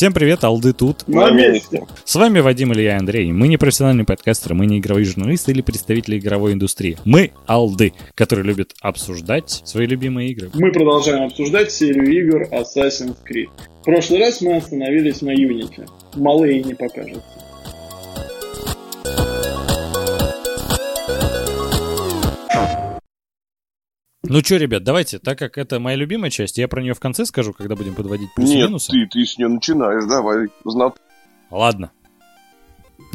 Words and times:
Всем 0.00 0.14
привет, 0.14 0.44
Алды 0.44 0.72
тут. 0.72 1.06
На 1.08 1.30
месте. 1.30 1.84
С 2.06 2.14
вами 2.14 2.40
Вадим 2.40 2.72
Илья 2.72 2.96
Андрей. 2.96 3.30
Мы 3.32 3.48
не 3.48 3.58
профессиональные 3.58 4.06
подкастеры, 4.06 4.54
мы 4.54 4.64
не 4.64 4.78
игровые 4.78 5.04
журналисты 5.04 5.52
или 5.52 5.60
представители 5.60 6.18
игровой 6.18 6.54
индустрии. 6.54 6.96
Мы 7.04 7.32
Алды, 7.46 7.92
которые 8.14 8.46
любят 8.46 8.72
обсуждать 8.80 9.60
свои 9.66 9.86
любимые 9.86 10.30
игры. 10.30 10.48
Мы 10.54 10.72
продолжаем 10.72 11.24
обсуждать 11.24 11.70
серию 11.70 12.10
игр 12.10 12.44
Assassin's 12.44 13.14
Creed. 13.30 13.50
В 13.82 13.84
прошлый 13.84 14.20
раз 14.20 14.40
мы 14.40 14.56
остановились 14.56 15.20
на 15.20 15.34
Unity. 15.34 15.86
Малые 16.14 16.62
не 16.62 16.72
покажется. 16.72 17.39
Ну 24.22 24.40
что, 24.40 24.56
ребят, 24.56 24.84
давайте, 24.84 25.18
так 25.18 25.38
как 25.38 25.56
это 25.56 25.80
моя 25.80 25.96
любимая 25.96 26.30
часть, 26.30 26.58
я 26.58 26.68
про 26.68 26.82
нее 26.82 26.92
в 26.94 27.00
конце 27.00 27.24
скажу, 27.24 27.52
когда 27.54 27.74
будем 27.74 27.94
подводить 27.94 28.28
плюсы-минусы. 28.34 28.92
Нет, 28.94 29.10
ты, 29.10 29.20
ты 29.20 29.26
с 29.26 29.38
нее 29.38 29.48
начинаешь, 29.48 30.04
давай, 30.06 30.48
знат. 30.64 30.96
Ладно. 31.50 31.90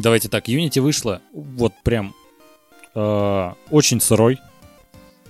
Давайте 0.00 0.28
так, 0.28 0.48
Unity 0.48 0.80
вышла 0.80 1.22
вот 1.32 1.72
прям 1.84 2.12
э, 2.94 3.50
очень 3.70 4.00
сырой. 4.00 4.38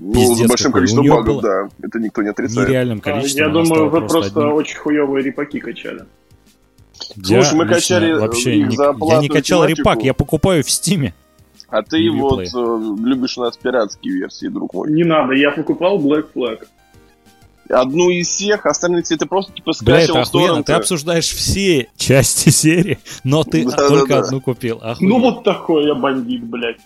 Ну, 0.00 0.12
Пиздец 0.14 0.46
с 0.46 0.48
большим 0.48 0.72
количеством 0.72 1.06
багов, 1.08 1.26
было 1.26 1.42
да, 1.42 1.68
это 1.82 1.98
никто 2.00 2.22
не 2.22 2.30
отрицает. 2.30 2.68
Нереальным 2.68 2.98
А, 2.98 3.02
количеством. 3.02 3.38
Я 3.38 3.50
она 3.50 3.62
думаю, 3.62 3.90
вы 3.90 4.00
просто 4.06 4.40
одним. 4.40 4.54
очень 4.54 4.76
хуевые 4.78 5.24
репаки 5.24 5.60
качали. 5.60 6.04
Я 7.16 7.42
Слушай, 7.42 7.54
мы 7.58 7.66
качали 7.68 8.12
вообще 8.14 8.58
их 8.58 8.68
не, 8.68 8.76
за 8.76 8.94
я 9.08 9.18
не 9.20 9.28
качал 9.28 9.60
тематику. 9.60 9.80
репак, 9.80 10.02
я 10.02 10.14
покупаю 10.14 10.64
в 10.64 10.70
Стиме. 10.70 11.14
А 11.68 11.82
ты 11.82 11.98
И 12.00 12.08
вот 12.10 12.40
реплей. 12.42 12.50
э, 12.54 13.04
любишь 13.08 13.38
у 13.38 13.42
нас 13.42 13.56
пиратские 13.56 14.14
версии, 14.14 14.46
друг 14.46 14.72
мой. 14.74 14.90
Не 14.92 15.04
надо, 15.04 15.32
я 15.34 15.50
покупал 15.50 15.98
Black 15.98 16.26
Flag. 16.34 16.66
Одну 17.68 18.10
из 18.10 18.28
всех, 18.28 18.64
остальные 18.64 19.02
все 19.02 19.16
ты 19.16 19.26
просто 19.26 19.52
типа 19.52 19.72
Бля, 19.82 19.96
это 19.96 20.04
скачивал 20.12 20.24
с 20.24 20.28
охуенно. 20.28 20.46
Ты 20.58 20.62
торрента. 20.62 20.76
обсуждаешь 20.76 21.26
все 21.28 21.88
части 21.96 22.50
серии, 22.50 22.98
но 23.24 23.42
ты 23.42 23.64
Да, 23.64 23.88
только 23.88 24.08
да, 24.14 24.20
да. 24.20 24.26
одну 24.26 24.40
купил. 24.40 24.78
Охуенно. 24.80 25.14
Ну 25.16 25.20
вот 25.20 25.42
такой 25.42 25.86
я 25.86 25.96
бандит, 25.96 26.44
блядь. 26.44 26.78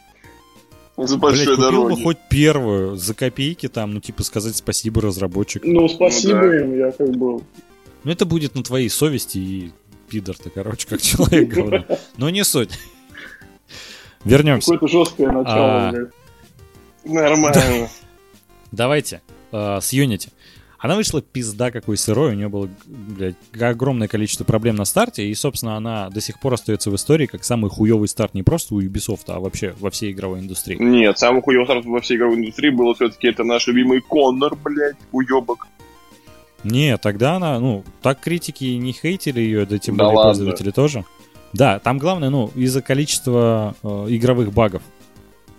За 0.97 1.17
Блядь, 1.19 1.21
большой 1.21 1.57
купил 1.57 1.57
бы 1.57 1.63
дороги. 1.89 2.03
хоть 2.03 2.19
первую 2.31 2.97
за 2.97 3.13
копейки 3.15 3.69
там, 3.69 3.93
ну 3.93 4.01
типа 4.01 4.23
сказать 4.23 4.57
спасибо 4.57 5.03
разработчику. 5.03 5.67
Ну, 5.69 5.87
спасибо 5.89 6.41
Ну 6.41 6.49
да. 6.51 6.59
им, 6.61 6.79
я 6.79 6.93
как 6.93 7.11
бы... 7.11 7.43
Ну 8.05 8.11
это 8.11 8.25
будет 8.25 8.55
на 8.55 8.63
твоей 8.63 8.89
совести 8.89 9.37
и 9.37 9.73
пидор 10.09 10.37
ты, 10.39 10.49
короче, 10.49 10.87
как 10.89 11.03
человек 11.03 11.49
говно. 11.51 11.85
Но 12.17 12.31
не 12.31 12.43
суть. 12.45 12.71
Вернемся. 14.25 14.73
Какое-то 14.73 14.93
жесткое 14.93 15.33
начало, 15.33 15.89
А. 15.89 15.93
блядь. 15.93 16.09
Нормально. 17.05 17.89
Давайте 18.73 19.23
э, 19.53 19.79
с 19.81 19.93
Unity. 19.93 20.29
Она 20.79 20.97
вышла 20.97 21.21
пизда 21.21 21.71
какой 21.71 21.99
сырой, 21.99 22.31
у 22.31 22.35
нее 22.35 22.49
было, 22.49 22.67
блядь, 22.87 23.35
огромное 23.61 24.09
количество 24.09 24.45
проблем 24.45 24.77
на 24.77 24.87
старте, 24.87 25.27
и, 25.27 25.35
собственно, 25.35 25.77
она 25.77 26.09
до 26.09 26.23
сих 26.23 26.41
пор 26.41 26.55
остается 26.55 26.91
в 26.91 26.97
истории 26.97 27.27
как 27.27 27.45
самый 27.45 27.71
хуевый 27.71 28.09
старт 28.09 28.33
не 28.33 28.43
просто 28.43 28.75
у 28.75 28.81
Ubisoft, 28.81 29.25
а 29.27 29.41
вообще 29.41 29.75
во 29.79 29.91
всей 29.91 30.13
игровой 30.13 30.41
индустрии. 30.41 30.77
Нет, 30.81 31.19
самый 31.19 31.43
хуёвый 31.43 31.67
старт 31.67 31.85
во 31.85 32.01
всей 32.01 32.17
игровой 32.17 32.37
индустрии 32.39 32.71
было 32.71 32.95
все-таки 32.95 33.29
это 33.29 33.45
наш 33.45 33.67
любимый 33.67 34.01
Коннор, 34.01 34.57
блядь, 34.57 34.97
уебок. 35.13 35.67
Не, 36.65 36.97
тогда 36.97 37.37
она, 37.37 37.59
ну, 37.61 37.85
так 38.01 38.21
критики 38.21 38.65
не 38.65 38.93
хейтили 38.93 39.41
ее, 39.41 39.67
да 39.67 39.79
тем 39.79 39.97
Да 39.97 40.05
более 40.05 40.17
ладно. 40.17 40.33
пользователи 40.33 40.71
тоже. 40.71 41.05
Да, 41.53 41.79
там 41.79 41.99
главное, 41.99 42.31
ну, 42.31 42.51
из-за 42.55 42.83
количества 42.83 43.75
э, 43.83 44.07
игровых 44.09 44.53
багов. 44.53 44.83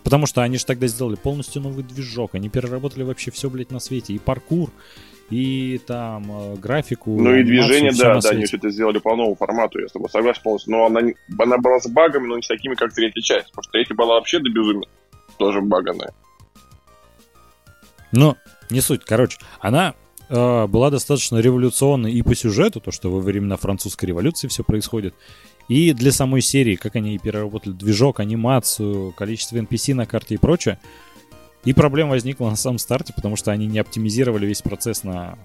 Потому 0.03 0.25
что 0.25 0.41
они 0.41 0.57
же 0.57 0.65
тогда 0.65 0.87
сделали 0.87 1.15
полностью 1.15 1.61
новый 1.61 1.83
движок, 1.83 2.35
они 2.35 2.49
переработали 2.49 3.03
вообще 3.03 3.29
все, 3.31 3.49
блядь, 3.49 3.71
на 3.71 3.79
свете. 3.79 4.13
И 4.13 4.19
паркур, 4.19 4.71
и 5.29 5.79
там 5.85 6.25
э, 6.29 6.55
графику. 6.55 7.11
Ну 7.19 7.35
и 7.35 7.43
движение, 7.43 7.91
да, 7.91 8.19
да, 8.19 8.29
они 8.29 8.45
свете. 8.45 8.45
все 8.45 8.57
это 8.57 8.69
сделали 8.69 8.99
по 8.99 9.15
новому 9.15 9.35
формату, 9.35 9.79
я 9.79 9.87
с 9.87 9.91
тобой 9.91 10.09
согласен 10.09 10.41
полностью. 10.43 10.71
Но 10.71 10.85
она, 10.85 11.01
она 11.39 11.57
была 11.57 11.79
с 11.79 11.89
багами, 11.89 12.27
но 12.27 12.35
не 12.35 12.41
с 12.41 12.47
такими, 12.47 12.75
как 12.75 12.93
третья 12.93 13.21
часть. 13.21 13.47
Потому 13.47 13.63
что 13.63 13.71
третья 13.71 13.95
была 13.95 14.15
вообще 14.15 14.39
до 14.39 14.49
безумия. 14.49 14.89
Тоже 15.37 15.61
баганая. 15.61 16.13
Но 18.11 18.37
не 18.69 18.81
суть. 18.81 19.05
Короче, 19.05 19.37
она 19.59 19.95
э, 20.29 20.67
была 20.67 20.89
достаточно 20.89 21.37
революционной 21.37 22.11
и 22.11 22.21
по 22.23 22.35
сюжету, 22.35 22.81
то, 22.81 22.91
что 22.91 23.09
во 23.09 23.19
времена 23.19 23.55
французской 23.55 24.05
революции 24.05 24.47
все 24.47 24.63
происходит, 24.63 25.15
и 25.67 25.93
для 25.93 26.11
самой 26.11 26.41
серии, 26.41 26.75
как 26.75 26.95
они 26.95 27.17
переработали 27.17 27.73
движок, 27.73 28.19
анимацию, 28.19 29.11
количество 29.13 29.57
NPC 29.57 29.93
на 29.93 30.05
карте 30.05 30.35
и 30.35 30.37
прочее. 30.37 30.79
И 31.63 31.73
проблема 31.73 32.11
возникла 32.11 32.49
на 32.49 32.55
самом 32.55 32.79
старте, 32.79 33.13
потому 33.13 33.35
что 33.35 33.51
они 33.51 33.67
не 33.67 33.79
оптимизировали 33.79 34.45
весь 34.47 34.61
процесс 34.61 35.03
на 35.03 35.37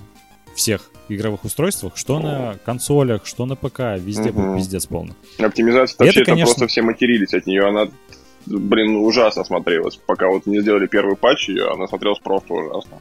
всех 0.54 0.90
игровых 1.10 1.44
устройствах, 1.44 1.96
что 1.96 2.18
на 2.18 2.56
консолях, 2.64 3.26
что 3.26 3.44
на 3.44 3.54
ПК, 3.56 3.80
везде 3.98 4.32
был 4.32 4.42
Мгм. 4.42 4.56
пиздец 4.56 4.86
полный. 4.86 5.12
Оптимизация 5.38 5.96
вообще, 5.98 6.20
это 6.22 6.30
конечно- 6.30 6.46
просто 6.54 6.66
все 6.68 6.80
матерились 6.82 7.34
от 7.34 7.46
нее. 7.46 7.66
Она, 7.68 7.88
блин, 8.46 8.96
ужасно 8.96 9.44
смотрелась. 9.44 9.96
Пока 10.06 10.28
вот 10.28 10.46
не 10.46 10.60
сделали 10.62 10.86
первый 10.86 11.16
патч, 11.16 11.50
ее, 11.50 11.68
она 11.70 11.86
смотрелась 11.86 12.18
просто 12.20 12.54
ужасно. 12.54 12.98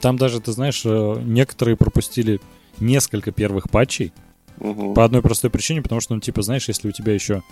Там 0.00 0.16
даже, 0.16 0.40
ты 0.40 0.52
знаешь, 0.52 0.80
э, 0.86 1.20
некоторые 1.22 1.76
пропустили 1.76 2.40
несколько 2.78 3.32
первых 3.32 3.68
патчей, 3.70 4.12
Мгм. 4.60 4.94
По 4.94 5.04
одной 5.04 5.22
простой 5.22 5.50
причине, 5.50 5.82
потому 5.82 6.00
что, 6.00 6.14
ну, 6.14 6.20
типа, 6.20 6.42
знаешь, 6.42 6.68
если 6.68 6.88
у 6.88 6.92
тебя 6.92 7.12
еще 7.14 7.42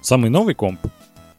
самый 0.00 0.30
новый 0.30 0.54
комп, 0.54 0.80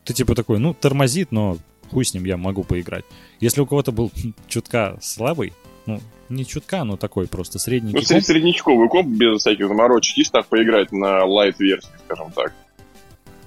ты 0.03 0.13
типа 0.13 0.35
такой, 0.35 0.59
ну, 0.59 0.73
тормозит, 0.73 1.31
но 1.31 1.57
хуй 1.91 2.03
с 2.05 2.13
ним, 2.13 2.25
я 2.25 2.37
могу 2.37 2.63
поиграть. 2.63 3.05
Если 3.39 3.61
у 3.61 3.65
кого-то 3.65 3.91
был 3.91 4.11
чутка 4.47 4.97
слабый, 5.01 5.53
ну, 5.85 5.99
не 6.29 6.45
чутка, 6.45 6.83
но 6.83 6.97
такой 6.97 7.27
просто 7.27 7.55
Ну, 7.57 7.59
средненький 7.59 7.99
сред- 7.99 8.09
комп, 8.09 8.23
среднячковый 8.25 8.89
комп 8.89 9.07
без 9.07 9.39
всяких 9.41 9.67
заморочек, 9.67 10.15
чисто 10.15 10.39
так 10.39 10.47
поиграть 10.47 10.91
на 10.91 11.23
лайт-версии, 11.25 11.89
скажем 12.05 12.31
так. 12.31 12.53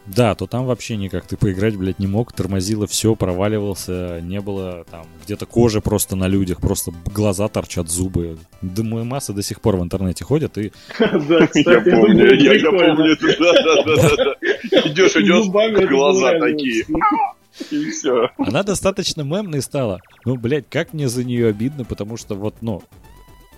Да, 0.06 0.34
то 0.34 0.46
там 0.46 0.66
вообще 0.66 0.96
никак 0.96 1.26
ты 1.26 1.36
поиграть, 1.36 1.76
блядь, 1.76 1.98
не 1.98 2.06
мог, 2.06 2.32
тормозило 2.32 2.86
все, 2.86 3.14
проваливался, 3.16 4.20
не 4.22 4.40
было 4.40 4.84
там 4.90 5.06
где-то 5.24 5.46
кожи 5.46 5.80
просто 5.80 6.14
на 6.16 6.28
людях, 6.28 6.60
просто 6.60 6.92
глаза 7.12 7.48
торчат, 7.48 7.88
зубы. 7.90 8.38
Думаю, 8.62 9.04
масса 9.04 9.32
до 9.32 9.42
сих 9.42 9.60
пор 9.60 9.76
в 9.76 9.82
интернете 9.82 10.24
ходят, 10.24 10.56
и 10.58 10.72
Да, 10.98 11.46
кстати, 11.46 11.68
Я 11.68 11.78
это 11.80 11.90
помню, 11.90 12.34
я, 12.34 12.70
помню 12.70 13.12
это, 13.12 13.26
да-да-да. 13.38 14.34
Идешь, 14.88 15.16
идешь, 15.16 15.48
это 15.48 15.86
глаза 15.88 16.38
такие, 16.38 16.84
и 17.70 17.90
все. 17.90 18.28
Она 18.38 18.62
достаточно 18.62 19.22
мемной 19.22 19.62
стала. 19.62 20.00
Ну, 20.24 20.36
блядь, 20.36 20.68
как 20.70 20.92
мне 20.92 21.08
за 21.08 21.24
нее 21.24 21.48
обидно, 21.48 21.84
потому 21.84 22.16
что 22.16 22.34
вот, 22.34 22.56
ну, 22.60 22.82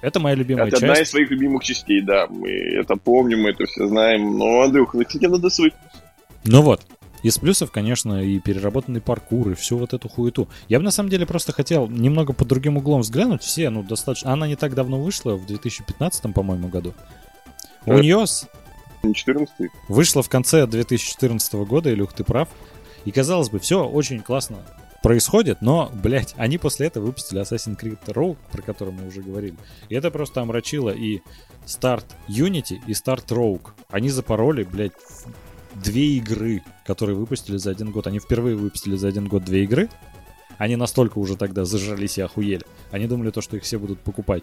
это 0.00 0.20
моя 0.20 0.36
любимая 0.36 0.68
Это 0.68 0.76
одна 0.76 0.94
часть. 0.94 1.02
из 1.02 1.10
своих 1.10 1.30
любимых 1.30 1.64
частей, 1.64 2.00
да. 2.00 2.26
Мы 2.28 2.50
это 2.50 2.94
помним, 2.96 3.42
мы 3.42 3.50
это 3.50 3.64
все 3.66 3.86
знаем. 3.88 4.38
Но, 4.38 4.62
Андрюх, 4.62 4.94
ну 4.94 5.02
тебе 5.02 5.28
надо 5.28 5.50
свыкнуться. 5.50 6.07
Ну 6.48 6.62
вот, 6.62 6.82
из 7.22 7.38
плюсов, 7.38 7.70
конечно, 7.70 8.22
и 8.22 8.38
переработанный 8.38 9.00
паркур, 9.00 9.50
и 9.50 9.54
всю 9.54 9.76
вот 9.76 9.92
эту 9.92 10.08
хуету. 10.08 10.48
Я 10.68 10.78
бы 10.78 10.84
на 10.84 10.90
самом 10.90 11.10
деле 11.10 11.26
просто 11.26 11.52
хотел 11.52 11.88
немного 11.88 12.32
под 12.32 12.48
другим 12.48 12.76
углом 12.76 13.02
взглянуть. 13.02 13.42
Все, 13.42 13.70
ну, 13.70 13.82
достаточно... 13.82 14.32
Она 14.32 14.46
не 14.46 14.56
так 14.56 14.74
давно 14.74 15.00
вышла, 15.00 15.34
в 15.34 15.44
2015, 15.46 16.32
по-моему, 16.32 16.68
году. 16.68 16.94
У 17.86 17.90
Да. 17.90 18.00
нее 18.00 18.26
с- 18.26 18.46
Не 19.02 19.14
14 19.14 19.70
вышла 19.88 20.22
в 20.22 20.28
конце 20.28 20.66
2014 20.66 21.64
года, 21.64 21.92
Илюх, 21.92 22.12
ты 22.12 22.24
прав. 22.24 22.48
И, 23.04 23.10
казалось 23.12 23.48
бы, 23.50 23.58
все 23.58 23.84
очень 23.86 24.20
классно 24.20 24.58
происходит, 25.02 25.62
но, 25.62 25.90
блядь, 25.94 26.34
они 26.36 26.58
после 26.58 26.88
этого 26.88 27.06
выпустили 27.06 27.40
Assassin's 27.40 27.78
Creed 27.80 27.98
Rogue, 28.06 28.36
про 28.50 28.62
который 28.62 28.92
мы 28.92 29.06
уже 29.06 29.22
говорили. 29.22 29.54
И 29.88 29.94
это 29.94 30.10
просто 30.10 30.40
омрачило 30.40 30.90
и 30.90 31.20
старт 31.64 32.06
Unity, 32.28 32.78
и 32.86 32.94
старт 32.94 33.30
Rogue. 33.30 33.68
Они 33.90 34.08
запороли, 34.10 34.64
блядь, 34.64 34.92
две 35.82 36.16
игры, 36.16 36.62
которые 36.86 37.16
выпустили 37.16 37.56
за 37.56 37.70
один 37.70 37.90
год. 37.90 38.06
Они 38.06 38.18
впервые 38.18 38.56
выпустили 38.56 38.96
за 38.96 39.08
один 39.08 39.26
год 39.26 39.44
две 39.44 39.64
игры. 39.64 39.88
Они 40.58 40.76
настолько 40.76 41.18
уже 41.18 41.36
тогда 41.36 41.64
зажрались 41.64 42.18
и 42.18 42.22
охуели. 42.22 42.62
Они 42.90 43.06
думали 43.06 43.30
то, 43.30 43.40
что 43.40 43.56
их 43.56 43.62
все 43.62 43.78
будут 43.78 44.00
покупать. 44.00 44.42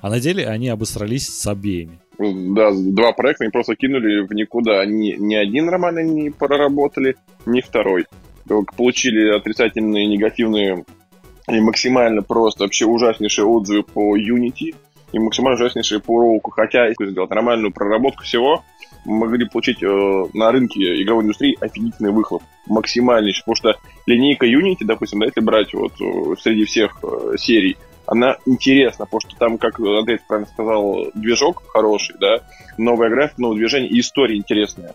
А 0.00 0.08
на 0.08 0.18
деле 0.18 0.46
они 0.46 0.68
обосрались 0.68 1.28
с 1.28 1.46
обеими. 1.46 1.98
Да, 2.18 2.70
два 2.72 3.12
проекта 3.12 3.44
они 3.44 3.50
просто 3.50 3.76
кинули 3.76 4.26
в 4.26 4.32
никуда. 4.32 4.80
Они 4.80 5.14
ни 5.18 5.34
один 5.34 5.66
нормально 5.66 6.00
не 6.00 6.30
проработали, 6.30 7.16
ни 7.44 7.60
второй. 7.60 8.06
Получили 8.76 9.36
отрицательные, 9.36 10.06
негативные 10.06 10.84
и 11.48 11.60
максимально 11.60 12.22
просто 12.22 12.64
вообще 12.64 12.86
ужаснейшие 12.86 13.44
отзывы 13.44 13.82
по 13.82 14.16
Unity 14.16 14.74
и 15.12 15.18
максимально 15.18 15.56
ужаснейшие 15.56 16.00
по 16.00 16.18
Роуку. 16.18 16.50
Хотя, 16.50 16.86
если 16.86 17.10
сделать 17.10 17.30
нормальную 17.30 17.72
проработку 17.72 18.24
всего, 18.24 18.64
мы 19.04 19.26
могли 19.26 19.48
получить 19.48 19.82
э, 19.82 20.26
на 20.34 20.52
рынке 20.52 21.02
игровой 21.02 21.24
индустрии 21.24 21.56
офигительный 21.60 22.12
выхлоп. 22.12 22.42
Максимальнейший. 22.66 23.42
Потому 23.44 23.56
что 23.56 23.80
линейка 24.06 24.46
Unity, 24.46 24.84
допустим, 24.84 25.20
да, 25.20 25.26
если 25.26 25.40
брать 25.40 25.72
вот 25.74 25.92
э, 26.00 26.34
среди 26.40 26.64
всех 26.64 26.98
э, 27.02 27.36
серий, 27.38 27.76
она 28.06 28.36
интересна, 28.44 29.04
потому 29.04 29.20
что 29.20 29.36
там, 29.36 29.58
как 29.58 29.78
Андрей 29.78 30.18
правильно 30.26 30.50
сказал, 30.50 31.06
движок 31.14 31.62
хороший, 31.68 32.16
да, 32.18 32.40
новая 32.76 33.08
графика, 33.08 33.40
новое 33.40 33.58
движение 33.58 33.88
и 33.88 34.00
история 34.00 34.36
интересная. 34.36 34.94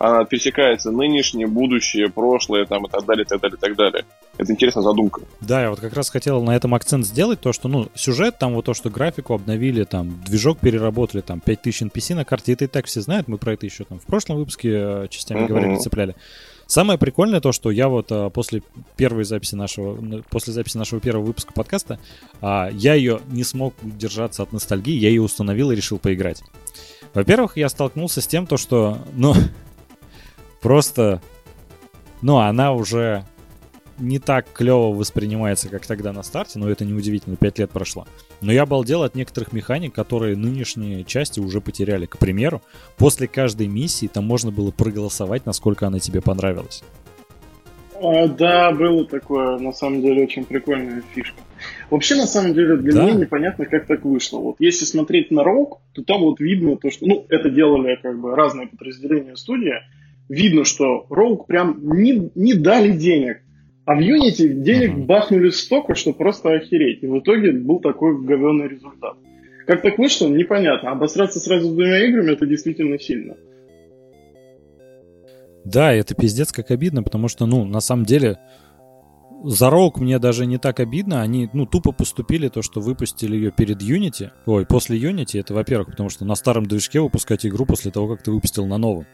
Она 0.00 0.24
пересекается 0.24 0.90
нынешнее, 0.90 1.46
будущее, 1.46 2.08
прошлое, 2.08 2.64
там, 2.64 2.86
и 2.86 2.88
так 2.90 3.04
далее, 3.04 3.24
и 3.24 3.28
так 3.28 3.38
далее, 3.40 3.56
и 3.56 3.60
так 3.60 3.76
далее. 3.76 4.04
Это 4.38 4.50
интересная 4.50 4.82
задумка. 4.82 5.20
Да, 5.42 5.60
я 5.60 5.68
вот 5.68 5.78
как 5.78 5.92
раз 5.92 6.08
хотел 6.08 6.42
на 6.42 6.56
этом 6.56 6.74
акцент 6.74 7.04
сделать, 7.04 7.40
то, 7.40 7.52
что, 7.52 7.68
ну, 7.68 7.88
сюжет, 7.94 8.38
там 8.38 8.54
вот 8.54 8.64
то, 8.64 8.72
что 8.72 8.88
графику 8.88 9.34
обновили, 9.34 9.84
там, 9.84 10.22
движок 10.24 10.58
переработали, 10.58 11.20
там, 11.20 11.40
5000 11.40 11.82
NPC 11.82 12.14
на 12.14 12.24
карте, 12.24 12.54
это 12.54 12.64
и 12.64 12.68
так 12.68 12.86
все 12.86 13.02
знают, 13.02 13.28
мы 13.28 13.36
про 13.36 13.52
это 13.52 13.66
еще 13.66 13.84
там 13.84 13.98
в 13.98 14.06
прошлом 14.06 14.38
выпуске 14.38 14.70
э, 14.72 15.06
частями 15.10 15.40
Мгм. 15.40 15.48
говорили, 15.48 15.76
цепляли. 15.76 16.16
Самое 16.66 16.98
прикольное 16.98 17.40
то, 17.40 17.50
что 17.52 17.70
я 17.70 17.88
вот 17.88 18.06
а, 18.10 18.30
после 18.30 18.62
первой 18.96 19.24
записи 19.24 19.56
нашего, 19.56 20.22
после 20.30 20.52
записи 20.52 20.78
нашего 20.78 21.00
первого 21.00 21.24
выпуска 21.26 21.52
подкаста, 21.52 21.98
а, 22.40 22.70
я 22.72 22.94
ее 22.94 23.20
не 23.28 23.42
смог 23.42 23.74
удержаться 23.82 24.44
от 24.44 24.52
ностальгии, 24.52 24.96
я 24.96 25.08
ее 25.08 25.20
установил 25.20 25.72
и 25.72 25.76
решил 25.76 25.98
поиграть. 25.98 26.42
Во-первых, 27.12 27.56
я 27.56 27.68
столкнулся 27.68 28.20
с 28.20 28.26
тем, 28.28 28.46
то, 28.46 28.56
что, 28.56 28.98
ну, 29.14 29.34
просто, 30.60 31.20
ну, 32.22 32.38
она 32.38 32.72
уже 32.72 33.24
не 33.98 34.18
так 34.18 34.46
клево 34.52 34.92
воспринимается, 34.94 35.68
как 35.68 35.86
тогда 35.86 36.12
на 36.12 36.22
старте, 36.22 36.58
но 36.58 36.70
это 36.70 36.84
неудивительно, 36.84 37.36
5 37.36 37.58
лет 37.58 37.70
прошло. 37.70 38.06
Но 38.40 38.50
я 38.52 38.62
обалдел 38.62 39.02
от 39.02 39.14
некоторых 39.14 39.52
механик, 39.52 39.94
которые 39.94 40.36
нынешние 40.36 41.04
части 41.04 41.38
уже 41.40 41.60
потеряли. 41.60 42.06
К 42.06 42.16
примеру, 42.16 42.62
после 42.96 43.28
каждой 43.28 43.66
миссии 43.66 44.06
там 44.06 44.24
можно 44.24 44.50
было 44.50 44.70
проголосовать, 44.70 45.44
насколько 45.44 45.86
она 45.86 45.98
тебе 45.98 46.22
понравилась. 46.22 46.82
А, 48.02 48.28
да, 48.28 48.72
было 48.72 49.04
такое, 49.04 49.58
на 49.58 49.72
самом 49.72 50.00
деле, 50.00 50.24
очень 50.24 50.44
прикольная 50.44 51.02
фишка. 51.14 51.38
Вообще, 51.90 52.14
на 52.14 52.26
самом 52.26 52.54
деле, 52.54 52.76
для 52.76 52.92
Да. 52.94 53.02
меня 53.04 53.12
непонятно, 53.14 53.66
как 53.66 53.86
так 53.86 54.04
вышло. 54.04 54.38
Вот 54.38 54.56
если 54.58 54.86
смотреть 54.86 55.30
на 55.30 55.44
Рок, 55.44 55.80
то 55.92 56.02
там 56.02 56.22
вот 56.22 56.40
видно 56.40 56.76
то, 56.76 56.90
что, 56.90 57.06
ну, 57.06 57.26
это 57.28 57.50
делали 57.50 57.98
как 58.02 58.18
бы 58.18 58.34
разные 58.34 58.68
подразделения 58.68 59.36
студии. 59.36 59.74
Видно, 60.30 60.64
что 60.64 61.06
Роук 61.10 61.48
прям 61.48 61.80
не, 61.82 62.30
не 62.36 62.54
дали 62.54 62.92
денег. 62.92 63.38
А 63.84 63.96
в 63.96 63.98
Unity 63.98 64.62
денег 64.62 64.96
бахнули 65.04 65.50
столько, 65.50 65.96
что 65.96 66.12
просто 66.12 66.52
охереть. 66.52 67.02
И 67.02 67.08
в 67.08 67.18
итоге 67.18 67.50
был 67.50 67.80
такой 67.80 68.16
говенный 68.22 68.68
результат. 68.68 69.16
Как 69.66 69.82
так 69.82 69.98
вышло, 69.98 70.28
непонятно. 70.28 70.92
Обосраться 70.92 71.40
сразу 71.40 71.68
с 71.68 71.72
двумя 71.72 72.06
играми, 72.06 72.30
это 72.30 72.46
действительно 72.46 72.96
сильно. 73.00 73.34
Да, 75.64 75.92
это 75.92 76.14
пиздец 76.14 76.52
как 76.52 76.70
обидно, 76.70 77.02
потому 77.02 77.26
что, 77.26 77.46
ну, 77.46 77.64
на 77.64 77.80
самом 77.80 78.04
деле, 78.04 78.38
за 79.42 79.68
Роук 79.68 79.98
мне 79.98 80.20
даже 80.20 80.46
не 80.46 80.58
так 80.58 80.78
обидно. 80.78 81.22
Они, 81.22 81.50
ну, 81.52 81.66
тупо 81.66 81.90
поступили 81.90 82.46
то, 82.46 82.62
что 82.62 82.80
выпустили 82.80 83.34
ее 83.34 83.50
перед 83.50 83.82
Unity. 83.82 84.30
Ой, 84.46 84.64
после 84.64 84.96
Unity, 84.96 85.40
это, 85.40 85.54
во-первых, 85.54 85.88
потому 85.88 86.08
что 86.08 86.24
на 86.24 86.36
старом 86.36 86.66
движке 86.66 87.00
выпускать 87.00 87.44
игру 87.44 87.66
после 87.66 87.90
того, 87.90 88.06
как 88.06 88.22
ты 88.22 88.30
выпустил 88.30 88.66
на 88.66 88.78
новом. 88.78 89.06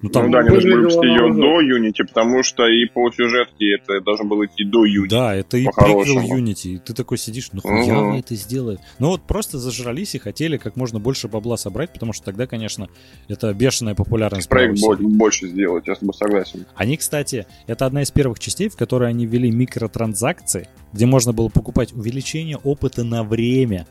Ну, 0.00 0.10
там, 0.10 0.26
ну 0.26 0.32
да, 0.32 0.38
они 0.38 0.50
должны 0.50 0.76
выглядело 0.76 1.00
выпустить 1.00 1.20
ее 1.20 1.34
до 1.34 1.60
Unity, 1.60 2.06
потому 2.06 2.42
что 2.44 2.68
и 2.68 2.84
по 2.86 3.10
сюжетке 3.10 3.74
это 3.74 4.00
должно 4.00 4.26
было 4.26 4.46
идти 4.46 4.64
до 4.64 4.86
Unity. 4.86 5.08
Да, 5.10 5.34
это 5.34 5.56
и 5.56 5.64
приквел 5.64 6.38
Unity, 6.38 6.68
и 6.74 6.78
ты 6.78 6.94
такой 6.94 7.18
сидишь, 7.18 7.50
ну 7.52 7.60
хуя 7.60 8.12
вы 8.12 8.18
это 8.20 8.36
сделали? 8.36 8.78
Ну 9.00 9.08
вот 9.08 9.22
просто 9.22 9.58
зажрались 9.58 10.14
и 10.14 10.18
хотели 10.18 10.56
как 10.56 10.76
можно 10.76 11.00
больше 11.00 11.26
бабла 11.26 11.56
собрать, 11.56 11.92
потому 11.92 12.12
что 12.12 12.26
тогда, 12.26 12.46
конечно, 12.46 12.88
это 13.26 13.52
бешеная 13.52 13.96
популярность. 13.96 14.48
Проект 14.48 14.80
бо- 14.80 14.96
больше 14.96 15.48
сделать, 15.48 15.88
я 15.88 15.96
с 15.96 15.98
тобой 15.98 16.14
согласен. 16.14 16.64
Они, 16.76 16.96
кстати, 16.96 17.46
это 17.66 17.84
одна 17.84 18.02
из 18.02 18.12
первых 18.12 18.38
частей, 18.38 18.68
в 18.68 18.76
которой 18.76 19.08
они 19.08 19.26
ввели 19.26 19.50
микротранзакции, 19.50 20.68
где 20.92 21.06
можно 21.06 21.32
было 21.32 21.48
покупать 21.48 21.92
увеличение 21.92 22.56
опыта 22.58 23.02
на 23.02 23.24
время. 23.24 23.86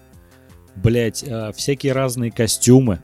Блять, 0.76 1.26
всякие 1.56 1.92
разные 1.92 2.32
костюмы. 2.32 3.00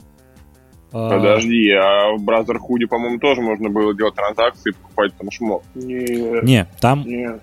А, 0.93 1.09
Подожди, 1.09 1.71
а 1.71 2.15
в 2.15 2.23
Brotherhood, 2.23 2.87
по-моему, 2.87 3.17
тоже 3.17 3.41
можно 3.41 3.69
было 3.69 3.95
делать 3.95 4.13
транзакции 4.13 4.69
и 4.69 4.73
покупать 4.73 5.11
там 5.17 5.31
шмот. 5.31 5.63
Нет, 5.73 6.43
Не, 6.43 6.67
там 6.79 7.03
нет. 7.03 7.41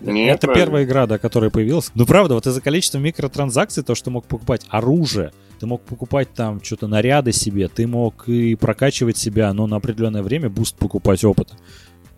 Нет, 0.00 0.36
это 0.36 0.48
разве? 0.48 0.62
первая 0.64 0.84
игра, 0.84 1.06
да, 1.06 1.18
которая 1.18 1.50
появилась. 1.50 1.90
Ну, 1.94 2.06
правда, 2.06 2.34
вот 2.34 2.46
из-за 2.46 2.60
количества 2.60 2.98
микротранзакций, 2.98 3.82
то, 3.82 3.94
что 3.94 4.10
мог 4.10 4.26
покупать 4.26 4.64
оружие, 4.68 5.32
ты 5.58 5.66
мог 5.66 5.82
покупать 5.82 6.32
там 6.34 6.62
что-то 6.62 6.86
наряды 6.86 7.32
себе, 7.32 7.68
ты 7.68 7.86
мог 7.86 8.28
и 8.28 8.54
прокачивать 8.54 9.16
себя, 9.16 9.52
но 9.52 9.66
на 9.66 9.76
определенное 9.76 10.22
время 10.22 10.50
boost 10.50 10.76
покупать 10.76 11.24
опыта. 11.24 11.54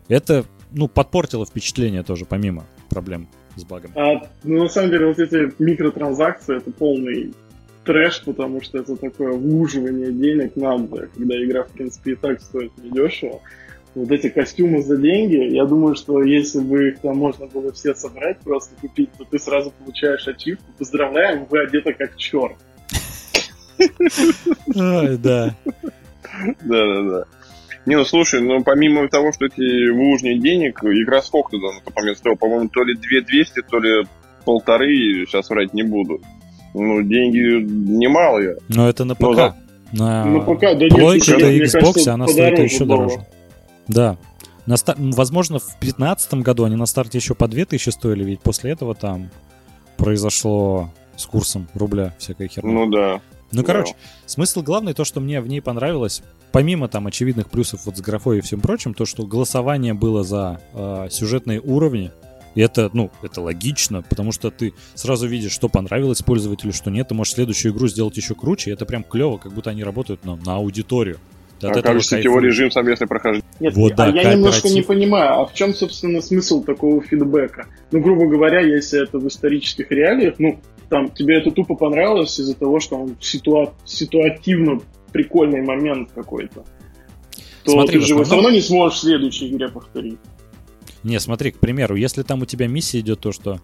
Это, 0.08 0.44
ну, 0.72 0.88
подпортило 0.88 1.46
впечатление 1.46 2.02
тоже, 2.02 2.26
помимо 2.26 2.64
проблем 2.90 3.28
с 3.56 3.64
багом. 3.64 3.92
А, 3.94 4.26
ну, 4.44 4.64
на 4.64 4.68
самом 4.68 4.90
деле, 4.90 5.06
вот 5.06 5.18
эти 5.18 5.52
микротранзакции 5.62 6.58
это 6.58 6.70
полный 6.70 7.32
трэш, 7.84 8.22
потому 8.24 8.60
что 8.62 8.78
это 8.78 8.96
такое 8.96 9.32
выуживание 9.32 10.12
денег 10.12 10.56
надо, 10.56 11.08
когда 11.14 11.42
игра, 11.42 11.64
в 11.64 11.70
принципе, 11.72 12.12
и 12.12 12.16
так 12.16 12.40
стоит 12.40 12.72
недешево. 12.78 13.40
Вот 13.94 14.10
эти 14.12 14.28
костюмы 14.28 14.82
за 14.82 14.96
деньги, 14.96 15.52
я 15.52 15.64
думаю, 15.64 15.96
что 15.96 16.22
если 16.22 16.60
бы 16.60 16.90
их 16.90 17.00
там 17.00 17.16
можно 17.16 17.46
было 17.46 17.72
все 17.72 17.94
собрать, 17.94 18.38
просто 18.38 18.76
купить, 18.80 19.10
то 19.18 19.24
ты 19.24 19.38
сразу 19.38 19.72
получаешь 19.72 20.28
ачивку. 20.28 20.64
Поздравляем, 20.78 21.46
вы 21.50 21.64
одеты 21.64 21.92
как 21.94 22.16
черт. 22.16 22.56
Ай, 24.76 25.16
да. 25.16 25.56
Да-да-да. 26.62 27.24
Не, 27.86 27.96
ну 27.96 28.04
слушай, 28.04 28.40
ну 28.40 28.62
помимо 28.62 29.08
того, 29.08 29.32
что 29.32 29.46
эти 29.46 29.90
выуживания 29.90 30.38
денег, 30.38 30.84
игра 30.84 31.22
сколько 31.22 31.50
туда 31.52 31.72
на 31.72 31.80
тот 31.80 31.96
момент 31.96 32.18
стоила? 32.18 32.36
По-моему, 32.36 32.68
то 32.68 32.84
ли 32.84 32.94
2200, 32.94 33.62
то 33.62 33.78
ли 33.80 34.06
полторы, 34.44 35.26
сейчас 35.26 35.50
врать 35.50 35.74
не 35.74 35.82
буду. 35.82 36.20
Ну, 36.74 37.02
деньги 37.02 37.62
немалые. 37.62 38.56
Но 38.68 38.88
это 38.88 39.04
на 39.04 39.16
Ну, 39.18 39.32
ПК. 39.32 39.36
да. 39.36 39.56
На 39.92 40.24
Ну, 40.24 40.42
пока, 40.42 40.74
да 40.74 40.84
нет, 40.84 40.92
да 40.92 40.98
мне 41.46 41.58
Xbox 41.64 41.70
кажется, 41.80 42.14
она 42.14 42.28
стоит 42.28 42.58
еще 42.60 42.84
было. 42.84 42.98
дороже. 43.06 43.26
Да. 43.88 44.16
На 44.66 44.76
ста- 44.76 44.94
м, 44.96 45.10
Возможно, 45.12 45.58
в 45.58 45.64
2015 45.80 46.42
году 46.42 46.64
они 46.64 46.76
на 46.76 46.86
старте 46.86 47.18
еще 47.18 47.34
по 47.34 47.48
2000 47.48 47.90
стоили, 47.90 48.22
ведь 48.22 48.40
после 48.40 48.70
этого 48.70 48.94
там 48.94 49.30
произошло 49.96 50.90
с 51.16 51.26
курсом 51.26 51.68
рубля 51.74 52.14
всякая 52.18 52.48
херня. 52.48 52.70
Ну 52.72 52.86
да. 52.90 53.20
Ну, 53.52 53.62
Да. 53.62 53.66
короче, 53.66 53.94
смысл 54.26 54.62
главный, 54.62 54.94
то, 54.94 55.04
что 55.04 55.20
мне 55.20 55.40
в 55.40 55.48
ней 55.48 55.60
понравилось, 55.60 56.22
помимо 56.52 56.86
там 56.88 57.06
очевидных 57.08 57.50
плюсов 57.50 57.80
вот 57.84 57.96
с 57.96 58.00
графой 58.00 58.38
и 58.38 58.40
всем 58.40 58.60
прочим, 58.60 58.94
то, 58.94 59.04
что 59.06 59.26
голосование 59.26 59.92
было 59.92 60.22
за 60.22 60.60
э, 60.72 61.08
сюжетные 61.10 61.60
уровни, 61.60 62.12
и 62.54 62.60
это, 62.60 62.90
ну, 62.92 63.10
это 63.22 63.40
логично, 63.40 64.02
потому 64.02 64.32
что 64.32 64.50
ты 64.50 64.72
сразу 64.94 65.26
видишь, 65.26 65.52
что 65.52 65.68
понравилось 65.68 66.22
пользователю, 66.22 66.72
что 66.72 66.90
нет, 66.90 67.08
ты 67.08 67.14
можешь 67.14 67.34
следующую 67.34 67.72
игру 67.72 67.88
сделать 67.88 68.16
еще 68.16 68.34
круче, 68.34 68.70
и 68.70 68.72
это 68.72 68.86
прям 68.86 69.04
клево, 69.04 69.36
как 69.38 69.52
будто 69.52 69.70
они 69.70 69.84
работают 69.84 70.24
на, 70.24 70.36
на 70.36 70.56
аудиторию. 70.56 71.18
Ты 71.60 71.66
А 71.66 71.70
этого 71.72 71.82
как 71.82 71.96
же 72.00 72.02
сетевой 72.06 72.22
кайфуешь. 72.36 72.44
режим 72.54 72.70
совместное 72.70 73.06
прохождение? 73.06 73.44
Нет, 73.60 73.74
Вот 73.76 73.94
да, 73.94 74.04
а 74.06 74.10
я 74.10 74.34
немножко 74.34 74.68
не 74.70 74.80
понимаю, 74.80 75.40
а 75.40 75.46
в 75.46 75.52
чем, 75.52 75.74
собственно, 75.74 76.22
смысл 76.22 76.64
такого 76.64 77.02
фидбэка? 77.02 77.66
Ну, 77.92 78.00
грубо 78.00 78.26
говоря, 78.28 78.60
если 78.60 79.02
это 79.02 79.18
в 79.18 79.28
исторических 79.28 79.90
реалиях, 79.90 80.36
ну, 80.38 80.58
там, 80.88 81.10
тебе 81.10 81.36
это 81.38 81.50
тупо 81.50 81.74
понравилось 81.74 82.40
из-за 82.40 82.54
того, 82.54 82.80
что 82.80 82.96
он 82.96 83.16
ситуа- 83.20 83.74
ситуативно 83.84 84.80
прикольный 85.12 85.60
момент 85.62 86.08
какой-то, 86.14 86.64
то 87.64 87.72
Смотри, 87.72 87.98
ты 88.00 88.06
же 88.06 88.14
основном- 88.14 88.24
все 88.24 88.34
равно 88.36 88.50
не 88.50 88.60
сможешь 88.62 88.98
в 88.98 89.00
следующей 89.02 89.48
игре 89.50 89.68
повторить. 89.68 90.18
Не, 91.02 91.18
смотри, 91.20 91.50
к 91.50 91.58
примеру, 91.58 91.96
если 91.96 92.22
там 92.22 92.42
у 92.42 92.46
тебя 92.46 92.66
миссия 92.66 93.00
идет 93.00 93.20
то, 93.20 93.32
что 93.32 93.60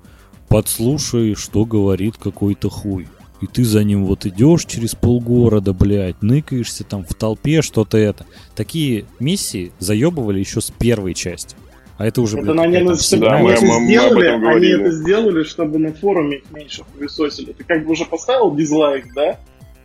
подслушай, 0.49 1.35
что 1.35 1.64
говорит 1.64 2.16
какой-то 2.16 2.70
хуй. 2.70 3.08
И 3.42 3.46
ты 3.46 3.64
за 3.64 3.85
ним 3.85 4.06
вот 4.06 4.25
идешь 4.25 4.64
через 4.64 4.94
полгорода, 4.94 5.75
блядь, 5.75 6.23
ныкаешься 6.23 6.85
там 6.85 7.04
в 7.04 7.12
толпе, 7.14 7.61
что-то 7.61 7.99
это. 7.99 8.25
Такие 8.54 9.04
миссии 9.20 9.73
заебывали 9.78 10.38
еще 10.40 10.62
с 10.62 10.70
первой 10.70 11.12
части. 11.12 11.54
А 11.99 12.06
это 12.06 12.23
уже, 12.23 12.38
Это 12.38 12.52
блядь, 12.52 12.64
они, 12.66 12.78
на- 12.78 12.94
вселенная. 12.94 13.30
Да, 13.30 13.38
мы- 13.42 13.50
это 13.52 13.61
мы- 13.62 13.68
мы 13.68 13.76
об 13.76 13.85
сделали, 13.85 14.28
этом 14.28 14.49
они 14.49 14.66
это 14.68 14.90
сделали, 14.92 15.42
чтобы 15.44 15.78
на 15.78 15.92
форуме 15.92 16.38
их 16.38 16.44
меньше 16.50 16.82
хуесосили. 16.94 17.52
Ты 17.52 17.64
как 17.64 17.85
бы 17.85 17.92
уже 17.92 18.04
поставил 18.06 18.54
дизлайк, 18.54 19.12
да? 19.14 19.38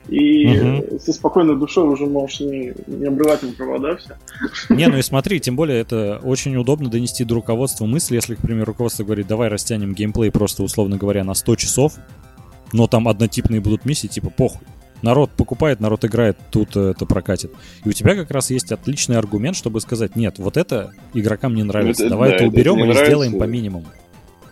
И 0.10 0.48
Мгм. 0.48 1.00
со 1.00 1.14
спокойной 1.14 1.58
душой 1.58 1.88
уже 1.88 2.06
можешь 2.08 2.40
не, 2.42 2.74
не 2.88 3.06
обрывать 3.06 3.44
им 3.44 3.54
провода 3.54 3.96
все. 3.98 4.18
Не, 4.70 4.88
ну 4.88 4.98
и 4.98 5.02
смотри, 5.02 5.40
тем 5.40 5.56
более 5.56 5.80
это 5.80 6.20
очень 6.24 6.56
удобно 6.58 6.90
донести 6.90 7.24
до 7.24 7.36
руководства 7.36 7.86
мысли, 7.86 8.16
если, 8.16 8.36
к 8.36 8.40
примеру, 8.40 8.66
руководство 8.72 9.04
говорит, 9.04 9.28
давай 9.28 9.48
растянем 9.50 9.94
геймплей 9.94 10.32
просто, 10.32 10.64
условно 10.64 10.98
говоря, 10.98 11.24
на 11.24 11.34
100 11.36 11.56
часов, 11.56 11.94
но 12.74 12.88
там 12.88 13.08
однотипные 13.08 13.62
будут 13.62 13.86
миссии, 13.86 14.08
типа 14.08 14.30
похуй. 14.32 14.62
Народ 15.04 15.32
покупает, 15.32 15.80
народ 15.80 16.06
играет, 16.06 16.38
тут 16.52 16.76
э, 16.78 16.92
это 16.96 17.06
прокатит. 17.08 17.52
И 17.86 17.90
у 17.90 17.92
тебя 17.92 18.14
как 18.16 18.30
раз 18.32 18.52
есть 18.52 18.72
отличный 18.72 19.18
аргумент, 19.18 19.56
чтобы 19.56 19.82
сказать, 19.82 20.16
нет, 20.16 20.38
вот 20.38 20.58
это 20.58 20.92
игрокам 21.16 21.56
не 21.56 21.64
нравится, 21.64 22.04
Это- 22.04 22.10
давай 22.12 22.30
да, 22.30 22.36
это 22.36 22.44
это 22.46 22.54
уберем 22.54 22.76
не 22.76 22.82
или 22.82 22.88
нравится. 22.90 23.06
сделаем 23.08 23.40
по 23.40 23.44
минимуму. 23.46 23.86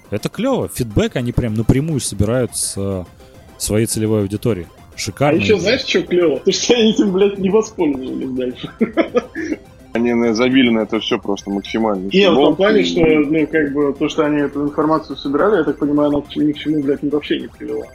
Это 0.10 0.28
клево. 0.30 0.68
Фидбэк 0.68 1.18
они 1.18 1.32
прям 1.34 1.54
напрямую 1.54 2.00
собирают 2.00 2.56
с 2.56 2.74
э, 2.78 3.04
своей 3.60 3.86
целевой 3.86 4.24
аудиторией. 5.00 5.40
А 5.40 5.40
Шикарно. 5.40 5.40
еще 5.40 5.60
знаешь, 5.60 5.82
что 5.82 6.02
клево? 6.04 6.40
То, 6.40 6.52
что 6.52 6.74
они 6.76 6.92
этим, 6.92 7.12
блядь, 7.12 7.38
не 7.38 7.50
воспользовались 7.50 8.30
дальше. 8.32 8.70
Они 9.92 10.14
наверное, 10.14 10.34
забили 10.34 10.70
на 10.70 10.80
это 10.82 11.00
все 11.00 11.18
просто 11.18 11.50
максимально. 11.50 12.10
Не, 12.14 12.30
в 12.30 12.36
том 12.36 12.56
плане, 12.56 12.82
и- 12.82 12.86
что, 12.86 13.02
ну, 13.02 13.48
как 13.48 13.74
бы, 13.74 13.94
то, 13.98 14.08
что 14.08 14.26
они 14.26 14.42
эту 14.42 14.64
информацию 14.64 15.18
собирали, 15.18 15.58
я 15.58 15.64
так 15.64 15.80
понимаю, 15.80 16.10
она 16.10 16.22
ни 16.36 16.52
к 16.52 16.58
чему, 16.60 16.84
блядь, 16.84 17.00
вообще 17.02 17.40
не 17.40 17.48
привела. 17.48 17.86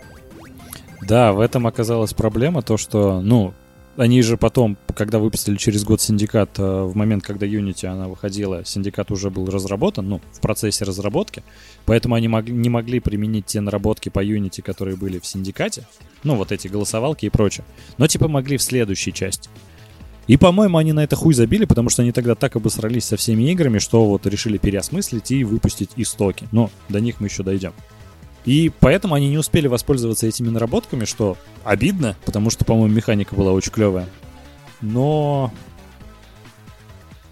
Да, 1.07 1.33
в 1.33 1.41
этом 1.41 1.67
оказалась 1.67 2.13
проблема, 2.13 2.63
то 2.63 2.77
что, 2.77 3.21
ну, 3.21 3.53
они 3.97 4.23
же 4.23 4.37
потом, 4.37 4.77
когда 4.95 5.19
выпустили 5.19 5.57
через 5.57 5.85
год 5.85 6.01
Синдикат, 6.01 6.59
э, 6.59 6.83
в 6.83 6.97
момент, 6.97 7.23
когда 7.23 7.47
Unity 7.47 7.87
она 7.87 8.09
выходила, 8.09 8.65
Синдикат 8.65 9.11
уже 9.11 9.31
был 9.31 9.47
разработан, 9.47 10.09
ну, 10.09 10.21
в 10.33 10.41
процессе 10.41 10.85
разработки, 10.85 11.43
поэтому 11.87 12.15
они 12.15 12.29
мог, 12.29 12.49
не 12.49 12.69
могли 12.69 13.01
применить 13.01 13.47
те 13.47 13.61
наработки 13.61 14.09
по 14.09 14.25
Unity, 14.25 14.63
которые 14.63 14.97
были 14.97 15.19
в 15.19 15.27
Синдикате, 15.27 15.87
ну, 16.23 16.37
вот 16.37 16.53
эти 16.53 16.69
голосовалки 16.69 17.27
и 17.27 17.31
прочее, 17.31 17.65
но 17.99 18.07
типа 18.07 18.29
могли 18.29 18.57
в 18.57 18.63
следующей 18.63 19.13
части. 19.13 19.49
И, 20.27 20.37
по-моему, 20.37 20.79
они 20.79 20.93
на 20.93 21.05
это 21.05 21.17
хуй 21.17 21.35
забили, 21.35 21.67
потому 21.67 21.91
что 21.91 22.03
они 22.03 22.11
тогда 22.11 22.35
так 22.35 22.57
обосрались 22.57 23.05
со 23.05 23.17
всеми 23.17 23.51
играми, 23.51 23.79
что 23.79 24.07
вот 24.07 24.27
решили 24.27 24.57
переосмыслить 24.57 25.31
и 25.31 25.45
выпустить 25.45 25.91
истоки. 25.97 26.49
Но 26.51 26.71
до 26.89 27.01
них 27.01 27.21
мы 27.21 27.27
еще 27.27 27.43
дойдем. 27.43 27.75
И 28.45 28.71
поэтому 28.81 29.15
они 29.15 29.29
не 29.31 29.39
успели 29.39 29.67
воспользоваться 29.69 30.27
этими 30.27 30.51
наработками, 30.51 31.05
что 31.05 31.37
обидно, 31.65 32.17
потому 32.25 32.51
что, 32.51 32.65
по-моему, 32.65 32.95
механика 32.95 33.35
была 33.35 33.53
очень 33.53 33.73
клевая. 33.73 34.09
Но... 34.81 35.53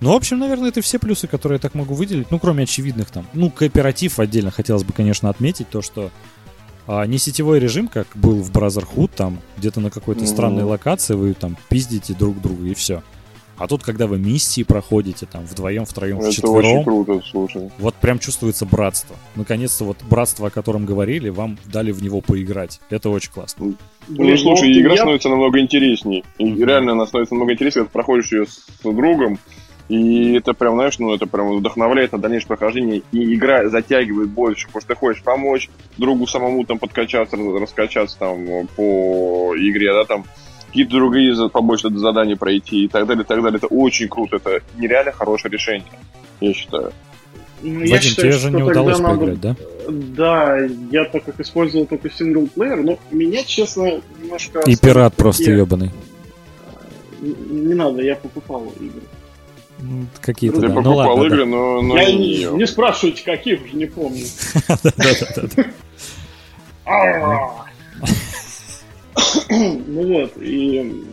Ну, 0.00 0.12
в 0.12 0.16
общем, 0.16 0.38
наверное, 0.38 0.70
это 0.70 0.80
все 0.80 0.98
плюсы, 0.98 1.28
которые 1.28 1.56
я 1.56 1.60
так 1.60 1.74
могу 1.74 1.94
выделить. 1.94 2.30
Ну, 2.30 2.40
кроме 2.40 2.64
очевидных 2.64 3.10
там. 3.10 3.24
Ну, 3.34 3.50
кооператив 3.50 4.18
отдельно 4.18 4.50
хотелось 4.50 4.82
бы, 4.82 4.92
конечно, 4.92 5.28
отметить 5.28 5.68
то, 5.68 5.80
что 5.80 6.10
а, 6.88 7.06
не 7.06 7.18
сетевой 7.18 7.60
режим, 7.60 7.86
как 7.86 8.08
был 8.14 8.42
в 8.42 8.50
Brotherhood, 8.50 9.12
там 9.14 9.38
где-то 9.58 9.80
на 9.80 9.90
какой-то 9.90 10.22
mm-hmm. 10.22 10.26
странной 10.26 10.64
локации 10.64 11.14
вы 11.14 11.34
там 11.34 11.56
пиздите 11.68 12.14
друг 12.14 12.40
друга 12.40 12.66
и 12.66 12.74
все. 12.74 13.02
А 13.58 13.68
тут, 13.68 13.82
когда 13.82 14.06
вы 14.06 14.18
миссии 14.18 14.62
проходите, 14.62 15.26
там, 15.26 15.44
вдвоем, 15.44 15.84
втроем, 15.84 16.18
Это 16.18 16.30
вчетвером... 16.30 16.58
очень 16.58 16.84
круто, 16.84 17.20
слушай. 17.24 17.70
Вот 17.78 17.94
прям 17.94 18.18
чувствуется 18.18 18.66
братство. 18.66 19.16
Наконец-то 19.36 19.84
вот 19.84 19.98
братство, 20.08 20.48
о 20.48 20.50
котором 20.50 20.84
говорили, 20.84 21.28
вам 21.28 21.58
дали 21.66 21.92
в 21.92 22.02
него 22.02 22.20
поиграть. 22.20 22.80
Это 22.90 23.10
очень 23.10 23.30
классно. 23.30 23.74
Ну, 24.08 24.36
слушай, 24.36 24.72
игра 24.72 24.92
я... 24.92 24.96
становится 24.96 25.28
намного 25.28 25.60
интересней. 25.60 26.24
И 26.38 26.54
реально 26.54 26.92
она 26.92 27.06
становится 27.06 27.34
намного 27.34 27.52
интереснее, 27.52 27.84
когда 27.84 27.92
проходишь 27.92 28.32
ее 28.32 28.46
с 28.46 28.66
другом, 28.82 29.38
и 29.88 30.34
это 30.34 30.54
прям, 30.54 30.76
знаешь, 30.76 30.98
ну, 30.98 31.12
это 31.12 31.26
прям 31.26 31.54
вдохновляет 31.58 32.12
на 32.12 32.18
дальнейшее 32.18 32.48
прохождение. 32.48 33.02
И 33.12 33.34
игра 33.34 33.68
затягивает 33.68 34.30
больше, 34.30 34.66
потому 34.68 34.80
что 34.80 34.88
ты 34.88 34.98
хочешь 34.98 35.22
помочь 35.22 35.68
другу 35.98 36.26
самому 36.26 36.64
там 36.64 36.78
подкачаться, 36.78 37.36
раскачаться 37.36 38.18
там 38.18 38.68
по 38.76 39.54
игре, 39.56 39.92
да, 39.92 40.04
там 40.04 40.24
какие-то 40.72 40.92
другие 40.92 41.50
побольше 41.50 41.90
задания 41.90 42.34
пройти 42.34 42.84
и 42.84 42.88
так 42.88 43.06
далее, 43.06 43.24
и 43.24 43.26
так 43.26 43.42
далее. 43.42 43.58
Это 43.58 43.66
очень 43.66 44.08
круто, 44.08 44.36
это 44.36 44.62
нереально 44.78 45.12
хорошее 45.12 45.52
решение, 45.52 45.84
я 46.40 46.54
считаю. 46.54 46.92
Ну, 47.60 47.80
Вадим, 47.80 47.94
я 47.94 48.00
считаю, 48.00 48.32
тебе 48.32 48.40
же 48.40 48.50
не 48.50 48.62
удалось 48.62 48.98
надо... 48.98 49.18
поиграть, 49.18 49.40
да? 49.40 49.56
Да, 49.90 50.58
я 50.90 51.04
так 51.04 51.24
как 51.24 51.38
использовал 51.40 51.84
только 51.84 52.10
синглплеер, 52.10 52.82
но 52.82 52.98
меня, 53.10 53.44
честно, 53.44 54.00
немножко... 54.18 54.60
И 54.60 54.76
пират 54.76 55.14
просто 55.14 55.50
ебаный. 55.50 55.90
Не 57.20 57.74
надо, 57.74 58.00
я 58.00 58.16
покупал 58.16 58.72
игры. 58.80 59.02
Какие-то, 60.22 60.60
да. 60.60 60.68
ну, 60.68 60.94
ладно, 60.94 61.22
игры, 61.24 61.44
но, 61.44 61.82
но 61.82 61.98
я 61.98 62.12
не, 62.12 62.44
не 62.44 62.66
спрашивайте, 62.66 63.22
каких, 63.24 63.62
уже 63.62 63.76
не 63.76 63.86
помню. 63.86 64.24
Да-да-да. 64.82 65.66
Ну 69.50 70.12
вот, 70.12 70.32
и 70.40 71.04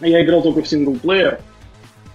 я 0.00 0.24
играл 0.24 0.42
только 0.42 0.62
в 0.62 0.68
синглплеер. 0.68 1.40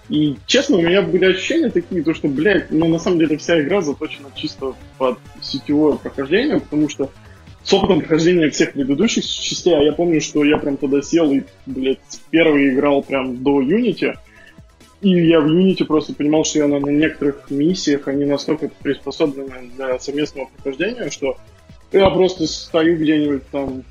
И, 0.08 0.36
честно, 0.46 0.76
у 0.76 0.82
меня 0.82 1.00
были 1.02 1.24
ощущения 1.24 1.70
такие, 1.70 2.02
то 2.02 2.12
что, 2.12 2.28
блядь, 2.28 2.70
ну, 2.70 2.86
на 2.88 2.98
самом 2.98 3.18
деле 3.18 3.38
вся 3.38 3.60
игра 3.60 3.80
заточена 3.80 4.28
чисто 4.34 4.74
под 4.98 5.18
сетевое 5.40 5.96
прохождение, 5.96 6.60
потому 6.60 6.88
что 6.88 7.10
с 7.62 7.72
опытом 7.72 8.00
прохождения 8.00 8.50
всех 8.50 8.72
предыдущих 8.72 9.24
частей, 9.24 9.74
а 9.74 9.82
я 9.82 9.92
помню, 9.92 10.20
что 10.20 10.44
я 10.44 10.58
прям 10.58 10.76
тогда 10.76 11.00
сел 11.00 11.30
и, 11.32 11.44
блядь, 11.66 11.98
первый 12.30 12.70
играл 12.70 13.02
прям 13.02 13.42
до 13.42 13.62
Unity, 13.62 14.16
и 15.00 15.28
я 15.28 15.40
в 15.40 15.46
Unity 15.46 15.84
просто 15.84 16.14
понимал, 16.14 16.44
что 16.44 16.58
я 16.58 16.68
на, 16.68 16.78
на 16.78 16.90
некоторых 16.90 17.50
миссиях, 17.50 18.08
они 18.08 18.24
настолько 18.24 18.68
приспособлены 18.68 19.70
для 19.76 19.98
совместного 19.98 20.48
прохождения, 20.56 21.10
что 21.10 21.36
я 21.92 22.10
просто 22.10 22.46
стою 22.46 22.96
где-нибудь 22.96 23.46
там 23.50 23.84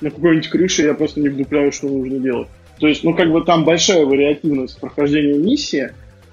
на 0.00 0.10
какой-нибудь 0.10 0.48
крыше, 0.48 0.82
я 0.82 0.94
просто 0.94 1.20
не 1.20 1.28
вдупляю, 1.28 1.72
что 1.72 1.88
нужно 1.88 2.18
делать. 2.18 2.48
То 2.78 2.88
есть, 2.88 3.04
ну, 3.04 3.14
как 3.14 3.30
бы 3.30 3.42
там 3.44 3.64
большая 3.64 4.04
вариативность 4.04 4.78
прохождения 4.80 5.38
миссии, 5.38 5.92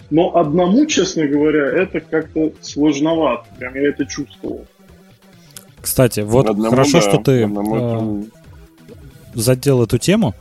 но 0.10 0.36
одному, 0.36 0.86
честно 0.86 1.26
говоря, 1.26 1.68
это 1.68 2.00
как-то 2.00 2.52
сложновато. 2.62 3.46
Прям 3.58 3.76
я 3.76 3.90
это 3.90 4.06
чувствовал. 4.06 4.66
Кстати, 5.80 6.20
вот 6.20 6.48
одному, 6.48 6.70
хорошо, 6.70 7.00
да, 7.00 7.02
что 7.02 7.18
ты 7.18 7.44
одному... 7.44 8.24
э, 8.24 8.24
задел 9.34 9.82
эту 9.84 9.98
тему, 9.98 10.36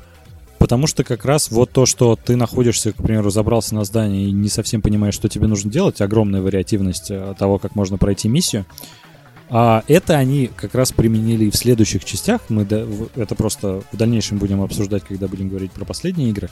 потому 0.58 0.86
что 0.86 1.04
как 1.04 1.24
раз 1.24 1.50
вот 1.50 1.70
то, 1.70 1.86
что 1.86 2.16
ты 2.16 2.36
находишься, 2.36 2.92
к 2.92 2.96
примеру, 2.96 3.30
забрался 3.30 3.74
на 3.74 3.84
здание 3.84 4.28
и 4.28 4.32
не 4.32 4.48
совсем 4.48 4.82
понимаешь, 4.82 5.14
что 5.14 5.28
тебе 5.28 5.46
нужно 5.46 5.70
делать, 5.70 6.00
огромная 6.00 6.42
вариативность 6.42 7.10
э, 7.10 7.34
того, 7.38 7.58
как 7.58 7.74
можно 7.74 7.96
пройти 7.96 8.28
миссию, 8.28 8.66
а 9.50 9.82
это 9.88 10.16
они 10.16 10.48
как 10.54 10.74
раз 10.74 10.92
применили 10.92 11.46
и 11.46 11.50
в 11.50 11.56
следующих 11.56 12.04
частях. 12.04 12.40
Мы 12.48 12.62
это 12.62 13.34
просто 13.34 13.82
в 13.92 13.96
дальнейшем 13.96 14.38
будем 14.38 14.62
обсуждать, 14.62 15.02
когда 15.04 15.26
будем 15.26 15.48
говорить 15.48 15.72
про 15.72 15.84
последние 15.84 16.30
игры. 16.30 16.48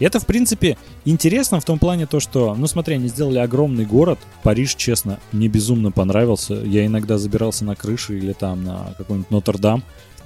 И 0.00 0.04
это, 0.04 0.18
в 0.18 0.26
принципе, 0.26 0.76
интересно 1.04 1.60
в 1.60 1.64
том 1.64 1.78
плане 1.78 2.06
то, 2.06 2.18
что, 2.18 2.56
ну 2.56 2.66
смотри, 2.66 2.96
они 2.96 3.06
сделали 3.06 3.38
огромный 3.38 3.86
город. 3.86 4.18
Париж, 4.42 4.74
честно, 4.74 5.20
мне 5.30 5.46
безумно 5.46 5.92
понравился. 5.92 6.54
Я 6.54 6.84
иногда 6.84 7.16
забирался 7.16 7.64
на 7.64 7.76
крыши 7.76 8.18
или 8.18 8.32
там 8.32 8.64
на 8.64 8.94
какой-нибудь 8.98 9.30
Нотр-Дам 9.30 9.84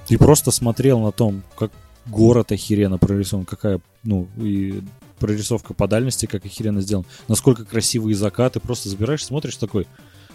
и 0.09 0.17
просто 0.17 0.49
смотрел 0.49 0.99
на 1.01 1.11
том, 1.11 1.43
как 1.55 1.71
город 2.07 2.51
охеренно 2.51 2.97
прорисован, 2.97 3.45
какая, 3.45 3.79
ну, 4.03 4.27
и 4.37 4.81
прорисовка 5.19 5.75
по 5.75 5.87
дальности, 5.87 6.25
как 6.25 6.45
охеренно 6.45 6.81
сделан, 6.81 7.05
насколько 7.27 7.65
красивые 7.65 8.15
закаты, 8.15 8.59
просто 8.59 8.89
забираешь, 8.89 9.23
смотришь 9.23 9.57
такой, 9.57 9.85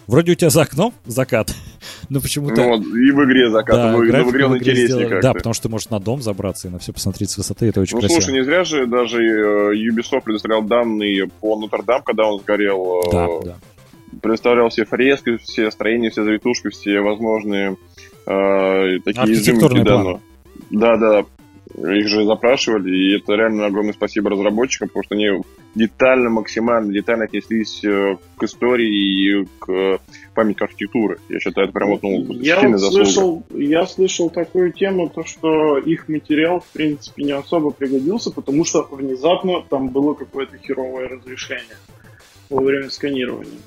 Вроде 0.07 0.33
у 0.33 0.35
тебя 0.35 0.49
за 0.49 0.61
окном 0.61 0.93
закат, 1.05 1.53
но 2.09 2.21
почему-то... 2.21 2.61
Ну, 2.61 2.75
и 2.95 3.11
в 3.11 3.23
игре 3.25 3.49
закат, 3.49 3.75
да, 3.75 3.91
но, 3.91 3.97
но 3.97 4.23
в 4.23 4.31
игре 4.31 4.45
он 4.45 4.57
интереснее 4.57 4.87
сделали... 4.87 5.21
Да, 5.21 5.33
потому 5.33 5.53
что 5.53 5.63
ты 5.63 5.69
можешь 5.69 5.89
на 5.89 5.99
дом 5.99 6.21
забраться 6.21 6.67
и 6.67 6.71
на 6.71 6.79
все 6.79 6.93
посмотреть 6.93 7.31
с 7.31 7.37
высоты, 7.37 7.67
это 7.67 7.81
очень 7.81 7.95
ну, 7.95 8.01
красиво. 8.01 8.17
Ну, 8.17 8.21
слушай, 8.21 8.37
не 8.37 8.43
зря 8.43 8.63
же 8.63 8.85
даже 8.85 9.23
э, 9.23 9.73
Ubisoft 9.75 10.21
предоставлял 10.21 10.61
данные 10.61 11.27
по 11.27 11.59
Нотр-Дам, 11.59 12.03
когда 12.03 12.25
он 12.25 12.39
сгорел. 12.39 13.01
Э, 13.07 13.11
да, 13.11 13.27
да. 13.43 13.55
Предоставлял 14.21 14.69
все 14.69 14.85
фрески, 14.85 15.37
все 15.37 15.71
строения, 15.71 16.09
все 16.09 16.23
завитушки, 16.23 16.69
все 16.69 17.01
возможные 17.01 17.77
э, 18.27 18.99
такие 19.03 19.33
изюминки. 19.33 19.83
Да, 19.83 20.19
да, 20.71 20.97
да, 20.97 21.25
их 21.77 22.07
же 22.07 22.25
запрашивали, 22.25 22.95
и 22.95 23.17
это 23.17 23.33
реально 23.33 23.65
огромное 23.65 23.93
спасибо 23.93 24.29
разработчикам, 24.29 24.87
потому 24.87 25.03
что 25.03 25.15
они 25.15 25.41
детально, 25.75 26.29
максимально 26.29 26.93
детально 26.93 27.25
отнеслись 27.25 27.83
э, 27.83 28.17
к 28.37 28.43
истории 28.43 29.41
и 29.41 29.45
к 29.59 29.99
памяти 30.33 30.63
архитектуры. 30.63 31.19
Я 31.29 31.39
считаю, 31.39 31.67
это 31.67 31.73
прям 31.73 31.89
вот, 31.89 32.03
ну, 32.03 32.33
я 32.33 32.61
вот 32.61 32.79
слышал, 32.79 33.43
Я 33.51 33.85
слышал 33.85 34.29
такую 34.29 34.71
тему, 34.71 35.09
то, 35.09 35.25
что 35.25 35.77
их 35.77 36.07
материал, 36.07 36.61
в 36.61 36.67
принципе, 36.71 37.23
не 37.23 37.33
особо 37.33 37.71
пригодился, 37.71 38.31
потому 38.31 38.63
что 38.63 38.87
внезапно 38.89 39.61
там 39.69 39.89
было 39.89 40.13
какое-то 40.13 40.57
херовое 40.57 41.09
разрешение 41.09 41.77
во 42.49 42.61
время 42.61 42.89
сканирования. 42.89 43.59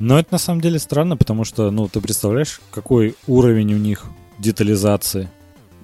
Но 0.00 0.18
это 0.18 0.28
на 0.32 0.38
самом 0.38 0.60
деле 0.60 0.78
странно, 0.78 1.16
потому 1.16 1.44
что, 1.44 1.70
ну, 1.70 1.86
ты 1.88 2.00
представляешь, 2.00 2.60
какой 2.70 3.14
уровень 3.26 3.74
у 3.74 3.78
них 3.78 4.06
детализации. 4.38 5.28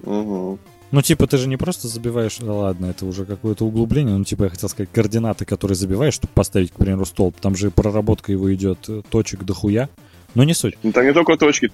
Угу. 0.03 0.59
Ну, 0.91 1.01
типа, 1.01 1.25
ты 1.25 1.37
же 1.37 1.47
не 1.47 1.57
просто 1.57 1.87
забиваешь, 1.87 2.37
да 2.39 2.53
ладно, 2.53 2.87
это 2.87 3.05
уже 3.05 3.25
какое-то 3.25 3.65
углубление, 3.65 4.15
ну, 4.15 4.23
типа, 4.23 4.43
я 4.43 4.49
хотел 4.49 4.67
сказать, 4.67 4.89
координаты, 4.91 5.45
которые 5.45 5.75
забиваешь, 5.75 6.15
чтобы 6.15 6.33
поставить, 6.33 6.71
к 6.71 6.75
примеру, 6.75 7.05
столб, 7.05 7.35
там 7.39 7.55
же 7.55 7.71
проработка 7.71 8.31
его 8.31 8.53
идет 8.53 8.89
э, 8.89 9.01
точек 9.09 9.43
до 9.43 9.53
хуя, 9.53 9.89
но 10.35 10.43
не 10.43 10.53
суть. 10.53 10.77
Ну, 10.83 10.91
там 10.91 11.05
не 11.05 11.13
только 11.13 11.37
точки, 11.37 11.71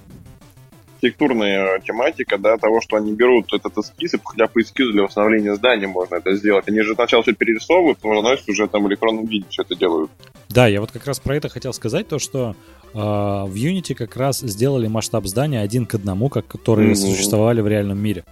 архитектурная 0.97 1.79
тематика, 1.79 2.37
да, 2.37 2.57
того, 2.57 2.81
что 2.81 2.97
они 2.97 3.13
берут 3.13 3.53
этот 3.53 3.77
эскиз, 3.77 4.15
и 4.15 4.19
хотя 4.23 4.47
по 4.47 4.61
эскизу 4.61 4.91
для 4.91 5.03
восстановления 5.03 5.55
здания 5.55 5.87
можно 5.87 6.15
это 6.15 6.35
сделать. 6.35 6.67
Они 6.67 6.81
же 6.81 6.95
сначала 6.95 7.23
все 7.23 7.33
перерисовывают, 7.33 7.99
но 8.03 8.21
наносят 8.21 8.49
уже 8.49 8.67
там 8.67 8.83
в 8.83 8.89
электронном 8.89 9.25
виде 9.25 9.45
все 9.49 9.63
это 9.63 9.75
делают. 9.75 10.11
Да, 10.49 10.67
я 10.67 10.81
вот 10.81 10.91
как 10.91 11.05
раз 11.05 11.19
про 11.19 11.35
это 11.35 11.49
хотел 11.49 11.73
сказать, 11.73 12.07
то, 12.07 12.19
что 12.19 12.55
э, 12.93 12.97
в 12.97 13.53
Unity 13.53 13.93
как 13.93 14.15
раз 14.15 14.39
сделали 14.39 14.87
масштаб 14.87 15.25
здания 15.25 15.61
один 15.61 15.85
к 15.85 15.95
одному, 15.95 16.29
как 16.29 16.47
которые 16.47 16.91
mm-hmm. 16.91 16.95
существовали 16.95 17.61
в 17.61 17.67
реальном 17.67 17.99
мире. 17.99 18.23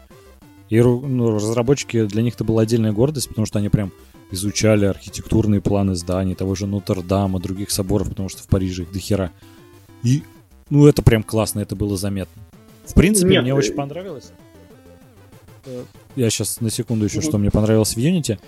И 0.69 0.81
ну, 0.81 1.35
разработчики, 1.35 2.05
для 2.05 2.23
них 2.23 2.35
это 2.35 2.43
была 2.43 2.63
отдельная 2.63 2.91
гордость, 2.91 3.29
потому 3.29 3.45
что 3.45 3.59
они 3.59 3.69
прям 3.69 3.91
изучали 4.31 4.85
архитектурные 4.85 5.61
планы 5.61 5.95
зданий, 5.95 6.35
того 6.35 6.55
же 6.55 6.65
Нотр-Дама, 6.65 7.39
других 7.39 7.69
соборов, 7.71 8.09
потому 8.09 8.29
что 8.29 8.41
в 8.41 8.47
Париже 8.47 8.83
их 8.83 8.91
дохера. 8.91 9.31
И, 10.03 10.23
ну, 10.69 10.87
это 10.87 11.01
прям 11.01 11.23
классно, 11.23 11.59
это 11.59 11.75
было 11.75 11.97
заметно. 11.97 12.41
В 12.85 12.93
принципе, 12.93 13.33
Нет, 13.33 13.43
мне 13.43 13.51
э... 13.51 13.55
очень 13.55 13.73
понравилось. 13.73 14.31
Э, 15.65 15.83
я 16.15 16.29
сейчас 16.29 16.61
на 16.61 16.69
секунду 16.69 17.05
еще, 17.05 17.21
что 17.21 17.37
мне 17.37 17.51
понравилось 17.51 17.95
в 17.95 17.97
Unity. 17.97 18.39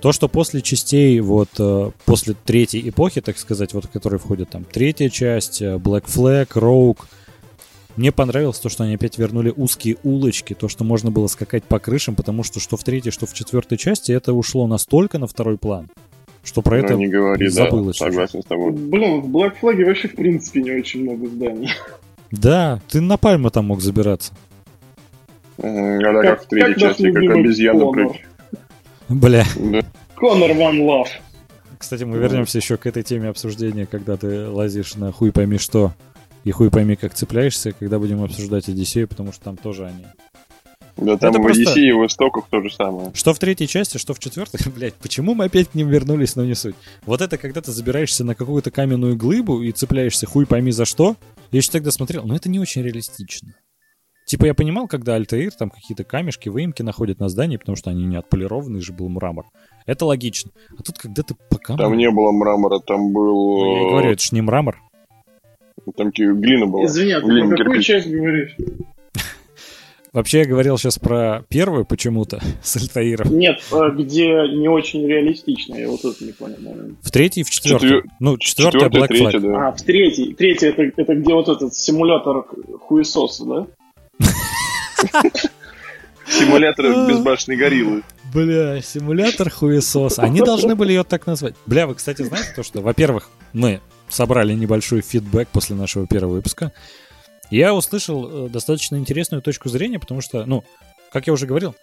То, 0.00 0.10
что 0.12 0.28
после 0.28 0.62
частей, 0.62 1.20
вот, 1.20 1.50
э, 1.58 1.90
после 2.04 2.34
третьей 2.44 2.88
эпохи, 2.88 3.20
так 3.20 3.38
сказать, 3.38 3.72
вот, 3.72 3.84
в 3.84 3.90
которые 3.90 4.18
входят 4.18 4.50
там 4.50 4.64
третья 4.64 5.08
часть, 5.08 5.62
Black 5.62 6.06
Flag, 6.06 6.48
Rogue, 6.54 6.98
Мне 7.96 8.10
понравилось 8.10 8.58
то, 8.58 8.68
что 8.70 8.84
они 8.84 8.94
опять 8.94 9.18
вернули 9.18 9.52
узкие 9.54 9.96
улочки, 10.02 10.54
то, 10.54 10.68
что 10.68 10.82
можно 10.84 11.10
было 11.10 11.26
скакать 11.26 11.64
по 11.64 11.78
крышам, 11.78 12.14
потому 12.14 12.42
что 12.42 12.58
что 12.58 12.76
в 12.76 12.84
третьей, 12.84 13.10
что 13.10 13.26
в 13.26 13.34
четвертой 13.34 13.76
части 13.76 14.12
это 14.12 14.32
ушло 14.32 14.66
настолько 14.66 15.18
на 15.18 15.26
второй 15.26 15.58
план, 15.58 15.88
что 16.42 16.62
про 16.62 16.78
это 16.78 16.94
Ну, 16.94 17.00
не 17.00 17.08
говори, 17.08 17.46
да, 17.48 17.52
забылось. 17.52 18.00
уже. 18.00 18.10
согласен 18.10 18.42
с 18.42 18.46
тобой. 18.46 18.72
Блин, 18.72 19.20
в 19.20 19.26
Black 19.36 19.52
Flag 19.60 19.84
вообще 19.84 20.08
в 20.08 20.14
принципе 20.16 20.62
не 20.62 20.70
очень 20.70 21.02
много 21.02 21.26
зданий. 21.28 21.70
Да, 22.30 22.80
ты 22.88 23.02
на 23.02 23.18
пальму 23.18 23.50
там 23.50 23.66
мог 23.66 23.82
забираться. 23.82 24.32
М, 25.58 25.98
А 25.98 26.12
Как- 26.14 26.22
как 26.22 26.44
в 26.44 26.48
третьей 26.48 26.72
как 26.74 26.82
части, 26.82 27.12
как 27.12 27.22
обезьяна 27.36 27.90
прыг. 27.90 28.12
Бля. 29.10 29.44
Да. 29.56 29.82
Конор 30.16 30.50
One 30.52 30.78
Love. 30.80 31.08
Кстати, 31.76 32.04
мы 32.04 32.16
вернемся 32.16 32.56
еще 32.58 32.78
к 32.78 32.86
этой 32.86 33.02
теме 33.02 33.28
обсуждения, 33.28 33.84
когда 33.86 34.16
ты 34.16 34.48
лазишь 34.48 34.94
на 34.94 35.12
хуй 35.12 35.30
пойми 35.32 35.58
что 35.58 35.92
и 36.44 36.50
хуй 36.50 36.70
пойми 36.70 36.96
как 36.96 37.14
цепляешься, 37.14 37.72
когда 37.72 37.98
будем 37.98 38.22
обсуждать 38.22 38.68
Одиссею, 38.68 39.08
потому 39.08 39.32
что 39.32 39.44
там 39.44 39.56
тоже 39.56 39.86
они. 39.86 40.04
Да, 40.96 41.16
там 41.16 41.30
Это 41.30 41.38
в 41.38 41.42
просто- 41.42 41.62
Одиссее 41.62 41.88
и 41.88 41.92
в 41.92 42.06
Истоках 42.06 42.44
то 42.50 42.60
же 42.60 42.70
самое. 42.70 43.10
Что 43.14 43.32
в 43.32 43.38
третьей 43.38 43.66
части, 43.66 43.98
что 43.98 44.14
в 44.14 44.18
четвертой, 44.18 44.60
блядь, 44.76 44.94
почему 44.94 45.34
мы 45.34 45.46
опять 45.46 45.68
к 45.68 45.74
ним 45.74 45.88
вернулись, 45.88 46.36
но 46.36 46.44
не 46.44 46.54
суть. 46.54 46.74
Вот 47.06 47.20
это, 47.20 47.38
когда 47.38 47.60
ты 47.60 47.72
забираешься 47.72 48.24
на 48.24 48.34
какую-то 48.34 48.70
каменную 48.70 49.16
глыбу 49.16 49.62
и 49.62 49.72
цепляешься 49.72 50.26
хуй 50.26 50.46
пойми 50.46 50.70
за 50.72 50.84
что, 50.84 51.16
я 51.50 51.58
еще 51.58 51.70
тогда 51.70 51.90
смотрел, 51.90 52.24
но 52.24 52.36
это 52.36 52.48
не 52.48 52.58
очень 52.58 52.82
реалистично. 52.82 53.54
Типа 54.26 54.46
я 54.46 54.54
понимал, 54.54 54.86
когда 54.86 55.14
Альтаир 55.14 55.52
там 55.52 55.70
какие-то 55.70 56.04
камешки, 56.04 56.48
выемки 56.48 56.82
находят 56.82 57.18
на 57.18 57.28
здании, 57.28 57.56
потому 57.56 57.76
что 57.76 57.90
они 57.90 58.04
не 58.06 58.16
отполированы, 58.16 58.80
же 58.80 58.92
был 58.92 59.08
мрамор. 59.08 59.46
Это 59.84 60.06
логично. 60.06 60.52
А 60.78 60.82
тут, 60.82 60.98
когда 60.98 61.22
ты 61.22 61.34
по 61.50 61.58
камню... 61.58 61.82
Там 61.82 61.96
не 61.96 62.10
было 62.10 62.30
мрамора, 62.32 62.78
там 62.78 63.12
был... 63.12 63.34
Ну, 63.34 63.84
я 63.84 63.90
говорю, 63.90 64.10
это 64.12 64.22
ж 64.22 64.32
не 64.32 64.40
мрамор. 64.40 64.78
Там 65.96 66.12
ки- 66.12 66.22
глина 66.32 66.66
была. 66.66 66.84
Извини, 66.86 67.12
а 67.12 67.20
ты 67.20 67.26
Глина, 67.26 67.48
про 67.48 67.56
какую 67.56 67.72
кирпич. 67.80 67.86
часть 67.86 68.08
говоришь? 68.08 68.56
Вообще 70.12 70.40
я 70.40 70.44
говорил 70.44 70.76
сейчас 70.78 70.98
про 70.98 71.42
первую 71.48 71.84
почему-то 71.84 72.40
с 72.62 72.76
Альтаиром. 72.76 73.36
Нет, 73.36 73.60
а, 73.72 73.88
где 73.90 74.26
не 74.54 74.68
очень 74.68 75.06
реалистично, 75.06 75.74
я 75.76 75.88
вот 75.88 76.04
это 76.04 76.24
не 76.24 76.32
понял. 76.32 76.56
наверное. 76.60 76.94
В 77.02 77.10
третьей 77.10 77.40
и 77.42 77.44
в 77.44 77.50
четвертой. 77.50 77.88
Четвер- 77.88 78.04
Ну, 78.20 78.36
четвертая 78.38 78.88
Black 78.90 79.08
третья, 79.08 79.38
Flag. 79.38 79.40
да. 79.40 79.68
А, 79.68 79.72
в 79.72 79.82
третьей. 79.82 80.34
Третья 80.34 80.68
это, 80.68 80.82
это 80.96 81.14
где 81.14 81.34
вот 81.34 81.48
этот 81.48 81.74
симулятор 81.74 82.44
хуесоса, 82.80 83.44
да? 83.44 83.66
Симулятор 86.28 86.86
безбашенной 87.08 87.56
гориллы. 87.56 88.02
Бля, 88.32 88.80
симулятор 88.80 89.50
хуесос. 89.50 90.18
Они 90.18 90.40
должны 90.40 90.74
были 90.74 90.92
ее 90.92 91.04
так 91.04 91.26
назвать. 91.26 91.54
Бля, 91.66 91.86
вы, 91.86 91.94
кстати, 91.94 92.22
знаете 92.22 92.52
то, 92.54 92.62
что, 92.62 92.80
во-первых, 92.80 93.28
мы 93.52 93.80
собрали 94.12 94.52
небольшой 94.54 95.00
фидбэк 95.00 95.48
после 95.48 95.74
нашего 95.74 96.06
первого 96.06 96.34
выпуска. 96.34 96.72
Я 97.50 97.74
услышал 97.74 98.46
э, 98.46 98.48
достаточно 98.48 98.96
интересную 98.96 99.42
точку 99.42 99.68
зрения, 99.68 99.98
потому 99.98 100.20
что, 100.20 100.44
ну, 100.46 100.64
как 101.10 101.26
я 101.26 101.32
уже 101.32 101.46
говорил, 101.46 101.74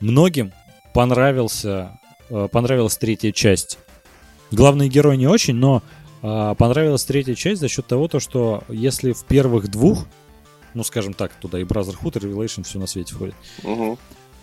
многим 0.00 0.52
понравился, 0.94 1.98
э, 2.30 2.48
понравилась 2.50 2.96
третья 2.96 3.32
часть. 3.32 3.78
Главный 4.50 4.88
герой 4.88 5.16
не 5.16 5.26
очень, 5.26 5.54
но 5.54 5.82
э, 6.22 6.54
понравилась 6.56 7.04
третья 7.04 7.34
часть 7.34 7.60
за 7.60 7.68
счет 7.68 7.86
того, 7.86 8.08
то, 8.08 8.20
что 8.20 8.64
если 8.68 9.12
в 9.12 9.24
первых 9.24 9.70
двух, 9.70 10.06
ну, 10.74 10.84
скажем 10.84 11.14
так, 11.14 11.32
туда 11.32 11.60
и 11.60 11.64
Brotherhood, 11.64 12.18
и 12.18 12.26
Revelation, 12.26 12.62
все 12.62 12.78
на 12.78 12.86
свете 12.86 13.14
входит, 13.14 13.34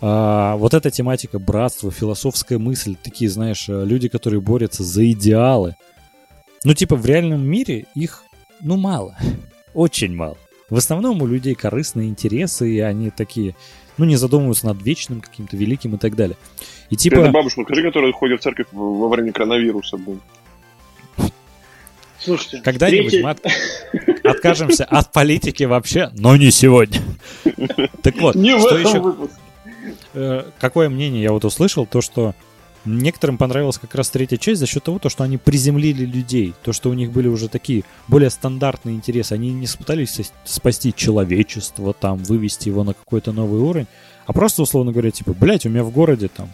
а, 0.00 0.54
вот 0.56 0.74
эта 0.74 0.92
тематика 0.92 1.40
братства, 1.40 1.90
философская 1.90 2.58
мысль, 2.58 2.94
такие, 3.02 3.28
знаешь, 3.28 3.64
люди, 3.66 4.08
которые 4.08 4.40
борются 4.40 4.84
за 4.84 5.10
идеалы. 5.10 5.74
Ну, 6.64 6.74
типа, 6.74 6.96
в 6.96 7.06
реальном 7.06 7.42
мире 7.46 7.86
их, 7.94 8.24
ну, 8.60 8.76
мало. 8.76 9.16
Очень 9.74 10.14
мало. 10.14 10.36
В 10.70 10.76
основном 10.76 11.22
у 11.22 11.26
людей 11.26 11.54
корыстные 11.54 12.08
интересы, 12.08 12.70
и 12.70 12.80
они 12.80 13.10
такие, 13.10 13.54
ну, 13.96 14.04
не 14.04 14.16
задумываются 14.16 14.66
над 14.66 14.82
вечным 14.82 15.20
каким-то 15.20 15.56
великим 15.56 15.94
и 15.94 15.98
так 15.98 16.14
далее. 16.14 16.36
И 16.90 16.94
Это 16.94 17.02
типа, 17.04 17.28
бабушка, 17.30 17.62
скажи, 17.64 17.82
которая 17.82 18.12
ходит 18.12 18.40
в 18.40 18.42
церковь 18.42 18.66
во 18.72 19.08
время 19.08 19.32
коронавируса. 19.32 19.96
блин. 19.96 20.20
Слушайте, 22.20 22.60
когда-нибудь 22.62 23.10
третья- 23.10 23.22
мы 23.24 23.30
от- 23.30 24.24
откажемся 24.24 24.84
от 24.84 25.12
политики 25.12 25.62
вообще, 25.62 26.10
но 26.14 26.36
не 26.36 26.50
сегодня. 26.50 27.00
Так 28.02 28.16
вот, 28.20 28.34
Не 28.34 28.56
в 28.56 28.60
что 28.60 28.76
этом 28.76 28.90
еще 28.90 29.00
выпуске. 29.00 29.36
э, 30.14 30.44
какое 30.58 30.88
мнение 30.88 31.22
я 31.22 31.32
вот 31.32 31.44
услышал, 31.44 31.86
то 31.86 32.00
что 32.00 32.34
некоторым 32.84 33.38
понравилась 33.38 33.78
как 33.78 33.94
раз 33.94 34.10
третья 34.10 34.36
часть 34.36 34.60
за 34.60 34.66
счет 34.66 34.84
того, 34.84 34.98
то, 34.98 35.08
что 35.08 35.24
они 35.24 35.36
приземлили 35.38 36.04
людей, 36.04 36.54
то, 36.62 36.72
что 36.72 36.90
у 36.90 36.94
них 36.94 37.12
были 37.12 37.28
уже 37.28 37.48
такие 37.48 37.84
более 38.06 38.30
стандартные 38.30 38.94
интересы, 38.94 39.32
они 39.32 39.50
не 39.50 39.66
пытались 39.66 40.20
спасти 40.44 40.94
человечество, 40.94 41.92
там, 41.92 42.18
вывести 42.18 42.68
его 42.68 42.84
на 42.84 42.94
какой-то 42.94 43.32
новый 43.32 43.60
уровень, 43.60 43.86
а 44.26 44.32
просто, 44.32 44.62
условно 44.62 44.92
говоря, 44.92 45.10
типа, 45.10 45.32
блядь, 45.32 45.66
у 45.66 45.70
меня 45.70 45.84
в 45.84 45.90
городе 45.90 46.28
там 46.28 46.50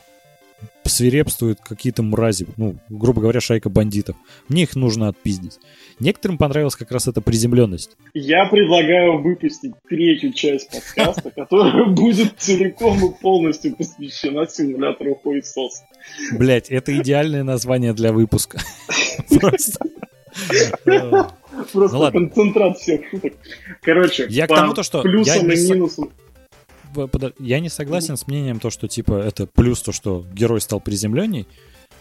свирепствуют 0.90 1.60
какие-то 1.60 2.02
мрази, 2.02 2.46
ну, 2.56 2.76
грубо 2.88 3.20
говоря, 3.20 3.40
шайка 3.40 3.68
бандитов. 3.68 4.16
Мне 4.48 4.64
их 4.64 4.76
нужно 4.76 5.08
отпиздить. 5.08 5.58
Некоторым 6.00 6.38
понравилась 6.38 6.76
как 6.76 6.90
раз 6.90 7.08
эта 7.08 7.20
приземленность. 7.20 7.96
Я 8.14 8.46
предлагаю 8.46 9.22
выпустить 9.22 9.72
третью 9.88 10.32
часть 10.32 10.70
подкаста, 10.70 11.30
которая 11.36 11.86
будет 11.86 12.34
целиком 12.38 12.98
и 13.04 13.20
полностью 13.20 13.76
посвящена 13.76 14.46
симулятору 14.46 15.14
хуесоса. 15.14 15.84
Блять, 16.32 16.68
это 16.70 16.96
идеальное 16.98 17.44
название 17.44 17.92
для 17.92 18.12
выпуска. 18.12 18.60
Просто. 19.40 19.78
Просто 21.72 21.96
Ну 21.96 22.10
концентрат 22.10 22.78
всех 22.78 23.08
шуток. 23.08 23.34
Короче, 23.82 24.26
Я 24.28 24.46
к 24.46 24.54
тому, 24.54 24.74
то, 24.74 24.82
что 24.82 25.02
плюсам 25.02 25.50
и 25.50 25.68
минусам. 25.68 26.10
Я 27.38 27.60
не 27.60 27.68
согласен 27.68 28.16
с 28.16 28.26
мнением 28.26 28.60
то, 28.60 28.70
что 28.70 28.88
типа 28.88 29.14
это 29.14 29.46
плюс 29.46 29.82
то, 29.82 29.92
что 29.92 30.24
герой 30.32 30.60
стал 30.60 30.80
приземленней, 30.80 31.46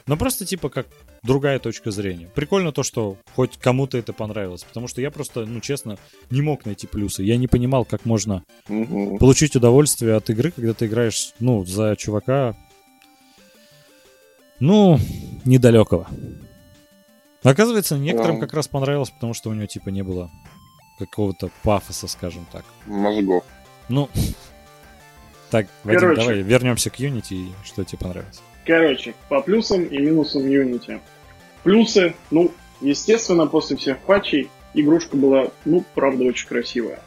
но 0.07 0.17
просто 0.17 0.45
типа 0.45 0.69
как 0.69 0.87
другая 1.23 1.59
точка 1.59 1.91
зрения. 1.91 2.27
Прикольно 2.35 2.71
то, 2.71 2.83
что 2.83 3.17
хоть 3.35 3.57
кому-то 3.57 3.97
это 3.97 4.11
понравилось, 4.13 4.63
потому 4.63 4.87
что 4.87 5.01
я 5.01 5.11
просто, 5.11 5.45
ну 5.45 5.59
честно, 5.61 5.97
не 6.29 6.41
мог 6.41 6.65
найти 6.65 6.87
плюсы. 6.87 7.23
Я 7.23 7.37
не 7.37 7.47
понимал, 7.47 7.85
как 7.85 8.05
можно 8.05 8.43
Мгм. 8.67 9.17
получить 9.17 9.55
удовольствие 9.55 10.15
от 10.15 10.29
игры, 10.29 10.51
когда 10.51 10.73
ты 10.73 10.87
играешь, 10.87 11.33
ну, 11.39 11.63
за 11.65 11.95
чувака, 11.95 12.55
ну, 14.59 14.97
недалекого. 15.45 16.07
Оказывается, 17.43 17.97
некоторым 17.97 18.39
как 18.39 18.53
раз 18.53 18.67
понравилось, 18.67 19.09
потому 19.09 19.33
что 19.33 19.49
у 19.49 19.53
него 19.53 19.65
типа 19.67 19.89
не 19.89 20.01
было 20.01 20.31
какого-то 20.99 21.49
пафоса, 21.63 22.07
скажем 22.07 22.45
так. 22.51 22.63
Мозгов. 22.85 23.43
Ну, 23.89 24.09
так, 25.53 25.67
Вадим, 25.83 25.99
Короче. 25.99 26.21
давай 26.21 26.41
вернемся 26.41 26.89
к 26.89 26.99
Unity, 26.99 27.35
и 27.35 27.51
что 27.63 27.83
тебе 27.83 27.99
понравилось? 27.99 28.41
Короче, 28.65 29.13
по 29.29 29.39
плюсам 29.39 29.83
и 29.83 29.99
минусам 29.99 30.47
Unity. 30.47 30.99
Плюсы, 31.61 32.15
ну, 32.31 32.51
естественно, 32.81 33.45
после 33.45 33.77
всех 33.77 33.99
патчей 33.99 34.49
игрушка 34.73 35.15
была, 35.15 35.51
ну, 35.65 35.85
правда, 35.93 36.23
очень 36.23 36.47
красивая. 36.47 37.01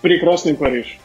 Прекрасный 0.00 0.54
Париж. 0.54 1.00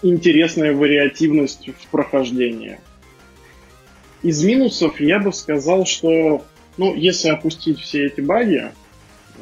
Интересная 0.00 0.72
вариативность 0.72 1.68
в 1.68 1.88
прохождении. 1.88 2.80
Из 4.22 4.42
минусов 4.42 4.98
я 4.98 5.18
бы 5.18 5.30
сказал, 5.30 5.84
что, 5.84 6.42
ну, 6.78 6.94
если 6.94 7.28
опустить 7.28 7.80
все 7.80 8.06
эти 8.06 8.22
баги, 8.22 8.62
э, 8.62 9.40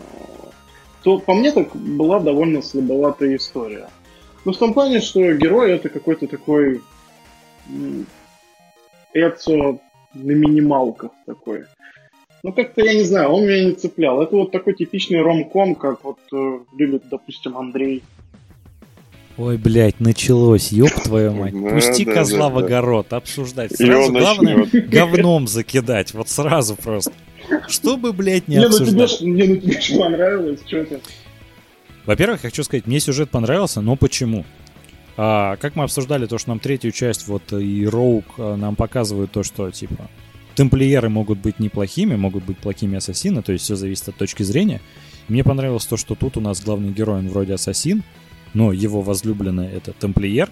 то 1.05 1.21
по 1.21 1.33
мне 1.33 1.53
так 1.53 1.77
была 1.77 2.19
довольно 2.19 2.61
слабоватая 2.61 3.37
история. 3.37 3.89
Ну, 4.47 4.53
в 4.53 4.59
том 4.59 4.75
плане, 4.75 5.01
что 5.01 5.33
герой 5.35 5.73
это 5.73 5.89
какой-то 5.89 6.29
такой 6.29 6.81
Эцо 9.13 9.81
на 10.15 10.31
минималках 10.31 11.11
такой. 11.27 11.65
Ну, 12.45 12.53
как-то, 12.53 12.85
я 12.85 12.95
не 12.95 13.03
знаю, 13.03 13.31
он 13.31 13.45
меня 13.45 13.65
не 13.65 13.73
цеплял. 13.73 14.23
Это 14.23 14.37
вот 14.37 14.53
такой 14.53 14.75
типичный 14.75 15.21
ромком, 15.21 15.75
как 15.75 16.05
вот 16.05 16.21
э, 16.33 16.59
любит, 16.79 17.09
допустим, 17.11 17.59
Андрей. 17.59 18.05
Ой, 19.37 19.57
блядь, 19.59 19.99
началось, 19.99 20.71
ёб 20.71 20.93
твою 20.93 21.33
мать. 21.33 21.61
Да, 21.61 21.71
Пусти 21.71 22.05
да, 22.05 22.15
козла 22.15 22.49
да, 22.49 22.51
в 22.51 22.61
да. 22.61 22.67
огород, 22.67 23.13
обсуждать. 23.15 23.73
И 23.73 23.85
Сразу 23.85 24.13
главное 24.13 24.59
начнет. 24.59 24.89
говном 24.89 25.49
закидать, 25.49 26.15
вот 26.15 26.29
сразу 26.29 26.77
просто. 26.77 27.13
Чтобы, 27.67 28.13
блядь, 28.13 28.47
не 28.47 28.59
Не, 28.59 28.61
ну 28.61 28.67
обсуждать. 28.69 29.21
не, 29.23 29.43
ну 29.43 29.57
тебе 29.57 29.81
ж 29.81 29.99
понравилось, 29.99 30.61
что 30.65 30.85
ты. 30.85 31.01
Во-первых, 32.07 32.45
я 32.45 32.51
хочу 32.51 32.63
сказать, 32.63 32.87
мне 32.87 33.01
сюжет 33.01 33.31
понравился, 33.31 33.81
но 33.81 33.97
почему? 33.97 34.45
А, 35.17 35.57
как 35.57 35.75
мы 35.77 35.85
обсуждали 35.85 36.27
то, 36.27 36.39
что 36.39 36.51
нам 36.51 36.61
третью 36.61 36.93
часть, 36.93 37.27
вот 37.27 37.53
и 37.53 37.87
Роук 37.87 38.25
а, 38.39 38.57
нам 38.57 38.77
показывают 38.77 39.33
то, 39.33 39.43
что 39.43 39.71
типа 39.71 40.09
темплиеры 40.55 41.09
могут 41.09 41.39
быть 41.39 41.59
неплохими, 41.59 42.17
могут 42.17 42.45
быть 42.45 42.59
плохими 42.59 42.97
ассасины, 42.99 43.43
то 43.43 43.53
есть 43.53 43.65
все 43.65 43.77
зависит 43.77 44.09
от 44.09 44.17
точки 44.17 44.43
зрения. 44.43 44.81
Мне 45.29 45.43
понравилось 45.43 45.87
то, 45.87 45.97
что 45.97 46.15
тут 46.15 46.37
у 46.37 46.41
нас 46.41 46.63
главный 46.63 46.93
герой, 46.93 47.19
он 47.19 47.29
вроде 47.29 47.55
ассасин, 47.55 48.05
но 48.55 48.73
его 48.73 49.03
возлюбленная 49.03 49.71
это 49.71 49.93
темплиер. 49.93 50.51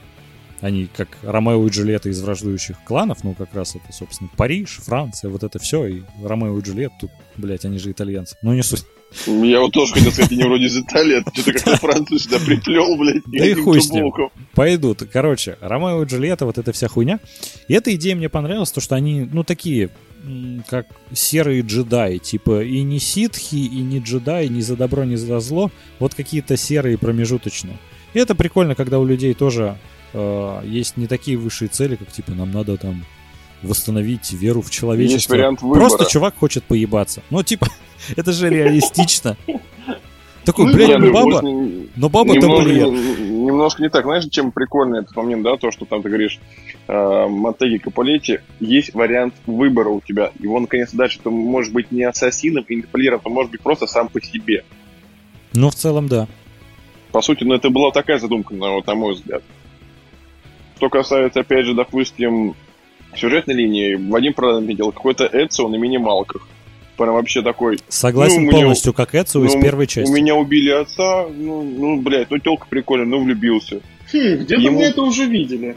Они 0.61 0.89
как 0.97 1.09
Ромео 1.23 1.67
и 1.67 1.71
Джульетта 1.71 2.09
из 2.09 2.21
враждующих 2.23 2.83
кланов, 2.85 3.23
ну 3.23 3.35
как 3.35 3.55
раз 3.55 3.77
это, 3.77 3.93
собственно, 3.93 4.31
Париж, 4.35 4.81
Франция, 4.83 5.31
вот 5.31 5.45
это 5.45 5.59
все, 5.59 5.87
и 5.87 6.03
Ромео 6.23 6.59
и 6.59 6.63
Джульетта 6.63 6.95
тут, 7.03 7.11
блядь, 7.37 7.65
они 7.65 7.79
же 7.79 7.91
итальянцы. 7.91 8.37
Ну 8.43 8.55
не 8.55 8.63
суть. 8.63 8.85
Я 9.27 9.61
вот 9.61 9.73
тоже 9.73 9.95
хотел 9.95 10.13
сказать, 10.13 10.33
они 10.33 10.43
вроде 10.43 10.67
из 10.67 10.77
Италии, 10.77 11.19
а 11.19 11.23
ты 11.23 11.41
что-то 11.41 11.53
как-то 11.53 11.77
Францию 11.77 12.19
сюда 12.19 12.39
приплел, 12.39 12.97
блядь. 12.97 13.23
Да 13.27 13.47
и 13.47 13.55
хуй 13.55 13.81
с 13.81 13.91
ним. 13.91 14.13
Пойдут. 14.55 15.03
Короче, 15.13 15.57
Ромео 15.61 16.03
и 16.03 16.07
Джульетта, 16.07 16.47
вот 16.47 16.59
эта 16.59 16.73
вся 16.73 16.89
хуйня. 16.89 17.21
И 17.69 17.75
эта 17.75 17.95
идея 17.95 18.17
мне 18.17 18.29
понравилась, 18.29 18.73
то, 18.73 18.81
что 18.81 18.95
они, 18.95 19.29
ну, 19.33 19.45
такие, 19.45 19.91
как 20.69 20.87
серые 21.13 21.63
джедаи, 21.63 22.19
типа 22.19 22.63
и 22.63 22.83
не 22.83 22.99
ситхи, 22.99 23.57
и 23.57 23.81
не 23.81 23.99
джедаи, 23.99 24.47
ни 24.47 24.61
за 24.61 24.77
добро, 24.77 25.05
ни 25.05 25.17
за 25.17 25.41
зло, 25.41 25.71
вот 25.99 26.15
какие-то 26.15 26.57
серые 26.57 26.99
промежуточные. 26.99 27.79
И 28.15 28.19
это 28.19 28.35
прикольно, 28.35 28.75
когда 28.75 28.99
у 28.99 29.05
людей 29.05 29.35
тоже 29.35 29.77
э, 30.13 30.61
есть 30.65 30.97
не 30.97 31.07
такие 31.07 31.37
высшие 31.37 31.69
цели, 31.69 31.97
как 31.97 32.11
типа 32.11 32.33
нам 32.33 32.53
надо 32.53 32.77
там 32.77 33.05
восстановить 33.65 34.33
веру 34.33 34.63
в 34.63 34.71
человечество. 34.71 35.17
Есть 35.17 35.31
вариант 35.31 35.63
выбора. 35.63 35.81
Просто 35.81 36.05
чувак 36.11 36.37
хочет 36.37 36.65
поебаться. 36.65 37.23
Ну, 37.31 37.43
типа, 37.43 37.69
это 38.17 38.33
же 38.33 38.49
реалистично. 38.49 39.37
Такой, 40.45 40.67
ну, 40.67 40.73
блядь, 40.75 40.99
ну 40.99 41.13
баба, 41.13 41.43
но 41.97 42.09
баба 42.11 42.35
тамплиер. 42.35 42.89
Немножко 42.89 43.83
не 43.83 43.89
так. 43.89 44.05
Знаешь, 44.05 44.27
чем 44.31 44.53
прикольный 44.53 45.01
этот 45.01 45.17
момент, 45.17 45.43
да, 45.43 45.57
то, 45.57 45.71
что 45.71 45.87
там 45.87 46.03
ты 46.03 46.09
говоришь, 46.11 46.39
э, 46.87 47.79
Каполетти, 47.83 48.41
есть 48.61 48.95
вариант 48.95 49.35
выбора 49.47 49.89
у 49.89 50.03
тебя. 50.03 50.33
Его, 50.39 50.61
наконец, 50.61 50.93
дальше 50.93 51.19
ты 51.23 51.31
можешь 51.31 51.73
быть 51.73 51.91
не 51.91 52.05
ассасином 52.05 52.65
и 52.69 52.77
не 52.77 52.83
тамплиером, 52.83 53.21
ты 53.21 53.31
можешь 53.31 53.51
быть 53.51 53.63
просто 53.63 53.87
сам 53.87 54.09
по 54.09 54.21
себе. 54.21 54.65
Ну, 55.55 55.71
в 55.71 55.75
целом, 55.75 56.09
да. 56.09 56.29
По 57.11 57.23
сути, 57.23 57.45
ну, 57.45 57.55
это 57.55 57.71
была 57.71 57.91
такая 57.91 58.19
задумка, 58.19 58.55
на, 58.55 58.81
на 58.81 58.95
мой 58.95 59.15
взгляд. 59.15 59.43
Что 60.77 60.91
касается, 60.91 61.41
опять 61.41 61.65
же, 61.65 61.73
допустим, 61.73 62.55
сюжетной 63.19 63.55
линии, 63.55 63.95
Вадим 63.95 64.35
видел, 64.67 64.93
какой-то 64.93 65.29
Эцио 65.33 65.69
на 65.69 65.77
минималках 65.77 66.47
прям 66.97 67.15
вообще 67.15 67.43
такой... 67.43 67.79
Согласен 67.89 68.45
ну, 68.45 68.53
полностью, 68.53 68.93
меня, 68.93 68.97
как 68.97 69.15
Эцио 69.15 69.41
ну, 69.41 69.47
из 69.47 69.55
первой 69.61 69.87
части. 69.87 70.11
У 70.11 70.15
меня 70.15 70.35
убили 70.35 70.71
отца, 70.71 71.27
ну, 71.29 71.63
ну 71.63 72.01
блядь, 72.01 72.31
ну 72.31 72.39
телка 72.39 72.67
прикольная, 72.69 73.07
ну 73.07 73.23
влюбился. 73.23 73.81
Хм, 74.13 74.37
где-то 74.45 74.61
Ему... 74.61 74.79
мы 74.79 74.85
это 74.85 75.03
уже 75.03 75.27
видели. 75.27 75.77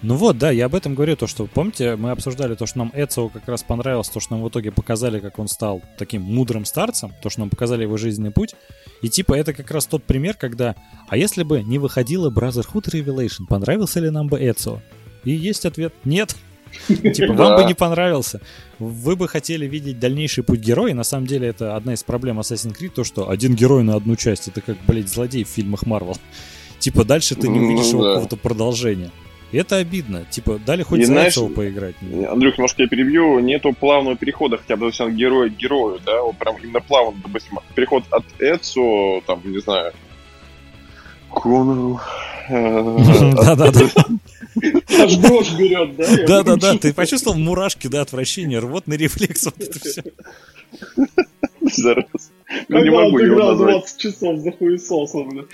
Ну 0.00 0.14
вот, 0.14 0.38
да, 0.38 0.52
я 0.52 0.66
об 0.66 0.76
этом 0.76 0.94
говорю, 0.94 1.16
то, 1.16 1.26
что, 1.26 1.46
помните, 1.46 1.96
мы 1.96 2.12
обсуждали 2.12 2.54
то, 2.54 2.66
что 2.66 2.78
нам 2.78 2.92
Эцио 2.94 3.28
как 3.30 3.48
раз 3.48 3.64
понравилось, 3.64 4.08
то, 4.08 4.20
что 4.20 4.34
нам 4.34 4.44
в 4.44 4.48
итоге 4.48 4.70
показали, 4.70 5.18
как 5.18 5.40
он 5.40 5.48
стал 5.48 5.82
таким 5.98 6.22
мудрым 6.22 6.64
старцем, 6.64 7.12
то, 7.20 7.30
что 7.30 7.40
нам 7.40 7.50
показали 7.50 7.82
его 7.82 7.96
жизненный 7.96 8.30
путь, 8.30 8.54
и 9.02 9.08
типа 9.08 9.34
это 9.34 9.52
как 9.52 9.68
раз 9.72 9.86
тот 9.86 10.04
пример, 10.04 10.34
когда, 10.34 10.76
а 11.08 11.16
если 11.16 11.42
бы 11.42 11.64
не 11.64 11.78
выходила 11.78 12.30
Brotherhood 12.30 12.84
Revelation, 12.92 13.46
понравился 13.48 13.98
ли 13.98 14.10
нам 14.10 14.28
бы 14.28 14.38
Эцио? 14.38 14.80
И 15.24 15.32
есть 15.32 15.66
ответ, 15.66 15.92
нет. 16.04 16.36
Типа, 16.88 17.32
вам 17.32 17.56
бы 17.56 17.64
не 17.64 17.74
понравился. 17.74 18.40
Вы 18.78 19.16
бы 19.16 19.28
хотели 19.28 19.66
видеть 19.66 19.98
дальнейший 19.98 20.44
путь 20.44 20.60
героя. 20.60 20.94
На 20.94 21.04
самом 21.04 21.26
деле, 21.26 21.48
это 21.48 21.76
одна 21.76 21.94
из 21.94 22.02
проблем 22.02 22.38
Assassin's 22.40 22.78
Creed, 22.78 22.90
то, 22.90 23.04
что 23.04 23.30
один 23.30 23.54
герой 23.54 23.82
на 23.82 23.96
одну 23.96 24.16
часть. 24.16 24.48
Это 24.48 24.60
как, 24.60 24.76
блядь, 24.86 25.08
злодей 25.08 25.44
в 25.44 25.48
фильмах 25.48 25.86
Марвел. 25.86 26.16
Типа, 26.78 27.04
дальше 27.04 27.34
ты 27.34 27.48
не 27.48 27.58
увидишь 27.58 27.92
его 27.92 28.02
какого-то 28.02 28.36
продолжения. 28.36 29.10
И 29.50 29.56
это 29.56 29.76
обидно. 29.76 30.26
Типа, 30.30 30.60
дали 30.64 30.82
хоть 30.82 31.06
за 31.06 31.14
этого 31.14 31.48
поиграть. 31.48 31.94
Андрюх, 32.28 32.58
может, 32.58 32.78
я 32.78 32.86
перебью. 32.86 33.38
Нету 33.38 33.72
плавного 33.72 34.16
перехода 34.16 34.58
хотя 34.58 34.76
бы 34.76 34.88
от 34.88 35.10
героя 35.12 35.48
к 35.48 35.56
герою, 35.56 36.00
да? 36.04 36.22
Вот 36.22 36.36
прям 36.36 36.56
именно 36.62 36.80
плавный, 36.80 37.20
допустим, 37.22 37.58
переход 37.74 38.04
от 38.10 38.24
Эцу, 38.38 39.22
там, 39.26 39.40
не 39.44 39.60
знаю, 39.60 39.92
Конору. 41.40 42.00
Да-да-да. 42.48 43.88
Аж 45.00 45.16
дрожь 45.16 45.52
берет, 45.58 45.96
да? 45.96 46.06
Да-да-да, 46.26 46.78
ты 46.78 46.94
почувствовал 46.94 47.38
мурашки, 47.38 47.88
да, 47.88 48.00
отвращение, 48.00 48.58
рвотный 48.58 48.96
рефлекс, 48.96 49.44
вот 49.44 49.60
это 49.60 49.78
все. 49.78 50.02
Зараз. 51.60 52.32
Ну, 52.68 52.82
не 52.82 52.90
могу 52.90 53.18
его 53.18 53.50
назвать. 53.50 53.76
20 53.80 53.98
часов 53.98 54.38
за 54.38 54.52
хуесосом, 54.52 55.28
бля. 55.28 55.44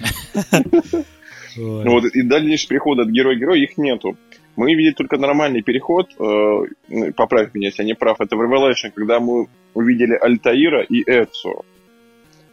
Ну 1.57 1.91
вот, 1.91 2.05
и 2.05 2.23
дальнейший 2.23 2.69
переход 2.69 2.99
от 2.99 3.09
героя-героя, 3.09 3.61
их 3.61 3.77
нету. 3.77 4.17
Мы 4.57 4.75
видели 4.75 4.93
только 4.93 5.19
нормальный 5.19 5.63
переход, 5.63 6.11
э, 6.19 7.13
поправь 7.17 7.55
меня, 7.55 7.69
если 7.69 7.83
я 7.83 7.87
не 7.87 7.95
прав, 7.95 8.21
это 8.21 8.37
в 8.37 8.41
Revelation, 8.41 8.91
когда 8.95 9.19
мы 9.19 9.49
увидели 9.75 10.15
Альтаира 10.15 10.83
и 10.83 11.03
Эцу. 11.03 11.65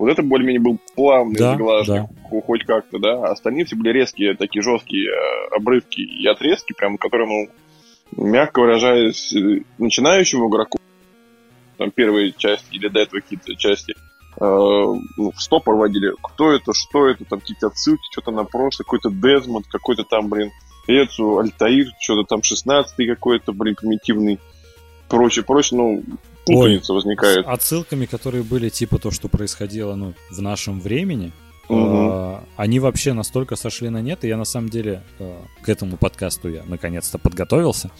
Вот 0.01 0.09
это 0.09 0.23
более-менее 0.23 0.61
был 0.61 0.79
плавный 0.95 1.37
да, 1.37 1.51
заглажник, 1.51 2.07
да. 2.09 2.41
хоть 2.41 2.65
как-то, 2.65 2.97
да. 2.97 3.23
А 3.23 3.33
остальные 3.33 3.65
все 3.65 3.75
были 3.75 3.89
резкие, 3.89 4.35
такие 4.35 4.63
жесткие 4.63 5.11
э, 5.11 5.55
обрывки 5.55 6.01
и 6.01 6.25
отрезки, 6.25 6.73
прям, 6.73 6.97
которые, 6.97 7.27
ну, 8.17 8.25
мягко 8.25 8.61
выражаясь, 8.61 9.31
э, 9.31 9.61
начинающему 9.77 10.49
игроку, 10.49 10.79
там, 11.77 11.91
первые 11.91 12.33
части 12.35 12.73
или 12.73 12.87
до 12.87 13.01
этого 13.01 13.21
какие-то 13.21 13.55
части, 13.55 13.93
э, 13.93 13.95
ну, 14.39 15.31
в 15.35 15.39
стопор 15.39 15.75
водили. 15.75 16.15
Кто 16.19 16.51
это, 16.51 16.73
что 16.73 17.07
это, 17.07 17.23
там 17.25 17.39
какие-то 17.39 17.67
отсылки, 17.67 18.01
что-то 18.11 18.31
на 18.31 18.43
прошлое, 18.43 18.85
какой-то 18.85 19.11
Дезмонд, 19.11 19.67
какой-то 19.67 20.03
там, 20.03 20.29
блин, 20.29 20.49
Эцу, 20.87 21.37
Альтаир, 21.37 21.91
что-то 21.99 22.23
там 22.23 22.39
16-й 22.39 23.05
какой-то, 23.05 23.53
блин, 23.53 23.75
примитивный, 23.75 24.39
прочее, 25.09 25.45
прочее, 25.45 25.77
ну, 25.77 26.03
путаница 26.45 26.93
возникает. 26.93 27.45
С 27.45 27.49
отсылками, 27.49 28.05
которые 28.05 28.43
были 28.43 28.69
типа 28.69 28.99
то, 28.99 29.11
что 29.11 29.27
происходило 29.27 29.95
ну, 29.95 30.13
в 30.29 30.41
нашем 30.41 30.79
времени, 30.79 31.31
угу. 31.69 32.39
они 32.55 32.79
вообще 32.79 33.13
настолько 33.13 33.55
сошли 33.55 33.89
на 33.89 34.01
нет, 34.01 34.23
и 34.23 34.27
я 34.27 34.37
на 34.37 34.45
самом 34.45 34.69
деле 34.69 35.03
э, 35.19 35.39
к 35.61 35.69
этому 35.69 35.97
подкасту 35.97 36.49
я 36.49 36.63
наконец-то 36.63 37.17
подготовился. 37.17 37.91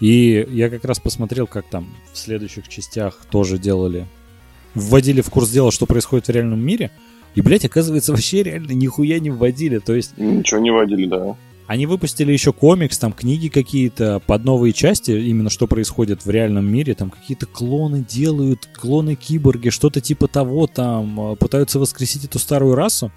И 0.00 0.46
я 0.50 0.70
как 0.70 0.84
раз 0.84 1.00
посмотрел, 1.00 1.46
как 1.46 1.66
там 1.66 1.88
в 2.12 2.18
следующих 2.18 2.68
частях 2.68 3.26
тоже 3.30 3.58
делали, 3.58 4.06
вводили 4.74 5.20
в 5.20 5.30
курс 5.30 5.50
дела, 5.50 5.72
что 5.72 5.86
происходит 5.86 6.28
в 6.28 6.30
реальном 6.30 6.60
мире. 6.60 6.90
И, 7.34 7.42
блядь, 7.42 7.64
оказывается, 7.64 8.12
вообще 8.12 8.42
реально 8.42 8.72
нихуя 8.72 9.18
не 9.18 9.30
вводили. 9.30 9.78
То 9.78 9.94
есть... 9.94 10.16
Ничего 10.16 10.60
не 10.60 10.70
вводили, 10.70 11.06
да. 11.06 11.36
Они 11.68 11.84
выпустили 11.84 12.32
еще 12.32 12.54
комикс, 12.54 12.98
там 12.98 13.12
книги 13.12 13.48
какие-то 13.48 14.20
под 14.26 14.42
новые 14.42 14.72
части, 14.72 15.10
именно 15.10 15.50
что 15.50 15.66
происходит 15.66 16.24
в 16.24 16.30
реальном 16.30 16.64
мире, 16.64 16.94
там 16.94 17.10
какие-то 17.10 17.44
клоны 17.44 18.02
делают, 18.08 18.66
клоны-киборги, 18.74 19.68
что-то 19.68 20.00
типа 20.00 20.28
того, 20.28 20.66
там 20.66 21.32
э, 21.32 21.36
пытаются 21.36 21.78
воскресить 21.78 22.24
эту 22.24 22.38
старую 22.38 22.74
расу. 22.74 23.12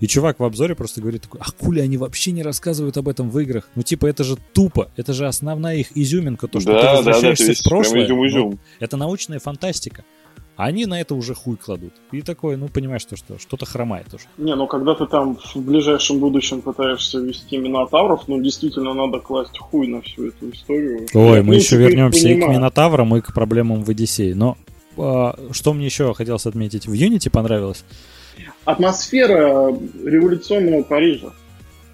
И 0.00 0.08
чувак 0.08 0.40
в 0.40 0.44
обзоре 0.44 0.74
просто 0.74 1.00
говорит 1.00 1.22
такой, 1.22 1.40
а 1.40 1.44
хули 1.44 1.78
они 1.78 1.96
вообще 1.96 2.32
не 2.32 2.42
рассказывают 2.42 2.96
об 2.96 3.08
этом 3.08 3.30
в 3.30 3.38
играх? 3.38 3.68
Ну 3.76 3.82
типа 3.82 4.06
это 4.06 4.24
же 4.24 4.36
тупо, 4.52 4.90
это 4.96 5.12
же 5.12 5.28
основная 5.28 5.76
их 5.76 5.96
изюминка, 5.96 6.48
то, 6.48 6.58
что 6.58 6.72
да, 6.72 6.80
ты 6.80 6.96
возвращаешься 6.96 7.46
да, 7.46 7.52
да, 7.52 7.60
в 7.60 7.68
прошлое. 7.70 8.04
Изюм 8.04 8.24
-изюм. 8.24 8.50
Ну, 8.50 8.58
это 8.80 8.96
научная 8.96 9.38
фантастика. 9.38 10.04
А 10.56 10.64
они 10.64 10.86
на 10.86 10.98
это 11.00 11.14
уже 11.14 11.34
хуй 11.34 11.56
кладут. 11.56 11.92
И 12.12 12.22
такое, 12.22 12.56
ну, 12.56 12.68
понимаешь, 12.68 13.04
то, 13.04 13.16
что 13.16 13.38
что-то 13.38 13.66
хромает 13.66 14.06
уже. 14.14 14.24
Не, 14.38 14.54
ну, 14.54 14.66
когда 14.66 14.94
ты 14.94 15.06
там 15.06 15.36
в 15.36 15.56
ближайшем 15.56 16.18
будущем 16.18 16.62
пытаешься 16.62 17.18
вести 17.18 17.58
Минотавров, 17.58 18.26
ну, 18.26 18.40
действительно 18.40 18.94
надо 18.94 19.18
класть 19.18 19.58
хуй 19.58 19.86
на 19.86 20.00
всю 20.00 20.28
эту 20.28 20.50
историю. 20.50 21.06
Ой, 21.12 21.36
Я, 21.36 21.42
мы 21.42 21.56
еще 21.56 21.76
вернемся 21.76 22.28
и 22.28 22.40
к 22.40 22.48
Минотаврам, 22.48 23.16
и 23.16 23.20
к 23.20 23.34
проблемам 23.34 23.84
в 23.84 23.90
Одиссее. 23.90 24.34
Но 24.34 24.56
а, 24.96 25.38
что 25.52 25.74
мне 25.74 25.86
еще 25.86 26.14
хотелось 26.14 26.46
отметить? 26.46 26.86
В 26.86 26.92
Unity 26.92 27.30
понравилось? 27.30 27.84
Атмосфера 28.64 29.74
революционного 30.04 30.82
Парижа. 30.82 31.32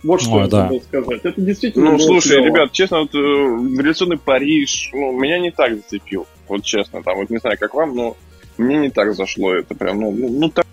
Вот 0.02 0.20
что 0.20 0.32
Ой, 0.32 0.42
я 0.42 0.48
да. 0.48 0.70
сказать. 0.88 1.20
Это 1.24 1.40
действительно. 1.40 1.92
Ну, 1.92 1.98
слушай, 1.98 2.38
клево. 2.38 2.46
ребят, 2.46 2.72
честно, 2.72 3.00
вот, 3.00 3.14
э, 3.14 3.18
революционный 3.18 4.18
Париж, 4.18 4.90
ну, 4.92 5.12
меня 5.12 5.38
не 5.38 5.50
так 5.50 5.76
зацепил. 5.76 6.26
Вот 6.48 6.64
честно, 6.64 7.02
там, 7.02 7.16
вот 7.16 7.30
не 7.30 7.38
знаю, 7.38 7.56
как 7.58 7.74
вам, 7.74 7.94
но 7.94 8.16
мне 8.62 8.78
не 8.78 8.90
так 8.90 9.14
зашло 9.14 9.54
это 9.54 9.74
прям, 9.74 10.00
ну, 10.00 10.10
ну, 10.12 10.28
ну 10.28 10.48
так, 10.48 10.66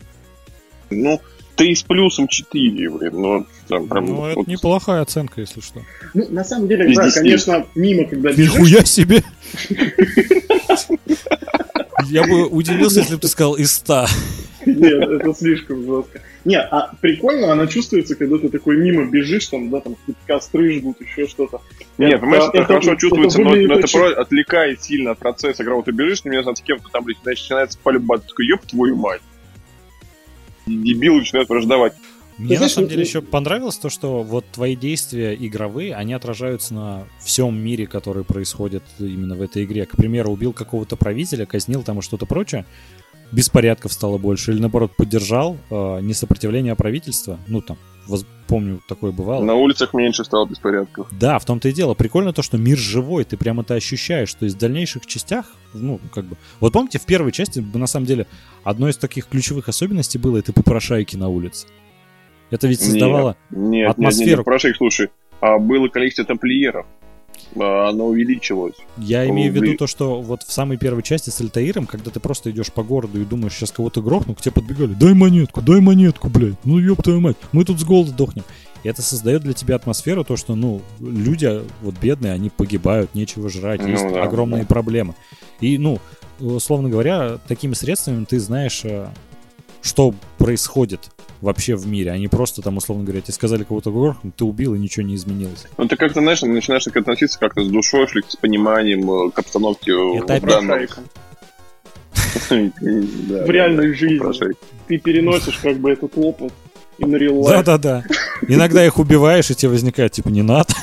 ну, 0.90 1.20
3 1.56 1.76
с 1.76 1.84
плюсом 1.84 2.28
4, 2.28 2.90
блин, 2.90 3.12
ну, 3.14 3.46
там 3.68 3.88
прям... 3.88 4.06
Ну, 4.06 4.16
вот, 4.16 4.32
это 4.32 4.50
неплохая 4.50 5.02
оценка, 5.02 5.42
если 5.42 5.60
что. 5.60 5.82
Ну, 6.14 6.26
на 6.30 6.44
самом 6.44 6.68
деле, 6.68 6.94
да, 6.96 7.12
конечно, 7.12 7.66
мимо, 7.76 8.06
когда 8.06 8.32
бежишь... 8.32 8.54
Нихуя 8.54 8.86
себе! 8.86 9.24
Я 12.06 12.24
бы 12.24 12.48
удивился, 12.48 13.00
если 13.02 13.16
бы 13.16 13.22
ты 13.22 13.28
сказал 13.28 13.56
из 13.56 13.74
100. 13.74 14.06
Нет, 14.66 15.10
это 15.10 15.34
слишком 15.34 15.86
жестко. 15.86 16.22
Нет, 16.46 16.68
а 16.72 16.94
прикольно 17.02 17.52
она 17.52 17.68
чувствуется, 17.68 18.16
когда 18.16 18.38
ты 18.38 18.50
такой 18.50 18.78
мимо 18.78 19.06
бежишь, 19.06 19.48
там, 19.48 19.70
да, 19.70 19.82
там 19.82 19.96
какие-то 19.96 20.22
костры 20.26 20.74
жгут, 20.74 21.02
еще 21.02 21.28
что-то. 21.28 21.62
Нет, 21.98 22.20
понимаешь, 22.22 22.46
это, 22.46 22.58
это 22.60 22.66
хорошо 22.66 22.96
чувствуется, 22.96 23.42
но, 23.42 23.56
но 23.56 23.76
это 23.76 23.86
очень... 23.86 24.14
отвлекает 24.14 24.82
сильно 24.82 25.12
от 25.12 25.20
процесса. 25.20 25.64
Когда 25.64 25.76
вот 25.76 25.86
ты 25.86 25.92
бежишь, 25.92 26.24
не 26.24 26.42
знаю, 26.42 26.56
с 26.56 26.62
кем-то 26.62 26.88
там, 26.90 27.04
блядь, 27.04 27.24
начинается 27.26 27.78
полюбать, 27.82 28.26
такой, 28.26 28.48
ёб 28.48 28.62
твою 28.66 28.96
мать. 28.96 29.22
И 30.66 30.78
дебил 30.78 31.16
начинает 31.16 31.50
враждовать. 31.50 31.94
Мне 32.40 32.58
на 32.58 32.70
самом 32.70 32.88
деле 32.88 33.02
еще 33.02 33.22
понравилось 33.22 33.78
то, 33.78 33.90
что 33.90 34.24
вот 34.24 34.46
твои 34.50 34.78
действия 34.78 35.36
игровые, 35.36 35.94
они 35.94 36.14
отражаются 36.14 36.74
на 36.74 37.08
всем 37.20 37.62
мире, 37.62 37.86
который 37.86 38.24
происходит 38.24 38.84
именно 38.98 39.36
в 39.36 39.42
этой 39.42 39.66
игре. 39.66 39.86
К 39.86 39.98
примеру, 39.98 40.32
убил 40.32 40.54
какого-то 40.54 40.96
правителя, 40.96 41.46
казнил 41.46 41.84
там 41.84 42.00
и 42.00 42.02
что-то 42.02 42.26
прочее 42.26 42.66
беспорядков 43.32 43.94
стало 43.94 44.18
больше, 44.18 44.52
или 44.52 44.60
наоборот 44.60 44.96
поддержал 44.96 45.58
э, 45.70 46.00
не 46.02 46.14
сопротивление 46.14 46.76
правительства, 46.76 47.40
ну 47.48 47.62
там 47.62 47.78
воз- 48.10 48.26
помню, 48.48 48.82
такое 48.88 49.12
бывало. 49.12 49.44
На 49.44 49.54
улицах 49.54 49.94
меньше 49.94 50.26
стало 50.26 50.46
беспорядков. 50.46 51.08
Да, 51.12 51.40
в 51.40 51.46
том-то 51.46 51.70
и 51.70 51.72
дело. 51.72 51.94
Прикольно 51.94 52.34
то, 52.34 52.42
что 52.42 52.58
мир 52.58 52.78
живой, 52.78 53.24
ты 53.24 53.38
прям 53.38 53.60
это 53.60 53.76
ощущаешь. 53.76 54.34
То 54.34 54.46
есть 54.46 54.58
в 54.58 54.60
дальнейших 54.60 55.06
частях, 55.06 55.46
ну, 55.74 56.00
как 56.14 56.26
бы... 56.26 56.36
Вот 56.60 56.74
помните, 56.74 57.00
в 57.00 57.06
первой 57.06 57.32
части, 57.32 57.60
на 57.74 57.88
самом 57.88 58.08
деле, 58.08 58.26
одной 58.64 58.92
из 58.92 58.98
таких 58.98 59.28
ключевых 59.28 59.70
особенностей 59.70 60.18
было 60.18 60.38
это 60.38 60.52
попрошайки 60.52 61.16
на 61.16 61.30
улице. 61.30 61.68
Это 62.50 62.68
ведь 62.68 62.82
создавало... 62.82 63.38
Нет, 63.52 63.60
нет, 63.60 63.72
нет, 63.72 63.90
атмосферу. 63.92 64.38
нет, 64.38 64.46
прошу 64.46 64.70
их, 64.70 64.78
слушай, 64.78 65.10
а 65.40 65.60
было 65.60 65.88
количество 65.88 66.26
тамплиеров, 66.26 66.86
а 66.86 66.99
оно 67.56 68.08
увеличилось. 68.08 68.76
Я 68.98 69.28
имею 69.30 69.52
в 69.52 69.56
виду 69.56 69.76
то, 69.78 69.88
что 69.88 70.22
вот 70.22 70.44
в 70.44 70.52
самой 70.52 70.78
первой 70.78 71.04
части 71.04 71.30
с 71.30 71.42
Альтаиром, 71.42 71.88
когда 71.88 72.12
ты 72.12 72.20
просто 72.20 72.52
идешь 72.52 72.72
по 72.72 72.84
городу 72.84 73.22
и 73.22 73.26
думаешь, 73.26 73.54
сейчас 73.54 73.72
кого-то 73.72 74.02
грохну, 74.02 74.36
к 74.36 74.42
тебе 74.42 74.54
подбегали, 74.54 74.94
дай 74.94 75.14
монетку, 75.14 75.62
дай 75.62 75.80
монетку, 75.80 76.30
блядь, 76.30 76.64
ну 76.64 76.78
ёб 76.78 77.02
твою 77.02 77.22
мать, 77.22 77.38
мы 77.52 77.66
тут 77.66 77.80
с 77.80 77.84
голода 77.84 78.12
дохнем. 78.12 78.44
И 78.84 78.88
это 78.88 79.02
создает 79.02 79.42
для 79.42 79.54
тебя 79.54 79.76
атмосферу, 79.76 80.24
то, 80.24 80.38
что, 80.38 80.56
ну, 80.56 80.82
люди, 81.02 81.62
вот 81.82 81.96
бедные, 82.00 82.32
они 82.32 82.50
погибают, 82.50 83.14
нечего 83.14 83.50
жрать, 83.50 83.82
Ну 83.82 83.90
есть 83.90 84.08
да, 84.10 84.24
огромные 84.24 84.62
да. 84.62 84.68
проблемы. 84.68 85.16
И, 85.60 85.78
ну, 85.78 86.00
условно 86.40 86.90
говоря, 86.90 87.40
такими 87.48 87.74
средствами 87.74 88.24
ты 88.24 88.40
знаешь, 88.40 88.82
э, 88.86 89.10
что 89.82 90.14
происходит 90.38 91.12
вообще 91.42 91.76
в 91.76 91.88
мире, 91.88 92.18
не 92.18 92.28
просто 92.28 92.62
там, 92.62 92.78
условно 92.78 93.04
говоря, 93.04 93.22
тебе 93.22 93.34
сказали 93.34 93.64
кого-то 93.64 93.92
грохнуть, 93.92 94.36
ты 94.36 94.44
убил, 94.46 94.76
и 94.76 94.80
ничего 94.80 95.06
не 95.06 95.16
изменилось. 95.16 95.66
Ну, 95.78 95.88
ты 95.88 95.96
как-то, 95.96 96.20
знаешь, 96.22 96.42
начинаешь 96.42 96.84
так 96.84 96.98
относиться 96.98 97.40
как-то 97.40 97.64
с 97.64 97.68
душой, 97.70 98.08
с 98.28 98.36
пониманием 98.36 99.10
э, 99.10 99.32
к 99.32 99.40
обстановке 99.40 99.92
Это 100.18 100.36
в 100.38 100.46
данном... 100.46 100.68
Попрошайка. 100.68 101.02
Да, 102.50 103.46
В 103.46 103.50
реальной 103.50 103.94
жизни. 103.94 104.54
Ты 104.88 104.98
переносишь 104.98 105.60
как 105.62 105.78
бы 105.78 105.92
этот 105.92 106.14
опыт 106.16 106.52
и 106.98 107.06
на. 107.06 107.18
Да-да-да. 107.44 108.04
Иногда 108.48 108.86
их 108.86 108.98
убиваешь, 109.00 109.50
и 109.52 109.56
тебе 109.56 109.70
возникает, 109.70 110.12
типа, 110.14 110.30
не 110.30 110.42
надо. 110.42 110.74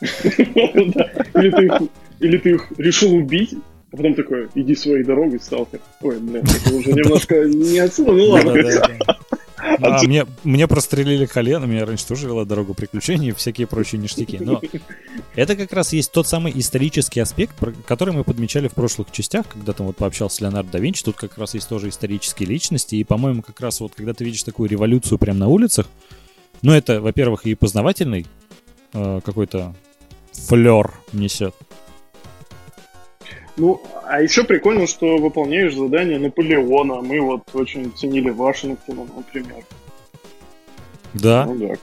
Или 0.00 1.50
ты 1.50 1.64
их- 1.66 1.88
Или 2.20 2.38
ты 2.38 2.50
их 2.50 2.72
решил 2.78 3.14
убить, 3.14 3.54
а 3.92 3.96
потом 3.96 4.14
такой, 4.14 4.48
иди 4.54 4.74
своей 4.74 5.04
дорогой, 5.04 5.40
сталкер. 5.40 5.80
Ой, 6.02 6.18
блин, 6.18 6.44
это 6.44 6.74
уже 6.74 6.92
немножко 6.92 7.44
не 7.44 7.78
отсюда, 7.78 8.12
ну 8.12 8.24
ладно. 8.26 8.52
Да-да-да. 9.62 9.98
А, 9.98 10.02
мне, 10.02 10.26
мне 10.44 10.66
прострелили 10.66 11.26
колено, 11.26 11.64
меня 11.64 11.86
раньше 11.86 12.06
тоже 12.06 12.26
вела 12.26 12.44
дорогу 12.44 12.74
приключений 12.74 13.28
и 13.28 13.32
всякие 13.32 13.66
прочие 13.66 14.00
ништяки. 14.00 14.38
Но 14.38 14.60
это 15.36 15.56
как 15.56 15.72
раз 15.72 15.92
есть 15.92 16.12
тот 16.12 16.26
самый 16.26 16.52
исторический 16.58 17.20
аспект, 17.20 17.54
который 17.86 18.12
мы 18.12 18.24
подмечали 18.24 18.68
в 18.68 18.74
прошлых 18.74 19.10
частях, 19.12 19.48
когда 19.48 19.72
там 19.72 19.86
вот 19.86 19.96
пообщался 19.96 20.36
с 20.36 20.40
Леонардо 20.40 20.72
да 20.72 20.78
Винчи. 20.78 21.04
Тут 21.04 21.16
как 21.16 21.38
раз 21.38 21.54
есть 21.54 21.68
тоже 21.68 21.88
исторические 21.88 22.48
личности. 22.48 22.96
И, 22.96 23.04
по-моему, 23.04 23.42
как 23.42 23.60
раз 23.60 23.80
вот 23.80 23.94
когда 23.94 24.14
ты 24.14 24.24
видишь 24.24 24.42
такую 24.42 24.68
революцию 24.68 25.18
прямо 25.18 25.40
на 25.40 25.48
улицах, 25.48 25.88
ну, 26.62 26.72
это, 26.72 27.00
во-первых, 27.00 27.46
и 27.46 27.54
познавательный 27.54 28.26
э, 28.92 29.20
какой-то 29.24 29.74
флер 30.32 30.92
несет. 31.12 31.54
Ну, 33.56 33.82
а 34.06 34.22
еще 34.22 34.44
прикольно, 34.44 34.86
что 34.86 35.18
выполняешь 35.18 35.74
задание 35.74 36.18
Наполеона. 36.18 37.02
Мы 37.02 37.20
вот 37.20 37.42
очень 37.52 37.92
ценили 37.94 38.30
Вашингтона, 38.30 39.06
например. 39.14 39.64
Да, 41.14 41.44
Ну 41.46 41.68
да. 41.68 41.74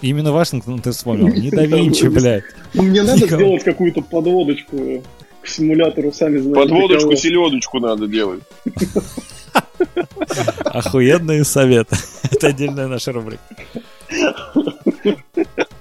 Именно 0.00 0.32
Вашингтон 0.32 0.80
ты 0.80 0.92
вспомнил. 0.92 1.28
Не 1.28 1.50
да 1.50 1.62
Винчи, 1.66 2.06
блядь. 2.06 2.44
Ну, 2.74 2.82
мне 2.82 3.02
надо 3.02 3.24
Никого. 3.24 3.42
сделать 3.42 3.64
какую-то 3.64 4.00
подводочку 4.00 5.02
к 5.42 5.48
симулятору, 5.48 6.12
сами 6.12 6.38
знаете. 6.38 6.60
Подводочку, 6.60 7.16
селедочку 7.16 7.80
надо 7.80 8.06
делать. 8.06 8.42
Охуенные 10.64 11.44
советы. 11.44 11.96
Это 12.30 12.48
отдельная 12.48 12.86
наша 12.86 13.12
рубрика. 13.12 13.42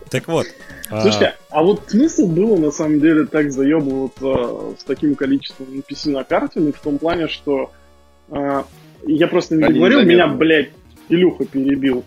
Так 0.10 0.28
вот. 0.28 0.48
А, 0.92 1.02
Слушайте, 1.02 1.36
а 1.50 1.64
вот 1.64 1.84
смысл 1.88 2.28
было 2.28 2.58
на 2.58 2.72
самом 2.72 3.00
деле 3.00 3.26
так 3.26 3.52
заебываться 3.52 4.78
с 4.78 4.84
таким 4.84 5.16
количеством 5.16 5.68
NPC 5.68 6.12
на 6.12 6.24
карте, 6.26 6.60
ну, 6.60 6.74
в 6.74 6.80
том 6.80 6.98
плане, 6.98 7.30
что 7.30 7.72
а, 8.30 8.66
я 9.06 9.28
просто 9.28 9.56
не 9.56 9.64
Они 9.64 9.74
договорил, 9.74 10.04
меня, 10.04 10.28
блядь, 10.28 10.72
Илюха 11.08 11.46
перебил. 11.46 12.04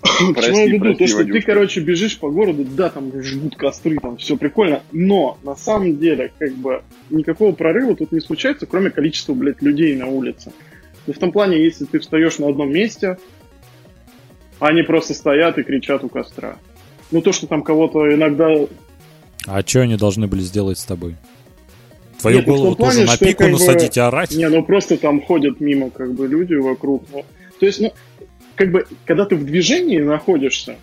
Прости, 0.00 0.42
чему 0.46 0.58
я 0.58 0.66
веду? 0.66 0.84
прости, 0.84 0.98
То, 0.98 1.06
что 1.08 1.16
ты, 1.18 1.24
Вадюшка. 1.24 1.52
короче, 1.52 1.80
бежишь 1.80 2.18
по 2.18 2.30
городу, 2.30 2.64
да, 2.64 2.90
там 2.90 3.10
жгут 3.22 3.56
костры, 3.56 3.96
там 4.00 4.16
все 4.16 4.36
прикольно, 4.36 4.82
но 4.92 5.38
на 5.42 5.56
самом 5.56 5.98
деле, 5.98 6.32
как 6.38 6.52
бы, 6.54 6.82
никакого 7.10 7.52
прорыва 7.52 7.96
тут 7.96 8.12
не 8.12 8.20
случается, 8.20 8.66
кроме 8.66 8.90
количества, 8.90 9.34
блядь, 9.34 9.60
людей 9.62 9.96
на 9.96 10.06
улице. 10.06 10.52
Ну, 11.06 11.12
в 11.12 11.18
том 11.18 11.32
плане, 11.32 11.62
если 11.62 11.84
ты 11.86 11.98
встаешь 11.98 12.38
на 12.38 12.48
одном 12.48 12.72
месте, 12.72 13.18
они 14.58 14.82
просто 14.82 15.14
стоят 15.14 15.58
и 15.58 15.62
кричат 15.62 16.04
у 16.04 16.08
костра. 16.08 16.58
Ну, 17.10 17.20
то, 17.22 17.32
что 17.32 17.46
там 17.46 17.62
кого-то 17.62 18.12
иногда 18.14 18.48
А 19.46 19.62
что 19.66 19.80
они 19.82 19.96
должны 19.96 20.26
были 20.26 20.40
сделать 20.40 20.78
с 20.78 20.84
тобой? 20.84 21.16
Твою 22.20 22.38
Нет, 22.38 22.46
ну, 22.46 22.54
голову 22.54 22.76
плане, 22.76 22.92
тоже 22.92 23.06
на 23.06 23.16
что 23.16 23.24
пику 23.24 23.44
бы- 23.44 23.50
насадить 23.50 23.96
и 23.96 24.00
орать? 24.00 24.30
Не, 24.36 24.48
ну 24.48 24.62
просто 24.62 24.96
там 24.96 25.22
ходят 25.22 25.60
мимо 25.60 25.90
как 25.90 26.12
бы 26.12 26.26
люди 26.28 26.54
вокруг. 26.54 27.04
Ну, 27.12 27.24
то 27.58 27.66
есть, 27.66 27.80
ну, 27.80 27.92
как 28.56 28.70
бы, 28.70 28.86
когда 29.06 29.24
ты 29.24 29.36
в 29.36 29.44
движении 29.44 29.98
находишься, 29.98 30.76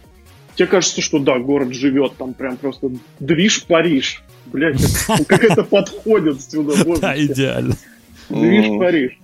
тебе 0.55 0.67
кажется, 0.67 1.01
что 1.01 1.19
да, 1.19 1.37
город 1.37 1.73
живет, 1.73 2.13
там 2.17 2.33
прям 2.33 2.57
просто 2.57 2.89
движ 3.19 3.65
Париж. 3.65 4.23
Блять, 4.47 4.81
как, 5.05 5.27
как 5.27 5.43
это 5.43 5.63
подходит 5.63 6.41
сюда. 6.41 6.73
Да, 7.01 7.15
идеально. 7.17 7.75
Движ. 8.29 8.79
Париж. 8.79 9.19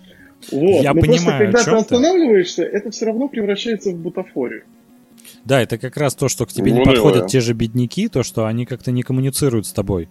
Вот. 0.51 0.83
Я 0.83 0.93
Но 0.93 1.01
просто 1.01 1.23
понимаю, 1.23 1.49
о 1.49 1.51
когда 1.51 1.63
ты. 1.63 1.71
останавливаешься, 1.77 2.63
это 2.63 2.91
все 2.91 3.05
равно 3.05 3.27
превращается 3.27 3.89
в 3.91 3.95
бутафорию. 3.95 4.63
Да, 5.45 5.61
это 5.61 5.77
как 5.77 5.97
раз 5.97 6.15
то, 6.15 6.27
что 6.29 6.45
к 6.45 6.49
тебе 6.53 6.71
не 6.71 6.79
Унылое. 6.81 6.95
подходят 6.95 7.27
те 7.27 7.41
же 7.41 7.53
бедняки, 7.53 8.07
то, 8.07 8.23
что 8.23 8.45
они 8.45 8.65
как-то 8.65 8.91
не 8.91 9.03
коммуницируют 9.03 9.65
с 9.67 9.71
тобой. 9.73 10.07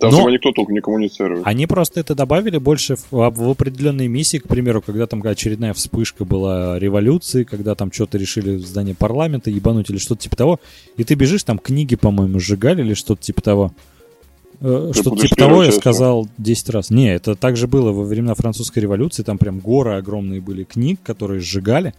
Там 0.00 0.12
Но- 0.12 0.28
никто 0.28 0.52
толком 0.52 0.74
не 0.74 0.80
коммуницирует. 0.82 1.42
Они 1.46 1.66
просто 1.66 2.00
это 2.00 2.14
добавили 2.14 2.58
больше 2.58 2.96
в, 2.96 3.06
в- 3.10 3.30
в 3.30 3.48
определенные 3.50 4.06
миссии, 4.06 4.36
к 4.36 4.46
примеру, 4.46 4.82
когда 4.82 5.06
там 5.06 5.22
очередная 5.26 5.72
вспышка 5.72 6.26
была 6.26 6.78
революции, 6.78 7.44
когда 7.44 7.74
там 7.74 7.90
что-то 7.90 8.18
решили 8.18 8.56
в 8.56 8.66
здании 8.66 8.92
парламента 8.92 9.48
ебануть 9.50 9.88
или 9.88 9.96
что-то 9.96 10.20
типа 10.22 10.36
того, 10.36 10.60
и 10.98 11.04
ты 11.04 11.14
бежишь, 11.14 11.42
там 11.44 11.58
книги, 11.58 11.96
по-моему, 11.96 12.38
сжигали 12.38 12.82
или 12.82 12.92
что-то 12.92 13.22
типа 13.22 13.40
того. 13.40 13.72
Э, 14.60 14.90
Что-то 14.92 15.10
путаешь 15.10 15.30
типа 15.30 15.40
того 15.40 15.62
я 15.64 15.72
сказал 15.72 16.28
10 16.36 16.68
раз. 16.70 16.90
Не, 16.90 17.14
это 17.14 17.34
также 17.34 17.66
было 17.66 17.90
во 17.92 18.02
времена 18.04 18.34
французской 18.34 18.80
революции, 18.80 19.22
там 19.22 19.38
прям 19.38 19.58
горы 19.60 19.94
огромные 19.94 20.42
были 20.42 20.64
книг, 20.64 21.00
которые 21.02 21.40
сжигали. 21.40 21.94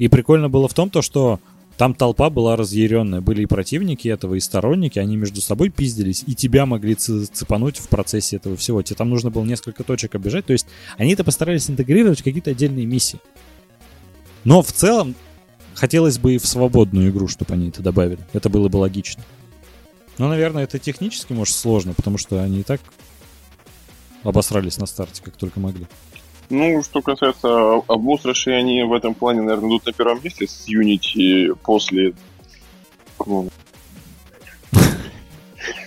И 0.00 0.08
прикольно 0.08 0.48
было 0.48 0.66
в 0.66 0.72
том, 0.72 0.88
то, 0.88 1.02
что 1.02 1.40
там 1.76 1.92
толпа 1.94 2.30
была 2.30 2.56
разъяренная. 2.56 3.20
Были 3.20 3.42
и 3.42 3.46
противники 3.46 4.08
этого, 4.08 4.34
и 4.34 4.40
сторонники. 4.40 4.98
Они 4.98 5.14
между 5.14 5.42
собой 5.42 5.68
пиздились, 5.68 6.24
и 6.26 6.34
тебя 6.34 6.64
могли 6.64 6.94
цепануть 6.94 7.76
в 7.76 7.86
процессе 7.88 8.36
этого 8.36 8.56
всего. 8.56 8.82
Тебе 8.82 8.96
там 8.96 9.10
нужно 9.10 9.30
было 9.30 9.44
несколько 9.44 9.84
точек 9.84 10.14
оббежать. 10.14 10.46
То 10.46 10.54
есть 10.54 10.66
они 10.96 11.12
это 11.12 11.22
постарались 11.22 11.68
интегрировать 11.68 12.20
в 12.20 12.24
какие-то 12.24 12.50
отдельные 12.50 12.86
миссии. 12.86 13.20
Но 14.44 14.62
в 14.62 14.72
целом 14.72 15.14
хотелось 15.74 16.18
бы 16.18 16.34
и 16.34 16.38
в 16.38 16.46
свободную 16.46 17.10
игру, 17.10 17.28
чтобы 17.28 17.52
они 17.52 17.68
это 17.68 17.82
добавили. 17.82 18.20
Это 18.32 18.48
было 18.48 18.70
бы 18.70 18.78
логично. 18.78 19.22
Но, 20.16 20.28
наверное, 20.28 20.64
это 20.64 20.78
технически, 20.78 21.34
может, 21.34 21.54
сложно, 21.54 21.92
потому 21.92 22.16
что 22.16 22.42
они 22.42 22.60
и 22.60 22.62
так 22.62 22.80
обосрались 24.22 24.78
на 24.78 24.86
старте, 24.86 25.22
как 25.22 25.36
только 25.36 25.60
могли. 25.60 25.86
Ну, 26.50 26.82
что 26.82 27.00
касается 27.00 27.76
обострышей, 27.86 28.58
они 28.58 28.82
в 28.82 28.92
этом 28.92 29.14
плане, 29.14 29.42
наверное, 29.42 29.70
идут 29.70 29.86
на 29.86 29.92
первом 29.92 30.20
месте 30.22 30.46
с 30.46 30.66
Unity 30.68 31.56
после... 31.62 32.12
ну, 33.24 33.48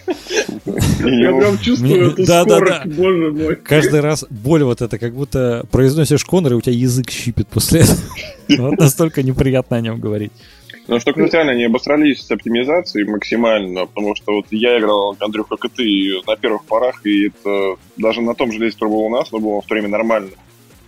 Я 0.65 1.36
прям 1.36 1.58
чувствую 1.60 2.12
эту 2.12 2.26
да, 2.26 2.45
да, 2.45 2.56
скорость, 2.56 2.82
да. 2.86 2.95
боже 2.95 3.32
мой. 3.32 3.56
Каждый 3.58 3.99
раз 3.99 4.26
боль 4.30 4.63
вот 4.63 4.82
это, 4.82 4.97
как 4.97 5.13
будто 5.13 5.65
произносишь 5.71 6.26
Конор, 6.26 6.54
и 6.54 6.56
у 6.56 6.62
тебя 6.62 6.76
язык 6.76 7.10
щипит 7.10 7.47
после 7.47 7.82
этого. 7.82 7.99
Вот 8.69 8.78
настолько 8.78 9.23
неприятно 9.23 9.78
о 9.78 9.82
нем 9.82 9.99
говорить. 9.99 10.32
Но 10.88 10.99
что 10.99 11.13
касательно, 11.13 11.54
они 11.54 11.63
обосрались 11.63 12.26
с 12.26 12.32
оптимизацией 12.32 13.10
максимально, 13.10 13.86
потому 13.86 14.15
что 14.15 14.34
вот 14.34 14.47
я 14.52 14.78
играл, 14.80 15.15
Андрюх, 15.19 15.47
как 15.47 15.63
и 15.65 15.69
ты, 15.69 16.21
на 16.28 16.36
первых 16.36 16.65
порах, 16.65 17.06
и 17.06 17.28
это 17.28 17.78
даже 17.95 18.21
на 18.21 18.36
том 18.36 18.52
железе, 18.52 18.73
который 18.73 18.89
был 18.89 18.99
у 19.06 19.10
нас, 19.10 19.32
но 19.32 19.39
было 19.39 19.62
в 19.62 19.65
то 19.65 19.76
время 19.76 19.88
нормально. 19.88 20.32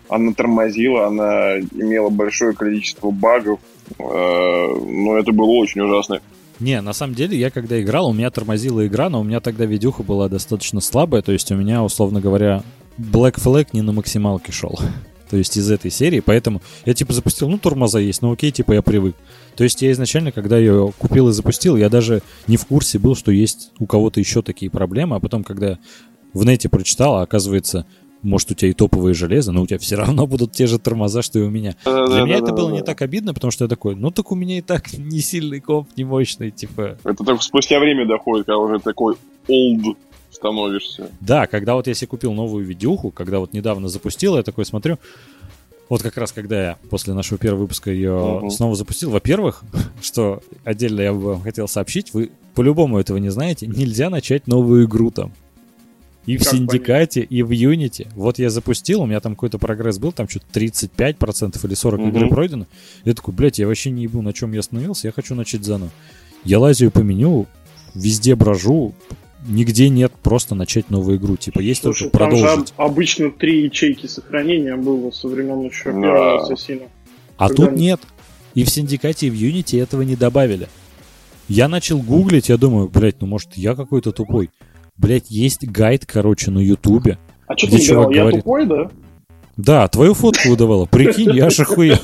Она 0.10 0.34
тормозила, 0.34 1.08
она 1.08 1.58
имела 1.60 2.10
большое 2.10 2.54
количество 2.54 3.12
багов, 3.12 3.60
э, 3.98 4.04
но 4.04 5.18
это 5.18 5.32
было 5.32 5.52
очень 5.52 5.82
ужасно. 5.82 6.22
Не, 6.60 6.80
на 6.82 6.94
самом 6.94 7.15
деле, 7.15 7.38
я 7.38 7.50
когда 7.50 7.82
играл, 7.82 8.10
у 8.10 8.13
меня 8.13 8.30
тормозила 8.32 8.86
игра, 8.88 9.10
но 9.10 9.20
у 9.20 9.24
меня 9.24 9.41
тогда 9.41 9.65
видюха 9.65 10.04
была 10.04 10.30
достаточно 10.30 10.80
слабая, 10.80 11.22
то 11.22 11.32
есть 11.32 11.52
у 11.52 11.56
меня, 11.56 11.84
условно 11.84 12.22
говоря, 12.22 12.63
Black 12.98 13.36
Flag 13.36 13.70
не 13.74 13.82
на 13.82 13.91
максималке 13.91 14.52
шел. 14.52 14.80
То 15.30 15.38
есть 15.38 15.58
из 15.58 15.72
этой 15.72 15.89
серии, 15.89 16.20
поэтому 16.20 16.62
я 16.86 16.94
типа 16.94 17.12
запустил, 17.12 17.50
ну 17.50 17.58
тормоза 17.58 18.00
есть, 18.00 18.22
ну 18.22 18.32
окей, 18.32 18.52
типа 18.52 18.74
я 18.74 18.82
привык. 18.84 19.15
То 19.56 19.63
есть 19.63 19.82
я 19.82 19.91
изначально, 19.91 20.32
когда 20.32 20.58
ее 20.58 20.94
купил 20.98 21.30
и 21.30 21.34
запустил, 21.34 21.76
я 21.76 21.89
даже 21.89 22.22
не 22.48 22.58
в 22.58 22.65
курсе 22.68 23.00
был, 23.00 23.15
что 23.15 23.32
есть 23.32 23.72
у 23.80 23.88
кого-то 23.88 24.20
еще 24.20 24.44
такие 24.44 24.70
проблемы, 24.70 25.15
а 25.15 25.20
потом, 25.20 25.44
когда 25.44 25.80
в 26.34 26.46
нете 26.46 26.70
прочитал, 26.70 27.15
а 27.15 27.24
оказывается, 27.24 27.88
может, 28.21 28.51
у 28.51 28.54
тебя 28.56 28.71
и 28.71 28.73
топовые 28.73 29.13
железо, 29.13 29.51
но 29.51 29.62
у 29.62 29.67
тебя 29.67 29.78
все 29.80 29.95
равно 29.95 30.25
будут 30.28 30.51
те 30.51 30.67
же 30.67 30.80
тормоза, 30.80 31.21
что 31.21 31.39
и 31.39 31.43
у 31.43 31.49
меня. 31.49 31.75
Для 31.84 32.23
меня 32.23 32.38
это 32.38 32.51
было 32.54 32.69
не 32.71 32.82
так 32.82 33.01
обидно, 33.01 33.34
потому 33.34 33.51
что 33.51 33.65
я 33.65 33.69
такой, 33.69 33.95
ну 33.95 34.12
так 34.12 34.32
у 34.32 34.36
меня 34.36 34.58
и 34.58 34.62
так 34.62 34.91
не 34.97 35.19
сильный 35.19 35.60
комп, 35.60 35.89
не 35.95 36.04
мощный, 36.04 36.51
типа. 36.51 36.97
Это 37.04 37.23
только 37.23 37.43
спустя 37.43 37.80
время 37.80 38.08
доходит, 38.08 38.45
когда 38.47 38.58
уже 38.58 38.80
такой 38.80 39.15
old 39.47 39.95
становишься. 40.32 41.10
Да, 41.21 41.47
когда 41.47 41.75
вот 41.75 41.88
я 41.88 41.93
себе 41.93 42.08
купил 42.08 42.34
новую 42.34 42.65
видюху, 42.65 43.12
когда 43.12 43.39
вот 43.39 43.54
недавно 43.54 43.88
запустил, 43.88 44.36
я 44.38 44.43
такой 44.43 44.65
смотрю, 44.65 44.97
вот 45.88 46.01
как 46.01 46.17
раз 46.17 46.32
когда 46.32 46.62
я 46.62 46.78
после 46.89 47.13
нашего 47.13 47.38
первого 47.38 47.62
выпуска 47.62 47.91
ее 47.91 48.39
Мгм. 48.39 48.49
снова 48.49 48.75
запустил, 48.75 49.12
во-первых, 49.12 49.63
что 50.01 50.41
отдельно 50.63 51.01
я 51.01 51.13
бы 51.13 51.39
хотел 51.41 51.67
сообщить, 51.67 52.13
вы 52.13 52.32
по-любому 52.54 52.99
этого 52.99 53.17
не 53.17 53.30
знаете, 53.30 53.67
нельзя 53.67 54.10
начать 54.10 54.47
новую 54.47 54.86
игру 54.86 55.12
там. 55.12 55.32
И 56.25 56.38
в 56.38 56.43
Как 56.43 56.53
Синдикате, 56.53 57.21
и 57.21 57.43
в 57.43 57.51
Юнити. 57.51 58.07
Вот 58.15 58.39
я 58.39 58.49
запустил, 58.49 59.01
у 59.01 59.05
меня 59.05 59.19
там 59.19 59.35
какой-то 59.35 59.59
прогресс 59.59 59.99
был, 59.99 60.11
там 60.11 60.27
что-то 60.27 60.45
35% 60.59 61.63
или 61.65 61.73
40% 61.75 61.97
Мгм. 61.99 62.09
игры 62.17 62.29
пройдено. 62.29 62.65
Я 63.03 63.13
такой, 63.13 63.33
блядь, 63.33 63.59
я 63.59 63.67
вообще 63.67 63.91
не 63.91 64.03
ебу, 64.03 64.21
на 64.23 64.33
чем 64.33 64.51
я 64.53 64.59
остановился, 64.61 65.07
я 65.07 65.11
хочу 65.11 65.35
начать 65.35 65.63
заново. 65.63 65.91
Я 66.43 66.59
лазю 66.59 66.89
по 66.89 66.99
меню, 66.99 67.45
везде 67.93 68.35
брожу, 68.35 68.93
нигде 69.47 69.89
нет 69.89 70.11
просто 70.23 70.55
начать 70.55 70.89
новую 70.89 71.17
игру. 71.17 71.38
Типа 71.38 71.59
есть 71.59 71.81
Слушай, 71.83 72.09
только 72.09 72.17
там 72.17 72.31
же 72.35 72.41
продолжить. 72.43 72.73
об- 72.75 72.85
обычно 72.91 73.29
три 73.31 73.63
ячейки 73.65 74.07
сохранения 74.07 74.75
было 74.75 75.11
со 75.11 75.27
времен 75.27 75.61
еще 75.61 75.91
Да. 75.91 76.01
первого 76.01 76.41
ассасина. 76.43 76.83
А 77.38 77.49
Когда- 77.49 77.67
тут 77.67 77.75
нет. 77.77 77.99
И 78.55 78.63
в 78.63 78.69
Синдикате, 78.69 79.27
и 79.27 79.29
в 79.29 79.33
Юнити 79.35 79.75
этого 79.75 80.01
не 80.01 80.15
добавили. 80.15 80.69
Я 81.47 81.67
начал 81.67 81.99
гуглить, 81.99 82.49
я 82.49 82.57
думаю, 82.57 82.88
блядь, 82.89 83.21
ну 83.21 83.27
может 83.27 83.55
я 83.57 83.75
какой-то 83.75 84.11
тупой. 84.11 84.49
Блядь, 84.97 85.29
есть 85.29 85.67
гайд, 85.67 86.05
короче, 86.05 86.51
на 86.51 86.60
Ютубе. 86.60 87.17
А 87.47 87.58
что 87.58 87.69
ты 87.69 87.79
чувак 87.79 88.12
делал? 88.12 88.12
Я 88.12 88.21
говорит. 88.21 88.39
тупой, 88.41 88.65
да? 88.65 88.91
Да, 89.58 89.88
твою 89.88 90.13
фотку 90.13 90.49
выдавала. 90.49 90.86
Прикинь, 90.86 91.34
я 91.36 91.47
аж 91.47 91.60
охуел. 91.60 91.97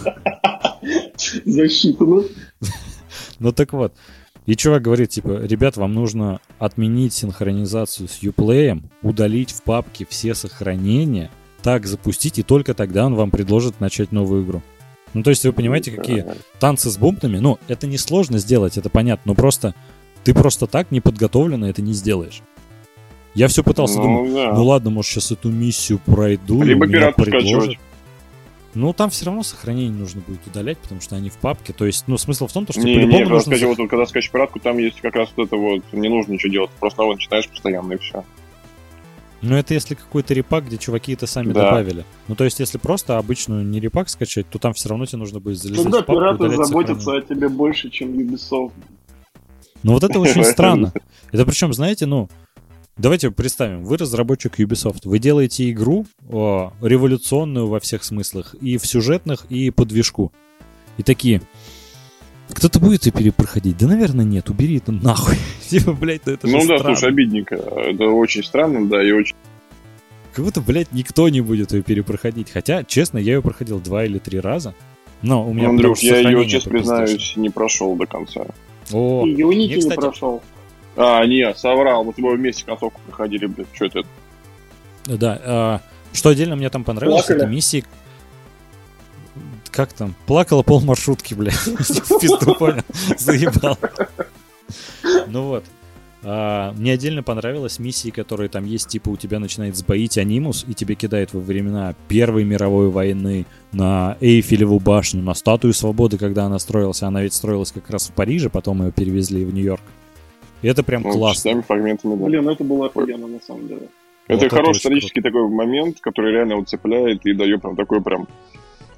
Защита, 1.45 2.03
ну. 2.03 2.25
Ну 3.39 3.51
так 3.51 3.73
вот. 3.73 3.93
И 4.45 4.55
чувак 4.55 4.81
говорит, 4.81 5.09
типа, 5.09 5.41
ребят, 5.43 5.77
вам 5.77 5.93
нужно 5.93 6.39
отменить 6.57 7.13
синхронизацию 7.13 8.07
с 8.07 8.21
Uplay, 8.23 8.81
удалить 9.03 9.51
в 9.51 9.61
папке 9.61 10.05
все 10.09 10.33
сохранения, 10.33 11.29
так 11.61 11.85
запустить, 11.85 12.39
и 12.39 12.43
только 12.43 12.73
тогда 12.73 13.05
он 13.05 13.15
вам 13.15 13.29
предложит 13.29 13.79
начать 13.79 14.11
новую 14.11 14.43
игру. 14.43 14.61
Ну, 15.13 15.23
то 15.23 15.29
есть 15.29 15.45
вы 15.45 15.53
понимаете, 15.53 15.91
какие 15.91 16.25
танцы 16.59 16.89
с 16.89 16.97
бумпами, 16.97 17.37
ну, 17.37 17.59
это 17.67 17.85
несложно 17.85 18.39
сделать, 18.39 18.77
это 18.77 18.89
понятно, 18.89 19.31
но 19.31 19.35
просто 19.35 19.75
ты 20.23 20.33
просто 20.33 20.67
так 20.67 20.91
неподготовленно 20.91 21.65
это 21.65 21.81
не 21.81 21.93
сделаешь. 21.93 22.41
Я 23.33 23.47
все 23.47 23.63
пытался 23.63 23.95
думать, 23.97 24.29
Ну, 24.29 24.35
да. 24.35 24.53
ну 24.53 24.65
ладно, 24.65 24.89
может 24.89 25.11
сейчас 25.11 25.31
эту 25.31 25.49
миссию 25.49 25.99
пройду, 26.05 26.61
и 26.63 26.65
Либо 26.67 26.85
предложат. 26.85 27.15
скачивать. 27.63 27.79
Ну, 28.73 28.93
там 28.93 29.09
все 29.09 29.25
равно 29.25 29.43
сохранение 29.43 29.91
нужно 29.91 30.21
будет 30.25 30.45
удалять, 30.47 30.77
потому 30.77 31.01
что 31.01 31.15
они 31.17 31.29
в 31.29 31.35
папке. 31.35 31.73
То 31.73 31.85
есть, 31.85 32.05
ну, 32.07 32.17
смысл 32.17 32.47
в 32.47 32.53
том, 32.53 32.65
то, 32.65 32.71
что 32.71 32.81
Не, 32.81 32.95
по-любому 32.95 33.17
не, 33.17 33.23
нужно... 33.25 33.39
скачиваешь, 33.51 33.77
вот, 33.77 33.89
когда 33.89 34.05
скачиваешь 34.05 34.31
пиратку, 34.31 34.59
там 34.59 34.77
есть 34.77 35.01
как 35.01 35.15
раз 35.15 35.29
вот 35.35 35.47
это 35.47 35.57
вот, 35.57 35.81
не 35.91 36.07
нужно 36.07 36.33
ничего 36.33 36.51
делать, 36.51 36.69
просто 36.79 37.01
новое 37.01 37.15
начинаешь 37.15 37.49
постоянно 37.49 37.93
и 37.93 37.97
все. 37.97 38.23
Ну, 39.41 39.55
это 39.57 39.73
если 39.73 39.95
какой-то 39.95 40.33
репак, 40.33 40.67
где 40.67 40.77
чуваки 40.77 41.13
это 41.13 41.25
сами 41.27 41.51
Да. 41.51 41.65
добавили. 41.65 42.05
Ну, 42.29 42.35
то 42.35 42.43
есть, 42.45 42.59
если 42.59 42.77
просто 42.77 43.17
обычную 43.17 43.65
не 43.65 43.79
репак 43.79 44.07
скачать, 44.07 44.47
то 44.49 44.57
там 44.59 44.73
все 44.73 44.87
равно 44.87 45.05
тебе 45.05 45.17
нужно 45.19 45.39
будет 45.39 45.57
залезать 45.57 45.83
Когда 45.83 45.97
в 45.97 46.05
папку, 46.05 46.13
пираты 46.13 46.43
удалять 46.45 46.67
заботятся 46.67 47.01
сохранение. 47.03 47.25
о 47.31 47.35
тебе 47.35 47.49
больше, 47.49 47.89
чем 47.89 48.09
Ubisoft. 48.13 48.71
Ну, 49.83 49.93
вот 49.93 50.03
это 50.03 50.19
очень 50.19 50.43
странно. 50.45 50.93
Это 51.31 51.45
причем, 51.45 51.73
знаете, 51.73 52.05
ну, 52.05 52.29
давайте 52.97 53.31
представим, 53.31 53.83
вы 53.83 53.97
разработчик 53.97 54.59
Ubisoft, 54.59 55.01
вы 55.05 55.19
делаете 55.19 55.69
игру 55.71 56.05
о, 56.29 56.73
революционную 56.81 57.67
во 57.67 57.79
всех 57.79 58.03
смыслах, 58.03 58.55
и 58.61 58.77
в 58.77 58.85
сюжетных, 58.85 59.45
и 59.49 59.69
по 59.71 59.85
движку. 59.85 60.31
И 60.97 61.03
такие, 61.03 61.41
кто-то 62.49 62.79
будет 62.79 63.05
ее 63.05 63.11
перепроходить? 63.11 63.77
Да, 63.77 63.87
наверное, 63.87 64.25
нет, 64.25 64.49
убери 64.49 64.77
это 64.77 64.91
нахуй. 64.91 65.35
Типа, 65.69 65.93
блядь, 65.93 66.25
ну 66.25 66.33
это 66.33 66.47
же 66.47 66.53
Ну 66.53 66.59
да, 66.67 66.77
странно. 66.77 66.95
слушай, 66.95 67.09
обидненько. 67.09 67.55
Это 67.55 68.05
очень 68.05 68.43
странно, 68.43 68.87
да, 68.87 69.01
и 69.03 69.11
очень... 69.11 69.35
Как 70.33 70.45
будто, 70.45 70.61
блядь, 70.61 70.91
никто 70.93 71.27
не 71.29 71.41
будет 71.41 71.73
ее 71.73 71.81
перепроходить. 71.81 72.49
Хотя, 72.51 72.83
честно, 72.85 73.17
я 73.17 73.33
ее 73.35 73.41
проходил 73.41 73.79
два 73.79 74.05
или 74.05 74.17
три 74.17 74.39
раза. 74.39 74.73
Но 75.21 75.45
у 75.47 75.53
меня 75.53 75.69
Андрюх, 75.69 75.99
я 75.99 76.19
ее, 76.19 76.47
честно 76.47 76.71
признаюсь, 76.71 77.33
не 77.35 77.49
прошел 77.49 77.95
до 77.95 78.05
конца. 78.05 78.45
О, 78.93 79.25
И 79.25 79.33
Unity 79.35 79.55
не 79.67 79.77
кстати- 79.79 79.95
прошел. 79.99 80.41
А, 80.95 81.25
не, 81.25 81.53
соврал, 81.55 82.03
мы 82.03 82.11
с 82.11 82.15
тобой 82.15 82.37
вместе 82.37 82.65
концовку 82.65 82.99
проходили, 83.07 83.45
блядь, 83.45 83.67
что 83.73 83.85
это? 83.85 84.03
Да, 85.05 85.41
а, 85.43 85.81
что 86.13 86.29
отдельно 86.29 86.55
мне 86.55 86.69
там 86.69 86.83
понравилось, 86.83 87.25
Плакали? 87.25 87.39
это 87.39 87.47
миссии... 87.47 87.85
Как 89.69 89.93
там? 89.93 90.15
Плакала 90.25 90.63
пол 90.63 90.81
маршрутки, 90.81 91.33
бля. 91.33 91.51
В 91.63 92.19
пизду, 92.19 92.55
понял? 92.55 92.83
Заебал. 93.17 93.77
Ну 95.27 95.43
вот. 95.43 95.63
А, 96.23 96.73
мне 96.73 96.93
отдельно 96.93 97.23
понравилось 97.23 97.79
миссии, 97.79 98.09
которые 98.09 98.49
там 98.49 98.65
есть, 98.65 98.89
типа 98.89 99.09
у 99.09 99.17
тебя 99.17 99.39
начинает 99.39 99.75
сбоить 99.75 100.17
анимус, 100.17 100.65
и 100.67 100.73
тебе 100.73 100.95
кидает 100.95 101.33
во 101.33 101.39
времена 101.39 101.95
Первой 102.07 102.43
мировой 102.43 102.89
войны 102.89 103.45
на 103.71 104.17
Эйфелеву 104.19 104.79
башню, 104.79 105.23
на 105.23 105.33
Статую 105.33 105.73
Свободы, 105.73 106.17
когда 106.17 106.45
она 106.45 106.59
строилась. 106.59 107.01
Она 107.01 107.23
ведь 107.23 107.33
строилась 107.33 107.71
как 107.71 107.89
раз 107.89 108.09
в 108.09 108.11
Париже, 108.11 108.49
потом 108.49 108.83
ее 108.83 108.91
перевезли 108.91 109.45
в 109.45 109.53
Нью-Йорк. 109.53 109.81
И 110.61 110.67
это 110.67 110.83
прям 110.83 111.01
Ну, 111.03 111.11
классно. 111.11 111.33
частями, 111.35 111.61
фрагментами, 111.61 112.15
да. 112.15 112.25
Блин, 112.25 112.47
это 112.49 112.63
было 112.63 112.87
офигенно 112.87 113.27
на 113.27 113.39
самом 113.41 113.67
деле. 113.67 113.87
Вот 114.27 114.37
это 114.37 114.45
это 114.45 114.55
хороший 114.55 114.77
исторический 114.79 115.21
такой 115.21 115.47
момент, 115.49 115.99
который 115.99 116.31
реально 116.31 116.57
вот 116.57 116.69
цепляет 116.69 117.25
и 117.25 117.33
дает 117.33 117.61
прям 117.61 117.75
такой 117.75 118.01
прям, 118.01 118.27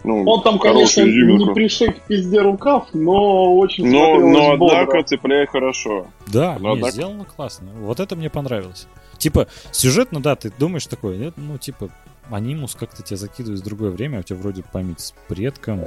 ну, 0.03 0.23
Он 0.25 0.41
там, 0.43 0.59
конечно, 0.59 0.79
хорошую 1.01 1.05
не 1.07 1.11
изюминку. 1.13 1.53
пришей 1.53 1.93
к 1.93 2.01
пизде 2.01 2.41
рукав, 2.41 2.87
но 2.93 3.55
очень 3.57 3.89
Но, 3.89 4.19
но 4.19 4.57
бодро. 4.57 4.81
однако 4.81 5.03
цепляет 5.03 5.49
хорошо. 5.49 6.07
Да, 6.27 6.57
Ну, 6.59 6.67
не, 6.69 6.73
однако- 6.75 6.91
сделано 6.93 7.25
классно. 7.25 7.67
Вот 7.79 7.99
это 8.01 8.15
мне 8.17 8.29
понравилось. 8.29 8.87
Типа, 9.17 9.47
сюжетно, 9.71 10.21
да, 10.21 10.35
ты 10.35 10.51
думаешь 10.59 10.85
такой, 10.87 11.17
э, 11.27 11.31
ну, 11.37 11.57
типа, 11.57 11.89
анимус 12.33 12.75
как-то 12.75 13.03
тебя 13.03 13.17
закидывает 13.17 13.61
в 13.61 13.63
другое 13.63 13.91
время, 13.91 14.17
а 14.17 14.19
у 14.19 14.23
тебя 14.23 14.39
вроде 14.39 14.63
память 14.63 14.99
с 14.99 15.13
предком. 15.27 15.81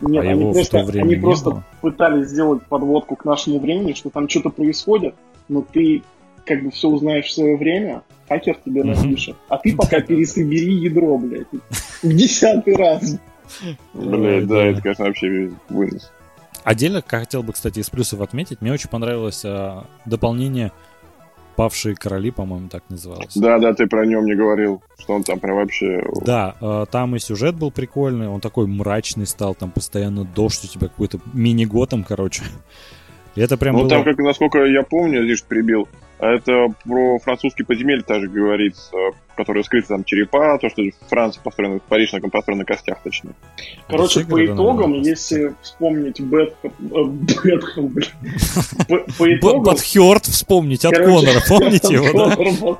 Нет, 0.00 0.24
а 0.24 0.28
они 0.28 0.40
его 0.40 0.50
в 0.50 0.54
просто, 0.54 0.78
то 0.78 0.84
время 0.84 1.04
они 1.04 1.14
не 1.14 1.20
просто 1.20 1.50
было. 1.50 1.64
пытались 1.80 2.28
сделать 2.28 2.62
подводку 2.64 3.16
к 3.16 3.24
нашему 3.24 3.58
времени, 3.58 3.92
что 3.92 4.10
там 4.10 4.28
что-то 4.28 4.50
происходит, 4.50 5.14
но 5.48 5.62
ты 5.62 6.02
как 6.44 6.62
бы 6.62 6.70
все 6.70 6.88
узнаешь 6.88 7.26
в 7.26 7.32
свое 7.32 7.56
время, 7.56 8.02
хакер 8.28 8.56
тебе 8.64 8.84
напишет, 8.84 9.36
а 9.48 9.58
ты 9.58 9.74
пока 9.76 10.00
пересобери 10.00 10.74
ядро, 10.74 11.18
блядь, 11.18 11.46
в 12.02 12.08
десятый 12.08 12.76
раз. 12.76 13.18
Блять, 13.94 14.42
Ой, 14.42 14.46
да, 14.46 14.64
это, 14.64 14.82
конечно, 14.82 15.04
вообще 15.04 15.52
вынос. 15.68 16.10
Отдельно 16.64 17.02
хотел 17.06 17.44
бы, 17.44 17.52
кстати, 17.52 17.78
из 17.78 17.88
плюсов 17.90 18.20
отметить, 18.20 18.60
мне 18.60 18.72
очень 18.72 18.90
понравилось 18.90 19.42
а, 19.44 19.86
дополнение 20.04 20.72
«Павшие 21.56 21.94
короли», 21.94 22.30
по-моему, 22.30 22.68
так 22.68 22.84
называлось. 22.88 23.34
Да, 23.34 23.58
да, 23.58 23.72
ты 23.72 23.86
про 23.86 24.04
нем 24.06 24.24
не 24.26 24.34
говорил, 24.34 24.82
что 24.98 25.14
он 25.14 25.22
там 25.24 25.40
прям 25.40 25.56
вообще... 25.56 26.02
Да, 26.24 26.54
э, 26.60 26.86
там 26.90 27.16
и 27.16 27.18
сюжет 27.18 27.54
был 27.54 27.70
прикольный, 27.70 28.28
он 28.28 28.40
такой 28.40 28.66
мрачный 28.66 29.26
стал, 29.26 29.54
там 29.54 29.70
постоянно 29.70 30.24
дождь 30.24 30.64
у 30.64 30.68
тебя 30.68 30.88
какой-то 30.88 31.18
мини-готом, 31.32 32.04
короче. 32.04 32.42
И 33.34 33.40
это 33.40 33.56
прям 33.56 33.74
Ну, 33.74 33.80
было... 33.80 33.90
там, 33.90 34.04
как, 34.04 34.18
насколько 34.18 34.64
я 34.64 34.82
помню, 34.82 35.22
лишь 35.22 35.42
прибил, 35.42 35.88
а 36.18 36.26
это 36.26 36.68
про 36.84 37.18
французский 37.18 37.64
подземелье 37.64 38.02
также 38.02 38.28
говорится, 38.28 38.96
которые 39.36 39.62
скрыты 39.64 39.88
там 39.88 40.04
черепа, 40.04 40.58
то, 40.58 40.68
что 40.68 40.82
Франция 41.08 41.42
построена, 41.42 41.78
Париж 41.88 42.12
на 42.12 42.20
построена 42.20 42.62
на 42.62 42.64
костях, 42.64 42.98
точнее. 43.02 43.34
Короче, 43.88 44.24
по 44.24 44.44
итогам, 44.44 44.94
если 44.94 45.54
вспомнить 45.62 46.20
Бэтхэм, 46.20 46.72
э, 46.80 47.04
Бэтхэм, 47.44 47.88
блин, 47.88 48.08
по, 49.18 49.34
итогам... 49.34 49.62
Батхёрд 49.62 50.24
вспомнить 50.24 50.84
от 50.84 50.96
Конора, 50.96 51.40
помните 51.48 51.94
его, 51.94 52.28
да? 52.28 52.36
Конор. 52.36 52.78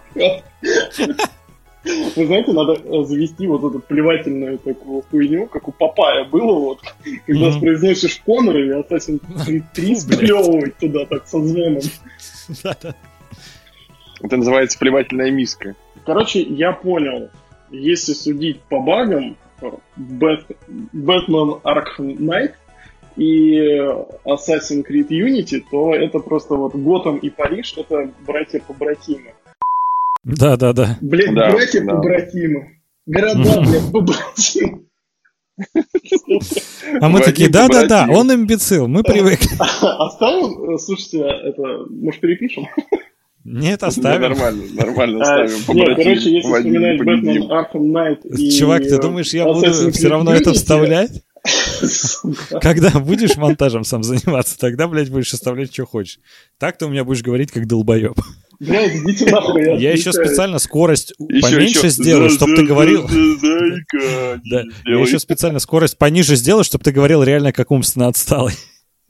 Вы 2.16 2.26
знаете, 2.26 2.52
надо 2.52 2.72
э, 2.72 3.04
завести 3.04 3.46
вот 3.46 3.62
эту 3.62 3.78
плевательную 3.78 4.58
такую 4.58 5.02
хуйню, 5.02 5.46
как 5.46 5.68
у 5.68 5.72
Папая 5.72 6.24
было, 6.24 6.58
вот, 6.58 6.80
когда 7.26 7.50
Мгм. 7.50 7.60
произносишь 7.60 8.20
Конора 8.26 8.64
и 8.64 8.70
Assassin's 8.70 9.20
Creed 9.46 9.62
3 9.72 9.94
Фу, 9.94 10.06
блядь. 10.08 10.18
сплевывать 10.18 10.76
туда 10.78 11.06
так 11.06 11.28
со 11.28 11.40
звоном. 11.40 11.82
Это 14.20 14.36
называется 14.36 14.78
плевательная 14.78 15.30
миска. 15.30 15.76
Короче, 16.06 16.40
я 16.42 16.72
понял, 16.72 17.30
если 17.70 18.12
судить 18.12 18.60
по 18.62 18.80
багам, 18.80 19.36
Бэт- 19.96 20.56
Бэтмен 20.92 21.60
Arkham 21.64 22.16
Knight 22.18 22.52
и 23.16 23.58
Assassin's 24.24 24.84
Creed 24.88 25.08
Unity, 25.08 25.62
то 25.70 25.94
это 25.94 26.18
просто 26.20 26.54
вот 26.54 26.74
Готэм 26.74 27.16
и 27.16 27.30
Париж, 27.30 27.74
это 27.76 28.10
братья-побратимы. 28.26 29.32
Да-да-да. 30.24 30.98
Блять, 31.00 31.34
Да, 31.34 31.50
братья-побратимы. 31.50 32.78
Города, 33.06 33.60
блядь, 33.66 33.92
побратимы. 33.92 34.82
А 37.00 37.08
мы 37.08 37.20
такие, 37.20 37.48
да-да-да, 37.48 38.06
он 38.10 38.32
имбецил, 38.32 38.88
мы 38.88 39.02
привыкли. 39.02 39.48
А 39.58 40.10
стал, 40.10 40.74
э, 40.74 40.78
слушайте, 40.78 41.20
это, 41.22 41.86
может, 41.88 42.20
перепишем? 42.20 42.66
Нет, 43.48 43.80
Да, 43.80 43.86
оставим. 43.86 44.22
Нормально, 44.22 44.62
нормально 44.74 45.22
А, 45.22 45.46
ставим. 45.48 45.76
Нет, 45.76 45.88
короче, 45.96 46.10
если 46.30 46.40
вспоминать. 46.40 46.98
Бэтмен 46.98 47.42
Arkham 47.44 47.92
Knight 47.92 48.26
и... 48.36 48.50
Чувак, 48.50 48.82
ты 48.82 49.00
думаешь, 49.00 49.32
я 49.32 49.44
буду 49.44 49.92
все 49.92 50.08
равно 50.08 50.34
это 50.34 50.52
вставлять? 50.52 51.22
Когда 52.60 52.90
будешь 52.98 53.36
монтажем 53.36 53.84
сам 53.84 54.02
заниматься, 54.02 54.58
тогда, 54.58 54.88
блядь, 54.88 55.10
будешь 55.10 55.32
оставлять, 55.32 55.72
что 55.72 55.86
хочешь. 55.86 56.18
Так 56.58 56.76
ты 56.76 56.86
у 56.86 56.88
меня 56.88 57.04
будешь 57.04 57.22
говорить, 57.22 57.52
как 57.52 57.68
долбоеб. 57.68 58.18
Блядь, 58.58 58.96
идите 58.96 59.30
нахуй. 59.30 59.78
Я 59.80 59.92
еще 59.92 60.12
специально 60.12 60.58
скорость 60.58 61.12
Еще- 61.18 61.40
поменьше 61.42 61.78
еще. 61.86 61.88
сделаю, 61.90 62.30
чтобы 62.30 62.56
ты 62.56 62.64
говорил... 62.66 63.06
Да, 64.50 64.64
я 64.86 64.98
еще 64.98 65.20
специально 65.20 65.60
скорость 65.60 65.98
пониже 65.98 66.34
сделаю, 66.34 66.64
чтобы 66.64 66.82
ты 66.82 66.90
говорил 66.90 67.22
реально 67.22 67.52
как 67.52 67.70
умственно 67.70 68.08
отсталый. 68.08 68.54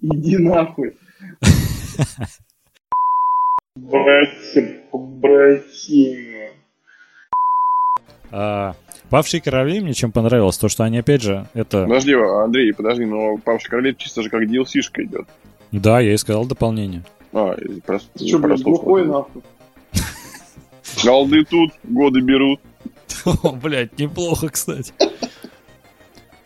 Иди 0.03 0.37
нахуй. 0.37 0.93
Братья, 3.77 4.81
побратимы. 4.91 6.51
А, 8.33 8.75
Павшие 9.11 9.43
короли 9.43 9.81
мне 9.81 9.93
чем 9.93 10.13
понравилось, 10.13 10.57
то, 10.57 10.71
что 10.71 10.85
они, 10.85 10.99
опять 10.99 11.21
же, 11.21 11.47
это... 11.53 11.83
Подожди, 11.85 12.15
Андрей, 12.15 12.73
подожди, 12.73 13.05
но 13.05 13.37
Павший 13.37 13.69
Королев 13.69 13.99
чисто 13.99 14.23
же 14.23 14.31
как 14.31 14.45
DLC-шка 14.45 15.05
идет. 15.05 15.29
Да, 15.73 16.01
я 16.01 16.15
и 16.15 16.17
сказал 16.17 16.47
дополнение. 16.47 17.05
А, 17.35 17.55
просто... 17.85 18.09
Ты 18.19 18.27
что, 18.27 18.39
блядь, 18.39 18.63
глухой 18.63 19.07
нахуй? 19.07 19.43
Голды 21.05 21.45
тут, 21.45 21.71
годы 21.85 22.21
берут. 22.23 22.61
О, 23.43 23.53
блядь, 23.53 23.99
неплохо, 23.99 24.49
кстати. 24.49 24.95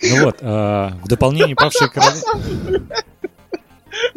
Ну 0.02 0.24
вот, 0.24 0.38
а, 0.42 0.94
в 1.04 1.08
дополнение 1.08 1.54
Павшие 1.54 1.88
короли... 1.88 2.18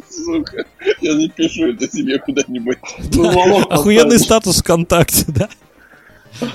Сука, 0.09 0.65
я 1.01 1.13
запишу 1.13 1.69
это 1.69 1.89
себе 1.89 2.19
куда-нибудь. 2.19 2.77
Охуенный 3.69 4.19
статус 4.19 4.61
ВКонтакте, 4.61 5.25
да? 5.27 5.49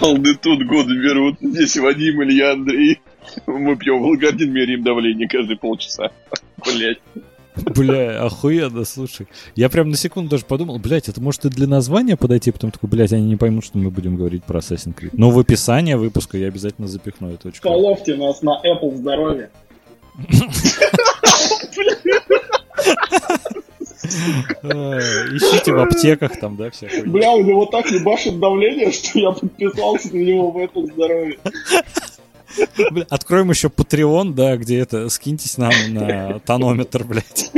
Голды 0.00 0.34
тут, 0.36 0.66
годы 0.66 0.94
берут. 0.94 1.36
Здесь 1.40 1.76
Вадим, 1.76 2.22
Илья, 2.22 2.52
Андрей. 2.52 3.00
Мы 3.46 3.76
пьем 3.76 4.02
волгардин, 4.02 4.52
меряем 4.52 4.82
давление 4.82 5.28
каждые 5.28 5.58
полчаса. 5.58 6.10
Блять. 6.64 6.98
Бля, 7.56 8.22
охуенно, 8.22 8.84
слушай. 8.84 9.26
Я 9.56 9.68
прям 9.68 9.90
на 9.90 9.96
секунду 9.96 10.30
даже 10.30 10.44
подумал, 10.44 10.78
блядь, 10.78 11.08
это 11.08 11.20
может 11.20 11.44
и 11.44 11.48
для 11.48 11.66
названия 11.66 12.16
подойти, 12.16 12.52
потом 12.52 12.70
такой, 12.70 12.88
блядь, 12.88 13.12
они 13.12 13.26
не 13.26 13.36
поймут, 13.36 13.64
что 13.64 13.78
мы 13.78 13.90
будем 13.90 14.16
говорить 14.16 14.44
про 14.44 14.60
Assassin's 14.60 14.94
Creed. 14.94 15.10
Но 15.12 15.30
в 15.30 15.38
описание 15.38 15.96
выпуска 15.96 16.38
я 16.38 16.46
обязательно 16.46 16.86
запихну, 16.86 17.28
очень 17.28 17.40
круто. 17.40 17.62
Половьте 17.62 18.16
нас 18.16 18.42
на 18.42 18.60
Apple 18.64 18.96
здоровье. 18.96 19.50
А, 24.62 24.98
Ищите 25.34 25.72
в 25.72 25.80
аптеках 25.80 26.38
там, 26.38 26.56
да, 26.56 26.70
всякое. 26.70 27.04
Бля, 27.04 27.32
у 27.32 27.42
него 27.42 27.66
так 27.66 27.90
ебашит 27.90 28.38
давление, 28.38 28.92
что 28.92 29.18
я 29.18 29.32
подписался 29.32 30.14
на 30.14 30.20
него 30.20 30.50
в 30.50 30.58
Apple 30.58 30.92
здоровье. 30.92 31.38
Бля, 32.90 33.06
Откроем 33.10 33.50
еще 33.50 33.68
Patreon, 33.68 34.32
да, 34.32 34.56
где 34.56 34.78
это, 34.78 35.08
скиньтесь 35.08 35.58
нам 35.58 35.72
на 35.90 36.38
тонометр, 36.40 37.04
блядь. 37.04 37.50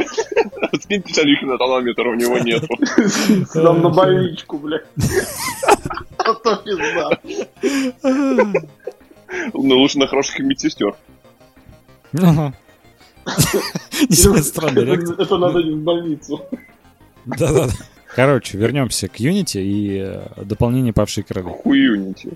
Скиньте 0.82 1.14
Салих 1.14 1.42
на 1.42 1.58
тонометр, 1.58 2.06
у 2.06 2.14
него 2.14 2.38
нету. 2.38 2.68
Нам 3.54 3.82
на 3.82 3.90
больничку, 3.90 4.58
бля. 4.58 4.80
А 6.18 6.34
то 6.34 6.56
пизда. 6.56 7.18
Ну, 9.52 9.76
лучше 9.78 9.98
на 9.98 10.06
хороших 10.06 10.40
медсестер. 10.40 10.94
Ага. 12.20 12.52
Не 14.08 14.16
знаю, 14.16 14.42
странная 14.42 14.84
реакция. 14.84 15.16
Это 15.16 15.38
надо 15.38 15.62
не 15.62 15.72
в 15.72 15.82
больницу. 15.82 16.40
Да-да-да. 17.26 17.72
Короче, 18.14 18.58
вернемся 18.58 19.08
к 19.08 19.20
Unity 19.20 19.62
и 19.62 19.98
э, 20.02 20.44
дополнение 20.44 20.92
Павшие 20.92 21.24
короли. 21.24 21.48
Хуюнити. 21.62 22.32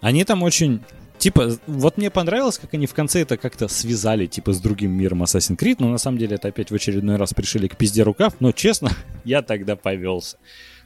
Они 0.00 0.24
там 0.24 0.42
очень... 0.42 0.80
Типа, 1.18 1.50
вот 1.66 1.98
мне 1.98 2.10
понравилось, 2.10 2.56
как 2.56 2.72
они 2.72 2.86
в 2.86 2.94
конце 2.94 3.20
это 3.20 3.36
как-то 3.36 3.68
связали, 3.68 4.24
типа, 4.24 4.54
с 4.54 4.60
другим 4.60 4.92
миром 4.92 5.22
Assassin's 5.22 5.58
Creed, 5.58 5.76
но 5.78 5.90
на 5.90 5.98
самом 5.98 6.16
деле 6.16 6.36
это 6.36 6.48
опять 6.48 6.70
в 6.70 6.74
очередной 6.74 7.16
раз 7.16 7.34
пришили 7.34 7.68
к 7.68 7.76
пизде 7.76 8.02
рукав, 8.02 8.36
но, 8.40 8.52
честно, 8.52 8.90
я 9.24 9.42
тогда 9.42 9.76
повелся. 9.76 10.38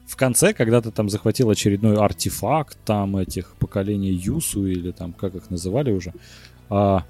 В 0.05 0.17
конце, 0.17 0.53
когда 0.53 0.83
ты 0.83 0.91
там 0.91 1.09
захватил 1.09 1.51
очередной 1.51 1.97
артефакт, 1.97 2.77
там, 2.85 3.17
этих 3.17 3.55
поколений 3.61 4.11
Юсу, 4.11 4.67
или 4.67 4.91
там, 4.91 5.13
как 5.13 5.37
их 5.37 5.51
называли 5.51 5.93
уже, 5.93 6.13
а, 6.69 7.05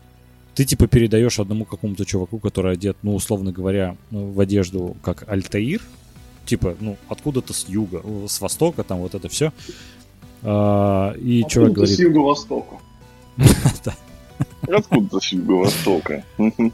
ты, 0.55 0.65
типа, 0.65 0.87
передаешь 0.87 1.39
одному 1.39 1.65
какому-то 1.65 2.05
чуваку, 2.05 2.39
который 2.39 2.73
одет, 2.73 2.97
ну, 3.03 3.15
условно 3.15 3.53
говоря, 3.53 3.97
ну, 4.11 4.31
в 4.31 4.41
одежду 4.41 4.97
как 5.03 5.25
Альтаир, 5.29 5.81
типа, 6.47 6.75
ну, 6.81 6.97
откуда-то 7.09 7.53
с 7.53 7.67
юга, 7.69 8.01
э, 8.05 8.27
с 8.29 8.41
востока, 8.41 8.83
там, 8.83 8.99
вот 8.99 9.15
это 9.15 9.29
все. 9.29 9.53
и 10.43 11.45
чувак 11.49 11.71
Откуда-то 11.71 11.71
говорит... 11.75 11.97
С 11.97 11.99
юго-востока. 11.99 12.77
Откуда 14.69 15.21
с 15.21 15.33
юго-востока? 15.33 16.25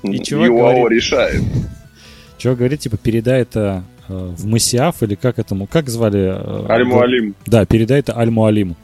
И 0.03 0.19
чувак 0.23 0.49
ЮАО 0.49 0.89
решает. 0.89 1.43
Чего 2.39 2.55
говорит, 2.57 2.81
типа, 2.81 2.97
передай 2.97 3.43
это 3.43 3.85
э, 4.09 4.35
в 4.37 4.47
Масиаф 4.47 5.03
или 5.03 5.15
как 5.15 5.39
этому, 5.39 5.67
как 5.67 5.89
звали? 5.91 6.21
э, 6.21 6.67
Аль-Муалим. 6.69 7.35
Да, 7.47 7.67
передай 7.67 8.01
это 8.01 8.17
Аль-Муалиму. 8.17 8.77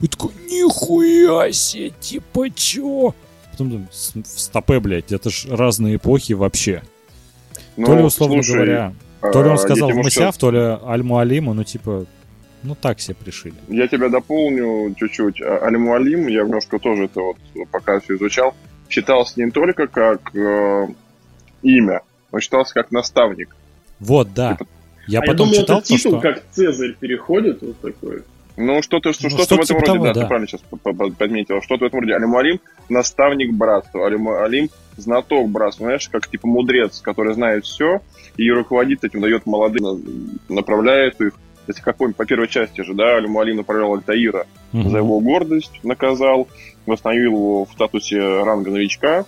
И 0.00 0.06
такой, 0.08 0.30
нихуя 0.50 1.50
себе, 1.52 1.90
типа, 2.00 2.50
чё? 2.50 3.14
Потом 3.58 3.70
думаю, 3.70 3.88
в 3.90 4.40
стопе, 4.40 4.78
блядь, 4.78 5.10
это 5.10 5.30
ж 5.30 5.46
разные 5.50 5.96
эпохи 5.96 6.32
вообще. 6.32 6.80
Ну, 7.76 7.86
то 7.86 7.96
ли, 7.96 8.04
условно 8.04 8.40
слушай, 8.40 8.54
говоря, 8.54 8.94
а, 9.20 9.30
то 9.32 9.42
ли 9.42 9.48
он 9.48 9.56
я 9.56 9.58
сказал 9.58 9.90
в 9.90 9.96
Масиаф, 9.96 10.36
скажу, 10.36 10.38
то 10.38 10.50
ли 10.52 10.88
Аль-Муалиму, 10.88 11.54
ну, 11.54 11.64
типа, 11.64 12.06
ну, 12.62 12.76
так 12.76 13.00
себе 13.00 13.16
пришили. 13.16 13.56
Я 13.66 13.88
тебя 13.88 14.10
дополню 14.10 14.94
чуть-чуть. 14.94 15.42
А, 15.42 15.64
Аль-Муалим, 15.64 16.28
я 16.28 16.44
немножко 16.44 16.78
тоже 16.78 17.06
это 17.06 17.20
вот 17.20 17.36
пока 17.72 17.98
все 17.98 18.14
изучал, 18.14 18.54
считался 18.88 19.42
не 19.42 19.50
только 19.50 19.88
как 19.88 20.32
э, 20.36 20.86
имя, 21.62 22.02
но 22.30 22.38
считался 22.38 22.74
как 22.74 22.92
наставник. 22.92 23.56
Вот, 23.98 24.32
да. 24.34 24.52
Типа, 24.52 24.70
Я 25.08 25.18
А 25.18 25.22
потом 25.22 25.48
думал, 25.48 25.54
читал 25.54 25.78
это 25.78 25.88
то, 25.88 25.96
титул 25.96 26.12
что... 26.12 26.20
как 26.20 26.44
Цезарь 26.52 26.94
переходит 26.94 27.60
вот 27.62 27.80
такой. 27.80 28.22
Ну, 28.60 28.82
что-то 28.82 29.12
что, 29.12 29.24
Ну, 29.24 29.30
что-то 29.30 29.44
что-то 29.44 29.54
в 29.54 29.64
этом 29.64 29.66
типа 29.66 29.80
роде, 29.80 29.86
того, 29.92 30.04
да, 30.06 30.12
да. 30.14 30.20
ты 30.22 30.26
правильно 30.26 30.48
сейчас 30.48 30.60
подметил. 31.16 31.62
Что-то 31.62 31.84
в 31.84 31.86
этом 31.86 32.00
роде. 32.00 32.14
Алимуалим— 32.14 32.60
наставник 32.88 33.52
братства. 33.54 34.06
Алимуалим— 34.06 34.68
знаток 34.96 35.48
братства. 35.48 35.86
Знаешь, 35.86 36.08
как 36.08 36.26
типа 36.28 36.48
мудрец, 36.48 37.00
который 37.00 37.34
знает 37.34 37.64
все 37.64 38.00
и 38.36 38.50
руководит 38.50 39.04
этим, 39.04 39.20
дает 39.20 39.46
молодым, 39.46 39.84
на- 40.48 40.54
направляет 40.54 41.20
их. 41.20 41.34
Если 41.68 41.82
какой 41.82 42.12
по 42.14 42.24
первой 42.26 42.48
части 42.48 42.80
же, 42.80 42.94
да, 42.94 43.16
Алимуалим 43.16 43.58
направлял 43.58 43.94
Альтаира 43.94 44.46
Мгм. 44.72 44.90
за 44.90 44.98
его 44.98 45.20
гордость, 45.20 45.78
наказал, 45.84 46.48
восстановил 46.86 47.32
его 47.32 47.64
в 47.64 47.72
статусе 47.72 48.18
ранга 48.42 48.70
новичка. 48.70 49.24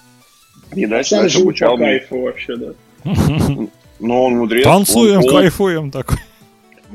И 0.74 0.86
дальше, 0.86 1.10
Сам 1.10 1.20
дальше 1.20 1.40
обучал. 1.42 1.72
по 1.76 1.84
кайфу 1.84 2.20
вообще, 2.22 2.56
да. 2.56 2.72
Но 4.00 4.24
он 4.24 4.38
мудрец. 4.38 4.64
Танцуем, 4.64 5.18
он, 5.18 5.28
кайфуем 5.28 5.90
такой. 5.90 6.16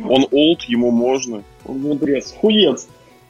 он 0.04 0.26
олд, 0.32 0.62
ему 0.64 0.92
можно. 0.92 1.44
Мудрец. 1.66 2.34
Хуец. 2.40 2.88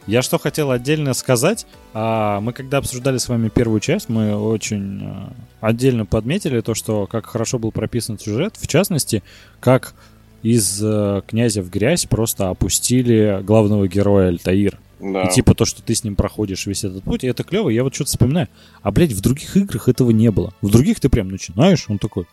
Я 0.08 0.22
что 0.22 0.38
хотел 0.38 0.70
отдельно 0.70 1.14
сказать, 1.16 1.66
а, 1.94 2.40
мы 2.40 2.54
когда 2.54 2.78
обсуждали 2.78 3.18
с 3.18 3.28
вами 3.28 3.50
первую 3.50 3.80
часть, 3.80 4.08
мы 4.08 4.36
очень 4.36 5.02
а, 5.04 5.34
отдельно 5.62 6.06
подметили 6.06 6.62
то, 6.62 6.76
что 6.76 7.08
как 7.08 7.26
хорошо 7.26 7.58
был 7.58 7.72
прописан 7.72 8.20
сюжет, 8.20 8.56
в 8.56 8.68
частности, 8.68 9.24
как 9.60 9.96
из 10.44 10.80
э, 10.84 11.24
князя 11.26 11.64
в 11.64 11.72
грязь 11.72 12.06
просто 12.06 12.50
опустили 12.50 13.40
главного 13.42 13.88
героя 13.88 14.28
Альтаир. 14.28 14.78
Да. 15.00 15.24
И 15.24 15.32
типа 15.32 15.56
то, 15.56 15.66
что 15.66 15.82
ты 15.82 15.96
с 15.96 16.04
ним 16.04 16.16
проходишь 16.16 16.68
весь 16.68 16.84
этот 16.84 17.04
путь, 17.04 17.24
это 17.24 17.44
клево. 17.44 17.70
Я 17.70 17.84
вот 17.84 17.96
что-то 17.96 18.12
вспоминаю. 18.12 18.48
А, 18.84 18.92
блядь, 18.92 19.12
в 19.12 19.22
других 19.22 19.58
играх 19.58 19.90
этого 19.90 20.12
не 20.12 20.30
было. 20.30 20.54
В 20.62 20.70
других 20.70 21.00
ты 21.00 21.10
прям 21.10 21.30
начинаешь, 21.30 21.86
он 21.90 21.98
такой, 21.98 22.28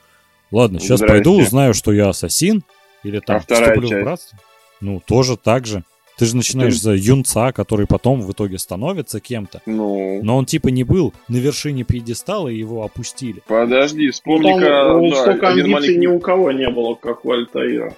ладно, 0.51 0.79
сейчас 0.79 0.99
Здрасте. 0.99 1.07
пойду, 1.25 1.41
узнаю, 1.41 1.73
что 1.73 1.91
я 1.91 2.11
ассасин, 2.11 2.63
или 3.03 3.19
там 3.19 3.37
А 3.37 3.41
вторая 3.41 3.71
вступлю 3.71 3.89
в 3.89 3.91
часть? 3.91 4.05
братство. 4.05 4.39
Ну, 4.83 5.03
тоже 5.07 5.39
так 5.39 5.67
же. 5.67 5.83
Ты 6.23 6.27
же 6.27 6.37
начинаешь 6.37 6.81
за 6.81 6.93
юнца, 6.93 7.51
который 7.51 7.89
потом 7.89 8.21
в 8.23 8.31
итоге 8.31 8.57
становится 8.57 9.19
кем-то. 9.19 9.61
Ну, 9.67 10.21
Но 10.23 10.37
он 10.37 10.47
типа 10.47 10.69
не 10.69 10.85
был 10.85 11.13
на 11.27 11.39
вершине 11.39 11.83
пьедестала, 11.83 12.47
и 12.47 12.57
его 12.57 12.85
опустили. 12.85 13.43
подожди, 13.49 14.07
Ну, 14.07 14.13
вспомни-ка 14.13 14.65
э, 14.65 15.11
да, 15.11 15.17
столько 15.17 15.49
амбиций 15.49 15.73
маленький 15.73 15.99
ни 15.99 16.07
у 16.07 16.21
кого 16.21 16.53
не 16.53 16.71
было, 16.71 16.95
как 16.95 17.25
у 17.25 17.33
Альтаира. 17.33 17.97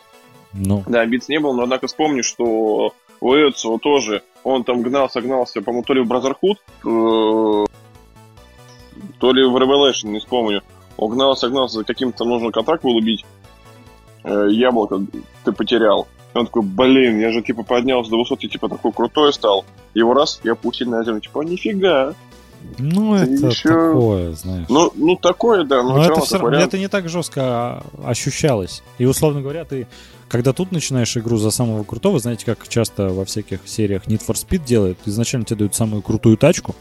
Ну, 0.54 0.82
Да, 0.86 1.02
амбиций 1.02 1.34
не 1.34 1.38
было, 1.38 1.52
но 1.52 1.64
однако 1.64 1.86
вспомни, 1.86 2.22
что 2.22 2.94
у 3.20 3.34
Эцио 3.34 3.76
тоже, 3.76 4.22
он 4.42 4.64
там 4.64 4.80
гнался, 4.80 5.20
гнался, 5.20 5.60
по-моему, 5.60 5.84
то 5.84 5.92
ли 5.92 6.00
в 6.00 6.10
Brotherhood, 6.10 6.56
э, 6.86 7.66
то 9.18 9.32
ли 9.32 9.44
в 9.44 9.54
Revelation, 9.54 10.08
не 10.08 10.20
вспомню. 10.20 10.62
Он 10.96 11.10
гнался, 11.10 11.50
гнался, 11.50 11.80
за 11.80 11.84
каким-то 11.84 12.24
нужно 12.24 12.52
контракт 12.52 12.84
был 12.84 12.96
убить. 12.96 13.26
Э, 14.22 14.46
яблоко 14.50 15.02
ты 15.44 15.52
потерял. 15.52 16.08
И 16.34 16.38
он 16.38 16.46
такой, 16.46 16.62
блин, 16.62 17.20
я 17.20 17.32
же 17.32 17.42
типа 17.42 17.62
поднялся 17.62 18.10
до 18.10 18.18
высоты, 18.18 18.48
типа 18.48 18.68
такой 18.68 18.92
крутой 18.92 19.32
стал. 19.32 19.64
Его 19.94 20.14
раз, 20.14 20.40
я 20.44 20.52
опустил 20.52 20.90
на 20.90 21.04
землю, 21.04 21.20
типа, 21.20 21.42
«А, 21.42 21.44
нифига. 21.44 22.14
Ну, 22.78 23.14
Это 23.14 23.30
это 23.30 23.46
еще- 23.48 23.68
такое, 23.68 24.32
знаешь. 24.32 24.66
Ну, 24.68 24.90
ну 24.96 25.16
такое, 25.16 25.64
да, 25.64 25.82
но, 25.82 25.96
Но 25.96 26.04
это, 26.04 26.20
все 26.22 26.38
вариант. 26.38 26.64
это 26.64 26.78
не 26.78 26.88
так 26.88 27.08
жестко 27.08 27.42
а, 27.42 27.84
ощущалось. 28.06 28.82
И, 28.98 29.04
условно 29.04 29.42
говоря, 29.42 29.64
ты, 29.64 29.86
когда 30.28 30.52
тут 30.52 30.72
начинаешь 30.72 31.14
игру 31.16 31.36
за 31.36 31.50
самого 31.50 31.84
крутого, 31.84 32.18
знаете, 32.18 32.46
как 32.46 32.66
часто 32.68 33.10
во 33.10 33.24
всяких 33.26 33.60
сериях 33.66 34.06
Need 34.06 34.22
for 34.26 34.34
Speed 34.34 34.64
делают, 34.64 34.98
изначально 35.04 35.44
тебе 35.44 35.58
дают 35.58 35.74
самую 35.74 36.02
крутую 36.02 36.36
тачку, 36.38 36.74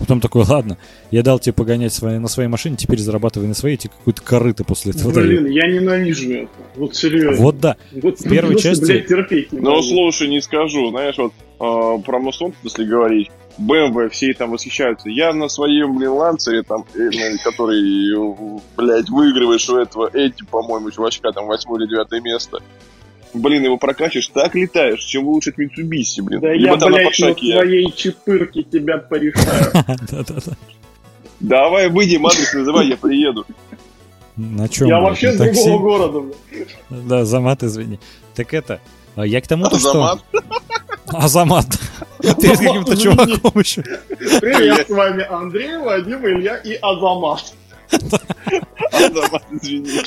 потом 0.00 0.20
такой, 0.20 0.44
ладно, 0.44 0.78
я 1.10 1.22
дал 1.22 1.38
тебе 1.38 1.52
погонять 1.52 1.92
свои, 1.92 2.18
на 2.18 2.28
своей 2.28 2.48
машине, 2.48 2.76
теперь 2.76 2.98
зарабатывай 2.98 3.46
на 3.46 3.54
своей, 3.54 3.76
тебе 3.76 3.92
какую-то 3.96 4.22
корыто 4.22 4.64
после 4.64 4.92
этого 4.92 5.12
дают. 5.12 5.28
Блин, 5.28 5.46
я 5.46 5.68
ненавижу 5.68 6.32
это. 6.32 6.50
Вот 6.74 6.96
серьезно. 6.96 7.42
Вот 7.42 7.60
да. 7.60 7.76
Вот 7.92 8.18
в 8.18 8.28
первой 8.28 8.52
просто, 8.52 8.70
части- 8.70 8.84
блядь, 8.84 9.06
терпеть 9.06 9.52
не 9.52 9.60
Ну, 9.60 9.80
слушай, 9.82 10.28
не 10.28 10.40
скажу, 10.40 10.90
знаешь, 10.90 11.16
вот 11.18 11.32
э, 11.60 12.02
про 12.04 12.18
Мусон, 12.18 12.52
если 12.64 12.84
говорить, 12.84 13.30
BMW, 13.58 14.08
все 14.08 14.32
там 14.32 14.50
восхищаются. 14.52 15.08
Я 15.10 15.32
на 15.32 15.48
своем, 15.48 15.96
блин, 15.96 16.10
ланцере, 16.12 16.62
там, 16.62 16.84
э, 16.94 17.10
ну, 17.12 17.36
который, 17.44 18.60
блядь, 18.76 19.10
выигрываешь 19.10 19.68
у 19.68 19.76
этого 19.76 20.10
Эдди, 20.12 20.44
по-моему, 20.50 20.90
чувачка, 20.90 21.30
там, 21.32 21.46
восьмое 21.46 21.80
или 21.80 21.88
девятое 21.90 22.20
место. 22.20 22.58
Блин, 23.32 23.64
его 23.64 23.76
прокачиваешь, 23.76 24.28
так 24.28 24.54
летаешь, 24.54 25.02
чем 25.02 25.26
лучше 25.26 25.50
Mitsubishi, 25.50 26.22
блин. 26.22 26.40
Да 26.40 26.52
Либо 26.52 26.74
я, 26.74 26.86
блядь, 26.86 27.18
на 27.18 27.34
своей 27.34 27.92
чепырке 27.92 28.62
тебя 28.62 28.98
порешаю. 28.98 29.72
Да-да-да. 30.10 30.56
Давай, 31.38 31.88
выйдем, 31.88 32.26
адрес 32.26 32.52
называй, 32.52 32.88
я 32.88 32.96
приеду. 32.96 33.46
На 34.36 34.68
чем? 34.68 34.88
Я 34.88 35.00
вообще 35.00 35.32
с 35.32 35.36
другого 35.36 35.78
города. 35.78 36.36
Да, 36.90 37.24
Замат, 37.24 37.62
извини. 37.62 38.00
Так 38.34 38.52
это, 38.54 38.80
а 39.16 39.26
я 39.26 39.40
к 39.40 39.46
тому-то, 39.46 39.78
что... 39.78 39.90
Азамат? 40.02 40.24
Азамат. 41.06 41.66
Перед 42.40 42.58
каким-то 42.58 42.96
чуваком 42.96 43.60
еще. 43.60 43.82
Привет, 43.82 44.86
с 44.86 44.90
вами 44.90 45.24
Андрей, 45.28 45.76
Вадим, 45.78 46.26
Илья 46.26 46.56
и 46.56 46.74
Азамат. 46.74 47.54
Азамат, 48.92 49.44
извини. 49.50 50.02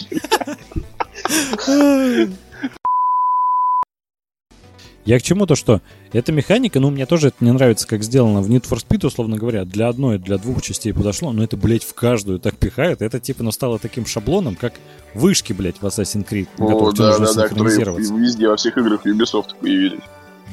Я 5.05 5.19
к 5.19 5.21
чему 5.21 5.45
то, 5.45 5.55
что 5.55 5.81
эта 6.13 6.31
механика, 6.31 6.79
ну, 6.79 6.89
мне 6.89 7.05
тоже 7.05 7.27
это 7.27 7.43
не 7.43 7.51
нравится, 7.51 7.85
как 7.85 8.03
сделано 8.03 8.41
в 8.41 8.49
Need 8.49 8.69
for 8.69 8.81
Speed, 8.81 9.05
условно 9.07 9.37
говоря. 9.37 9.65
Для 9.65 9.89
одной, 9.89 10.17
для 10.17 10.37
двух 10.37 10.61
частей 10.61 10.93
подошло, 10.93 11.33
но 11.33 11.43
это, 11.43 11.57
блядь, 11.57 11.83
в 11.83 11.93
каждую 11.93 12.39
так 12.39 12.55
пихают. 12.55 13.01
Это, 13.01 13.19
типа, 13.19 13.43
ну, 13.43 13.51
стало 13.51 13.79
таким 13.79 14.05
шаблоном, 14.05 14.55
как 14.55 14.73
вышки, 15.13 15.51
блядь, 15.51 15.81
в 15.81 15.83
Assassin's 15.85 16.27
Creed, 16.27 16.47
О, 16.57 16.91
тебе 16.91 17.03
да, 17.03 17.17
нужно 17.17 17.25
да, 17.25 17.33
да, 17.33 17.47
которые 17.49 17.75
синхронизироваться. 17.75 18.13
везде, 18.13 18.47
во 18.47 18.55
всех 18.55 18.77
играх 18.77 19.05
Ubisoft 19.05 19.59
появились. 19.59 19.99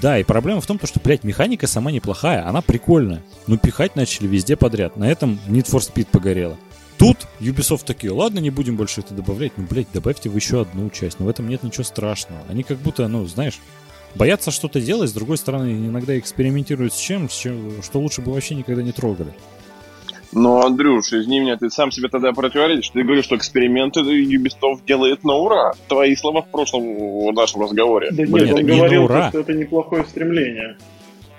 Да, 0.02 0.18
и 0.18 0.24
проблема 0.24 0.60
в 0.60 0.66
том, 0.66 0.78
то, 0.78 0.86
что, 0.86 0.98
блядь, 0.98 1.24
механика 1.24 1.66
сама 1.66 1.92
неплохая, 1.92 2.48
она 2.48 2.62
прикольная. 2.62 3.22
Но 3.46 3.56
пихать 3.56 3.96
начали 3.96 4.26
везде 4.26 4.56
подряд. 4.56 4.96
На 4.96 5.10
этом 5.10 5.38
Need 5.46 5.66
for 5.66 5.80
Speed 5.80 6.08
погорело. 6.10 6.56
Тут 6.98 7.18
Ubisoft 7.38 7.84
такие, 7.86 8.12
ладно, 8.12 8.40
не 8.40 8.50
будем 8.50 8.76
больше 8.76 9.00
это 9.00 9.14
добавлять. 9.14 9.52
Ну, 9.56 9.66
блядь, 9.68 9.86
добавьте 9.92 10.28
в 10.28 10.36
еще 10.36 10.62
одну 10.62 10.90
часть. 10.90 11.18
Но 11.20 11.26
в 11.26 11.28
этом 11.28 11.48
нет 11.48 11.62
ничего 11.62 11.84
страшного. 11.84 12.42
Они 12.48 12.62
как 12.62 12.78
будто, 12.78 13.06
ну, 13.08 13.26
знаешь, 13.26 13.58
боятся 14.14 14.50
что-то 14.50 14.80
делать, 14.80 15.10
с 15.10 15.12
другой 15.12 15.36
стороны, 15.36 15.70
иногда 15.86 16.18
экспериментируют 16.18 16.92
с 16.92 16.98
чем, 16.98 17.28
с 17.28 17.34
чем, 17.34 17.82
что 17.82 17.98
лучше 18.00 18.20
бы 18.22 18.32
вообще 18.32 18.54
никогда 18.54 18.82
не 18.82 18.92
трогали. 18.92 19.32
Но, 20.32 20.64
Андрюш, 20.64 21.12
извини 21.12 21.40
меня, 21.40 21.56
ты 21.56 21.70
сам 21.70 21.90
себе 21.90 22.08
тогда 22.08 22.32
противоречишь. 22.32 22.90
Ты 22.90 23.02
говоришь, 23.02 23.24
что 23.24 23.36
эксперименты 23.36 24.00
Ubisoft 24.00 24.82
делает 24.86 25.24
на 25.24 25.34
ура. 25.34 25.72
Твои 25.88 26.14
слова 26.14 26.42
в 26.42 26.48
прошлом 26.50 26.82
в 27.28 27.32
нашем 27.32 27.62
разговоре. 27.62 28.10
Да 28.12 28.22
Блин, 28.26 28.46
нет, 28.46 28.54
он 28.54 28.62
не 28.62 28.70
на 28.70 28.76
говорил, 28.76 29.04
ура. 29.04 29.28
что 29.30 29.40
это 29.40 29.52
неплохое 29.54 30.04
стремление. 30.04 30.76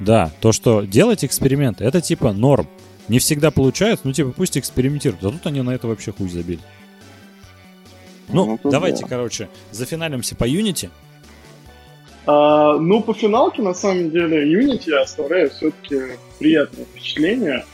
Да, 0.01 0.30
то, 0.41 0.51
что 0.51 0.82
делать 0.82 1.24
эксперименты, 1.24 1.86
это 1.86 2.01
типа 2.01 2.34
норм. 2.34 2.67
Не 3.07 3.19
всегда 3.19 3.49
получается, 3.49 4.05
ну 4.07 4.11
типа 4.13 4.32
пусть 4.36 4.57
экспериментируют. 4.57 5.24
А 5.24 5.30
тут 5.32 5.45
они 5.47 5.61
на 5.61 5.72
это 5.72 5.88
вообще 5.88 6.11
хуй 6.11 6.28
забили. 6.30 6.59
Ну, 8.28 8.59
Ну, 8.63 8.69
давайте, 8.69 9.03
да. 9.03 9.07
короче, 9.07 9.49
зафиналимся 9.72 10.36
по 10.36 10.45
Unity. 10.47 10.89
А, 12.26 12.78
ну, 12.78 13.01
по 13.01 13.13
финалке, 13.13 13.61
на 13.61 13.74
самом 13.74 14.11
деле, 14.11 14.43
Unity 14.43 14.93
оставляет 14.93 15.53
все-таки 15.53 16.17
приятное 16.39 16.86
впечатление. 16.86 17.65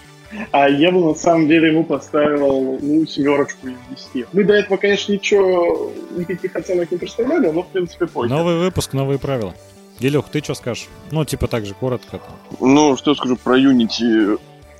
А 0.51 0.67
я 0.67 0.91
бы, 0.91 1.03
на 1.05 1.13
самом 1.15 1.47
деле, 1.47 1.69
ему 1.69 1.83
поставил, 1.83 2.77
ну, 2.81 3.05
семерочку 3.05 3.67
из 3.67 3.77
10. 4.13 4.27
Мы 4.33 4.43
до 4.43 4.53
этого, 4.53 4.77
конечно, 4.77 5.13
ничего, 5.13 5.91
никаких 6.15 6.55
оценок 6.55 6.91
не 6.91 6.97
представляли, 6.97 7.49
но, 7.49 7.63
в 7.63 7.67
принципе, 7.67 8.07
похер. 8.07 8.29
Новый 8.29 8.57
выпуск, 8.57 8.93
новые 8.93 9.19
правила. 9.19 9.53
Гелюх, 9.99 10.29
ты 10.29 10.43
что 10.43 10.53
скажешь? 10.53 10.87
Ну, 11.11 11.25
типа 11.25 11.47
так 11.47 11.65
же, 11.65 11.73
коротко. 11.73 12.19
Ну, 12.59 12.97
что 12.97 13.15
скажу 13.15 13.37
про 13.37 13.57
Unity. 13.57 14.39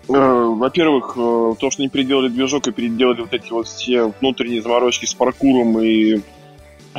Э, 0.09 0.53
Во-первых, 0.55 1.13
э, 1.18 1.55
то, 1.59 1.72
что 1.72 1.82
они 1.82 1.89
переделали 1.89 2.28
движок 2.30 2.68
и 2.68 2.72
переделали 2.72 3.22
вот 3.22 3.34
эти 3.34 3.51
вот 3.51 3.68
все 3.68 4.13
внутренние 4.20 4.61
заморочки 4.61 5.05
с 5.05 5.13
паркуром 5.13 5.80
и 5.80 6.22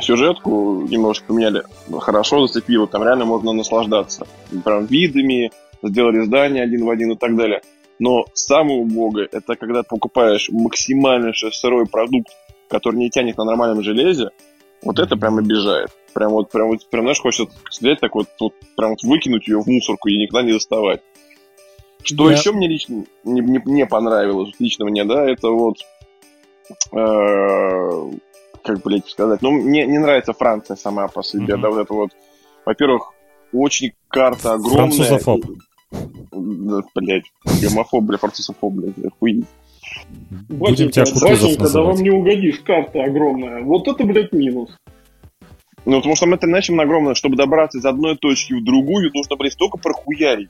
сюжетку 0.01 0.81
немножко 0.87 1.27
поменяли. 1.27 1.63
Хорошо 1.99 2.47
зацепило, 2.47 2.87
там 2.87 3.03
реально 3.03 3.25
можно 3.25 3.53
наслаждаться. 3.53 4.27
Прям 4.63 4.85
видами, 4.85 5.51
сделали 5.83 6.25
здание 6.25 6.63
один 6.63 6.85
в 6.85 6.89
один 6.89 7.11
и 7.11 7.15
так 7.15 7.35
далее. 7.35 7.61
Но 7.99 8.25
самое 8.33 8.79
убогое, 8.79 9.27
это 9.31 9.55
когда 9.55 9.83
ты 9.83 9.89
покупаешь 9.89 10.49
максимально 10.51 11.33
сырой 11.33 11.85
продукт, 11.85 12.29
который 12.69 12.95
не 12.95 13.09
тянет 13.09 13.37
на 13.37 13.43
нормальном 13.43 13.83
железе, 13.83 14.29
вот 14.83 14.99
это 14.99 15.17
прям 15.17 15.37
обижает. 15.37 15.89
Прям 16.13 16.31
вот, 16.31 16.49
прям 16.49 16.67
вот, 16.67 16.89
прям, 16.89 17.03
знаешь, 17.03 17.19
хочется 17.19 17.53
взять 17.69 17.99
так 17.99 18.15
вот, 18.15 18.27
вот 18.39 18.53
прям 18.77 18.91
вот 18.91 19.03
выкинуть 19.03 19.47
ее 19.47 19.59
в 19.59 19.67
мусорку 19.67 20.07
и 20.07 20.17
никогда 20.17 20.43
не 20.43 20.53
доставать. 20.53 21.01
Что 22.01 22.29
Я- 22.29 22.37
еще 22.37 22.51
мне 22.53 22.67
лично 22.67 23.03
не, 23.25 23.41
не, 23.41 23.61
не 23.65 23.85
понравилось, 23.85 24.53
лично 24.59 24.85
мне, 24.85 25.03
да, 25.03 25.29
это 25.29 25.49
вот, 25.49 25.75
э, 26.93 28.11
как, 28.63 28.81
блядь, 28.83 29.07
сказать, 29.07 29.41
ну, 29.41 29.51
мне 29.51 29.85
не 29.85 29.97
нравится 29.97 30.33
Франция 30.33 30.75
сама 30.75 31.07
по 31.07 31.23
себе, 31.23 31.53
Мгм. 31.55 31.61
да, 31.61 31.69
вот 31.69 31.79
это 31.79 31.93
вот, 31.93 32.09
во-первых, 32.65 33.13
очень 33.53 33.91
карта 34.07 34.53
огромная. 34.53 34.77
Французофоб. 34.91 35.41
Да, 36.31 36.81
блядь, 36.95 37.23
гомофоб, 37.61 38.03
бля, 38.03 38.17
французофоб, 38.17 38.73
блядь, 38.73 39.05
охуеть. 39.05 39.45
Будем 40.49 40.91
тебя 40.91 41.03
Батенька, 41.03 41.25
батенька, 41.29 41.69
да 41.73 41.81
вам 41.81 41.95
не 41.97 42.09
угодишь, 42.11 42.59
карта 42.59 43.03
огромная. 43.03 43.63
Вот 43.63 43.87
это, 43.87 44.03
блядь, 44.03 44.31
минус. 44.33 44.69
Ну, 45.85 45.97
потому 45.97 46.15
что 46.15 46.27
это 46.29 46.45
иначе 46.45 46.73
огромное, 46.75 47.15
чтобы 47.15 47.35
добраться 47.37 47.79
из 47.79 47.85
одной 47.85 48.15
точки 48.17 48.53
в 48.53 48.63
другую, 48.63 49.09
нужно, 49.13 49.35
блядь, 49.37 49.53
столько 49.53 49.77
прохуярить. 49.77 50.49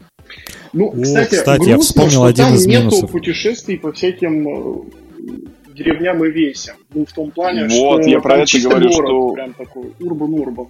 Ну, 0.73 0.89
О, 0.89 1.01
кстати, 1.01 1.35
кстати, 1.35 1.69
я 1.69 1.75
грустно, 1.75 1.83
вспомнил 1.83 2.11
что 2.11 2.23
один 2.25 2.45
там 2.45 2.53
из 2.55 2.65
нету 2.67 2.81
минусов. 2.85 3.11
путешествий 3.11 3.77
по 3.77 3.91
всяким 3.93 4.47
э, 4.47 4.81
деревням 5.79 6.23
и 6.23 6.29
весям. 6.29 6.75
Ну, 6.93 7.05
в 7.05 7.13
том 7.13 7.31
плане, 7.31 7.63
Вот, 7.63 8.01
что 8.03 8.09
я 8.09 8.19
про 8.19 8.37
это 8.39 8.59
говорю, 8.61 8.89
город, 8.89 8.93
что- 8.93 9.33
прям 9.33 9.53
такой, 9.53 9.93
урбан-урбан. 9.99 10.67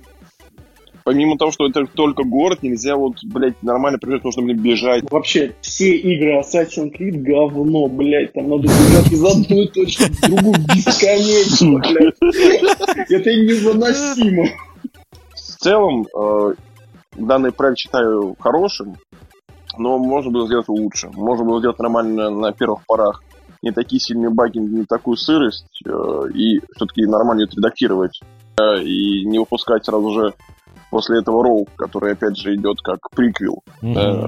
Помимо 1.06 1.38
того, 1.38 1.50
что 1.52 1.66
это 1.68 1.86
только 1.88 2.24
город, 2.24 2.62
нельзя 2.62 2.96
вот, 2.96 3.16
блядь, 3.24 3.62
нормально 3.64 3.98
прибежать, 3.98 4.24
нужно, 4.26 4.44
блин, 4.44 4.58
бежать. 4.60 5.04
Вообще, 5.10 5.56
все 5.62 5.96
игры 5.96 6.40
Assassin's 6.40 6.92
Creed 6.96 7.18
говно, 7.22 7.88
блядь. 7.88 8.34
Там 8.34 8.48
надо 8.50 8.64
бежать 8.64 9.12
из 9.12 9.24
одной 9.24 9.68
точки 9.70 10.04
в 10.04 10.22
другую 10.22 10.56
бесконечно, 10.76 11.80
блядь. 11.80 13.10
Это 13.10 13.30
невыносимо. 13.32 14.46
В 15.34 15.62
целом, 15.62 16.06
э, 16.16 16.54
данный 17.16 17.52
проект 17.54 17.80
считаю 17.80 18.36
хорошим, 18.40 18.98
но 19.78 19.98
можно 19.98 20.32
было 20.32 20.46
сделать 20.46 20.68
лучше. 20.70 21.10
Можно 21.14 21.46
было 21.46 21.60
сделать 21.60 21.80
нормально 21.80 22.30
на 22.30 22.52
первых 22.54 22.86
порах. 22.86 23.24
Не 23.62 23.72
такие 23.72 24.00
сильные 24.00 24.30
баги, 24.30 24.58
не 24.58 24.86
такую 24.86 25.18
сырость, 25.18 25.82
э, 25.86 26.24
и 26.34 26.60
все-таки 26.76 27.06
нормально 27.06 27.44
это 27.44 27.58
редактировать. 27.58 28.20
Э, 28.60 28.82
и 28.82 29.26
не 29.26 29.40
выпускать 29.40 29.86
сразу 29.86 30.12
же 30.12 30.34
после 30.90 31.20
этого 31.20 31.44
ролл, 31.44 31.68
который, 31.76 32.14
опять 32.14 32.38
же, 32.38 32.56
идет 32.56 32.82
как 32.82 33.00
приквел. 33.12 33.64
Мгм. 33.82 33.98
Э, 33.98 34.28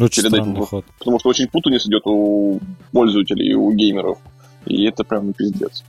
Очень 0.00 0.22
перед 0.22 0.34
этим 0.34 0.56
ход. 0.56 0.84
потому 0.98 1.18
что 1.18 1.28
очень 1.28 1.48
путаница 1.48 1.88
идет 1.88 2.02
у 2.06 2.60
пользователей 2.92 3.54
у 3.54 3.70
геймеров. 3.72 4.18
И 4.66 4.84
это 4.84 5.04
прям 5.04 5.32
пиздец. 5.32 5.84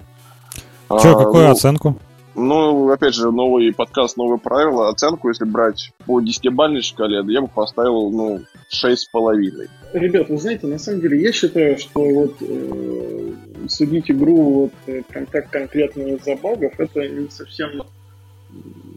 Че, 0.89 1.09
А, 1.11 1.23
какую 1.23 1.45
ну, 1.45 1.51
оценку? 1.51 1.97
Ну, 2.35 2.89
опять 2.91 3.13
же, 3.13 3.31
новый 3.31 3.73
подкаст, 3.73 4.17
новые 4.17 4.39
правила. 4.39 4.89
Оценку, 4.89 5.29
если 5.29 5.45
брать 5.45 5.91
по 6.05 6.19
10-бальной 6.19 6.81
шкале, 6.81 7.21
я 7.27 7.41
бы 7.41 7.47
поставил, 7.47 8.09
ну, 8.09 8.41
6,5. 8.71 9.69
Ребят, 9.93 10.29
вы 10.29 10.37
знаете, 10.37 10.65
на 10.67 10.79
самом 10.79 11.01
деле 11.01 11.21
я 11.21 11.31
считаю, 11.31 11.77
что 11.77 12.01
вот 12.01 12.35
э, 12.41 13.31
судить 13.67 14.09
игру 14.09 14.61
вот 14.61 14.71
э, 14.87 15.03
прям 15.07 15.27
так 15.27 15.49
конкретно 15.51 16.01
из-за 16.01 16.35
багов, 16.35 16.73
это 16.79 17.07
не 17.07 17.29
совсем... 17.29 17.83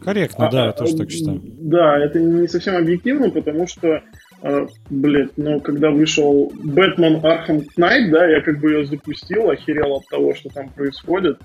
Корректно, 0.03 0.49
да, 0.51 0.63
А, 0.63 0.65
я 0.67 0.71
тоже 0.71 0.95
а, 0.95 0.97
так 0.97 1.11
считаю. 1.11 1.41
Да, 1.43 1.97
это 1.99 2.19
не 2.19 2.47
совсем 2.47 2.75
объективно, 2.75 3.29
потому 3.29 3.67
что, 3.67 4.01
э, 4.41 4.67
блядь, 4.89 5.37
ну, 5.37 5.59
когда 5.59 5.91
вышел 5.91 6.51
Бэтмен 6.55 7.23
Arkham 7.23 7.63
Knight, 7.75 8.11
да, 8.11 8.25
я 8.27 8.41
как 8.41 8.59
бы 8.59 8.71
ее 8.71 8.85
запустил, 8.85 9.49
охерел 9.49 9.97
от 9.97 10.07
того, 10.07 10.33
что 10.33 10.49
там 10.49 10.69
происходит, 10.69 11.39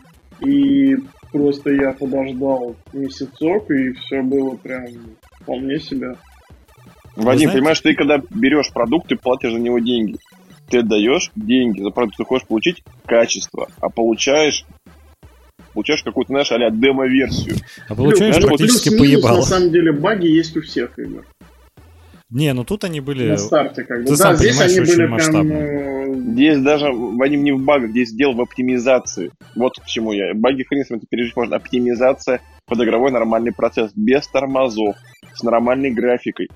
и 0.44 0.96
просто 1.32 1.70
я 1.70 1.92
подождал 1.92 2.76
месяцок, 2.92 3.70
и 3.70 3.92
все 3.92 4.22
было 4.22 4.56
прям 4.56 4.86
вполне 5.40 5.78
себе. 5.80 6.16
Вадим, 7.16 7.40
знаете- 7.40 7.52
понимаешь, 7.52 7.80
ты 7.80 7.94
когда 7.94 8.18
берешь 8.30 8.72
продукт, 8.72 9.08
ты 9.08 9.16
платишь 9.16 9.52
за 9.52 9.58
него 9.58 9.78
деньги. 9.78 10.16
Ты 10.70 10.78
отдаешь 10.78 11.30
деньги 11.36 11.82
за 11.82 11.90
продукт, 11.90 12.16
ты 12.16 12.24
хочешь 12.24 12.46
получить 12.46 12.82
качество, 13.06 13.68
а 13.80 13.88
получаешь 13.88 14.64
получаешь 15.74 16.02
какую-то, 16.02 16.28
знаешь, 16.28 16.52
а 16.52 16.70
демо-версию. 16.70 17.56
А 17.88 17.94
получаешь 17.94 18.36
Плюс- 18.36 18.46
практически 18.46 18.88
плюс-минус, 18.90 19.22
поебало. 19.22 19.36
На 19.36 19.42
самом 19.42 19.70
деле 19.70 19.92
баги 19.92 20.26
есть 20.26 20.54
у 20.56 20.60
всех 20.60 20.98
игр. 20.98 21.24
Не, 22.32 22.52
ну 22.54 22.64
тут 22.64 22.84
они 22.84 23.00
были... 23.00 23.28
На 23.30 23.36
старте 23.38 23.84
как 23.84 23.98
бы. 24.00 24.04
ты 24.04 24.10
Да, 24.12 24.16
сам 24.16 24.36
здесь 24.36 24.60
они 24.60 24.80
были 24.80 24.96
прям... 24.96 25.10
масштабные. 25.10 25.62
э, 25.62 25.92
Здесь 26.32 26.58
даже 26.62 26.86
в- 26.92 27.20
они 27.22 27.36
не 27.36 27.52
в 27.52 27.62
багах, 27.62 27.90
здесь 27.90 28.12
дело 28.12 28.32
в 28.32 28.40
оптимизации. 28.40 29.30
Вот 29.54 29.74
к 29.78 29.84
чему 29.86 30.12
я. 30.12 30.32
Баги, 30.34 30.64
с 30.64 30.70
ним, 30.90 30.98
это 30.98 31.06
пережить 31.08 31.36
можно. 31.36 31.56
Оптимизация 31.56 32.40
под 32.66 32.80
игровой 32.82 33.10
нормальный 33.10 33.52
процесс, 33.52 33.92
без 33.94 34.26
тормозов, 34.28 34.96
с 35.34 35.42
нормальной 35.42 35.90
графикой, 35.90 36.48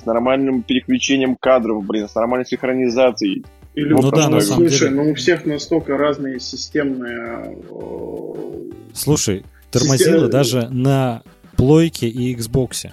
с 0.00 0.04
нормальным 0.06 0.62
переключением 0.62 1.36
кадров, 1.40 1.84
блин, 1.84 2.08
с 2.08 2.14
нормальной 2.14 2.46
синхронизацией. 2.46 3.44
Или 3.74 3.90
Ну 3.92 4.10
да, 4.10 4.28
на 4.28 4.40
самом 4.40 4.68
слушай, 4.68 4.88
деле. 4.88 5.02
ну 5.02 5.10
у 5.10 5.14
всех 5.14 5.44
настолько 5.44 5.96
разные 5.98 6.38
системные... 6.40 7.56
э, 7.68 8.70
Слушай, 8.94 9.44
тормозило 9.70 10.26
Система- 10.26 10.28
даже 10.28 10.68
на 10.70 11.22
плойке 11.56 12.08
и 12.08 12.34
Xbox. 12.34 12.90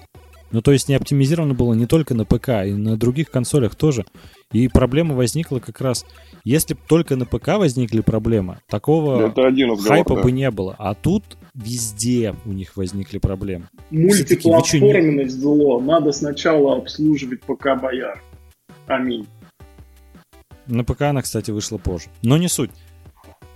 Ну, 0.53 0.61
то 0.61 0.71
есть 0.71 0.87
не 0.87 0.93
оптимизировано 0.93 1.55
было 1.55 1.73
не 1.73 1.87
только 1.87 2.13
на 2.13 2.25
ПК, 2.25 2.49
и 2.63 2.73
на 2.73 2.95
других 2.95 3.31
консолях 3.31 3.73
тоже. 3.73 4.05
И 4.51 4.67
проблема 4.67 5.15
возникла 5.15 5.57
как 5.57 5.81
раз... 5.81 6.05
Если 6.43 6.75
бы 6.75 6.79
только 6.87 7.15
на 7.15 7.25
ПК 7.25 7.57
возникли 7.57 8.01
проблемы, 8.01 8.59
такого 8.67 9.29
Это 9.29 9.47
один 9.47 9.71
разговор, 9.71 9.97
хайпа 9.97 10.15
да. 10.15 10.21
бы 10.21 10.31
не 10.31 10.51
было. 10.51 10.75
А 10.77 10.93
тут 10.93 11.23
везде 11.55 12.35
у 12.45 12.51
них 12.51 12.77
возникли 12.77 13.17
проблемы. 13.17 13.65
Мультиплатформенность 13.89 15.39
зло. 15.39 15.79
Надо 15.79 16.11
сначала 16.11 16.77
обслуживать 16.77 17.41
ПК 17.41 17.69
бояр. 17.81 18.21
Аминь. 18.85 19.25
На 20.67 20.83
ПК 20.83 21.03
она, 21.03 21.23
кстати, 21.23 21.49
вышла 21.49 21.79
позже. 21.79 22.09
Но 22.21 22.37
не 22.37 22.47
суть. 22.47 22.69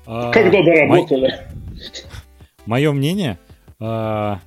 А, 0.07 0.31
Когда 0.31 0.63
доработали. 0.63 1.41
Мое 2.65 2.91
мнение, 2.91 3.37
а, 3.79 4.39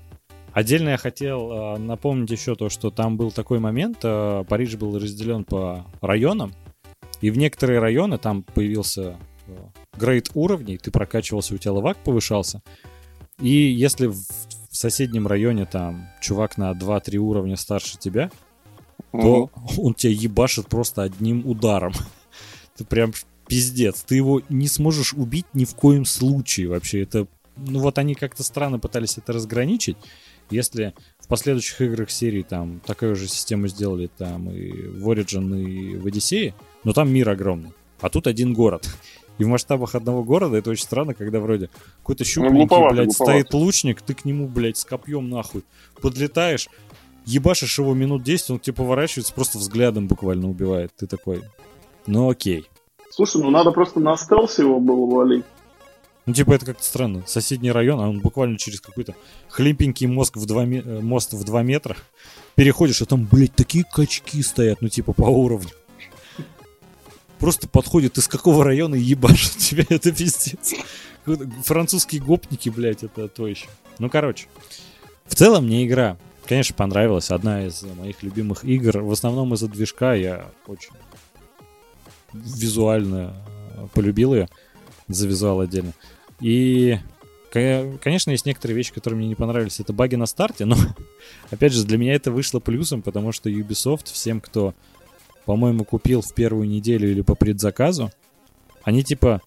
отдельно 0.61 0.91
я 0.91 0.97
хотел 0.97 1.51
а, 1.51 1.77
напомнить 1.79 2.31
еще 2.31 2.55
то, 2.55 2.69
что 2.69 2.91
там 2.91 3.17
был 3.17 3.31
такой 3.33 3.59
момент, 3.59 3.99
а, 4.03 4.45
Париж 4.45 4.77
был 4.77 4.99
разделен 4.99 5.45
по 5.45 5.87
районам, 6.01 6.55
и 7.21 7.31
в 7.31 7.39
некоторые 7.39 7.81
районы 7.81 8.19
там 8.19 8.43
появился 8.43 9.17
а, 9.47 9.99
грейд 9.99 10.31
уровней, 10.35 10.79
ты 10.79 10.91
прокачивался, 10.91 11.55
у 11.55 11.59
тебя 11.59 11.75
левак 11.75 11.99
повышался, 11.99 12.63
и 13.41 13.51
если 13.51 14.07
в, 14.07 14.15
в 14.15 14.77
соседнем 14.77 15.27
районе 15.27 15.67
там 15.67 16.09
чувак 16.21 16.57
на 16.59 16.73
2-3 16.73 17.17
уровня 17.17 17.57
старше 17.57 17.99
тебя, 17.99 18.31
то 19.13 19.51
он 19.77 19.95
тебя 19.95 20.13
ебашит 20.13 20.69
просто 20.69 21.03
одним 21.03 21.47
ударом. 21.47 21.93
Это 22.75 22.85
прям 22.85 23.13
пиздец. 23.47 24.03
Ты 24.03 24.17
его 24.17 24.43
не 24.49 24.69
сможешь 24.69 25.13
убить 25.13 25.47
ни 25.55 25.65
в 25.65 25.75
коем 25.75 26.05
случае 26.05 26.69
вообще. 26.69 27.03
Это, 27.03 27.27
ну 27.57 27.81
вот 27.81 27.99
они 27.99 28.15
как-то 28.15 28.45
странно 28.45 28.79
пытались 28.79 29.19
это 29.19 29.33
разграничить. 29.33 29.97
Если 30.51 30.95
в 31.19 31.29
последующих 31.29 31.81
играх 31.81 32.11
серии 32.11 32.43
там 32.43 32.81
такую 32.85 33.17
же 33.17 33.29
систему 33.29 33.69
сделали 33.69 34.11
там 34.19 34.51
и 34.51 34.71
в 34.71 35.09
Origin, 35.09 35.61
и 35.61 35.97
в 35.97 36.07
Одиссее, 36.07 36.55
но 36.85 36.93
там 36.93 37.13
мир 37.13 37.29
огромный. 37.31 37.73
А 38.01 38.09
тут 38.09 38.27
один 38.27 38.55
город. 38.55 38.89
И 39.39 39.45
в 39.45 39.49
масштабах 39.49 39.95
одного 39.95 40.23
города 40.23 40.59
это 40.59 40.69
очень 40.69 40.85
странно, 40.85 41.15
когда 41.15 41.41
вроде 41.41 41.71
какой-то 42.01 42.25
щупленький, 42.25 42.59
глуповато, 42.59 42.95
блядь, 42.95 43.07
глуповато. 43.07 43.39
стоит 43.41 43.55
лучник, 43.55 44.03
ты 44.03 44.13
к 44.13 44.27
нему, 44.27 44.47
блядь, 44.47 44.77
с 44.77 44.85
копьем 44.85 45.31
нахуй 45.31 45.65
подлетаешь, 46.03 46.69
ебашишь 47.25 47.79
его 47.79 47.95
минут 47.95 48.23
10, 48.23 48.51
он 48.51 48.59
к 48.59 48.63
тебе 48.63 48.75
поворачивается, 48.75 49.33
просто 49.33 49.57
взглядом 49.57 50.09
буквально 50.09 50.47
убивает. 50.51 50.93
Ты 50.95 51.07
такой, 51.07 51.43
ну 52.07 52.29
окей. 52.29 52.69
Слушай, 53.11 53.41
ну 53.41 53.49
надо 53.49 53.71
просто 53.71 53.99
на 53.99 54.15
стелсе 54.19 54.61
его 54.61 54.79
было 54.79 55.07
валить. 55.07 55.45
Ну, 56.31 56.35
типа, 56.35 56.53
это 56.53 56.65
как-то 56.65 56.85
странно. 56.85 57.25
Соседний 57.27 57.73
район, 57.73 57.99
а 57.99 58.09
он 58.09 58.21
буквально 58.21 58.57
через 58.57 58.81
какой-то 58.81 59.17
хлипенький 59.49 60.07
мозг 60.07 60.37
в 60.37 60.47
два 60.47 60.65
э, 60.65 61.01
мост 61.01 61.33
в 61.33 61.43
2 61.43 61.63
метра 61.65 61.97
переходишь, 62.55 63.03
а 63.03 63.07
там, 63.07 63.25
блядь, 63.25 63.53
такие 63.53 63.83
качки 63.83 64.41
стоят, 64.41 64.81
ну, 64.81 64.89
типа, 64.89 65.13
по 65.13 65.25
уровню. 65.25 65.73
Просто 67.41 67.67
подходит, 67.67 68.17
из 68.17 68.29
какого 68.29 68.63
района 68.63 68.95
ебашит 68.95 69.57
тебя, 69.57 69.85
это 69.89 70.13
пиздец. 70.13 70.75
Французские 71.65 72.23
гопники, 72.23 72.69
блядь, 72.69 73.03
это 73.03 73.27
то 73.27 73.49
еще. 73.49 73.67
Ну, 73.99 74.09
короче. 74.09 74.47
В 75.27 75.35
целом, 75.35 75.67
мне 75.67 75.85
игра, 75.85 76.17
конечно, 76.47 76.77
понравилась. 76.77 77.33
Одна 77.33 77.67
из 77.67 77.83
моих 77.83 78.23
любимых 78.23 78.65
игр. 78.65 79.01
В 79.01 79.11
основном 79.11 79.53
из-за 79.55 79.67
движка 79.67 80.15
я 80.15 80.47
очень 80.69 80.93
визуально 82.33 83.35
э, 83.75 83.89
полюбил 83.93 84.35
ее. 84.35 84.49
За 85.09 85.27
визуал 85.27 85.59
отдельно. 85.59 85.93
И, 86.41 86.99
ко- 87.51 87.99
конечно, 88.03 88.31
есть 88.31 88.47
некоторые 88.47 88.77
вещи, 88.77 88.93
которые 88.93 89.19
мне 89.19 89.29
не 89.29 89.35
понравились. 89.35 89.81
Это 89.81 89.93
баги 89.93 90.17
на 90.17 90.27
старте, 90.27 90.65
но, 90.65 90.77
опять 91.51 91.73
же, 91.73 91.85
для 91.85 91.99
меня 91.99 92.15
это 92.15 92.31
вышло 92.31 92.61
плюсом, 92.61 93.03
потому 93.03 93.33
что 93.33 93.51
Ubisoft 93.51 94.13
всем, 94.13 94.41
кто, 94.41 94.75
по-моему, 95.45 95.85
купил 95.85 96.23
в 96.23 96.35
первую 96.35 96.69
неделю 96.69 97.11
или 97.11 97.21
по 97.21 97.35
предзаказу, 97.35 98.11
они 98.83 99.05
типа 99.05 99.43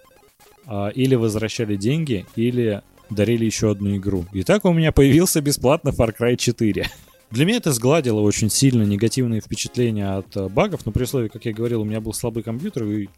а, 0.66 0.90
или 0.90 1.16
возвращали 1.16 1.76
деньги, 1.76 2.26
или 2.36 2.82
дарили 3.10 3.46
еще 3.46 3.72
одну 3.72 3.96
игру. 3.98 4.26
И 4.34 4.44
так 4.44 4.66
у 4.66 4.74
меня 4.74 4.92
появился 4.92 5.42
бесплатно 5.42 5.90
Far 5.90 6.14
Cry 6.18 6.38
4. 6.38 6.90
Для 7.32 7.46
меня 7.46 7.58
это 7.58 7.72
сгладило 7.72 8.20
очень 8.20 8.50
сильно 8.50 8.84
негативные 8.84 9.42
впечатления 9.42 10.18
от 10.18 10.36
э, 10.38 10.48
багов, 10.50 10.86
но 10.86 10.92
при 10.92 11.04
условии, 11.04 11.30
как 11.30 11.46
я 11.46 11.54
говорил, 11.54 11.82
у 11.82 11.86
меня 11.86 12.00
был 12.00 12.14
слабый 12.14 12.44
компьютер, 12.44 12.84
и 12.86 13.10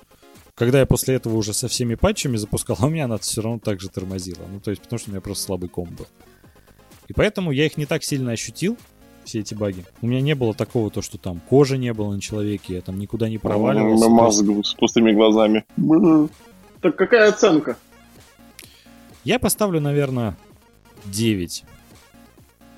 когда 0.56 0.80
я 0.80 0.86
после 0.86 1.16
этого 1.16 1.36
уже 1.36 1.54
со 1.54 1.68
всеми 1.68 1.96
патчами 1.96 2.38
запускал, 2.38 2.78
у 2.82 2.90
меня 2.90 3.06
она 3.06 3.18
все 3.18 3.42
равно 3.42 3.60
так 3.60 3.80
же 3.80 3.90
тормозила. 3.90 4.46
Ну, 4.50 4.60
то 4.60 4.72
есть, 4.72 4.82
потому 4.82 5.00
что 5.00 5.10
у 5.10 5.14
меня 5.14 5.22
просто 5.22 5.44
слабый 5.44 5.70
комп 5.70 5.92
был. 5.92 6.08
И 7.08 7.14
поэтому 7.14 7.52
я 7.52 7.66
их 7.66 7.78
не 7.78 7.86
так 7.86 8.04
сильно 8.04 8.32
ощутил, 8.32 8.78
все 9.26 9.40
эти 9.40 9.54
баги. 9.54 9.86
У 10.02 10.08
меня 10.08 10.22
не 10.22 10.34
было 10.34 10.54
такого, 10.54 10.90
то, 10.90 11.02
что 11.02 11.18
там 11.18 11.40
кожи 11.40 11.78
не 11.78 11.94
было 11.94 12.14
на 12.14 12.22
человеке, 12.22 12.76
я 12.76 12.82
там 12.82 12.98
никуда 12.98 13.30
не 13.30 13.38
проваливался. 13.38 14.10
Мозг 14.10 14.44
с 14.64 14.74
пустыми 14.74 15.12
глазами. 15.12 15.66
Так 16.82 16.96
какая 16.96 17.30
оценка? 17.30 17.78
Я 19.24 19.40
поставлю, 19.40 19.82
наверное, 19.82 20.38
9. 21.06 21.64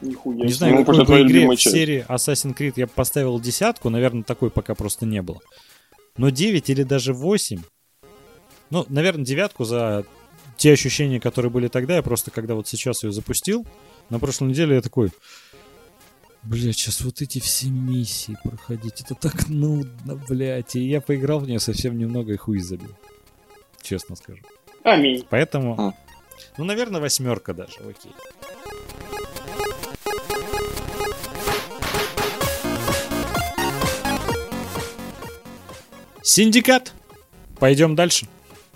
Нихуя. 0.02 0.46
Не 0.46 0.54
знаю, 0.54 0.76
Ну, 0.76 0.86
какой 0.86 1.24
игре 1.24 1.48
в 1.48 1.62
серии 1.62 2.06
Assassin's 2.08 2.56
Creed 2.56 2.74
я 2.78 2.86
бы 2.86 2.94
поставил 2.94 3.40
десятку, 3.40 3.90
наверное, 3.90 4.24
такой 4.24 4.50
пока 4.50 4.76
просто 4.76 5.06
не 5.06 5.22
было. 5.22 5.40
Но 6.18 6.30
9 6.30 6.70
или 6.70 6.84
даже 6.84 7.14
8, 7.14 7.62
ну, 8.70 8.86
наверное, 8.90 9.24
девятку 9.26 9.64
за 9.64 10.06
те 10.58 10.74
ощущения, 10.74 11.20
которые 11.20 11.52
были 11.52 11.68
тогда, 11.68 11.96
я 11.96 12.02
просто, 12.02 12.32
когда 12.32 12.56
вот 12.56 12.68
сейчас 12.68 13.04
ее 13.04 13.12
запустил, 13.12 13.66
на 14.10 14.20
прошлой 14.20 14.50
неделе 14.50 14.76
я 14.76 14.82
такой, 14.82 15.12
блядь, 16.44 16.76
сейчас 16.76 17.02
вот 17.02 17.22
эти 17.22 17.40
все 17.40 17.68
миссии 17.70 18.36
проходить, 18.44 19.02
это 19.02 19.14
так 19.14 19.48
нудно, 19.50 20.16
блядь, 20.28 20.76
и 20.76 20.82
я 20.88 21.00
поиграл 21.02 21.40
в 21.40 21.48
нее 21.48 21.60
совсем 21.60 21.98
немного 21.98 22.34
и 22.34 22.38
хуй 22.38 22.60
забил, 22.60 22.96
честно 23.82 24.16
скажу. 24.16 24.42
Аминь. 24.84 25.24
Поэтому, 25.30 25.80
М. 25.80 25.94
ну, 26.58 26.64
наверное, 26.64 27.02
восьмерка 27.02 27.54
даже, 27.54 27.78
окей. 27.80 28.12
Синдикат. 36.28 36.92
Пойдем 37.58 37.96
дальше. 37.96 38.28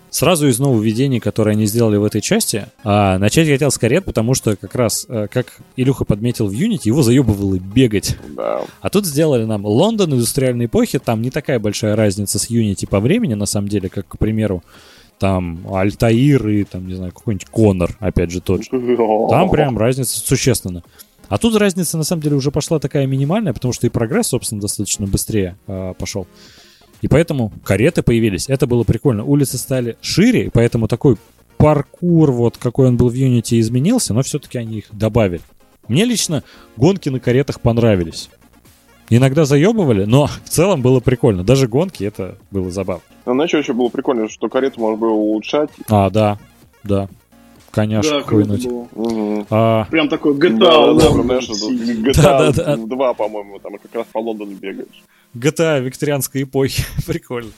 Сразу 0.10 0.48
из 0.48 0.58
нововведений, 0.58 1.20
которые 1.20 1.52
они 1.52 1.66
сделали 1.66 1.98
в 1.98 2.06
этой 2.06 2.22
части, 2.22 2.68
а, 2.86 3.18
начать 3.18 3.46
я 3.46 3.56
хотел 3.56 3.72
с 3.72 3.78
карет, 3.78 4.06
потому 4.06 4.36
что 4.36 4.56
как 4.56 4.74
раз, 4.74 5.06
э, 5.10 5.28
как 5.30 5.60
Илюха 5.76 6.06
подметил 6.06 6.48
в 6.48 6.54
Unity, 6.54 6.84
его 6.86 7.04
заебывало 7.04 7.56
бегать. 7.60 8.16
Да. 8.38 8.62
А 8.80 8.90
тут 8.90 9.06
сделали 9.06 9.44
нам 9.44 9.66
Лондон 9.66 10.14
индустриальной 10.14 10.68
эпохи, 10.68 10.98
там 11.00 11.22
не 11.22 11.30
такая 11.30 11.60
большая 11.60 11.98
разница 11.98 12.40
с 12.40 12.50
Unity 12.50 12.88
по 12.88 13.02
времени, 13.02 13.34
на 13.34 13.46
самом 13.46 13.68
деле, 13.68 13.90
как, 13.90 14.08
к 14.08 14.18
примеру, 14.18 14.64
там 15.20 15.60
Альтаир 15.74 16.48
и, 16.48 16.64
там, 16.64 16.88
не 16.88 16.96
знаю, 16.96 17.12
какой-нибудь 17.12 17.48
Конор, 17.50 17.98
опять 18.00 18.32
же, 18.32 18.40
тот 18.40 18.64
же. 18.64 18.70
Там 19.30 19.50
прям 19.50 19.78
разница 19.78 20.20
существенна. 20.20 20.84
А 21.28 21.38
тут 21.38 21.56
разница, 21.58 21.98
на 21.98 22.06
самом 22.06 22.22
деле, 22.22 22.38
уже 22.38 22.50
пошла 22.50 22.80
такая 22.80 23.08
минимальная, 23.08 23.52
потому 23.52 23.74
что 23.74 23.88
и 23.88 23.90
прогресс, 23.90 24.28
собственно, 24.28 24.62
достаточно 24.62 25.06
быстрее 25.06 25.58
э, 25.68 25.94
пошел. 25.98 26.28
И 27.02 27.08
поэтому 27.08 27.52
кареты 27.64 28.04
появились. 28.04 28.48
Это 28.48 28.68
было 28.68 28.84
прикольно. 28.84 29.24
Улицы 29.24 29.58
стали 29.58 29.98
шире, 30.02 30.46
и 30.46 30.50
поэтому 30.50 30.88
такой 30.88 31.18
паркур, 31.58 32.32
вот 32.32 32.58
какой 32.58 32.88
он 32.88 32.98
был 32.98 33.10
в 33.10 33.14
Unity, 33.14 33.60
изменился, 33.60 34.14
но 34.14 34.22
все-таки 34.24 34.58
они 34.58 34.80
их 34.80 34.86
добавили. 34.92 35.42
Мне 35.88 36.06
лично 36.06 36.44
гонки 36.78 37.10
на 37.10 37.20
каретах 37.20 37.60
понравились. 37.60 38.30
Иногда 39.10 39.46
заебывали, 39.46 40.06
но 40.06 40.28
в 40.46 40.50
целом 40.50 40.82
было 40.82 41.00
прикольно. 41.00 41.44
Даже 41.44 41.68
гонки 41.68 42.04
это 42.04 42.38
было 42.50 42.72
забавно. 42.72 43.04
Знаешь, 43.26 43.50
что 43.50 43.58
еще 43.58 43.74
было 43.74 43.90
прикольно, 43.90 44.30
что 44.30 44.48
карету 44.48 44.80
можно 44.80 44.98
было 44.98 45.12
улучшать. 45.12 45.70
А, 45.90 46.10
да, 46.10 46.40
да. 46.84 47.10
Коняшек 47.72 48.12
Да, 48.12 48.22
хуйнуть. 48.22 48.66
Угу. 48.66 49.48
А, 49.50 49.86
Прям 49.86 50.10
такой 50.10 50.34
GTA 50.34 50.58
Да, 50.58 50.94
да, 50.94 51.38
City. 51.40 52.04
GTA 52.04 52.14
Да, 52.22 52.52
да, 52.52 52.76
да. 52.76 52.78
2, 52.78 53.14
по-моему, 53.14 53.60
там 53.60 53.78
как 53.78 53.94
раз 53.94 54.08
по 54.12 54.20
Лондону 54.20 54.52
бегаешь. 54.56 55.04
GTA 55.36 55.82
викторианской 55.82 56.44
эпохи. 56.44 56.84
Прикольно. 57.08 57.52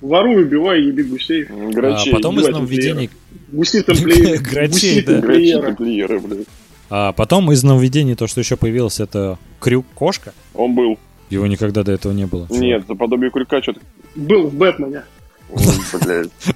Воруй, 0.00 0.44
убивай, 0.44 0.82
еби 0.82 1.02
гусей. 1.02 1.46
А 1.48 1.70
Грачей. 1.70 2.12
потом 2.12 2.38
из 2.38 2.48
нововведений... 2.48 3.10
Гуси 3.52 3.82
тамплиеры. 3.82 4.38
Грачей, 4.42 5.02
да. 5.02 5.20
Грачи 5.20 5.52
тамплиеры. 5.60 6.20
блядь. 6.20 6.46
А 6.90 7.12
потом 7.12 7.50
из 7.52 7.62
нововведений 7.62 8.14
то, 8.14 8.26
что 8.26 8.40
еще 8.40 8.56
появилось, 8.56 9.00
это 9.00 9.38
крюк-кошка. 9.60 10.34
Он 10.52 10.74
был. 10.74 10.98
Его 11.30 11.46
никогда 11.46 11.82
до 11.82 11.92
этого 11.92 12.12
не 12.12 12.26
было. 12.26 12.46
Нет, 12.50 12.84
за 12.86 12.94
подобие 12.94 13.30
крюка 13.30 13.62
что-то... 13.62 13.80
Был 14.14 14.48
в 14.48 14.54
Бэтмене. 14.54 15.04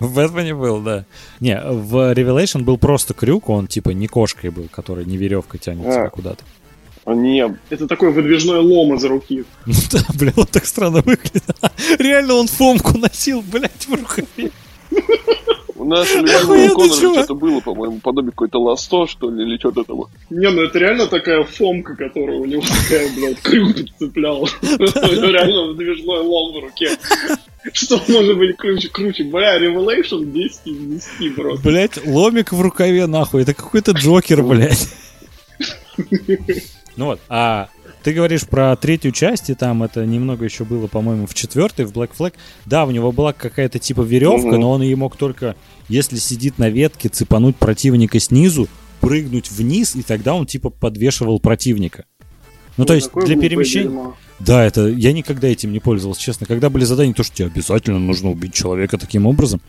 В 0.01 0.14
Бэтмене 0.14 0.55
был, 0.55 0.80
да. 0.80 1.05
Не, 1.40 1.61
в 1.61 2.12
Revelation 2.14 2.62
был 2.62 2.78
просто 2.78 3.14
крюк, 3.14 3.49
он 3.49 3.66
типа 3.66 3.90
не 3.90 4.09
кошкой 4.09 4.51
был, 4.51 4.68
который 4.70 5.05
не 5.05 5.16
веревкой 5.16 5.61
тянет 5.61 5.86
А. 5.86 5.92
тебя 5.92 6.09
куда-то. 6.11 6.42
А, 7.09 7.14
Не, 7.14 7.56
Это 7.70 7.86
такой 7.86 8.12
выдвижной 8.12 8.59
лом 8.59 8.94
из 8.94 9.04
руки. 9.04 9.44
Ну 9.64 9.72
да, 9.90 10.00
блин, 10.14 10.34
он 10.36 10.44
так 10.46 10.66
странно 10.66 11.00
выглядит. 11.00 11.42
Реально 11.98 12.34
он 12.34 12.48
фомку 12.48 12.98
носил, 12.98 13.40
блядь, 13.40 13.86
в 13.88 13.94
рукаве. 13.94 14.50
у 15.74 15.84
нас 15.86 16.06
Коннора 16.11 16.68
чувак. 17.00 17.24
что-то 17.24 17.34
было, 17.34 17.61
по-моему, 17.61 18.00
подобие 18.00 18.32
какой-то 18.32 18.59
ласто, 18.61 19.06
что 19.06 19.30
ли, 19.30 19.42
или 19.42 19.56
что-то 19.56 19.84
там. 19.84 20.04
Не, 20.28 20.50
ну 20.50 20.61
это 20.64 20.78
реально 20.78 21.06
такая 21.06 21.44
фомка, 21.44 21.96
которая 21.96 22.40
у 22.40 22.44
него 22.44 22.61
такая, 22.61 23.09
блядь, 23.14 23.40
крюк 23.40 23.76
цеплял. 23.98 24.46
Реально 24.62 25.68
выдвижной 25.68 26.20
лом 26.20 26.52
в 26.52 26.62
руке. 26.62 26.90
Что 27.72 28.02
может 28.06 28.36
быть 28.36 28.54
круче? 28.59 28.88
круче? 28.88 29.24
Бля, 29.24 29.59
Revelation 29.59 30.26
10 30.30 30.61
из 30.66 31.04
10 31.20 31.34
просто. 31.36 31.66
Блядь, 31.66 32.06
ломик 32.06 32.52
в 32.52 32.61
рукаве, 32.61 33.06
нахуй. 33.06 33.42
Это 33.42 33.54
какой-то 33.54 33.92
Джокер, 33.92 34.42
блядь. 34.42 34.88
Ну 36.99 37.07
вот, 37.07 37.20
а 37.28 37.68
ты 38.03 38.12
говоришь 38.12 38.44
про 38.46 38.74
третью 38.74 39.12
часть, 39.12 39.51
и 39.51 39.55
там 39.55 39.84
это 39.84 40.05
немного 40.05 40.44
еще 40.44 40.64
было, 40.64 40.88
по-моему, 40.88 41.26
в 41.26 41.34
четвертой, 41.34 41.84
в 41.84 41.92
Black 41.92 42.11
Flag. 42.18 42.34
Да, 42.66 42.84
у 42.84 42.90
него 42.90 43.12
была 43.12 43.32
какая-то 43.32 43.78
типа 43.78 44.03
веревка, 44.03 44.49
Мгм. 44.49 44.61
но 44.61 44.70
он 44.72 44.82
ее 44.82 44.96
мог 44.96 45.16
только, 45.16 45.55
если 45.88 46.16
сидит 46.16 46.59
на 46.59 46.68
ветке, 46.68 47.09
цепануть 47.09 47.55
противника 47.57 48.18
снизу, 48.18 48.68
прыгнуть 49.01 49.49
вниз, 49.49 49.94
и 49.94 50.03
тогда 50.03 50.34
он 50.34 50.46
типа 50.46 50.70
подвешивал 50.70 51.38
противника. 51.38 52.05
Ну, 52.76 52.84
то 52.84 52.94
есть 52.94 53.11
для 53.14 53.36
перемещения... 53.36 53.88
дерьмо. 53.88 54.16
Да, 54.40 54.64
это 54.64 54.88
я 54.88 55.12
никогда 55.12 55.46
этим 55.46 55.72
не 55.72 55.78
пользовался, 55.78 56.20
честно. 56.20 56.46
Когда 56.46 56.68
были 56.68 56.84
задания, 56.84 57.14
то, 57.14 57.22
что 57.22 57.34
тебе 57.34 57.46
обязательно 57.46 58.01
нужно 58.01 58.30
убить 58.30 58.55
человека 58.55 58.99
таким 58.99 59.26
образом, 59.26 59.61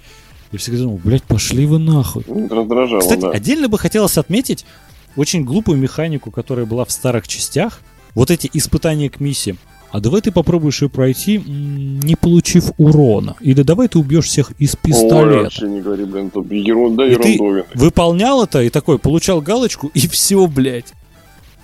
я 0.51 0.57
всегда 0.57 0.79
думал, 0.79 0.99
блядь, 1.03 1.23
пошли 1.23 1.67
вы 1.67 1.77
нахуй. 1.77 2.23
Раздражало, 2.27 3.01
Кстати, 3.01 3.21
да. 3.21 3.29
отдельно 3.29 3.67
бы 3.69 3.77
хотелось 3.77 4.17
отметить 4.17 4.65
очень 5.15 5.43
глупую 5.43 5.77
механику, 5.77 6.31
которая 6.31 6.65
была 6.65 6.85
в 6.85 6.91
старых 6.91 7.27
частях. 7.27 7.81
Вот 8.15 8.31
эти 8.31 8.49
испытания 8.53 9.09
к 9.09 9.19
миссиям. 9.19 9.57
А 9.91 9.99
давай 9.99 10.21
ты 10.21 10.31
попробуешь 10.31 10.81
ее 10.83 10.89
пройти, 10.89 11.37
не 11.39 12.15
получив 12.15 12.71
урона. 12.77 13.35
Или 13.41 13.63
давай 13.63 13.87
ты 13.87 13.97
убьешь 13.97 14.25
всех 14.25 14.51
из 14.59 14.75
Ой, 14.75 14.79
пистолета. 14.83 15.43
вообще 15.43 15.67
не 15.67 15.81
говори, 15.81 16.05
блин, 16.05 16.29
тут 16.29 16.51
ерунда 16.51 17.07
И 17.07 17.15
ты 17.15 17.39
выполнял 17.73 18.43
это 18.43 18.61
и 18.61 18.69
такой, 18.69 18.99
получал 18.99 19.41
галочку, 19.41 19.89
и 19.93 20.07
все, 20.07 20.45
блядь. 20.47 20.93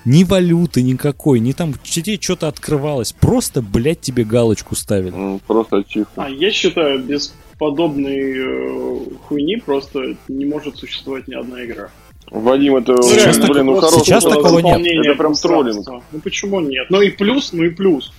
Ни 0.05 0.23
валюты 0.23 0.81
никакой, 0.83 1.39
ни 1.39 1.51
там 1.51 1.73
тебе 1.83 2.19
что-то 2.21 2.47
открывалось. 2.47 3.11
Просто, 3.11 3.61
блядь, 3.63 4.01
тебе 4.01 4.23
галочку 4.23 4.75
ставили. 4.75 5.13
М, 5.15 5.39
Просто 5.45 5.77
ачивка. 5.77 6.25
А 6.25 6.29
я 6.29 6.51
считаю, 6.51 7.03
без 7.03 7.33
подобной 7.57 8.33
э, 8.37 8.99
хуйни 9.27 9.57
просто 9.57 10.15
не 10.27 10.45
может 10.45 10.77
существовать 10.77 11.27
ни 11.27 11.33
одна 11.35 11.63
игра. 11.65 11.89
Вадим, 12.31 12.75
это, 12.75 13.01
Сейчас 13.03 13.37
блин, 13.37 13.53
так- 13.53 13.63
ну 13.63 13.75
хороший. 13.79 14.05
сейчас 14.05 14.23
такого 14.23 14.59
нет. 14.59 14.81
Это 15.05 15.15
прям 15.15 15.33
троллинг. 15.35 15.87
Ну 16.11 16.19
почему 16.19 16.59
нет? 16.59 16.87
Ну 16.89 17.01
и 17.01 17.09
плюс, 17.09 17.53
ну 17.53 17.63
и 17.63 17.69
плюс. 17.69 18.11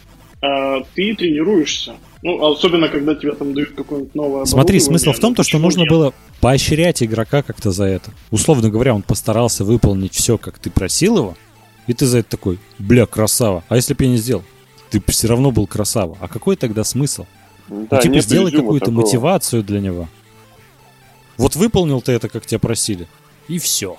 А, 0.42 0.80
ты 0.94 1.14
тренируешься. 1.14 1.94
Ну, 2.22 2.44
особенно, 2.44 2.88
когда 2.88 3.14
тебе 3.14 3.32
там 3.32 3.54
дают 3.54 3.70
какое-нибудь 3.74 4.14
новое 4.14 4.44
Смотри, 4.44 4.80
смысл 4.80 5.12
в 5.12 5.18
том, 5.18 5.30
ну, 5.30 5.36
то, 5.36 5.42
что 5.42 5.58
нужно 5.58 5.80
нет? 5.80 5.90
было 5.90 6.12
поощрять 6.40 7.02
игрока 7.02 7.42
как-то 7.42 7.70
за 7.72 7.84
это. 7.84 8.10
Условно 8.30 8.68
говоря, 8.68 8.94
он 8.94 9.02
постарался 9.02 9.64
выполнить 9.64 10.14
все, 10.14 10.36
как 10.36 10.58
ты 10.58 10.70
просил 10.70 11.18
его, 11.18 11.36
и 11.86 11.94
ты 11.94 12.04
за 12.06 12.18
это 12.18 12.30
такой, 12.30 12.58
бля, 12.78 13.06
красава. 13.06 13.64
А 13.68 13.76
если 13.76 13.94
бы 13.94 14.04
я 14.04 14.10
не 14.10 14.16
сделал? 14.16 14.42
Ты 14.90 15.02
все 15.08 15.28
равно 15.28 15.50
был 15.50 15.66
красава. 15.66 16.16
А 16.20 16.28
какой 16.28 16.56
тогда 16.56 16.84
смысл? 16.84 17.26
Да, 17.68 17.96
ну, 17.96 18.00
типа, 18.00 18.20
сделай 18.20 18.52
какую-то 18.52 18.86
такого. 18.86 19.02
мотивацию 19.04 19.62
для 19.62 19.80
него. 19.80 20.08
Вот 21.36 21.56
выполнил 21.56 22.00
ты 22.00 22.12
это, 22.12 22.28
как 22.28 22.46
тебя 22.46 22.58
просили, 22.58 23.08
и 23.48 23.58
все. 23.58 23.96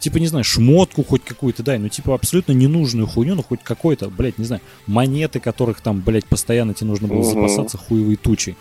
Типа, 0.00 0.18
не 0.18 0.26
знаю, 0.26 0.44
шмотку 0.44 1.02
хоть 1.02 1.24
какую-то 1.24 1.62
дай, 1.62 1.78
ну, 1.78 1.88
типа, 1.88 2.14
абсолютно 2.14 2.52
ненужную 2.52 3.06
хуйню, 3.06 3.34
ну, 3.36 3.42
хоть 3.42 3.62
какой-то, 3.62 4.10
блядь, 4.10 4.36
не 4.38 4.44
знаю, 4.44 4.60
монеты, 4.86 5.40
которых 5.40 5.80
там, 5.80 6.00
блядь, 6.00 6.26
постоянно 6.26 6.74
тебе 6.74 6.88
нужно 6.88 7.08
было 7.08 7.20
Мгм. 7.20 7.24
запасаться 7.30 7.78
хуевой 7.78 8.16
тучей. 8.16 8.54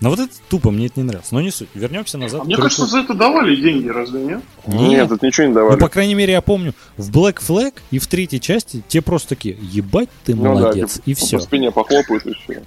Но 0.00 0.10
вот 0.10 0.18
это 0.18 0.34
тупо, 0.50 0.72
мне 0.72 0.86
это 0.86 0.98
не 0.98 1.04
нравится. 1.04 1.32
Но 1.32 1.40
не 1.40 1.52
суть. 1.52 1.68
Вернемся 1.74 2.18
назад. 2.18 2.40
А 2.40 2.44
мне 2.44 2.56
кажется, 2.56 2.86
за 2.86 2.98
это 2.98 3.14
давали 3.14 3.54
деньги, 3.54 3.88
разве 3.88 4.20
нет? 4.20 4.42
Нет, 4.66 5.08
тут 5.08 5.22
ничего 5.22 5.44
не 5.46 5.50
Ну, 5.50 5.60
давали. 5.60 5.78
по 5.78 5.88
крайней 5.88 6.14
мере, 6.14 6.32
я 6.32 6.40
помню, 6.40 6.74
в 6.96 7.08
Black 7.16 7.36
Flag 7.40 7.72
и 7.92 8.00
в 8.00 8.06
третьей 8.08 8.40
части 8.40 8.82
те 8.88 9.00
просто 9.00 9.30
такие, 9.30 9.56
ебать 9.62 10.08
ты 10.24 10.34
Ну 10.34 10.42
да, 10.42 10.48
молодец, 10.50 10.94
типа, 10.94 11.04
и 11.06 11.14
По 11.14 11.20
все. 11.20 11.38
спине 11.38 11.70
похлопают 11.70 12.26
и 12.26 12.34
все. 12.34 12.62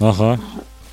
Ага. 0.00 0.40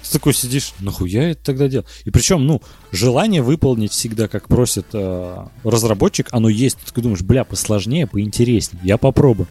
Ты 0.10 0.14
такой 0.18 0.34
сидишь, 0.34 0.74
нахуя 0.80 1.30
это 1.30 1.43
тогда 1.43 1.68
делал? 1.68 1.86
И 2.03 2.10
причем, 2.10 2.45
ну, 2.47 2.62
желание 2.91 3.43
выполнить 3.43 3.91
всегда, 3.91 4.28
как 4.28 4.47
просит 4.47 4.88
э, 4.93 5.45
разработчик, 5.64 6.30
оно 6.32 6.49
есть. 6.49 6.78
Ты 6.93 7.01
думаешь, 7.01 7.22
бля, 7.22 7.43
посложнее, 7.43 8.07
поинтереснее, 8.07 8.82
я 8.84 8.97
попробую. 8.97 9.47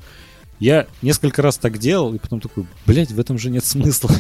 Я 0.59 0.87
несколько 1.03 1.43
раз 1.43 1.57
так 1.59 1.79
делал, 1.79 2.13
и 2.15 2.19
потом 2.19 2.41
такой, 2.41 2.67
блядь, 2.87 3.13
в 3.13 3.21
этом 3.21 3.39
же 3.39 3.51
нет 3.51 3.65
смысла. 3.65 4.11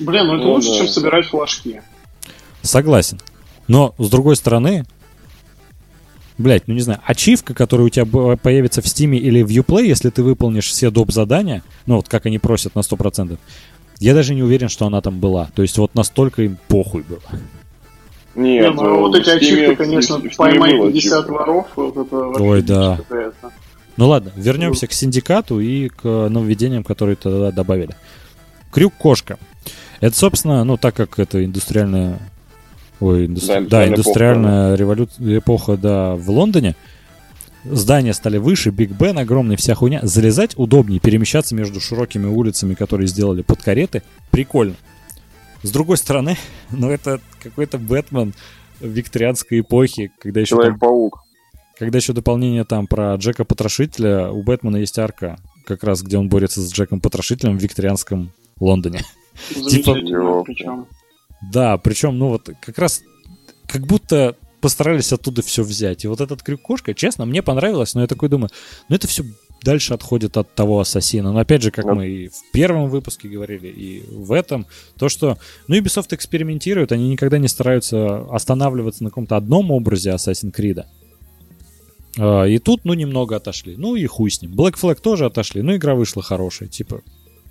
Блин, 0.00 0.26
ну 0.26 0.34
это 0.34 0.44
Ну 0.44 0.52
лучше, 0.54 0.70
да. 0.70 0.78
чем 0.78 0.88
собирать 0.88 1.26
флажки. 1.26 1.80
Согласен. 2.62 3.20
Но, 3.68 3.94
с 3.98 4.08
другой 4.10 4.34
стороны, 4.34 4.84
блядь, 6.36 6.66
ну 6.66 6.74
не 6.74 6.80
знаю, 6.80 7.00
ачивка, 7.04 7.54
которая 7.54 7.86
у 7.86 7.90
тебя 7.90 8.04
б- 8.04 8.36
появится 8.36 8.82
в 8.82 8.86
Steam 8.86 9.16
или 9.16 9.42
в 9.42 9.48
Uplay, 9.50 9.86
если 9.86 10.10
ты 10.10 10.22
выполнишь 10.22 10.68
все 10.68 10.90
доп. 10.90 11.12
задания, 11.12 11.62
ну 11.86 11.96
вот 11.96 12.08
как 12.08 12.26
они 12.26 12.38
просят 12.38 12.74
на 12.74 12.80
100%, 12.80 13.38
я 14.00 14.14
даже 14.14 14.34
не 14.34 14.42
уверен, 14.42 14.68
что 14.68 14.86
она 14.86 15.00
там 15.00 15.18
была. 15.18 15.48
То 15.54 15.62
есть 15.62 15.78
вот 15.78 15.94
настолько 15.94 16.42
им 16.42 16.58
похуй 16.68 17.02
было. 17.02 17.20
Не, 18.34 18.60
Нет, 18.60 18.74
ну, 18.74 19.00
вот 19.00 19.16
эти 19.16 19.30
ачивки, 19.30 19.74
конечно, 19.74 20.20
поймай 20.36 20.76
было 20.76 20.92
50 20.92 21.12
ачивка. 21.12 21.32
воров, 21.32 21.66
вот 21.74 21.96
это 21.96 22.16
вообще 22.16 22.42
Ой, 22.42 22.62
да. 22.62 23.00
Ну 23.96 24.08
ладно, 24.08 24.30
вернемся 24.36 24.86
к 24.86 24.92
синдикату 24.92 25.58
и 25.58 25.88
к 25.88 26.04
нововведениям, 26.04 26.84
которые 26.84 27.16
тогда 27.16 27.50
добавили. 27.50 27.96
Крюк-кошка. 28.70 29.38
Это, 30.00 30.16
собственно, 30.16 30.62
ну, 30.62 30.76
так 30.76 30.94
как 30.94 31.18
это 31.18 31.44
индустриальная... 31.44 32.20
Ой, 33.00 33.26
индустри- 33.26 33.46
Да, 33.46 33.80
да, 33.80 33.88
индустриальная 33.88 33.88
индустриальная 33.88 34.74
революция, 34.76 35.38
эпоха, 35.38 35.76
да, 35.76 36.14
в 36.14 36.30
Лондоне. 36.30 36.76
Здания 37.64 38.14
стали 38.14 38.38
выше, 38.38 38.70
Биг 38.70 38.90
Бен 38.92 39.18
огромный, 39.18 39.56
вся 39.56 39.74
хуйня. 39.74 40.00
Залезать 40.02 40.56
удобнее, 40.56 41.00
перемещаться 41.00 41.54
между 41.54 41.80
широкими 41.80 42.26
улицами, 42.26 42.74
которые 42.74 43.08
сделали 43.08 43.42
под 43.42 43.62
кареты, 43.62 44.02
прикольно. 44.30 44.76
С 45.62 45.70
другой 45.70 45.96
стороны, 45.96 46.36
ну, 46.70 46.90
это 46.90 47.20
какой-то 47.42 47.78
Бэтмен 47.78 48.32
викторианской 48.80 49.60
эпохи, 49.60 50.12
когда 50.20 50.40
еще 50.40 50.54
там 50.54 50.62
Человек-паук. 50.62 51.24
когда 51.78 51.98
еще 51.98 52.12
дополнение 52.12 52.64
там 52.64 52.86
про 52.86 53.14
Джека 53.16 53.44
Потрошителя, 53.44 54.30
у 54.30 54.42
Бэтмена 54.42 54.76
есть 54.76 54.98
арка, 54.98 55.38
как 55.66 55.82
раз 55.82 56.02
где 56.02 56.16
он 56.16 56.28
борется 56.28 56.60
с 56.60 56.72
Джеком 56.72 57.00
Потрошителем 57.00 57.58
в 57.58 57.62
викторианском 57.62 58.30
Лондоне. 58.60 59.00
Типа- 59.68 59.94
причем. 59.94 60.86
Да, 61.52 61.76
причем, 61.78 62.18
ну 62.18 62.28
вот, 62.28 62.50
как 62.60 62.78
раз 62.78 63.02
как 63.66 63.82
будто 63.86 64.36
постарались 64.60 65.12
оттуда 65.12 65.42
все 65.42 65.62
взять. 65.62 66.04
И 66.04 66.08
вот 66.08 66.20
этот 66.20 66.42
крюк-кошка, 66.42 66.94
честно, 66.94 67.26
мне 67.26 67.42
понравилось, 67.42 67.94
но 67.94 68.00
я 68.02 68.06
такой 68.06 68.28
думаю, 68.28 68.50
ну 68.88 68.96
это 68.96 69.06
все 69.06 69.24
дальше 69.62 69.94
отходит 69.94 70.36
от 70.36 70.54
того 70.54 70.78
ассасина. 70.80 71.32
Но 71.32 71.38
опять 71.40 71.62
же, 71.62 71.70
как 71.70 71.84
Да. 71.84 71.94
мы 71.94 72.08
и 72.08 72.28
в 72.28 72.52
первом 72.52 72.88
выпуске 72.88 73.28
говорили, 73.28 73.66
и 73.68 74.04
в 74.10 74.32
этом, 74.32 74.66
то, 74.96 75.08
что, 75.08 75.36
ну, 75.66 75.76
Ubisoft 75.76 76.14
экспериментирует, 76.14 76.92
они 76.92 77.08
никогда 77.08 77.38
не 77.38 77.48
стараются 77.48 78.20
останавливаться 78.30 79.02
на 79.04 79.10
каком-то 79.10 79.36
одном 79.36 79.70
образе 79.72 80.10
Assassin's 80.10 80.54
Creed. 80.54 80.84
А, 82.18 82.44
И 82.44 82.58
тут, 82.58 82.84
ну, 82.84 82.94
немного 82.94 83.36
отошли. 83.36 83.76
Ну 83.76 83.96
и 83.96 84.06
хуй 84.06 84.30
с 84.30 84.40
ним. 84.42 84.52
Black 84.52 84.74
Flag 84.80 85.00
тоже 85.00 85.26
отошли, 85.26 85.62
но 85.62 85.74
игра 85.76 85.94
вышла 85.94 86.22
хорошая. 86.22 86.68
Типа, 86.68 87.02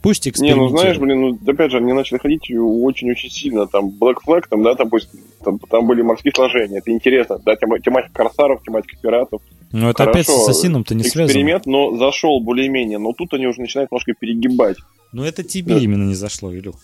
пусть 0.01 0.25
Не, 0.25 0.31
экспериментируют. 0.31 0.71
ну 0.73 0.77
знаешь, 0.79 0.97
блин, 0.97 1.21
ну 1.21 1.51
опять 1.51 1.71
же, 1.71 1.77
они 1.77 1.93
начали 1.93 2.17
ходить 2.17 2.49
очень-очень 2.51 3.29
сильно. 3.29 3.67
Там 3.67 3.89
Black 3.89 4.15
Flag, 4.25 4.43
там, 4.49 4.63
да, 4.63 4.75
там, 4.75 4.89
пусть, 4.89 5.09
там, 5.43 5.59
там 5.59 5.87
были 5.87 6.01
морские 6.01 6.31
сложения. 6.33 6.79
Это 6.79 6.91
интересно, 6.91 7.39
да, 7.45 7.55
тема- 7.55 7.79
тематика 7.79 8.13
корсаров, 8.13 8.61
тематика 8.63 8.95
пиратов. 9.01 9.41
Но 9.71 9.89
это 9.89 10.03
опять 10.03 10.25
с 10.25 10.29
Хорошо, 10.29 10.49
ассасином-то 10.49 10.95
не 10.95 11.03
связано. 11.03 11.25
Эксперимент, 11.27 11.65
но 11.65 11.95
зашел 11.97 12.39
более-менее. 12.39 12.99
Но 12.99 13.11
тут 13.13 13.33
они 13.33 13.47
уже 13.47 13.59
начинают 13.61 13.91
немножко 13.91 14.13
перегибать. 14.17 14.77
Ну 15.11 15.23
это 15.23 15.43
тебе 15.43 15.75
Да. 15.75 15.79
именно 15.81 16.03
не 16.03 16.15
зашло, 16.15 16.53
Илюх. 16.55 16.75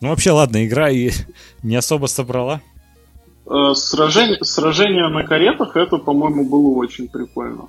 Ну 0.00 0.08
вообще, 0.08 0.30
ладно, 0.32 0.64
игра 0.66 0.90
и 0.90 1.10
не 1.62 1.76
особо 1.76 2.06
собрала. 2.06 2.60
Э, 3.46 3.72
Сражение, 3.74 4.38
сражение 4.42 5.08
на 5.08 5.24
каретах, 5.24 5.76
это, 5.76 5.96
по-моему, 5.98 6.44
было 6.44 6.74
очень 6.76 7.08
прикольно. 7.08 7.68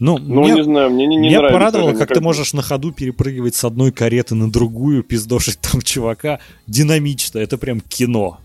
Ну, 0.00 0.18
Ну, 0.18 0.40
мне, 0.42 0.52
не 0.54 0.64
знаю, 0.64 0.90
мне 0.90 1.06
не, 1.06 1.16
не 1.16 1.28
меня 1.28 1.38
нравится. 1.38 1.58
порадовало, 1.58 1.90
это 1.90 1.98
как 1.98 2.08
ты 2.14 2.20
можешь 2.20 2.52
на 2.54 2.62
ходу 2.62 2.90
перепрыгивать 2.90 3.54
с 3.54 3.62
одной 3.64 3.92
кареты 3.92 4.34
на 4.34 4.50
другую, 4.50 5.02
пиздошить 5.04 5.58
там 5.72 5.80
чувака. 5.82 6.40
Динамично, 6.66 7.38
это 7.38 7.58
прям 7.58 7.80
кино. 7.80 8.38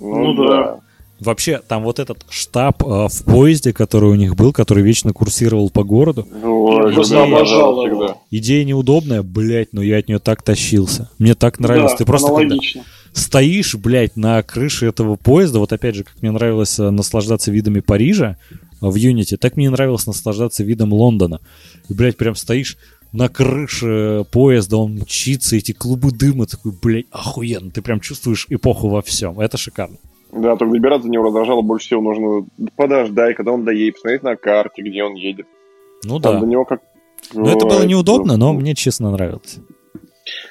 Ну 0.00 0.34
да. 0.46 0.80
Вообще, 1.20 1.58
там 1.68 1.82
вот 1.82 1.98
этот 1.98 2.24
штаб 2.30 2.82
э, 2.82 3.08
в 3.08 3.24
поезде, 3.24 3.74
который 3.74 4.08
у 4.08 4.14
них 4.14 4.36
был, 4.36 4.54
который 4.54 4.82
вечно 4.82 5.12
курсировал 5.12 5.68
по 5.68 5.84
городу, 5.84 6.26
Ну, 6.42 6.88
Я 6.88 6.94
просто 6.94 7.14
да, 7.16 7.24
обожал 7.24 7.76
пожалуйста, 7.76 7.90
его. 7.90 8.18
идея 8.30 8.64
неудобная, 8.64 9.22
блять, 9.22 9.74
но 9.74 9.82
я 9.82 9.98
от 9.98 10.08
нее 10.08 10.18
так 10.18 10.40
тащился. 10.42 11.10
Мне 11.18 11.34
так 11.34 11.60
нравилось. 11.60 11.92
Да, 11.92 11.98
ты 11.98 12.04
просто 12.06 12.28
когда 12.28 12.40
аналогично. 12.54 12.84
стоишь, 13.12 13.74
блядь, 13.74 14.16
на 14.16 14.42
крыше 14.42 14.86
этого 14.86 15.16
поезда, 15.16 15.58
вот 15.58 15.74
опять 15.74 15.94
же, 15.94 16.04
как 16.04 16.14
мне 16.22 16.30
нравилось 16.30 16.78
э, 16.78 16.88
наслаждаться 16.88 17.50
видами 17.50 17.80
Парижа 17.80 18.38
в 18.80 18.94
Юнити, 18.94 19.36
так 19.36 19.56
мне 19.56 19.70
нравилось 19.70 20.06
наслаждаться 20.06 20.64
видом 20.64 20.92
Лондона. 20.92 21.40
И, 21.88 21.94
блядь, 21.94 22.16
прям 22.16 22.34
стоишь 22.34 22.76
на 23.12 23.28
крыше 23.28 24.24
поезда, 24.30 24.76
он 24.76 24.94
мчится, 24.94 25.56
эти 25.56 25.72
клубы 25.72 26.12
дыма, 26.12 26.46
такой, 26.46 26.72
блядь, 26.72 27.06
охуенно. 27.10 27.70
Ты 27.70 27.82
прям 27.82 28.00
чувствуешь 28.00 28.46
эпоху 28.48 28.88
во 28.88 29.02
всем. 29.02 29.40
Это 29.40 29.56
шикарно. 29.56 29.96
Да, 30.32 30.56
только 30.56 30.74
добираться 30.74 31.08
до 31.08 31.12
него 31.12 31.24
раздражало 31.24 31.62
больше 31.62 31.86
всего. 31.86 32.02
Нужно 32.02 32.46
подождать, 32.76 33.36
когда 33.36 33.52
он 33.52 33.64
доедет, 33.64 33.94
посмотреть 33.94 34.22
на 34.22 34.36
карте, 34.36 34.82
где 34.82 35.02
он 35.02 35.14
едет. 35.14 35.46
Ну 36.04 36.20
Там 36.20 36.34
да. 36.34 36.40
до 36.40 36.46
него 36.46 36.64
как... 36.64 36.80
Но 37.34 37.50
это 37.50 37.66
было 37.66 37.84
неудобно, 37.84 38.36
но 38.36 38.52
ну, 38.52 38.60
мне 38.60 38.74
честно 38.74 39.10
нравилось. 39.10 39.58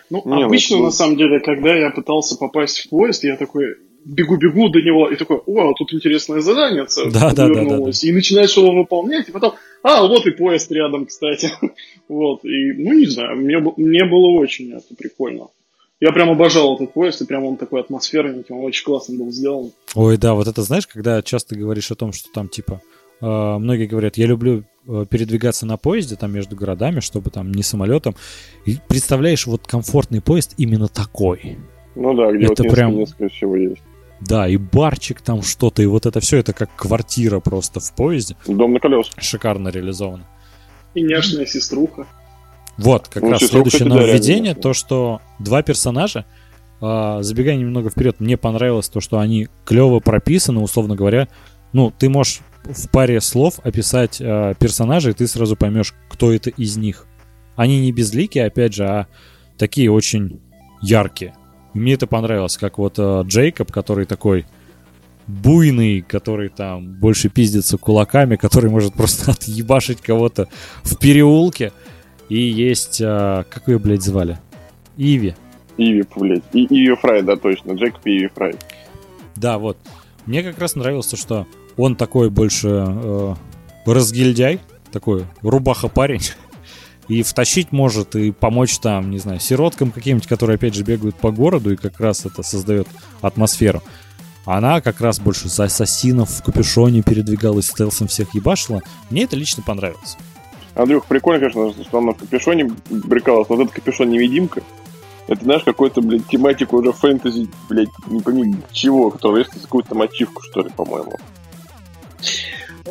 Ну, 0.09 0.21
Не, 0.25 0.41
ну, 0.41 0.45
обычно, 0.45 0.77
ну- 0.77 0.85
на 0.85 0.91
самом 0.91 1.17
деле, 1.17 1.39
когда 1.39 1.75
я 1.75 1.89
пытался 1.91 2.37
попасть 2.37 2.79
в 2.79 2.89
поезд, 2.89 3.23
я 3.23 3.37
такой 3.37 3.75
бегу-бегу 4.05 4.69
до 4.69 4.81
него 4.81 5.09
и 5.09 5.15
такой, 5.15 5.37
о, 5.45 5.73
тут 5.73 5.93
интересное 5.93 6.41
задание 6.41 6.85
Да, 6.85 7.11
да, 7.11 7.33
да, 7.33 7.47
подвернулось». 7.47 8.03
И 8.03 8.11
начинаешь 8.11 8.55
его 8.55 8.71
выполнять, 8.71 9.29
и 9.29 9.31
потом, 9.31 9.53
а, 9.83 10.05
вот 10.07 10.25
и 10.25 10.31
поезд 10.31 10.71
рядом, 10.71 11.05
кстати. 11.05 11.51
вот, 12.07 12.43
и, 12.43 12.73
ну, 12.73 12.93
не 12.93 13.07
знаю, 13.07 13.37
мне, 13.37 13.57
мне 13.77 14.05
было 14.05 14.39
очень 14.39 14.71
это 14.71 14.95
прикольно. 14.97 15.47
Я 15.99 16.13
прям 16.13 16.29
обожал 16.29 16.75
этот 16.75 16.93
поезд, 16.93 17.21
и 17.21 17.25
прям 17.25 17.43
он 17.43 17.57
такой 17.57 17.81
атмосферненький, 17.81 18.55
он 18.55 18.63
очень 18.63 18.85
классно 18.85 19.17
был 19.17 19.31
сделан. 19.31 19.71
Ой, 19.95 20.17
да, 20.17 20.33
вот 20.33 20.47
это 20.47 20.61
знаешь, 20.61 20.87
когда 20.87 21.21
часто 21.21 21.55
говоришь 21.57 21.91
о 21.91 21.95
том, 21.95 22.13
что 22.13 22.29
там 22.31 22.47
типа 22.47 22.81
э, 23.19 23.25
многие 23.25 23.85
говорят, 23.85 24.15
я 24.15 24.25
люблю 24.25 24.63
э, 24.87 25.05
передвигаться 25.09 25.65
на 25.65 25.75
поезде 25.75 26.15
там 26.15 26.31
между 26.31 26.55
городами, 26.55 27.01
чтобы 27.01 27.31
там 27.31 27.51
не 27.51 27.63
самолетом. 27.63 28.15
И 28.65 28.77
представляешь, 28.87 29.45
вот 29.45 29.67
комфортный 29.67 30.21
поезд 30.21 30.53
именно 30.57 30.87
такой. 30.87 31.57
Ну 31.95 32.13
да, 32.13 32.31
где 32.31 32.45
Это 32.45 32.49
вот 32.49 32.59
несколько, 32.59 32.75
прям- 32.75 32.95
несколько 32.95 33.29
всего 33.29 33.55
есть. 33.57 33.81
Да, 34.21 34.47
и 34.47 34.57
барчик 34.57 35.21
там 35.21 35.41
что-то, 35.43 35.81
и 35.81 35.85
вот 35.85 36.05
это 36.05 36.19
все, 36.19 36.37
это 36.37 36.53
как 36.53 36.75
квартира 36.75 37.39
просто 37.39 37.79
в 37.79 37.93
поезде. 37.93 38.35
Дом 38.45 38.73
на 38.73 38.79
колесах. 38.79 39.13
Шикарно 39.17 39.69
реализовано. 39.69 40.27
И 40.93 41.01
нежная 41.01 41.45
сеструха. 41.45 42.05
Вот, 42.77 43.07
как 43.07 43.23
Ну, 43.23 43.31
раз 43.31 43.41
следующее 43.41 43.87
нововведение, 43.87 44.55
то, 44.55 44.73
что 44.73 45.21
два 45.37 45.61
персонажа, 45.63 46.25
а, 46.81 47.21
забегая 47.21 47.55
немного 47.57 47.89
вперед, 47.89 48.19
мне 48.19 48.37
понравилось 48.37 48.89
то, 48.89 49.01
что 49.01 49.19
они 49.19 49.49
клево 49.65 49.99
прописаны, 49.99 50.61
условно 50.61 50.95
говоря. 50.95 51.27
Ну, 51.73 51.91
ты 51.97 52.09
можешь 52.09 52.39
в 52.63 52.89
паре 52.89 53.19
слов 53.21 53.59
описать 53.63 54.19
а, 54.21 54.53
персонажей, 54.53 55.11
и 55.11 55.15
ты 55.15 55.27
сразу 55.27 55.55
поймешь, 55.55 55.93
кто 56.09 56.31
это 56.31 56.49
из 56.49 56.77
них. 56.77 57.05
Они 57.55 57.79
не 57.81 57.91
безликие, 57.91 58.45
опять 58.45 58.73
же, 58.73 58.85
а 58.87 59.07
такие 59.57 59.91
очень 59.91 60.39
яркие. 60.81 61.35
Мне 61.79 61.93
это 61.93 62.07
понравилось, 62.07 62.57
как 62.57 62.77
вот 62.77 62.95
а, 62.97 63.21
Джейкоб, 63.21 63.71
который 63.71 64.05
такой 64.05 64.45
буйный, 65.27 66.01
который 66.01 66.49
там 66.49 66.91
больше 66.95 67.29
пиздится 67.29 67.77
кулаками, 67.77 68.35
который 68.35 68.69
может 68.69 68.93
просто 68.93 69.31
отъебашить 69.31 70.01
кого-то 70.01 70.49
в 70.83 70.97
переулке. 70.97 71.71
И 72.27 72.37
есть, 72.37 73.01
а, 73.01 73.45
как 73.49 73.69
ее, 73.69 73.79
блядь, 73.79 74.03
звали? 74.03 74.37
Иви. 74.97 75.35
Иви, 75.77 76.03
блядь. 76.17 76.43
И 76.51 76.65
Иви 76.65 76.95
Фрай, 76.95 77.21
да, 77.21 77.37
точно. 77.37 77.71
Джейкоб 77.71 78.05
и 78.05 78.17
Иви 78.17 78.27
Фрай. 78.27 78.55
Да, 79.37 79.57
вот. 79.57 79.77
Мне 80.25 80.43
как 80.43 80.59
раз 80.59 80.75
нравилось 80.75 81.07
то, 81.07 81.15
что 81.15 81.47
он 81.77 81.95
такой 81.95 82.29
больше 82.29 82.67
э, 82.67 83.35
разгильдяй, 83.85 84.59
такой 84.91 85.23
рубаха-парень, 85.43 86.23
и 87.09 87.23
втащить 87.23 87.71
может, 87.71 88.15
и 88.15 88.31
помочь 88.31 88.77
там, 88.77 89.09
не 89.09 89.17
знаю, 89.17 89.39
сироткам 89.39 89.91
каким-нибудь, 89.91 90.27
которые, 90.27 90.55
опять 90.55 90.75
же, 90.75 90.83
бегают 90.83 91.15
по 91.15 91.31
городу, 91.31 91.73
и 91.73 91.75
как 91.75 91.99
раз 91.99 92.25
это 92.25 92.43
создает 92.43 92.87
атмосферу. 93.21 93.81
Она 94.45 94.79
как 94.79 95.01
раз 95.01 95.19
больше 95.19 95.49
за 95.49 95.65
ассасинов 95.65 96.29
в 96.29 96.43
капюшоне 96.43 97.01
передвигалась, 97.01 97.67
стелсом 97.67 98.07
всех 98.07 98.33
ебашила. 98.35 98.81
Мне 99.09 99.23
это 99.23 99.35
лично 99.35 99.63
понравилось. 99.63 100.17
Андрюх, 100.75 101.05
прикольно, 101.05 101.49
конечно, 101.49 101.83
что 101.83 101.97
она 101.97 102.13
в 102.13 102.17
капюшоне 102.17 102.71
брекалась. 102.89 103.49
Вот 103.49 103.59
этот 103.59 103.73
капюшон-невидимка. 103.73 104.61
Это, 105.27 105.43
знаешь, 105.43 105.63
какой-то, 105.63 106.01
блядь, 106.01 106.27
тематику 106.27 106.77
уже 106.77 106.91
фэнтези, 106.91 107.49
блядь, 107.69 107.89
не 108.07 108.21
пойми 108.21 108.55
чего, 108.71 109.11
который 109.11 109.39
есть 109.39 109.51
какую-то 109.51 109.93
мотивку, 109.93 110.41
что 110.43 110.61
ли, 110.61 110.69
по-моему. 110.69 111.17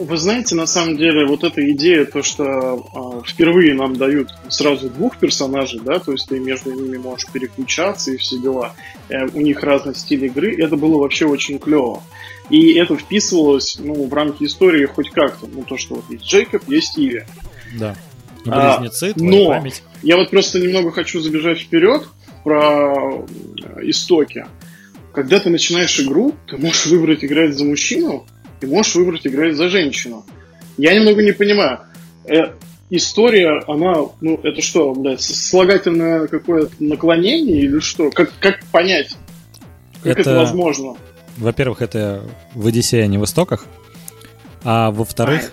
Вы 0.01 0.17
знаете, 0.17 0.55
на 0.55 0.67
самом 0.67 0.97
деле, 0.97 1.27
вот 1.27 1.45
эта 1.45 1.69
идея, 1.73 2.05
то, 2.05 2.23
что 2.23 2.45
а, 2.45 3.23
впервые 3.27 3.75
нам 3.75 3.97
дают 3.97 4.31
сразу 4.49 4.89
двух 4.91 5.17
персонажей, 5.19 5.81
да, 5.81 5.99
то 5.99 6.13
есть 6.13 6.29
ты 6.29 6.39
между 6.39 6.73
ними 6.73 6.97
можешь 6.97 7.27
переключаться 7.31 8.13
и 8.13 8.17
все 8.17 8.39
дела. 8.39 8.75
Э, 9.09 9.27
у 9.27 9.41
них 9.41 9.63
разный 9.63 9.95
стиль 9.95 10.25
игры, 10.27 10.55
это 10.63 10.77
было 10.77 10.99
вообще 10.99 11.27
очень 11.27 11.59
клево. 11.59 12.03
И 12.51 12.75
это 12.75 12.97
вписывалось, 12.97 13.79
ну, 13.79 14.07
в 14.07 14.15
рамки 14.15 14.45
истории 14.45 14.87
хоть 14.87 15.11
как-то. 15.11 15.47
Ну, 15.47 15.63
то, 15.65 15.77
что 15.77 15.97
вот 15.97 16.05
есть 16.11 16.25
Джейкоб, 16.25 16.69
есть 16.69 16.99
Иви. 16.99 17.25
Да. 17.79 17.97
А, 18.47 18.79
Близнецы, 18.79 19.13
твоя 19.13 19.31
но- 19.31 19.49
память. 19.49 19.83
Я 20.03 20.17
вот 20.17 20.31
просто 20.31 20.59
немного 20.59 20.91
хочу 20.93 21.21
забежать 21.21 21.59
вперед 21.59 22.09
про 22.45 23.27
э, 23.27 23.81
истоки. 23.83 24.47
Когда 25.13 25.41
ты 25.41 25.51
начинаешь 25.51 25.99
игру, 26.01 26.35
ты 26.47 26.57
можешь 26.57 26.87
выбрать 26.87 27.25
играть 27.25 27.55
за 27.57 27.65
мужчину, 27.65 28.27
и 28.61 28.67
можешь 28.67 28.95
выбрать 28.95 29.27
играть 29.27 29.57
за 29.57 29.69
женщину. 29.69 30.25
Я 30.77 30.95
немного 30.95 31.23
не 31.23 31.33
понимаю. 31.33 31.81
Э, 32.25 32.53
история, 32.91 33.63
она, 33.67 33.97
ну, 34.21 34.41
это 34.43 34.63
что, 34.63 34.95
блядь, 34.95 35.23
слагательное 35.23 36.27
какое-то 36.27 36.73
наклонение 36.79 37.63
или 37.63 37.81
что? 37.81 38.11
Как, 38.11 38.33
как 38.41 38.65
понять? 38.67 39.17
Как 40.03 40.19
это, 40.19 40.31
Это- 40.31 40.39
возможно? 40.39 40.97
Во-первых, 41.37 41.83
это 41.83 42.25
в 42.55 42.67
Одиссее, 42.67 43.05
а 43.05 43.07
не 43.07 43.17
в 43.17 43.25
Истоках. 43.25 43.67
А 44.65 44.91
во-вторых. 44.91 45.53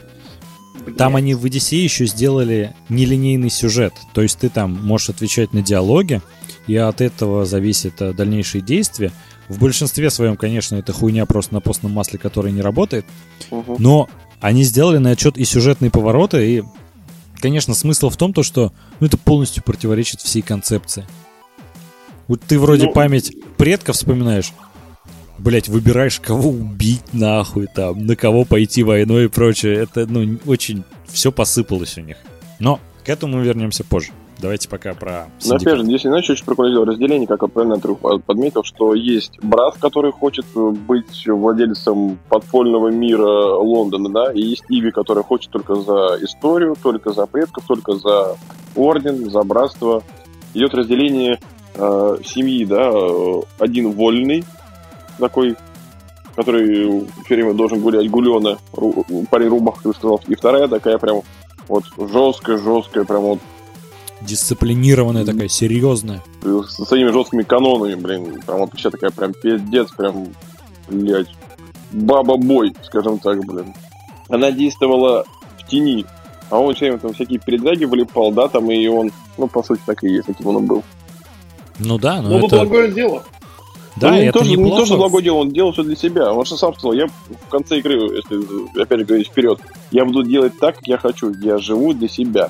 Там 0.98 1.16
они 1.16 1.34
в 1.34 1.46
Одиссее 1.46 1.84
еще 1.84 2.06
сделали 2.06 2.74
нелинейный 2.90 3.50
сюжет. 3.50 3.94
То 4.14 4.22
есть 4.22 4.40
ты 4.40 4.50
там 4.50 4.72
можешь 4.84 5.10
отвечать 5.10 5.54
на 5.54 5.62
диалоги, 5.62 6.22
и 6.68 6.76
от 6.76 7.02
этого 7.02 7.46
зависит 7.46 8.02
э, 8.02 8.14
дальнейшие 8.14 8.62
действия. 8.62 9.12
В 9.48 9.60
большинстве 9.60 10.10
своем, 10.10 10.38
конечно, 10.38 10.76
это 10.76 10.92
хуйня 10.92 11.26
просто 11.26 11.54
на 11.54 11.62
постном 11.62 11.92
масле, 11.92 12.18
которая 12.18 12.52
не 12.52 12.62
работает. 12.62 13.06
Мгм. 13.52 13.76
Но 13.80 14.10
они 14.42 14.64
сделали 14.64 14.98
на 14.98 15.12
отчет 15.12 15.38
и 15.38 15.46
сюжетные 15.46 15.92
повороты, 15.92 16.58
и, 16.58 16.64
конечно, 17.40 17.74
смысл 17.74 18.10
в 18.10 18.18
том, 18.18 18.34
то, 18.34 18.44
что 18.44 18.74
ну, 19.00 19.08
это 19.08 19.18
полностью 19.18 19.64
противоречит 19.64 20.22
всей 20.22 20.42
концепции. 20.42 21.06
Вот 22.28 22.42
ты 22.42 22.60
вроде 22.60 22.86
Ну- 22.88 22.94
память 22.94 23.34
предков 23.58 23.96
вспоминаешь, 23.96 24.52
Блять, 25.38 25.68
выбираешь, 25.68 26.20
кого 26.22 26.50
убить 26.50 27.14
нахуй 27.14 27.68
там, 27.68 28.06
на 28.06 28.16
кого 28.16 28.46
пойти 28.46 28.84
войной 28.84 29.26
и 29.26 29.28
прочее. 29.28 29.76
Это, 29.76 30.06
ну, 30.08 30.40
очень 30.46 30.86
все 31.08 31.32
посыпалось 31.32 31.98
у 31.98 32.02
них. 32.02 32.18
Но 32.60 32.80
к 33.04 33.10
этому 33.10 33.38
мы 33.38 33.44
вернемся 33.44 33.84
позже. 33.84 34.12
Давайте 34.40 34.68
пока 34.68 34.94
про 34.94 35.28
Но 35.46 35.56
опять 35.56 35.62
синдикат. 35.62 35.78
же, 35.78 35.84
здесь 35.86 36.02
знаешь, 36.02 36.30
очень 36.30 36.46
прикольно 36.46 36.86
разделение, 36.86 37.28
как 37.28 37.50
правильно 37.52 37.76
Андрюх 37.76 38.00
подметил, 38.26 38.64
что 38.64 38.94
есть 38.94 39.40
брат, 39.42 39.78
который 39.78 40.12
хочет 40.12 40.46
э, 40.56 40.70
быть 40.72 41.26
владельцем 41.26 42.20
подпольного 42.28 42.90
мира 42.90 43.56
Лондона, 43.56 44.10
да, 44.10 44.32
и 44.34 44.42
есть 44.42 44.66
Иви, 44.70 44.92
который 44.92 45.24
хочет 45.24 45.52
только 45.52 45.76
за 45.76 46.18
историю, 46.22 46.76
только 46.82 47.12
за 47.12 47.26
предков, 47.28 47.64
только 47.66 47.94
за 47.94 48.36
орден, 48.76 49.30
за 49.30 49.42
братство. 49.44 50.04
Идет 50.54 50.74
разделение 50.74 51.40
э, 51.76 52.18
семьи, 52.26 52.66
да, 52.66 52.92
э, 52.92 53.42
один 53.60 53.92
вольный, 53.92 54.44
такой, 55.18 55.56
который 56.36 57.08
все 57.24 57.36
время 57.36 57.54
должен 57.54 57.80
гулять 57.80 58.10
гулена, 58.10 58.58
парень 59.30 59.48
рубах, 59.48 59.76
как 59.76 59.94
ты 59.94 59.98
сказал, 59.98 60.22
и 60.28 60.36
вторая 60.36 60.68
такая 60.68 60.98
прям 60.98 61.22
вот 61.68 61.86
жесткая, 61.98 62.58
жесткая, 62.58 63.06
прям 63.06 63.22
вот 63.22 63.40
Дисциплинированная 64.26 65.26
такая, 65.26 65.48
серьезная. 65.48 66.24
с 66.44 66.86
своими 66.86 67.12
жесткими 67.12 67.44
канонами, 67.44 67.96
блин. 67.96 68.42
Прям 68.46 68.60
вот 68.60 68.72
вообще 68.72 68.90
такая 68.90 69.12
прям 69.12 69.34
пиздец, 69.34 69.92
прям, 69.92 70.28
блядь, 70.90 71.30
баба-бой, 71.92 72.74
скажем 72.84 73.20
так, 73.20 73.44
блин. 73.46 73.74
Она 74.30 74.52
действовала 74.52 75.26
в 75.60 75.68
тени, 75.68 76.06
а 76.50 76.60
он 76.60 76.74
все 76.74 76.86
время 76.86 77.00
там 77.00 77.14
всякие 77.14 77.40
передряги 77.40 77.86
вылипал, 77.86 78.32
да, 78.32 78.48
там, 78.48 78.72
и 78.72 78.88
он, 78.88 79.12
ну, 79.38 79.48
по 79.48 79.64
сути, 79.64 79.82
так 79.86 80.04
и 80.04 80.10
есть, 80.10 80.28
каким 80.28 80.48
он 80.48 80.66
был. 80.66 80.84
Ну 81.80 81.98
да, 81.98 82.22
но 82.22 82.30
Ну, 82.30 82.48
это 82.48 82.60
другое 82.60 82.92
дело. 82.92 83.24
Да, 83.98 84.10
он 84.10 84.16
не 84.16 84.22
это 84.24 84.40
тоже, 84.40 84.50
не 84.50 84.58
неплохо. 84.58 84.82
то, 84.82 84.86
что 84.86 84.98
благое 84.98 85.24
дело, 85.24 85.36
он 85.38 85.52
делал 85.52 85.72
все 85.72 85.84
для 85.84 85.96
себя. 85.96 86.34
Он 86.34 86.46
же 86.46 86.58
сам 86.58 86.74
сказал, 86.74 86.94
я 86.94 87.08
в 87.08 87.50
конце 87.50 87.78
игры, 87.78 87.94
если 87.94 88.82
опять 88.82 89.00
же 89.00 89.06
говорить 89.06 89.28
вперед, 89.28 89.60
я 89.92 90.04
буду 90.04 90.24
делать 90.24 90.58
так, 90.60 90.76
как 90.76 90.88
я 90.88 90.98
хочу. 90.98 91.34
Я 91.42 91.58
живу 91.60 91.94
для 91.94 92.10
себя. 92.10 92.50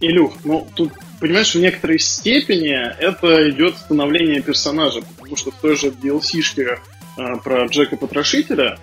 Илюх, 0.00 0.34
ну 0.44 0.66
тут, 0.74 0.92
понимаешь, 1.20 1.54
в 1.54 1.58
некоторой 1.58 1.98
степени 1.98 2.70
это 2.70 3.50
идет 3.50 3.76
становление 3.76 4.40
персонажа, 4.40 5.00
потому 5.16 5.36
что 5.36 5.50
в 5.50 5.54
той 5.56 5.76
же 5.76 5.88
DLC-шке 5.88 6.78
а, 7.16 7.36
про 7.36 7.66
Джека 7.66 7.96
Потрошителя 7.96 8.78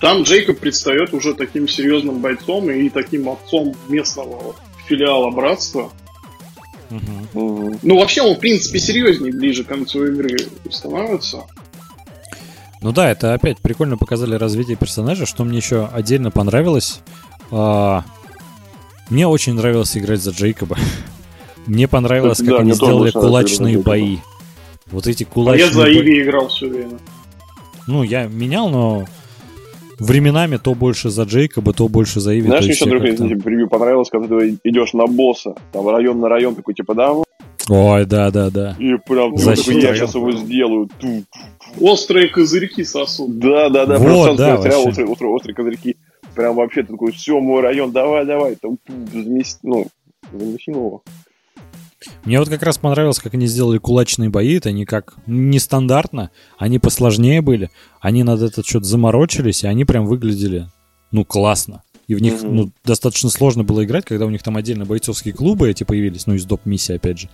там 0.00 0.22
Джейкоб 0.22 0.58
предстает 0.58 1.12
уже 1.12 1.34
таким 1.34 1.68
серьезным 1.68 2.20
бойцом 2.20 2.70
и 2.70 2.88
таким 2.88 3.28
отцом 3.28 3.74
местного 3.88 4.36
вот 4.40 4.56
филиала 4.86 5.30
братства. 5.30 5.92
Мгм. 6.88 7.78
Ну, 7.82 7.98
вообще, 7.98 8.22
он, 8.22 8.36
в 8.36 8.40
принципе, 8.40 8.78
серьезнее 8.78 9.32
ближе 9.32 9.62
к 9.62 9.68
концу 9.68 10.06
игры 10.06 10.36
становится. 10.70 11.44
Ну 12.82 12.92
да, 12.92 13.10
это 13.10 13.34
опять 13.34 13.58
прикольно 13.58 13.98
показали 13.98 14.34
развитие 14.36 14.76
персонажа. 14.76 15.26
Что 15.26 15.44
мне 15.44 15.58
еще 15.58 15.86
отдельно 15.92 16.30
понравилось. 16.30 17.00
а, 17.50 18.04
мне 19.10 19.26
очень 19.26 19.54
нравилось 19.54 19.96
играть 19.96 20.20
за 20.20 20.30
Джейкоба. 20.30 20.76
Мне 21.66 21.86
понравилось, 21.86 22.38
как 22.38 22.48
да, 22.48 22.56
они 22.58 22.72
сделали 22.72 23.10
кулачные 23.10 23.78
бои. 23.78 24.16
Вот 24.86 25.06
эти 25.06 25.24
А 25.24 25.26
кулачные 25.26 25.66
я 25.66 25.72
за 25.72 25.82
бои. 25.82 25.98
Иви 26.00 26.22
играл 26.22 26.48
все 26.48 26.68
время. 26.68 26.98
Ну, 27.86 28.02
я 28.02 28.26
менял, 28.26 28.70
но 28.70 29.04
временами 29.98 30.56
то 30.56 30.74
больше 30.74 31.10
за 31.10 31.24
Джейкоба, 31.24 31.72
то 31.72 31.88
больше 31.88 32.20
за 32.20 32.34
Иви. 32.36 32.46
Знаешь, 32.46 32.64
еще 32.64 32.86
другое 32.86 33.16
типа, 33.16 33.42
превью 33.42 33.68
понравилось, 33.68 34.08
когда 34.10 34.38
ты 34.38 34.58
идешь 34.64 34.94
на 34.94 35.06
босса, 35.06 35.54
там 35.72 35.88
район 35.88 36.20
на 36.20 36.28
район 36.28 36.54
такой, 36.54 36.74
типа, 36.74 36.94
да, 36.94 37.14
Ой, 37.68 38.04
да, 38.04 38.30
да, 38.30 38.50
да. 38.50 38.76
и 38.80 38.96
прям, 39.06 39.36
Защита 39.36 39.66
такой, 39.68 39.82
я 39.82 39.94
сейчас 39.94 40.14
его 40.14 40.32
сделаю. 40.32 40.88
Ту. 40.98 41.22
Острые 41.78 42.28
козырьки 42.28 42.82
сосут. 42.82 43.38
Да, 43.38 43.68
да, 43.68 43.86
да, 43.86 43.98
Вот, 43.98 44.04
просто 44.06 44.36
да, 44.36 44.56
вообще. 44.56 44.76
острые, 44.76 45.08
острые, 45.08 45.32
острые 45.32 45.54
козырьки. 45.54 45.96
Прям 46.40 46.56
вообще 46.56 46.82
такой, 46.84 47.12
все, 47.12 47.38
мой 47.38 47.60
район, 47.60 47.92
давай, 47.92 48.24
давай, 48.24 48.56
там, 48.56 48.78
ту, 48.78 48.94
замес- 49.12 49.58
ну, 49.62 49.88
замесил 50.32 50.72
его. 50.74 51.02
Мне 52.24 52.38
вот 52.38 52.48
как 52.48 52.62
раз 52.62 52.78
понравилось, 52.78 53.18
как 53.18 53.34
они 53.34 53.46
сделали 53.46 53.76
кулачные 53.76 54.30
бои. 54.30 54.56
Это 54.56 54.70
они 54.70 54.86
как 54.86 55.16
нестандартно, 55.26 56.30
они 56.56 56.78
посложнее 56.78 57.42
были. 57.42 57.68
Они 58.00 58.22
над 58.22 58.40
этот 58.40 58.64
счет 58.64 58.86
заморочились, 58.86 59.64
и 59.64 59.66
они 59.66 59.84
прям 59.84 60.06
выглядели, 60.06 60.66
ну, 61.10 61.26
классно. 61.26 61.82
И 62.06 62.14
в 62.14 62.22
них, 62.22 62.42
Мгм. 62.42 62.56
ну, 62.56 62.70
достаточно 62.86 63.28
сложно 63.28 63.62
было 63.62 63.84
играть, 63.84 64.06
когда 64.06 64.24
у 64.24 64.30
них 64.30 64.42
там 64.42 64.56
отдельно 64.56 64.86
бойцовские 64.86 65.34
клубы 65.34 65.68
эти 65.68 65.84
появились, 65.84 66.26
ну, 66.26 66.32
из 66.32 66.46
доп-миссии, 66.46 66.94
опять 66.94 67.18
же. 67.18 67.28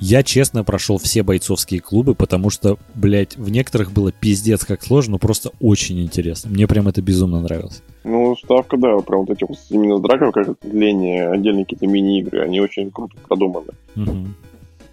Я 0.00 0.24
честно 0.24 0.64
прошел 0.64 0.98
все 0.98 1.22
бойцовские 1.22 1.78
клубы, 1.80 2.16
потому 2.16 2.50
что, 2.50 2.76
блядь, 2.96 3.36
в 3.36 3.50
некоторых 3.50 3.92
было 3.92 4.10
пиздец 4.10 4.64
как 4.64 4.82
сложно, 4.82 5.12
но 5.12 5.18
просто 5.18 5.52
очень 5.60 6.02
интересно. 6.02 6.50
Мне 6.50 6.66
прям 6.66 6.88
это 6.88 7.02
безумно 7.02 7.40
нравилось. 7.40 7.82
Ну, 8.02 8.34
ставка, 8.36 8.76
да, 8.76 8.96
прям 8.98 9.20
вот 9.20 9.30
эти 9.30 9.44
вот 9.44 9.58
именно 9.70 9.98
с 9.98 10.00
драков, 10.00 10.32
как 10.32 10.56
отделение, 10.62 11.28
отдельные 11.28 11.64
какие-то 11.64 11.86
мини-игры, 11.86 12.42
они 12.42 12.60
очень 12.60 12.90
круто 12.90 13.14
продуманы. 13.28 13.72
Мгм. 13.94 14.34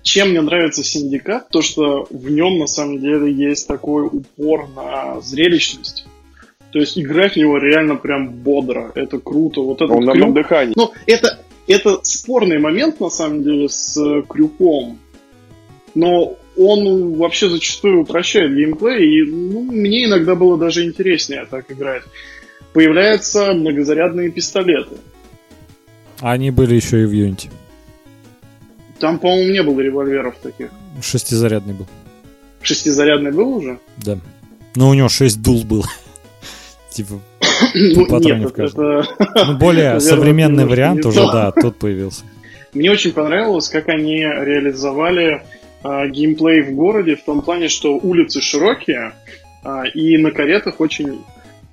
Чем 0.04 0.30
мне 0.30 0.42
нравится 0.42 0.84
Синдикат, 0.84 1.50
то 1.50 1.62
что 1.62 2.08
в 2.10 2.30
нем 2.30 2.60
на 2.60 2.68
самом 2.68 3.00
деле 3.00 3.32
есть 3.32 3.68
такой 3.68 4.06
упор 4.06 4.70
на 4.76 5.20
зрелищность. 5.22 6.06
То 6.72 6.80
есть 6.80 6.98
играть 6.98 7.34
в 7.34 7.38
него 7.38 7.58
реально 7.58 7.96
прям 7.96 8.30
бодро. 8.30 8.92
Это 8.96 9.20
круто. 9.20 9.62
Вот 9.62 9.82
этот 9.82 9.96
Он 9.96 10.06
на 10.06 10.12
крюк- 10.12 10.34
дыхании. 10.34 10.74
Ну, 10.76 10.92
это, 11.06 11.40
это 11.68 12.00
спорный 12.04 12.60
момент, 12.60 13.00
на 13.00 13.10
самом 13.10 13.44
деле, 13.44 13.70
с 13.70 13.98
э, 13.98 14.24
крюком. 14.28 14.98
Но 15.96 16.38
он 16.58 17.14
вообще 17.16 17.50
зачастую 17.50 18.02
упрощает 18.02 18.56
геймплей, 18.56 19.22
и 19.22 19.30
ну, 19.30 19.62
мне 19.62 20.06
иногда 20.06 20.36
было 20.36 20.58
даже 20.58 20.86
интереснее 20.86 21.46
так 21.50 21.72
играть. 21.72 22.04
Появляются 22.78 23.54
многозарядные 23.54 24.30
пистолеты. 24.30 24.98
Они 26.20 26.52
были 26.52 26.76
еще 26.76 27.02
и 27.02 27.06
в 27.06 27.12
Unity. 27.12 27.50
Там, 29.00 29.18
по-моему, 29.18 29.52
не 29.52 29.64
было 29.64 29.82
револьверов 29.82 30.36
таких. 30.44 30.70
Шестизарядный 31.02 31.74
был. 31.74 31.88
Шестизарядный 32.62 33.32
был 33.32 33.56
уже? 33.56 33.80
Да. 33.98 34.20
Но 34.76 34.90
у 34.90 34.94
него 34.94 35.10
6 35.10 35.42
дул 35.42 35.64
было. 35.64 35.86
Типа, 36.92 37.20
Ну, 37.74 38.20
нет, 38.20 38.60
это... 38.60 39.08
ну, 39.48 39.58
более 39.58 39.84
Наверное, 39.94 40.00
современный 40.00 40.66
вариант 40.68 41.04
уже, 41.04 41.22
то. 41.22 41.32
да, 41.32 41.52
тут 41.60 41.78
появился. 41.78 42.26
Мне 42.76 42.92
очень 42.92 43.12
понравилось, 43.12 43.70
как 43.70 43.90
они 43.90 44.18
реализовали 44.20 45.42
а, 45.82 46.06
геймплей 46.08 46.62
в 46.62 46.76
городе 46.76 47.16
в 47.16 47.24
том 47.24 47.42
плане, 47.42 47.70
что 47.70 47.98
улицы 47.98 48.40
широкие, 48.40 49.14
а, 49.64 49.88
и 49.88 50.18
на 50.20 50.30
каретах 50.30 50.80
очень, 50.80 51.24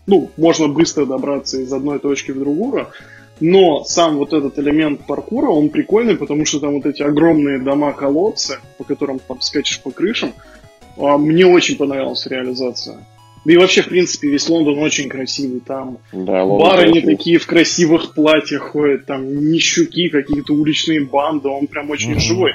ну, 0.06 0.30
можно 0.36 0.68
быстро 0.68 1.06
добраться 1.06 1.60
из 1.60 1.72
одной 1.72 1.98
точки 1.98 2.30
в 2.32 2.38
другую, 2.38 2.88
но 3.40 3.84
сам 3.84 4.16
вот 4.18 4.32
этот 4.32 4.58
элемент 4.58 5.06
паркура, 5.06 5.48
он 5.50 5.68
прикольный, 5.70 6.16
потому 6.16 6.44
что 6.44 6.60
там 6.60 6.74
вот 6.74 6.86
эти 6.86 7.02
огромные 7.02 7.58
дома-колодцы, 7.58 8.58
по 8.78 8.84
которым 8.84 9.18
там 9.18 9.40
скачешь 9.40 9.80
по 9.82 9.90
крышам, 9.90 10.32
а, 10.96 11.18
мне 11.18 11.46
очень 11.46 11.76
понравилась 11.76 12.26
реализация. 12.26 12.98
Да 13.44 13.52
и 13.52 13.56
вообще, 13.58 13.82
в 13.82 13.88
принципе, 13.88 14.28
весь 14.30 14.48
Лондон 14.48 14.78
очень 14.78 15.08
красивый. 15.10 15.60
Там 15.60 15.98
Да, 16.12 16.44
Лондон 16.44 16.66
Барыни 16.70 16.92
красивый. 16.92 17.16
такие 17.16 17.38
в 17.38 17.46
красивых 17.46 18.14
платьях 18.14 18.62
ходят, 18.70 19.04
там 19.04 19.50
нищуки, 19.50 20.08
какие-то 20.08 20.54
уличные 20.54 21.04
банды, 21.04 21.48
он 21.48 21.66
прям 21.66 21.90
очень 21.90 22.12
Мгм. 22.12 22.20
живой. 22.20 22.52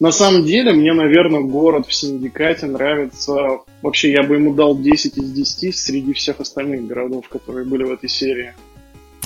На 0.00 0.12
самом 0.12 0.44
деле, 0.44 0.72
мне, 0.72 0.94
наверное, 0.94 1.42
город 1.42 1.86
в 1.86 1.94
Синдикате 1.94 2.66
нравится... 2.66 3.60
Вообще, 3.82 4.12
я 4.12 4.22
бы 4.22 4.36
ему 4.36 4.54
дал 4.54 4.78
10 4.78 5.18
из 5.18 5.30
10 5.30 5.76
среди 5.76 6.14
всех 6.14 6.40
остальных 6.40 6.86
городов, 6.86 7.28
которые 7.28 7.66
были 7.66 7.84
в 7.84 7.92
этой 7.92 8.08
серии. 8.08 8.54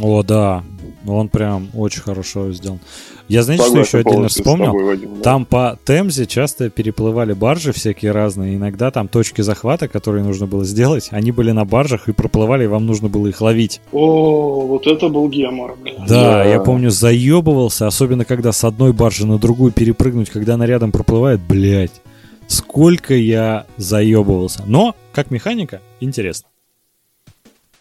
О, 0.00 0.22
да. 0.22 0.64
Он 1.06 1.28
прям 1.28 1.68
очень 1.74 2.00
хорошо 2.02 2.52
сделан. 2.52 2.80
Я, 3.28 3.42
знаете, 3.42 3.64
что 3.64 3.78
еще 3.78 3.98
отдельно 3.98 4.28
вспомнил? 4.28 4.66
тобой, 4.66 4.84
Вадим, 4.84 5.14
да. 5.16 5.20
Там 5.22 5.44
по 5.46 5.78
Темзе 5.84 6.26
часто 6.26 6.68
переплывали 6.68 7.32
баржи 7.32 7.72
всякие 7.72 8.12
разные. 8.12 8.56
Иногда 8.56 8.90
там 8.90 9.08
точки 9.08 9.40
захвата, 9.40 9.88
которые 9.88 10.24
нужно 10.24 10.46
было 10.46 10.64
сделать, 10.64 11.08
они 11.10 11.30
были 11.30 11.52
на 11.52 11.64
баржах 11.64 12.08
и 12.08 12.12
проплывали, 12.12 12.64
и 12.64 12.66
вам 12.66 12.86
нужно 12.86 13.08
было 13.08 13.26
их 13.28 13.40
ловить. 13.40 13.80
О, 13.92 14.66
вот 14.66 14.86
это 14.86 15.08
был 15.08 15.28
гемор. 15.28 15.76
Да, 16.00 16.04
Да. 16.06 16.44
я 16.44 16.60
помню, 16.60 16.90
заебывался, 16.90 17.86
особенно 17.86 18.24
когда 18.24 18.52
с 18.52 18.64
одной 18.64 18.92
баржи 18.92 19.26
на 19.26 19.38
другую 19.38 19.72
перепрыгнуть, 19.72 20.28
когда 20.30 20.54
она 20.54 20.66
рядом 20.66 20.92
проплывает, 20.92 21.40
блядь. 21.40 22.02
Сколько 22.46 23.14
я 23.14 23.64
заебывался. 23.78 24.64
Но, 24.66 24.94
как 25.12 25.30
механика, 25.30 25.80
интересно. 26.00 26.48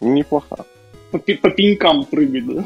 Неплохо. 0.00 0.64
По, 1.18 1.34
по 1.34 1.50
пенькам 1.50 2.04
прыгать, 2.04 2.46
да? 2.46 2.64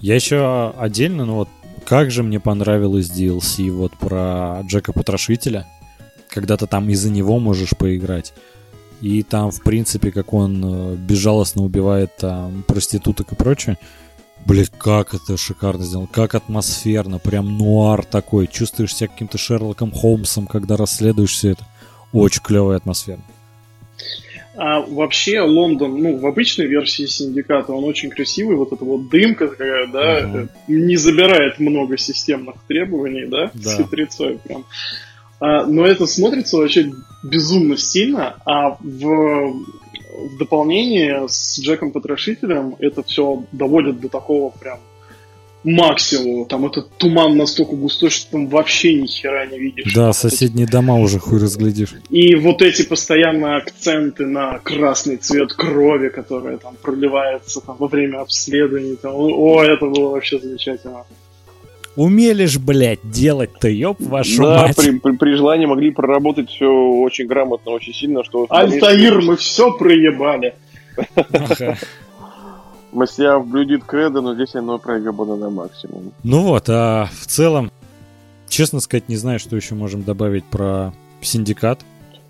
Я 0.00 0.14
еще 0.14 0.72
отдельно, 0.78 1.26
ну 1.26 1.34
вот, 1.34 1.48
как 1.84 2.10
же 2.10 2.22
мне 2.22 2.40
понравилось 2.40 3.10
DLC 3.10 3.70
вот 3.70 3.92
про 3.98 4.62
Джека 4.66 4.92
Потрошителя. 4.92 5.66
Когда 6.28 6.56
ты 6.56 6.66
там 6.66 6.88
из-за 6.90 7.10
него 7.10 7.38
можешь 7.40 7.76
поиграть. 7.76 8.32
И 9.00 9.22
там, 9.22 9.50
в 9.50 9.62
принципе, 9.62 10.12
как 10.12 10.32
он 10.32 10.62
э, 10.64 10.94
безжалостно 10.96 11.64
убивает 11.64 12.16
там 12.18 12.62
проституток 12.66 13.32
и 13.32 13.34
прочее. 13.34 13.78
Блять, 14.46 14.70
как 14.70 15.14
это 15.14 15.36
шикарно 15.36 15.84
сделано, 15.84 16.08
как 16.10 16.34
атмосферно, 16.34 17.18
прям 17.18 17.58
нуар 17.58 18.04
такой. 18.04 18.46
Чувствуешь 18.46 18.94
себя 18.94 19.08
каким-то 19.08 19.38
Шерлоком 19.38 19.90
Холмсом, 19.90 20.46
когда 20.46 20.76
расследуешь 20.76 21.32
все 21.32 21.50
это. 21.50 21.66
Очень 22.12 22.42
клевая 22.42 22.76
атмосфера. 22.76 23.20
А 24.56 24.80
вообще 24.80 25.40
Лондон, 25.40 25.96
ну, 25.98 26.16
в 26.16 26.26
обычной 26.26 26.66
версии 26.66 27.06
Синдиката 27.06 27.72
он 27.72 27.84
очень 27.84 28.10
красивый, 28.10 28.56
вот 28.56 28.72
эта 28.72 28.84
вот 28.84 29.08
дымка 29.08 29.46
такая, 29.48 29.86
да, 29.86 30.18
э, 30.20 30.46
не 30.66 30.96
забирает 30.96 31.60
много 31.60 31.96
системных 31.96 32.56
требований, 32.66 33.26
да, 33.26 33.50
Да. 33.54 33.70
с 33.70 33.76
хитрецой 33.76 34.38
прям. 34.38 34.64
А, 35.38 35.64
но 35.66 35.86
это 35.86 36.06
смотрится 36.06 36.56
вообще 36.56 36.90
безумно 37.22 37.76
стильно, 37.76 38.36
а 38.44 38.76
в, 38.80 39.52
в 39.52 40.38
дополнении 40.38 41.28
с 41.28 41.60
Джеком 41.60 41.92
Потрошителем 41.92 42.74
это 42.80 43.02
все 43.04 43.44
доводит 43.52 44.00
до 44.00 44.08
такого 44.08 44.50
прям 44.50 44.80
максимума. 45.64 46.46
Там 46.46 46.66
этот 46.66 46.90
туман 46.98 47.36
настолько 47.36 47.76
густой, 47.76 48.10
что 48.10 48.30
там 48.30 48.48
вообще 48.48 48.94
ни 48.94 49.06
хера 49.06 49.46
не 49.46 49.58
видишь. 49.58 49.92
Да, 49.94 50.12
соседние 50.12 50.66
дома 50.66 50.96
уже 50.98 51.18
хуй 51.18 51.38
разглядишь. 51.38 51.94
и 52.08 52.34
вот 52.34 52.62
эти 52.62 52.82
постоянно 52.82 53.56
акценты 53.56 54.26
на 54.26 54.58
красный 54.58 55.16
цвет 55.16 55.52
крови, 55.52 56.08
которая 56.08 56.56
там 56.58 56.76
проливается 56.80 57.60
там, 57.60 57.76
во 57.78 57.88
время 57.88 58.20
обследований. 58.20 58.96
Там, 58.96 59.12
о, 59.14 59.62
это 59.62 59.86
было 59.86 60.10
вообще 60.10 60.38
замечательно. 60.38 61.04
Умели 61.96 62.46
ж, 62.46 62.58
блядь, 62.58 63.00
делать-то, 63.02 63.68
ёб 63.68 64.00
вашу 64.00 64.42
да, 64.42 64.62
мать. 64.62 64.76
при, 64.76 64.98
при- 64.98 65.16
при 65.16 65.34
желании 65.34 65.66
могли 65.66 65.90
проработать 65.90 66.48
все 66.48 66.66
очень 66.66 67.26
грамотно, 67.26 67.72
очень 67.72 67.92
сильно, 67.92 68.22
что... 68.24 68.46
Альтаир, 68.48 69.20
мы 69.20 69.36
все 69.36 69.72
проебали. 69.76 70.54
Ага. 71.16 71.76
Мастера 72.92 73.38
блюдит 73.40 73.84
кредо, 73.84 74.20
но 74.20 74.34
здесь 74.34 74.54
оно 74.54 74.78
проебано 74.78 75.36
на 75.36 75.50
максимум. 75.50 76.12
Ну 76.22 76.42
вот, 76.42 76.68
а 76.68 77.08
в 77.12 77.26
целом, 77.26 77.70
честно 78.48 78.80
сказать, 78.80 79.08
не 79.08 79.16
знаю, 79.16 79.38
что 79.38 79.56
еще 79.56 79.74
можем 79.74 80.02
добавить 80.02 80.44
про 80.44 80.92
Синдикат. 81.20 81.80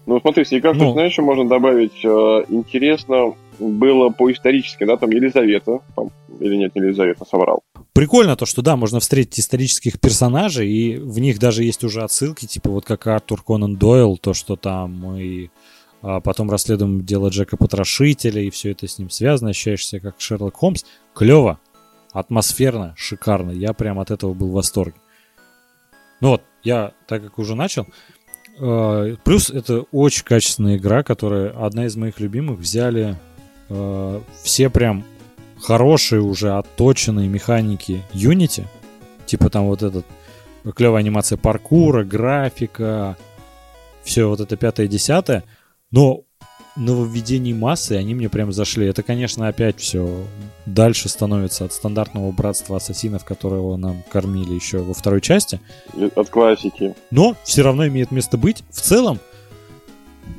Ну, 0.07 0.21
смотри, 0.21 0.45
Синдикат, 0.45 0.77
Ну. 0.77 0.93
знаешь, 0.93 1.13
еще 1.13 1.23
можно 1.23 1.49
добавить, 1.49 2.05
э, 2.05 2.09
интересно 2.49 3.35
было 3.59 4.09
по 4.11 4.31
исторически, 4.33 4.85
да, 4.85 4.97
там 4.97 5.11
Елизавета, 5.11 5.81
там, 5.95 6.11
или 6.41 6.57
нет, 6.57 6.75
не 6.75 6.83
Елизавета, 6.83 7.25
соврал. 7.25 7.61
Прикольно 7.93 8.37
то, 8.37 8.47
что 8.47 8.63
да, 8.63 8.77
можно 8.77 9.01
встретить 9.01 9.41
исторических 9.41 10.01
персонажей, 10.01 10.71
и 10.71 10.97
в 10.97 11.19
них 11.19 11.39
даже 11.39 11.65
есть 11.65 11.85
уже 11.85 12.03
отсылки, 12.03 12.47
типа 12.47 12.71
вот 12.71 12.85
как 12.85 13.07
Артур 13.07 13.43
Конан 13.43 13.77
Дойл, 13.77 14.17
то, 14.17 14.33
что 14.33 14.57
там 14.57 14.99
мы 14.99 15.51
а, 16.03 16.21
потом 16.21 16.51
расследуем 16.51 17.05
дело 17.05 17.29
Джека 17.29 17.57
Потрошителя, 17.57 18.43
и 18.43 18.51
все 18.51 18.73
это 18.73 18.89
с 18.89 18.99
ним 18.99 19.11
связано, 19.11 19.51
ощущаешься 19.51 20.01
как 20.01 20.21
Шерлок 20.21 20.57
Холмс. 20.57 20.85
Клево, 21.15 21.59
атмосферно, 22.13 22.95
шикарно. 22.97 23.51
Я 23.51 23.73
прям 23.73 23.99
от 23.99 24.11
этого 24.11 24.33
был 24.33 24.49
в 24.49 24.55
восторге. 24.55 24.97
Ну 26.21 26.31
вот, 26.31 26.43
я, 26.63 26.93
так 27.07 27.23
как 27.23 27.39
уже 27.39 27.55
начал, 27.55 27.87
э, 28.59 29.17
плюс 29.25 29.51
это 29.51 29.81
очень 29.93 30.25
качественная 30.25 30.77
игра, 30.77 31.03
которая 31.03 31.51
одна 31.51 31.87
из 31.87 31.97
моих 31.97 32.21
любимых. 32.21 32.59
Взяли 32.59 33.17
э, 33.69 34.21
все 34.43 34.71
прям 34.71 35.05
хорошие 35.61 36.23
уже 36.23 36.53
отточенные 36.53 37.29
механики 37.29 38.03
Unity. 38.13 38.67
Типа 39.27 39.51
там 39.51 39.67
вот 39.67 39.83
этот 39.83 40.07
клевая 40.75 41.01
анимация 41.01 41.39
паркура, 41.39 42.05
графика, 42.05 43.17
все 44.03 44.29
вот 44.29 44.41
это 44.41 44.57
пятое, 44.57 44.87
десятое. 44.87 45.45
Но 45.91 46.23
нововведений 46.77 47.53
массы 47.53 47.93
они 47.93 48.15
мне 48.15 48.29
прям 48.29 48.53
зашли. 48.53 48.87
Это, 48.87 49.03
конечно, 49.03 49.49
опять 49.49 49.81
все 49.81 50.25
дальше 50.67 51.09
становится 51.09 51.65
от 51.65 51.73
стандартного 51.73 52.31
братства 52.31 52.77
ассасинов, 52.77 53.25
которого 53.25 53.77
нам 53.77 54.03
кормили 54.11 54.55
еще 54.55 54.79
во 54.79 54.95
второй 54.95 55.21
части. 55.21 55.61
От 56.15 56.31
классики. 56.31 56.95
Но 57.11 57.37
все 57.45 57.63
равно 57.63 57.87
имеет 57.89 58.13
место 58.13 58.39
быть. 58.39 58.63
В 58.71 58.81
целом, 58.81 59.19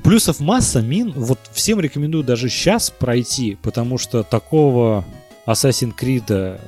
плюсов 0.03 0.39
масса, 0.39 0.81
мин. 0.81 1.11
Вот 1.15 1.39
всем 1.51 1.79
рекомендую 1.79 2.23
даже 2.23 2.49
сейчас 2.49 2.89
пройти, 2.89 3.57
потому 3.61 3.97
что 3.97 4.23
такого 4.23 5.03
Assassin's 5.45 5.93
Creed, 5.97 6.59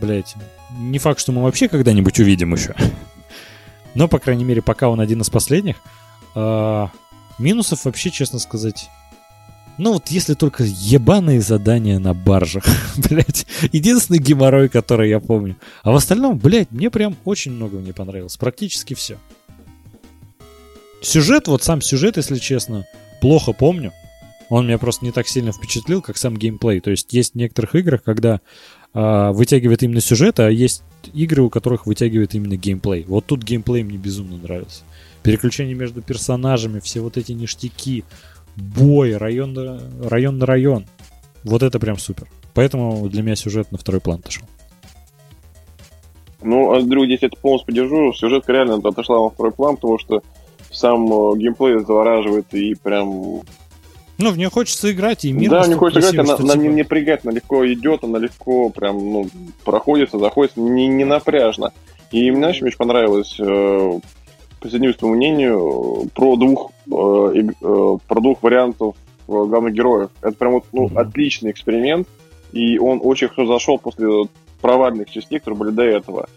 блять, 0.00 0.34
не 0.78 0.98
факт, 0.98 1.20
что 1.20 1.32
мы 1.32 1.42
вообще 1.42 1.68
когда-нибудь 1.68 2.18
увидим 2.18 2.54
еще. 2.54 2.74
Но, 3.94 4.08
по 4.08 4.18
крайней 4.18 4.44
мере, 4.44 4.62
пока 4.62 4.88
он 4.88 5.00
один 5.00 5.20
из 5.20 5.30
последних. 5.30 5.76
Минусов 7.38 7.84
вообще, 7.84 8.10
честно 8.10 8.38
сказать, 8.38 8.88
ну 9.78 9.94
вот 9.94 10.08
если 10.08 10.34
только 10.34 10.64
ебаные 10.64 11.40
задания 11.40 11.98
на 11.98 12.14
баржах, 12.14 12.64
блять, 12.96 13.46
единственный 13.72 14.18
геморрой, 14.18 14.68
который 14.68 15.08
я 15.08 15.20
помню. 15.20 15.56
А 15.82 15.92
в 15.92 15.96
остальном, 15.96 16.38
блять, 16.38 16.70
мне 16.70 16.90
прям 16.90 17.16
очень 17.24 17.52
много 17.52 17.78
не 17.78 17.92
понравилось, 17.92 18.36
практически 18.36 18.94
все. 18.94 19.18
Сюжет, 21.00 21.48
вот 21.48 21.62
сам 21.62 21.80
сюжет, 21.80 22.16
если 22.16 22.38
честно, 22.38 22.86
плохо 23.20 23.52
помню. 23.52 23.92
Он 24.50 24.66
меня 24.66 24.78
просто 24.78 25.04
не 25.04 25.12
так 25.12 25.26
сильно 25.26 25.50
впечатлил, 25.50 26.02
как 26.02 26.16
сам 26.18 26.36
геймплей. 26.36 26.80
То 26.80 26.90
есть 26.90 27.12
есть 27.12 27.32
в 27.32 27.36
некоторых 27.36 27.74
играх, 27.74 28.02
когда 28.02 28.40
а, 28.92 29.32
вытягивает 29.32 29.82
именно 29.82 30.00
сюжет, 30.00 30.38
а 30.38 30.50
есть 30.50 30.82
игры, 31.14 31.42
у 31.42 31.50
которых 31.50 31.86
вытягивает 31.86 32.34
именно 32.34 32.56
геймплей. 32.56 33.04
Вот 33.08 33.26
тут 33.26 33.42
геймплей 33.42 33.82
мне 33.82 33.96
безумно 33.96 34.36
нравился. 34.36 34.82
Переключение 35.22 35.74
между 35.74 36.02
персонажами, 36.02 36.80
все 36.80 37.00
вот 37.00 37.16
эти 37.16 37.32
ништяки, 37.32 38.04
бой, 38.56 39.16
район 39.16 39.52
на 39.54 39.80
район. 40.08 40.38
На 40.38 40.46
район. 40.46 40.86
Вот 41.44 41.62
это 41.62 41.78
прям 41.78 41.98
супер. 41.98 42.28
Поэтому 42.54 43.08
для 43.08 43.22
меня 43.22 43.36
сюжет 43.36 43.72
на 43.72 43.78
второй 43.78 44.00
план 44.00 44.20
отошел. 44.20 44.46
Ну, 46.42 46.72
Андрю, 46.72 47.04
здесь 47.06 47.22
это 47.22 47.36
полностью 47.36 47.66
поддержу. 47.66 48.12
Сюжетка 48.12 48.52
реально 48.52 48.76
отошла 48.76 49.18
во 49.18 49.30
второй 49.30 49.52
план, 49.52 49.76
потому 49.76 49.98
что 49.98 50.22
сам 50.70 51.06
э, 51.06 51.38
геймплей 51.38 51.84
завораживает 51.84 52.52
и 52.52 52.74
прям... 52.74 53.42
Ну, 54.18 54.30
в 54.30 54.36
нее 54.36 54.50
хочется 54.50 54.92
играть, 54.92 55.24
и 55.24 55.32
мир 55.32 55.50
да, 55.50 55.56
не 55.56 55.74
настолько 55.74 55.80
хочется 55.80 56.14
играть, 56.14 56.28
она, 56.28 56.34
она 56.34 56.54
не, 56.54 56.62
типа- 56.62 56.74
не 56.74 56.82
напрягает, 56.82 57.20
она 57.24 57.32
легко 57.32 57.72
идет, 57.72 58.04
она 58.04 58.18
легко 58.18 58.68
прям, 58.70 58.98
ну, 58.98 59.28
проходится, 59.64 60.18
заходит, 60.18 60.56
не, 60.56 60.86
не 60.88 61.04
напряжно. 61.04 61.72
И 62.10 62.30
мне 62.30 62.48
очень, 62.48 62.66
очень 62.66 62.76
понравилось, 62.76 63.36
э, 63.38 64.00
присоединюсь 64.62 64.96
к 64.96 65.00
твоему 65.00 65.16
мнению, 65.16 66.08
про 66.14 66.36
двух, 66.36 66.70
э, 66.86 66.90
э, 66.90 67.96
про 68.08 68.20
двух 68.20 68.42
вариантов 68.42 68.94
э, 69.28 69.32
главных 69.32 69.74
героев. 69.74 70.10
Это 70.22 70.32
прям 70.32 70.52
вот, 70.52 70.64
ну, 70.72 70.90
отличный 70.94 71.50
эксперимент, 71.50 72.08
и 72.52 72.78
он 72.78 73.00
очень 73.02 73.28
хорошо 73.28 73.52
зашел 73.52 73.78
после 73.78 74.08
провальных 74.60 75.10
частей, 75.10 75.38
которые 75.38 75.58
были 75.58 75.70
до 75.70 75.82
этого. 75.82 76.28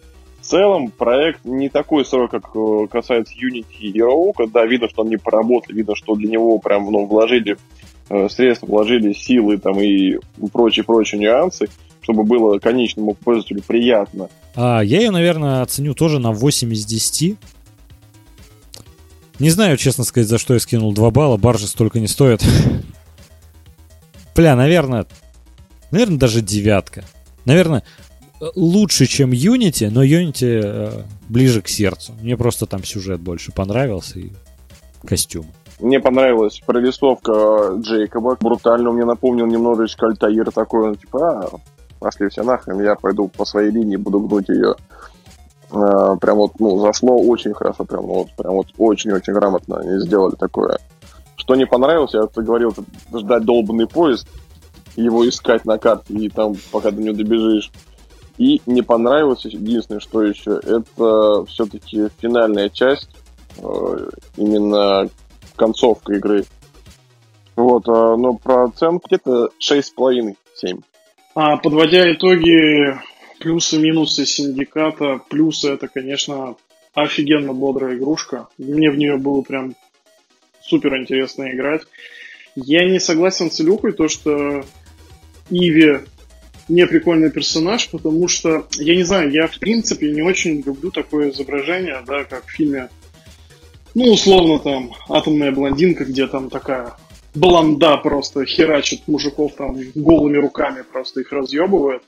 В 0.42 0.46
целом, 0.46 0.92
проект 0.92 1.46
не 1.46 1.70
такой 1.70 2.06
сырой, 2.06 2.28
как 2.28 2.50
э, 2.56 2.88
касается 2.92 3.34
Unity 3.34 3.66
и 3.80 4.00
Hero, 4.00 4.32
когда 4.36 4.66
видно, 4.66 4.90
что 4.90 5.04
они 5.04 5.18
поработали, 5.18 5.78
видно, 5.78 5.96
что 5.96 6.16
для 6.16 6.30
него 6.30 6.58
прям 6.60 6.92
ну, 6.92 7.06
вложили 7.06 7.58
э, 8.10 8.30
средства, 8.30 8.68
вложили 8.68 9.14
силы 9.14 9.58
там 9.58 9.80
и 9.80 10.18
прочие-прочие 10.52 11.22
нюансы, 11.22 11.68
чтобы 12.02 12.24
было 12.24 12.60
конечному 12.60 13.16
пользователю 13.16 13.64
приятно. 13.66 14.30
А, 14.56 14.82
я 14.82 15.00
ее, 15.00 15.10
наверное, 15.10 15.64
оценю 15.64 15.96
тоже 15.96 16.20
на 16.20 16.32
8 16.32 16.72
из 16.74 16.86
10. 16.86 17.38
Не 19.40 19.50
знаю, 19.50 19.78
честно 19.78 20.04
сказать, 20.04 20.30
за 20.30 20.38
что 20.38 20.54
я 20.54 20.60
скинул 20.60 20.94
2 20.94 21.12
балла. 21.12 21.38
Баржи 21.38 21.68
столько 21.68 22.00
не 22.00 22.08
стоят. 22.08 22.44
Бля, 24.36 24.56
наверное... 24.56 25.06
Наверное, 25.92 26.18
даже 26.18 26.42
девятка. 26.42 27.04
Наверное, 27.46 27.84
э, 28.42 28.46
лучше, 28.56 29.06
чем 29.06 29.32
Unity, 29.32 29.90
но 29.90 30.04
Unity 30.04 30.62
э, 30.64 31.04
ближе 31.30 31.62
к 31.62 31.68
сердцу. 31.68 32.14
Мне 32.22 32.36
просто 32.36 32.66
там 32.66 32.84
сюжет 32.84 33.22
больше 33.22 33.52
понравился 33.52 34.20
и 34.20 34.32
костюм. 35.06 35.46
Мне 35.80 36.00
понравилась 36.00 36.62
прорисовка 36.66 37.78
Джейкоба. 37.80 38.38
Брутально 38.40 38.92
мне 38.92 39.06
напомнил 39.06 39.46
немножечко 39.46 40.08
Альтаир 40.08 40.52
такой, 40.52 40.90
он 40.90 40.96
типа, 40.96 41.46
а, 41.46 41.50
пошли 42.00 42.30
все 42.30 42.44
нахрен, 42.44 42.82
я 42.82 42.96
пойду 42.96 43.28
по 43.28 43.46
своей 43.46 43.72
линии, 43.72 43.98
буду 43.98 44.20
гнуть 44.22 44.50
ее. 44.50 44.76
А, 45.76 46.16
прям 46.16 46.38
вот, 46.38 46.60
ну, 46.60 46.80
зашло 46.80 47.18
очень 47.18 47.54
хорошо, 47.54 47.84
прям 47.84 48.06
вот, 48.06 48.32
прям 48.38 48.54
вот 48.54 48.68
очень-очень 48.78 49.34
грамотно 49.34 49.80
они 49.80 50.00
сделали 50.00 50.36
такое. 50.36 50.78
Что 51.36 51.56
не 51.56 51.66
понравилось, 51.66 52.14
я 52.14 52.22
это 52.22 52.42
говорил, 52.42 52.74
ждать 53.14 53.44
долбанный 53.44 53.88
поезд, 53.88 54.28
его 54.96 55.28
искать 55.28 55.66
на 55.66 55.78
карте, 55.78 56.14
и 56.14 56.30
там, 56.30 56.54
пока 56.72 56.92
до 56.92 57.02
него 57.02 57.16
добежишь. 57.16 57.72
И 58.38 58.62
не 58.66 58.82
понравилось, 58.82 59.46
единственное, 59.46 60.00
что 60.00 60.24
еще, 60.24 60.60
это 60.64 61.46
все-таки 61.46 62.08
финальная 62.20 62.70
часть, 62.70 63.10
э, 63.58 64.10
именно 64.38 65.10
концовка 65.56 66.14
игры. 66.14 66.46
Вот, 67.56 67.88
а, 67.88 68.16
но 68.16 68.34
про 68.36 68.68
где-то 68.68 69.50
6,5-7. 69.60 70.82
А, 71.36 71.58
подводя 71.58 72.12
итоги, 72.14 72.98
плюсы-минусы 73.40 74.26
синдиката. 74.26 75.22
Плюсы 75.30 75.70
это, 75.70 75.88
конечно, 75.88 76.56
офигенно 76.94 77.54
бодрая 77.54 77.96
игрушка. 77.96 78.48
Мне 78.58 78.90
в 78.90 78.98
нее 78.98 79.18
было 79.18 79.42
прям 79.42 79.76
супер 80.62 80.98
интересно 80.98 81.52
играть. 81.52 81.82
Я 82.56 82.90
не 82.90 83.00
согласен 83.00 83.52
с 83.52 83.60
Илюхой, 83.60 83.92
то, 83.92 84.08
что 84.08 84.64
Иви 85.50 86.00
не 86.68 86.88
прикольный 86.88 87.30
персонаж, 87.30 87.90
потому 87.90 88.28
что, 88.28 88.68
я 88.78 88.96
не 88.96 89.04
знаю, 89.04 89.32
я 89.32 89.48
в 89.48 89.60
принципе 89.60 90.12
не 90.12 90.22
очень 90.22 90.62
люблю 90.62 90.90
такое 90.90 91.30
изображение, 91.30 92.02
да, 92.08 92.24
как 92.24 92.46
в 92.46 92.52
фильме, 92.52 92.90
ну, 93.94 94.12
условно, 94.12 94.60
там, 94.60 94.94
«Атомная 95.08 95.52
блондинка», 95.52 96.06
где 96.06 96.28
там 96.28 96.50
такая 96.50 96.96
блонда 97.36 97.98
просто 97.98 98.46
херачит 98.46 99.08
мужиков 99.08 99.54
там 99.56 99.78
голыми 99.94 100.38
руками, 100.38 100.84
просто 100.90 101.22
их 101.22 101.32
разъебывает. 101.32 102.02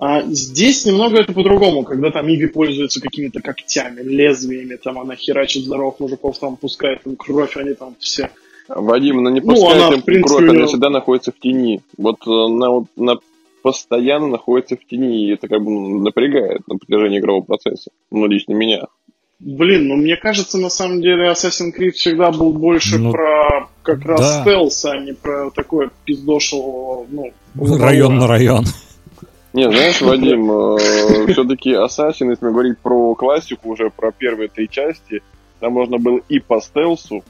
А 0.00 0.22
здесь 0.22 0.86
немного 0.86 1.20
это 1.20 1.32
по-другому, 1.34 1.84
когда 1.84 2.10
там 2.10 2.26
Иви 2.28 2.46
пользуется 2.46 3.02
какими-то 3.02 3.42
когтями, 3.42 4.00
лезвиями, 4.00 4.76
там 4.76 4.98
она 4.98 5.14
херачит 5.14 5.64
здоровых 5.64 6.00
мужиков, 6.00 6.38
там 6.38 6.56
пускает 6.56 7.06
им 7.06 7.16
кровь, 7.16 7.56
они 7.56 7.74
там 7.74 7.94
все 7.98 8.30
Вадим, 8.68 9.22
ну 9.22 9.30
не 9.30 9.40
Ну, 9.40 9.54
пускай 9.54 9.76
она, 9.76 9.96
им 9.96 10.02
принципе, 10.02 10.36
кровь, 10.36 10.50
она 10.56 10.66
всегда 10.66 10.90
находится 10.90 11.32
в 11.32 11.38
тени. 11.38 11.82
Вот 11.98 12.16
э, 12.26 12.30
она, 12.30 12.70
вот, 12.70 12.84
она 12.98 13.16
постоянно 13.62 14.28
находится 14.28 14.76
в 14.76 14.86
тени, 14.86 15.26
и 15.26 15.34
это 15.34 15.48
как 15.48 15.62
бы 15.62 15.70
ну, 15.70 16.00
напрягает 16.00 16.66
на 16.68 16.76
протяжении 16.78 17.18
игрового 17.18 17.42
процесса. 17.42 17.90
Ну, 18.10 18.26
лично 18.26 18.54
меня. 18.54 18.86
Блин, 19.38 19.88
ну 19.88 19.96
мне 19.96 20.16
кажется, 20.16 20.58
на 20.58 20.68
самом 20.68 21.00
деле 21.00 21.30
Assassin's 21.30 21.72
Creed 21.76 21.92
всегда 21.92 22.30
был 22.30 22.52
больше 22.52 22.98
Ну, 22.98 23.10
про 23.10 23.68
как 23.82 24.04
раз 24.04 24.20
да. 24.20 24.42
стелс, 24.42 24.84
а 24.84 24.98
не 24.98 25.14
про 25.14 25.50
такое 25.50 25.90
пиздошево, 26.04 27.06
ну, 27.10 27.32
Район 27.56 28.18
на 28.18 28.26
район. 28.26 28.64
Не, 29.52 29.70
знаешь, 29.70 30.00
Вадим, 30.00 30.76
все-таки 31.32 31.72
Assassin, 31.72 32.30
если 32.30 32.44
мы 32.44 32.52
говорить 32.52 32.78
про 32.78 33.14
классику, 33.14 33.70
уже 33.70 33.90
про 33.90 34.12
первые 34.12 34.48
три 34.48 34.68
части, 34.68 35.22
там 35.58 35.72
можно 35.72 35.98
было 35.98 36.20
и 36.28 36.38
по 36.38 36.60
стелсу, 36.60 37.24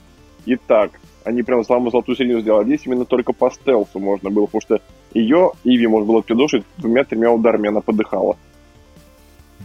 и 0.44 0.56
так. 0.56 0.92
Они 1.24 1.42
прям 1.42 1.64
самую 1.64 1.90
золотую 1.90 2.16
середину 2.16 2.40
сделали. 2.40 2.62
А 2.62 2.66
Здесь 2.66 2.86
именно 2.86 3.04
только 3.04 3.32
по 3.32 3.50
стелсу 3.50 3.98
можно 3.98 4.30
было, 4.30 4.46
потому 4.46 4.60
что 4.60 4.80
ее, 5.14 5.52
Иви, 5.64 5.86
можно 5.86 6.06
было 6.06 6.22
пидошить 6.22 6.64
двумя-тремя 6.78 7.30
ударами, 7.32 7.68
она 7.68 7.80
подыхала. 7.80 8.36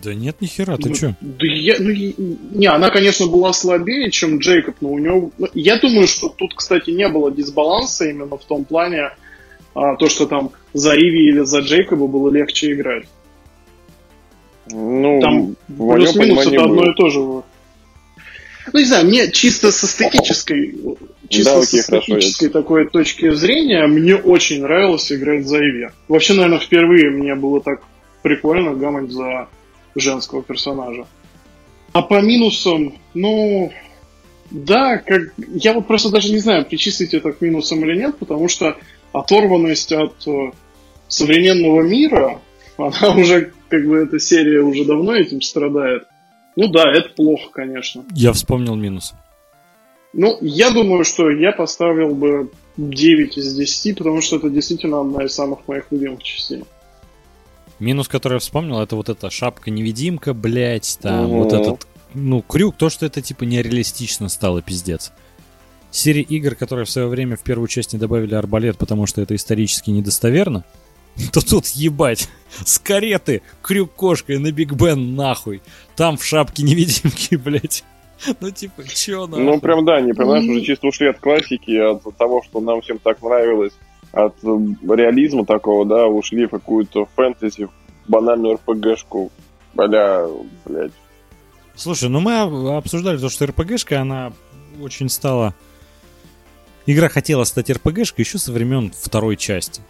Да 0.04 0.14
нет, 0.14 0.42
ни 0.42 0.46
хера, 0.46 0.78
ты 0.78 0.90
Ну, 0.90 0.96
чё? 0.96 1.14
Да 1.22 1.48
я, 1.48 1.76
ну, 1.80 1.92
не, 1.92 2.68
она, 2.68 2.90
конечно, 2.90 3.28
была 3.28 3.54
слабее, 3.54 4.12
чем 4.12 4.40
Джейкоб, 4.40 4.76
но 4.82 4.90
у 4.90 5.00
него... 5.00 5.32
ну, 5.38 5.48
Я 5.54 5.80
думаю, 5.80 6.08
что 6.08 6.30
тут, 6.30 6.54
кстати, 6.54 6.90
не 6.92 7.08
было 7.08 7.32
дисбаланса 7.32 8.06
именно 8.06 8.38
в 8.38 8.44
том 8.44 8.66
плане, 8.66 9.12
а, 9.76 9.96
то, 9.98 10.08
что 10.10 10.26
там 10.26 10.52
за 10.74 10.96
Риви 10.96 11.28
или 11.28 11.42
за 11.42 11.60
Джейкоба 11.60 12.08
было 12.08 12.32
легче 12.32 12.72
играть. 12.72 13.06
Ну, 14.72 15.22
Там 15.22 15.56
плюс-минус 15.68 16.48
это 16.48 16.64
одно 16.64 16.90
и 16.90 16.96
то 16.96 17.10
же. 17.10 17.20
Ну, 17.20 17.44
не 18.80 18.86
знаю, 18.86 19.06
мне 19.06 19.30
чисто 19.32 19.72
с 19.72 19.84
эстетической, 19.84 20.76
чисто 21.30 21.56
Да, 21.56 21.62
с 21.62 21.68
окей, 21.68 21.82
хорошо, 21.84 22.18
эстетической 22.18 22.50
такой 22.50 22.90
точки 22.90 23.30
зрения, 23.32 23.86
мне 23.86 24.16
очень 24.16 24.62
нравилось 24.62 25.12
играть 25.12 25.46
за 25.46 25.60
Иви. 25.60 25.90
Вообще, 26.08 26.34
наверное, 26.34 26.60
впервые 26.60 27.12
мне 27.12 27.36
было 27.36 27.62
так 27.62 27.84
прикольно 28.24 28.74
гамать 28.74 29.12
за 29.12 29.50
женского 29.94 30.42
персонажа. 30.42 31.06
А 31.92 32.02
по 32.02 32.22
минусам, 32.22 32.96
ну, 33.14 33.72
да, 34.50 34.98
как 34.98 35.22
я 35.38 35.74
вот 35.74 35.86
просто 35.86 36.10
даже 36.10 36.32
не 36.32 36.40
знаю, 36.40 36.66
причислить 36.66 37.14
это 37.14 37.34
к 37.34 37.42
минусам 37.42 37.86
или 37.86 37.98
нет, 37.98 38.18
потому 38.18 38.48
что 38.48 38.78
оторванность 39.20 39.92
от 39.92 40.28
э, 40.28 40.52
современного 41.08 41.82
мира, 41.82 42.42
она 42.78 43.16
уже, 43.16 43.54
как 43.70 43.88
бы, 43.88 43.98
эта 43.98 44.20
серия 44.20 44.62
уже 44.62 44.86
давно 44.86 45.16
этим 45.16 45.42
страдает. 45.42 46.04
Ну 46.56 46.68
да, 46.68 46.84
это 46.92 47.10
плохо, 47.10 47.50
конечно. 47.52 48.06
Я 48.14 48.32
вспомнил 48.34 48.76
минус. 48.76 49.14
Ну, 50.14 50.38
я 50.42 50.72
думаю, 50.72 51.04
что 51.04 51.30
я 51.30 51.52
поставил 51.52 52.16
бы 52.16 52.50
9 52.78 53.38
из 53.38 53.56
10, 53.56 53.98
потому 53.98 54.22
что 54.22 54.38
это 54.38 54.50
действительно 54.50 55.02
одна 55.02 55.26
из 55.26 55.34
самых 55.34 55.68
моих 55.68 55.88
любимых 55.92 56.24
частей. 56.24 56.64
Минус, 57.80 58.08
который 58.08 58.36
я 58.36 58.40
вспомнил, 58.40 58.80
это 58.80 58.96
вот 58.96 59.10
эта 59.10 59.30
шапка-невидимка, 59.30 60.34
блять, 60.34 60.98
там, 61.02 61.28
вот 61.28 61.52
этот, 61.52 61.86
ну, 62.14 62.42
крюк, 62.42 62.78
то, 62.78 62.90
что 62.90 63.06
это, 63.06 63.22
типа, 63.22 63.44
нереалистично 63.44 64.30
стало, 64.30 64.62
пиздец. 64.62 65.12
Серия 65.96 66.24
игр, 66.24 66.56
которые 66.56 66.86
в 66.86 66.90
свое 66.90 67.08
время 67.08 67.38
в 67.38 67.42
первую 67.44 67.70
часть 67.70 67.94
не 67.94 68.00
добавили 68.00 68.36
арбалет, 68.36 68.78
потому 68.78 69.06
что 69.06 69.22
это 69.22 69.34
исторически 69.34 69.92
недостоверно, 69.92 70.66
то 71.32 71.40
тут 71.40 71.68
ебать, 71.68 72.28
с 72.66 72.80
кареты, 72.80 73.42
крюк 73.62 73.94
кошкой 73.94 74.38
на 74.40 74.52
Биг 74.52 74.74
Бен 74.74 75.16
нахуй. 75.16 75.62
Там 75.96 76.18
в 76.18 76.26
шапке 76.26 76.64
невидимки, 76.64 77.36
блять. 77.44 77.86
Ну, 78.42 78.52
типа, 78.52 78.84
чё 78.86 79.26
нахуй? 79.26 79.46
Ну, 79.46 79.60
прям 79.62 79.86
да, 79.86 80.02
знаешь, 80.02 80.44
Мгм. 80.44 80.52
уже 80.58 80.62
чисто 80.66 80.88
ушли 80.88 81.08
от 81.08 81.20
классики, 81.20 81.78
от 81.78 82.04
того, 82.18 82.44
что 82.44 82.60
нам 82.60 82.82
всем 82.82 83.00
так 83.00 83.22
нравилось, 83.22 83.72
от 84.12 84.36
э, 84.44 84.48
реализма 84.96 85.46
такого, 85.46 85.86
да, 85.86 86.08
ушли 86.08 86.46
в 86.46 86.50
какую-то 86.50 87.08
фэнтези, 87.16 87.70
банальную 88.10 88.56
РПГшку, 88.56 89.32
бля, 89.74 90.28
блядь. 90.66 90.92
Слушай, 91.76 92.10
ну 92.10 92.20
мы 92.20 92.42
об- 92.42 92.54
обсуждали 92.68 93.18
то, 93.18 93.30
что 93.30 93.46
РПГшка, 93.46 94.02
она 94.02 94.34
очень 94.82 95.08
стала... 95.08 95.56
Игра 96.86 97.10
хотела 97.10 97.44
стать 97.46 97.70
РПГшкой 97.70 98.24
еще 98.24 98.38
со 98.38 98.52
времен 98.52 98.92
второй 98.96 99.38
части. 99.38 99.82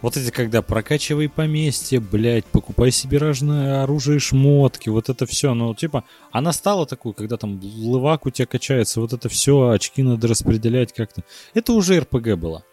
Вот 0.00 0.16
эти, 0.16 0.32
когда 0.32 0.62
прокачивай 0.62 1.28
поместье, 1.28 2.00
блядь, 2.00 2.44
покупай 2.44 2.90
себе 2.90 3.18
разное 3.18 3.84
оружие 3.84 4.16
и 4.16 4.18
шмотки, 4.18 4.88
вот 4.88 5.08
это 5.08 5.26
все, 5.26 5.54
ну, 5.54 5.72
типа, 5.76 6.02
она 6.32 6.52
стала 6.52 6.86
такой, 6.86 7.14
когда 7.14 7.36
там 7.36 7.60
лывак 7.62 8.26
у 8.26 8.30
тебя 8.30 8.46
качается, 8.46 9.00
вот 9.00 9.12
это 9.12 9.28
все, 9.28 9.68
очки 9.68 10.02
надо 10.02 10.26
распределять 10.26 10.92
как-то. 10.92 11.22
Это 11.54 11.72
уже 11.72 12.00
РПГ 12.00 12.34
было. 12.36 12.64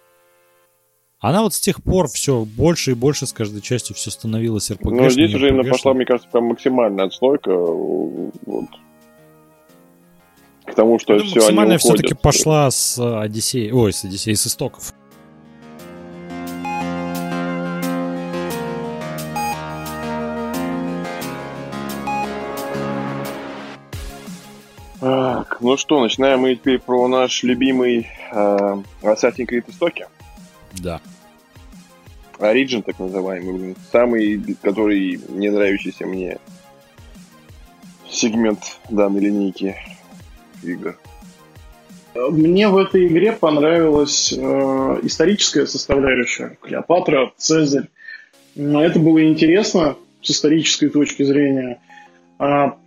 Она 1.20 1.44
вот 1.44 1.54
с 1.54 1.60
тех 1.60 1.84
пор 1.84 2.08
все 2.08 2.46
больше 2.46 2.92
и 2.92 2.96
больше 2.96 3.28
с 3.28 3.34
каждой 3.34 3.62
частью 3.62 3.96
все 3.96 4.10
становилось 4.10 4.72
РПГ. 4.72 4.86
Но 4.86 5.10
здесь 5.10 5.34
уже 5.36 5.50
именно 5.50 5.70
пошла, 5.70 5.94
мне 5.94 6.06
кажется, 6.06 6.30
прям 6.32 6.46
максимальная 6.46 7.06
отслойка, 7.06 7.52
э, 7.52 7.56
вот, 8.46 8.70
к 10.72 10.76
тому, 10.76 11.00
что 11.00 11.14
Ну, 11.14 11.20
все 11.20 11.28
они 11.28 11.36
максимально 11.40 11.76
уходят. 11.76 11.82
все-таки 11.98 12.14
пошла 12.16 12.70
с 12.72 12.98
Одиссеи, 13.00 13.72
ой, 13.72 13.92
с 13.94 14.04
Одиссеи, 14.04 14.34
с 14.34 14.48
истоков. 14.48 14.94
Так, 25.00 25.62
ну 25.62 25.78
что, 25.78 26.02
начинаем 26.02 26.42
мы 26.42 26.56
теперь 26.56 26.80
про 26.80 27.08
наш 27.08 27.44
любимый 27.44 28.08
э, 28.32 28.36
Assassin's 29.02 29.48
Creed 29.48 29.70
истоки. 29.70 30.08
Да. 30.74 31.00
Origin, 32.38 32.82
так 32.84 33.00
называемый, 33.00 33.54
блин. 33.54 33.76
Самый, 33.92 34.56
который 34.62 35.20
не 35.30 35.50
нравящийся 35.50 36.06
мне 36.06 36.38
сегмент 38.10 38.78
данной 38.90 39.22
линейки 39.22 39.76
игр. 40.64 40.98
Мне 42.16 42.68
в 42.68 42.78
этой 42.78 43.08
игре 43.08 43.32
понравилась 43.32 44.34
э, 44.34 44.38
историческая 45.04 45.68
составляющая. 45.68 46.58
Клеопатра, 46.62 47.32
Цезарь. 47.38 47.88
Это 48.56 49.00
было 49.00 49.24
интересно 49.24 49.96
с 50.22 50.32
исторической 50.32 50.90
точки 50.90 51.24
зрения. 51.24 51.80
А, 52.40 52.78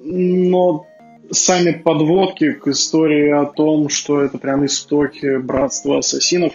но 0.00 0.86
сами 1.30 1.72
подводки 1.72 2.52
к 2.52 2.68
истории 2.68 3.30
о 3.30 3.46
том, 3.46 3.88
что 3.88 4.20
это 4.20 4.38
прям 4.38 4.66
истоки 4.66 5.38
братства 5.38 5.98
ассасинов, 5.98 6.52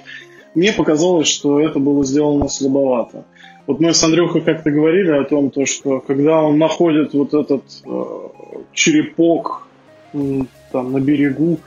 мне 0.53 0.73
показалось, 0.73 1.27
что 1.27 1.59
это 1.59 1.79
было 1.79 2.03
сделано 2.03 2.49
слабовато. 2.49 3.25
Вот 3.67 3.79
мы 3.79 3.93
с 3.93 4.03
Андрюхой 4.03 4.41
как-то 4.41 4.71
говорили 4.71 5.11
о 5.11 5.23
том, 5.23 5.49
то, 5.49 5.65
что 5.65 5.99
когда 5.99 6.41
он 6.41 6.57
находит 6.57 7.13
вот 7.13 7.33
этот 7.33 7.63
э, 7.85 8.03
черепок 8.73 9.67
там 10.71 10.91
на 10.91 10.99
берегу, 10.99 11.59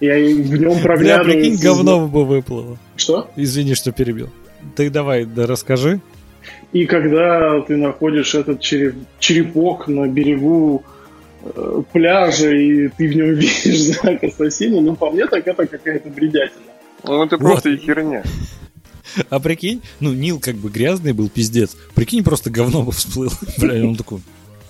и 0.00 0.08
в 0.08 0.58
нем 0.60 0.72
Бля, 0.74 0.82
проглядывает... 0.82 1.40
прикинь, 1.40 1.60
говно 1.62 2.06
бы 2.06 2.24
выплыло. 2.24 2.76
Что? 2.96 3.30
Извини, 3.36 3.74
что 3.74 3.92
перебил. 3.92 4.30
Ты 4.74 4.90
давай, 4.90 5.24
да 5.24 5.46
расскажи. 5.46 6.00
И 6.72 6.84
когда 6.86 7.60
ты 7.62 7.76
находишь 7.76 8.34
этот 8.34 8.60
череп- 8.60 8.96
черепок 9.18 9.88
на 9.88 10.06
берегу 10.08 10.82
э, 11.42 11.82
пляжа, 11.92 12.50
и 12.50 12.88
ты 12.88 13.08
в 13.08 13.16
нем 13.16 13.30
видишь 13.34 13.80
знак 13.80 14.22
ассасина, 14.22 14.80
ну, 14.80 14.96
по 14.96 15.10
мне, 15.10 15.26
так 15.26 15.46
это 15.46 15.66
какая-то 15.66 16.10
бредятина. 16.10 16.60
Ну, 17.04 17.24
это 17.24 17.36
Вот. 17.36 17.52
просто 17.52 17.70
и 17.70 17.76
херня. 17.76 18.22
А 19.30 19.40
прикинь, 19.40 19.80
ну, 20.00 20.12
Нил 20.12 20.40
как 20.40 20.56
бы 20.56 20.68
грязный 20.68 21.12
был, 21.12 21.30
пиздец. 21.30 21.74
Прикинь, 21.94 22.22
просто 22.22 22.50
говно 22.50 22.82
бы 22.82 22.92
всплыл. 22.92 23.30
Бля, 23.58 23.78
и 23.78 23.82
он 23.82 23.94
такой, 23.96 24.18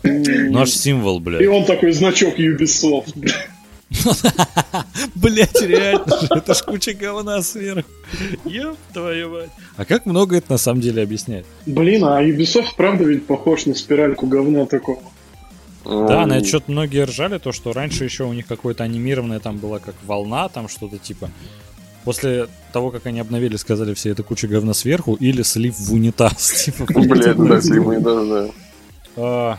наш 0.04 0.70
символ, 0.70 1.18
И 1.18 1.22
бля. 1.22 1.50
он 1.50 1.64
такой 1.64 1.90
значок 1.92 2.38
Ubisoft. 2.38 3.12
бля. 3.16 3.32
Блять, 5.14 5.60
реально 5.62 6.20
же, 6.20 6.28
это 6.30 6.54
ж 6.54 6.62
куча 6.62 6.92
говна 6.92 7.42
сверху. 7.42 7.88
Ёб 8.44 8.76
твою 8.92 9.30
мать. 9.30 9.50
А 9.76 9.84
как 9.84 10.06
много 10.06 10.36
это 10.36 10.52
на 10.52 10.58
самом 10.58 10.80
деле 10.80 11.02
объясняет? 11.02 11.46
Блин, 11.66 12.04
а 12.04 12.22
Ubisoft 12.22 12.74
правда 12.76 13.04
ведь 13.04 13.26
похож 13.26 13.66
на 13.66 13.74
спиральку 13.74 14.26
говна 14.26 14.66
такого. 14.66 15.00
Да, 15.84 16.26
на 16.26 16.32
М, 16.34 16.38
это 16.38 16.48
что-то 16.48 16.72
многие 16.72 17.04
ржали, 17.04 17.38
то, 17.38 17.52
что 17.52 17.72
раньше 17.72 18.02
еще 18.04 18.24
у 18.24 18.32
них 18.32 18.46
какое-то 18.46 18.82
анимированное 18.82 19.38
там 19.38 19.58
было 19.58 19.78
как 19.78 19.94
волна, 20.04 20.48
там 20.48 20.68
что-то 20.68 20.98
типа. 20.98 21.30
После 22.04 22.48
того, 22.72 22.90
как 22.90 23.06
они 23.06 23.20
обновили, 23.20 23.56
сказали 23.56 23.94
все, 23.94 24.10
это 24.10 24.22
куча 24.22 24.48
говна 24.48 24.74
сверху 24.74 25.14
или 25.14 25.42
слив 25.42 25.76
в 25.78 25.92
унитаз. 25.92 26.52
Типа, 26.64 26.86
Блядь, 26.88 27.36
да, 27.36 27.60
слимы, 27.60 28.00
да, 28.00 28.24
да. 28.24 28.48
А, 29.16 29.58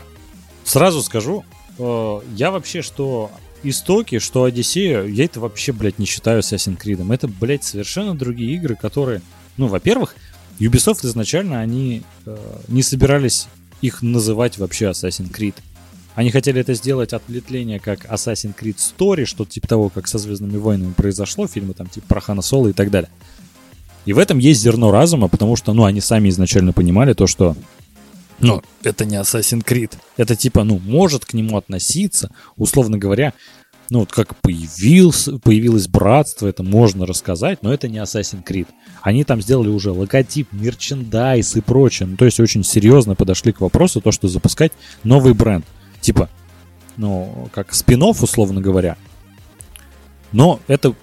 Сразу 0.64 1.02
скажу, 1.02 1.44
э, 1.78 2.20
я 2.36 2.50
вообще 2.50 2.82
что 2.82 3.30
истоки, 3.62 4.18
что 4.18 4.44
Одиссею, 4.44 5.12
я 5.12 5.24
это 5.24 5.40
вообще, 5.40 5.72
блядь, 5.72 5.98
не 5.98 6.06
считаю 6.06 6.40
Assassin's 6.40 6.78
Creed. 6.78 7.12
Это, 7.12 7.28
блядь, 7.28 7.64
совершенно 7.64 8.16
другие 8.16 8.54
игры, 8.54 8.76
которые, 8.76 9.22
ну, 9.56 9.66
во-первых, 9.66 10.14
Ubisoft 10.58 11.06
изначально, 11.06 11.60
они 11.60 12.02
э, 12.26 12.36
не 12.68 12.82
собирались 12.82 13.46
их 13.80 14.02
называть 14.02 14.58
вообще 14.58 14.86
Assassin's 14.86 15.30
Creed. 15.30 15.54
Они 16.14 16.30
хотели 16.30 16.60
это 16.60 16.74
сделать 16.74 17.12
ответвление 17.12 17.78
как 17.78 18.04
Assassin's 18.06 18.54
Creed 18.56 18.76
Story, 18.76 19.24
что-то 19.24 19.52
типа 19.52 19.68
того, 19.68 19.88
как 19.88 20.08
со 20.08 20.18
Звездными 20.18 20.56
войнами 20.56 20.92
произошло, 20.92 21.46
фильмы 21.46 21.74
там 21.74 21.86
типа 21.86 22.06
про 22.08 22.20
Хана 22.20 22.42
Соло 22.42 22.68
и 22.68 22.72
так 22.72 22.90
далее. 22.90 23.10
И 24.04 24.12
в 24.12 24.18
этом 24.18 24.38
есть 24.38 24.60
зерно 24.60 24.90
разума, 24.90 25.28
потому 25.28 25.54
что, 25.54 25.72
ну, 25.74 25.84
они 25.84 26.00
сами 26.00 26.28
изначально 26.30 26.72
понимали 26.72 27.12
то, 27.12 27.26
что 27.26 27.56
ну, 28.40 28.62
это 28.82 29.04
не 29.04 29.16
Assassin's 29.16 29.64
Creed. 29.64 29.92
Это 30.16 30.36
типа, 30.36 30.64
ну, 30.64 30.78
может 30.78 31.24
к 31.24 31.34
нему 31.34 31.56
относиться, 31.56 32.30
условно 32.56 32.98
говоря, 32.98 33.32
ну, 33.90 34.00
вот 34.00 34.12
как 34.12 34.36
появился, 34.36 35.38
появилось 35.38 35.88
братство, 35.88 36.46
это 36.46 36.62
можно 36.62 37.06
рассказать, 37.06 37.62
но 37.62 37.72
это 37.72 37.88
не 37.88 37.98
Assassin's 37.98 38.44
Creed. 38.44 38.66
Они 39.02 39.24
там 39.24 39.40
сделали 39.40 39.68
уже 39.68 39.92
логотип, 39.92 40.52
мерчендайз 40.52 41.56
и 41.56 41.60
прочее. 41.60 42.08
Ну, 42.08 42.16
то 42.16 42.26
есть 42.26 42.38
очень 42.38 42.64
серьезно 42.64 43.14
подошли 43.14 43.52
к 43.52 43.60
вопросу, 43.60 44.00
то, 44.00 44.12
что 44.12 44.28
запускать 44.28 44.72
новый 45.04 45.32
бренд. 45.32 45.64
Типа, 46.00 46.28
ну, 46.96 47.48
как 47.52 47.72
спин 47.74 48.02
условно 48.02 48.60
говоря. 48.60 48.96
Но 50.32 50.60
это 50.66 50.94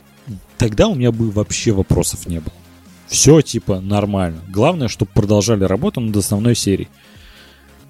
тогда 0.57 0.87
у 0.87 0.95
меня 0.95 1.11
бы 1.11 1.31
вообще 1.31 1.71
вопросов 1.71 2.27
не 2.27 2.39
было. 2.39 2.53
Все 3.07 3.41
типа 3.41 3.81
нормально. 3.81 4.41
Главное, 4.49 4.87
чтобы 4.87 5.11
продолжали 5.13 5.63
работу 5.63 6.01
над 6.01 6.15
основной 6.15 6.55
серией. 6.55 6.89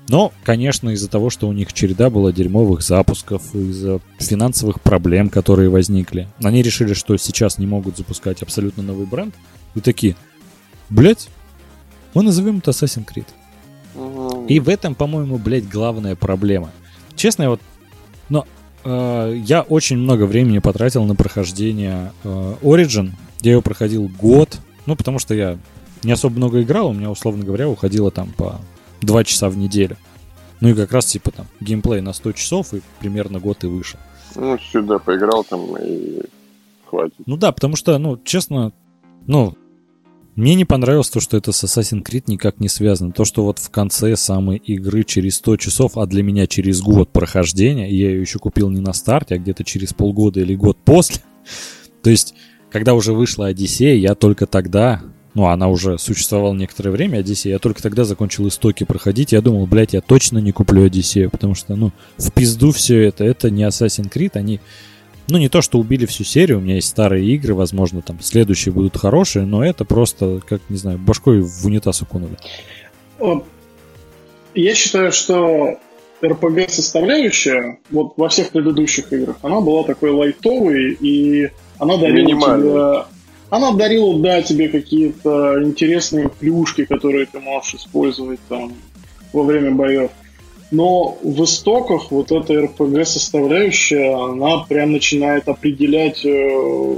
Но, 0.07 0.31
конечно, 0.43 0.89
из-за 0.89 1.09
того, 1.09 1.29
что 1.29 1.47
у 1.47 1.53
них 1.53 1.73
череда 1.73 2.09
была 2.09 2.31
дерьмовых 2.31 2.81
запусков, 2.81 3.55
из-за 3.55 3.99
финансовых 4.19 4.81
проблем, 4.81 5.29
которые 5.29 5.69
возникли, 5.69 6.27
они 6.43 6.61
решили, 6.61 6.93
что 6.93 7.17
сейчас 7.17 7.57
не 7.57 7.65
могут 7.65 7.97
запускать 7.97 8.43
абсолютно 8.43 8.83
новый 8.83 9.07
бренд. 9.07 9.33
И 9.73 9.81
такие, 9.81 10.15
блять, 10.89 11.29
мы 12.13 12.21
назовем 12.23 12.59
это 12.59 12.71
Assassin's 12.71 13.05
Creed. 13.05 13.25
И 14.47 14.59
в 14.59 14.69
этом, 14.69 14.93
по-моему, 14.93 15.37
блядь, 15.37 15.67
главная 15.67 16.15
проблема. 16.15 16.71
Честно, 17.15 17.43
я 17.43 17.49
вот... 17.49 17.61
Но 18.29 18.45
э, 18.83 19.41
я 19.43 19.61
очень 19.61 19.97
много 19.97 20.25
времени 20.25 20.59
потратил 20.59 21.03
на 21.05 21.15
прохождение 21.15 22.11
э, 22.23 22.55
Origin. 22.61 23.11
Я 23.41 23.53
его 23.53 23.61
проходил 23.61 24.07
год. 24.07 24.59
Ну, 24.85 24.95
потому 24.95 25.17
что 25.17 25.33
я 25.33 25.57
не 26.03 26.11
особо 26.11 26.35
много 26.35 26.61
играл. 26.61 26.89
У 26.89 26.93
меня, 26.93 27.09
условно 27.09 27.43
говоря, 27.43 27.67
уходило 27.67 28.11
там 28.11 28.31
по 28.33 28.59
2 29.05 29.23
часа 29.23 29.49
в 29.49 29.57
неделю. 29.57 29.97
Ну 30.61 30.69
и 30.69 30.73
как 30.73 30.91
раз, 30.91 31.05
типа, 31.05 31.31
там, 31.31 31.47
геймплей 31.59 32.01
на 32.01 32.13
100 32.13 32.31
часов 32.33 32.73
и 32.73 32.81
примерно 32.99 33.39
год 33.39 33.63
и 33.63 33.67
выше. 33.67 33.97
Ну, 34.35 34.57
сюда 34.71 34.99
поиграл 34.99 35.43
там 35.43 35.77
и 35.77 36.21
хватит. 36.85 37.15
Ну 37.25 37.37
да, 37.37 37.51
потому 37.51 37.75
что, 37.75 37.97
ну, 37.97 38.19
честно, 38.23 38.71
ну, 39.27 39.55
мне 40.35 40.55
не 40.55 40.65
понравилось 40.65 41.09
то, 41.09 41.21
что 41.21 41.37
это 41.37 41.53
с 41.53 41.63
Assassin's 41.63 42.03
Creed 42.03 42.25
никак 42.27 42.59
не 42.59 42.67
связано. 42.67 43.11
То, 43.11 43.23
что 43.23 43.43
вот 43.43 43.59
в 43.59 43.69
конце 43.69 44.17
самой 44.17 44.57
игры 44.57 45.03
через 45.03 45.35
100 45.37 45.57
часов, 45.57 45.97
а 45.97 46.05
для 46.05 46.23
меня 46.23 46.45
через 46.45 46.81
год 46.81 47.09
прохождения, 47.09 47.89
и 47.89 47.95
я 47.95 48.09
ее 48.09 48.21
еще 48.21 48.39
купил 48.39 48.69
не 48.69 48.81
на 48.81 48.91
старте, 48.91 49.35
а 49.35 49.37
где-то 49.37 49.63
через 49.63 49.93
полгода 49.93 50.41
или 50.41 50.55
год 50.55 50.77
после. 50.83 51.21
То 52.01 52.09
есть, 52.09 52.35
когда 52.69 52.93
уже 52.93 53.13
вышла 53.13 53.47
Одиссея, 53.47 53.95
я 53.95 54.15
только 54.15 54.45
тогда, 54.45 55.01
ну, 55.35 55.47
она 55.47 55.67
уже 55.67 55.99
существовала 55.99 56.53
некоторое 56.53 56.91
время, 56.91 57.17
Одиссея, 57.17 57.53
я 57.53 57.59
только 57.59 57.83
тогда 57.83 58.05
закончил 58.05 58.47
истоки 58.47 58.85
проходить. 58.85 59.33
Я 59.33 59.41
думал, 59.41 59.67
блядь, 59.67 59.93
я 59.93 60.01
точно 60.01 60.39
не 60.39 60.53
куплю 60.53 60.85
Одиссею, 60.85 61.29
потому 61.29 61.55
что, 61.55 61.75
ну, 61.75 61.91
в 62.17 62.31
пизду 62.31 62.71
все 62.71 63.03
это. 63.03 63.25
Это 63.25 63.51
не 63.51 63.63
Assassin's 63.63 64.11
Creed, 64.11 64.31
они 64.33 64.61
ну, 65.27 65.37
не 65.37 65.49
то, 65.49 65.61
что 65.61 65.79
убили 65.79 66.05
всю 66.05 66.23
серию, 66.23 66.59
у 66.59 66.61
меня 66.61 66.75
есть 66.75 66.87
старые 66.87 67.25
игры, 67.33 67.53
возможно, 67.53 68.01
там 68.01 68.19
следующие 68.21 68.71
будут 68.71 68.97
хорошие, 68.97 69.45
но 69.45 69.65
это 69.65 69.83
просто, 69.83 70.39
как, 70.47 70.61
не 70.69 70.77
знаю, 70.77 70.99
башкой 70.99 71.41
в 71.41 71.65
унитаз 71.65 72.01
окунули. 72.01 72.37
О, 73.19 73.43
Я 74.53 74.75
считаю, 74.75 75.11
что 75.11 75.79
RPG-составляющая 76.21 77.77
вот 77.89 78.13
во 78.17 78.29
всех 78.29 78.51
предыдущих 78.51 79.11
играх, 79.11 79.37
она 79.41 79.61
была 79.61 79.83
такой 79.83 80.11
лайтовой, 80.11 80.93
и 80.93 81.49
она 81.79 81.97
дарила 81.97 82.29
тебе... 82.29 83.14
Она 83.55 83.71
дарила, 83.71 84.19
да, 84.19 84.41
тебе 84.41 84.67
какие-то 84.67 85.63
интересные 85.63 86.27
плюшки, 86.27 86.83
которые 86.83 87.25
ты 87.25 87.39
можешь 87.39 87.75
использовать 87.75 88.41
там 88.49 88.73
во 89.31 89.43
время 89.43 89.71
боев. 89.71 90.11
Но 90.71 91.17
в 91.23 91.41
истоках 91.41 92.11
вот 92.11 92.33
эта 92.33 92.53
RPG-составляющая, 92.53 94.13
она 94.13 94.65
прям 94.65 94.91
начинает 94.91 95.47
определять 95.47 96.25
э, 96.25 96.95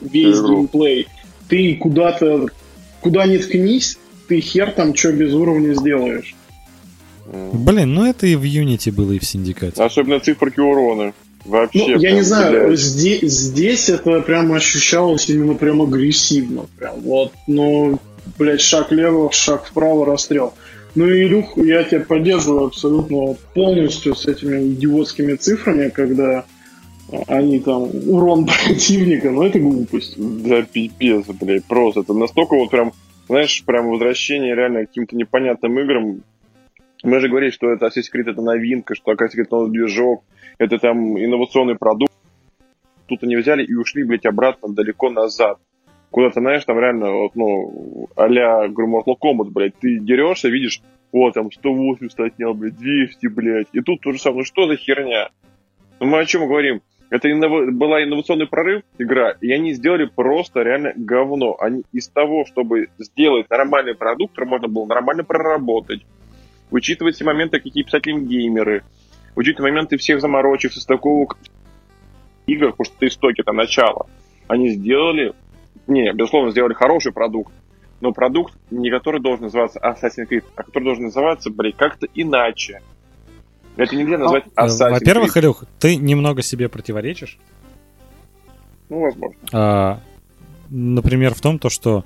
весь 0.00 0.36
Игру. 0.36 0.58
геймплей. 0.58 1.08
Ты 1.48 1.74
куда-то, 1.74 2.46
куда 3.00 3.26
ни 3.26 3.38
ткнись, 3.38 3.98
ты 4.28 4.40
хер 4.40 4.70
там 4.70 4.94
что 4.94 5.10
без 5.10 5.34
уровня 5.34 5.74
сделаешь. 5.74 6.36
Блин, 7.26 7.94
ну 7.94 8.06
это 8.06 8.28
и 8.28 8.36
в 8.36 8.44
Unity 8.44 8.92
было, 8.92 9.10
и 9.10 9.18
в 9.18 9.24
Синдикате. 9.24 9.82
Особенно 9.82 10.20
циферки 10.20 10.60
урона. 10.60 11.14
Вообще. 11.48 11.96
Ну, 11.96 11.98
я 11.98 12.12
не 12.12 12.20
знаю, 12.20 12.76
здесь, 12.76 13.22
здесь 13.22 13.88
это 13.88 14.20
прям 14.20 14.52
ощущалось 14.52 15.30
именно 15.30 15.54
прям 15.54 15.80
агрессивно. 15.80 16.66
Прям 16.78 17.00
вот, 17.00 17.32
ну, 17.46 17.98
блядь, 18.38 18.60
шаг 18.60 18.92
лево, 18.92 19.32
шаг 19.32 19.64
вправо, 19.64 20.04
расстрел. 20.04 20.52
Ну, 20.94 21.08
Илюх, 21.08 21.56
я 21.56 21.84
тебя 21.84 22.00
поддерживаю 22.00 22.66
абсолютно 22.66 23.34
полностью 23.54 24.14
с 24.14 24.26
этими 24.26 24.72
идиотскими 24.72 25.34
цифрами, 25.36 25.88
когда 25.88 26.44
они 27.26 27.60
там 27.60 27.88
урон 28.06 28.46
противника, 28.66 29.30
но 29.30 29.46
это 29.46 29.58
глупость. 29.58 30.14
Да 30.18 30.62
пипец, 30.62 31.24
блядь, 31.40 31.64
просто. 31.64 32.00
Это 32.00 32.12
настолько 32.12 32.56
вот 32.56 32.70
прям, 32.70 32.92
знаешь, 33.26 33.62
прям 33.64 33.88
возвращение 33.88 34.54
реально 34.54 34.84
к 34.84 34.88
каким-то 34.88 35.16
непонятным 35.16 35.78
играм. 35.78 36.20
Мы 37.04 37.20
же 37.20 37.28
говорили, 37.28 37.50
что 37.50 37.70
это 37.70 37.86
Assassin's 37.86 38.10
Creed 38.12 38.30
это 38.30 38.42
новинка, 38.42 38.94
что 38.94 39.12
Assassin's 39.12 39.36
Creed 39.36 39.46
новый 39.50 39.70
движок, 39.70 40.24
это 40.58 40.78
там 40.78 41.18
инновационный 41.18 41.76
продукт. 41.76 42.12
Тут 43.06 43.22
они 43.22 43.36
взяли 43.36 43.64
и 43.64 43.74
ушли, 43.74 44.04
блядь, 44.04 44.26
обратно 44.26 44.74
далеко 44.74 45.08
назад. 45.10 45.58
Куда-то, 46.10 46.40
знаешь, 46.40 46.64
там 46.64 46.78
реально, 46.78 47.12
вот, 47.12 47.36
ну, 47.36 48.08
а-ля, 48.16 48.68
говорю, 48.68 49.02
Kombat, 49.20 49.50
блядь, 49.50 49.78
ты 49.78 49.98
дерешься, 49.98 50.48
видишь, 50.48 50.80
вот, 51.12 51.34
там, 51.34 51.52
180 51.52 52.18
отнял, 52.20 52.54
блядь, 52.54 52.76
200, 52.76 53.26
блядь. 53.28 53.68
И 53.72 53.80
тут 53.80 54.00
то 54.00 54.12
же 54.12 54.18
самое, 54.18 54.40
ну 54.40 54.44
что 54.44 54.66
за 54.66 54.76
херня? 54.76 55.30
Ну 56.00 56.06
мы 56.06 56.20
о 56.20 56.24
чем 56.24 56.46
говорим? 56.46 56.80
Это 57.10 57.30
иннова- 57.30 57.70
была 57.70 58.02
инновационный 58.02 58.46
прорыв, 58.46 58.82
игра, 58.98 59.34
и 59.40 59.50
они 59.52 59.72
сделали 59.72 60.04
просто 60.04 60.62
реально 60.62 60.92
говно. 60.94 61.56
Они 61.58 61.84
из 61.92 62.08
того, 62.08 62.44
чтобы 62.44 62.88
сделать 62.98 63.48
нормальный 63.48 63.94
продукт, 63.94 64.34
который 64.34 64.50
можно 64.50 64.68
было 64.68 64.86
нормально 64.86 65.24
проработать, 65.24 66.02
учитывать 66.70 67.14
все 67.14 67.24
моменты, 67.24 67.60
какие 67.60 67.82
писатели 67.82 68.18
геймеры, 68.18 68.84
учитывать 69.36 69.70
моменты 69.70 69.96
всех 69.96 70.20
заморочек, 70.20 70.72
состыковок 70.72 71.38
игр, 72.46 72.70
потому 72.72 72.84
что 72.84 72.94
это 72.96 73.06
истоки, 73.08 73.40
это 73.40 73.52
начало. 73.52 74.06
Они 74.46 74.70
сделали, 74.70 75.34
не, 75.86 76.12
безусловно, 76.12 76.50
сделали 76.50 76.74
хороший 76.74 77.12
продукт, 77.12 77.52
но 78.00 78.12
продукт, 78.12 78.54
не 78.70 78.90
который 78.90 79.20
должен 79.20 79.44
называться 79.44 79.80
Assassin's 79.80 80.28
Creed, 80.28 80.44
а 80.56 80.62
который 80.62 80.84
должен 80.84 81.04
называться, 81.04 81.50
блядь, 81.50 81.76
как-то 81.76 82.06
иначе. 82.14 82.80
Это 83.76 83.94
нельзя 83.94 84.18
назвать 84.18 84.44
Э, 84.56 84.66
Assassin's 84.66 84.90
Во-первых, 84.90 85.36
Creed. 85.36 85.40
Илюх, 85.40 85.64
ты 85.78 85.96
немного 85.96 86.42
себе 86.42 86.68
противоречишь. 86.68 87.38
Ну, 88.88 89.00
возможно. 89.00 89.38
А, 89.52 90.00
например, 90.70 91.34
в 91.34 91.40
том, 91.40 91.58
то, 91.58 91.68
что 91.68 92.04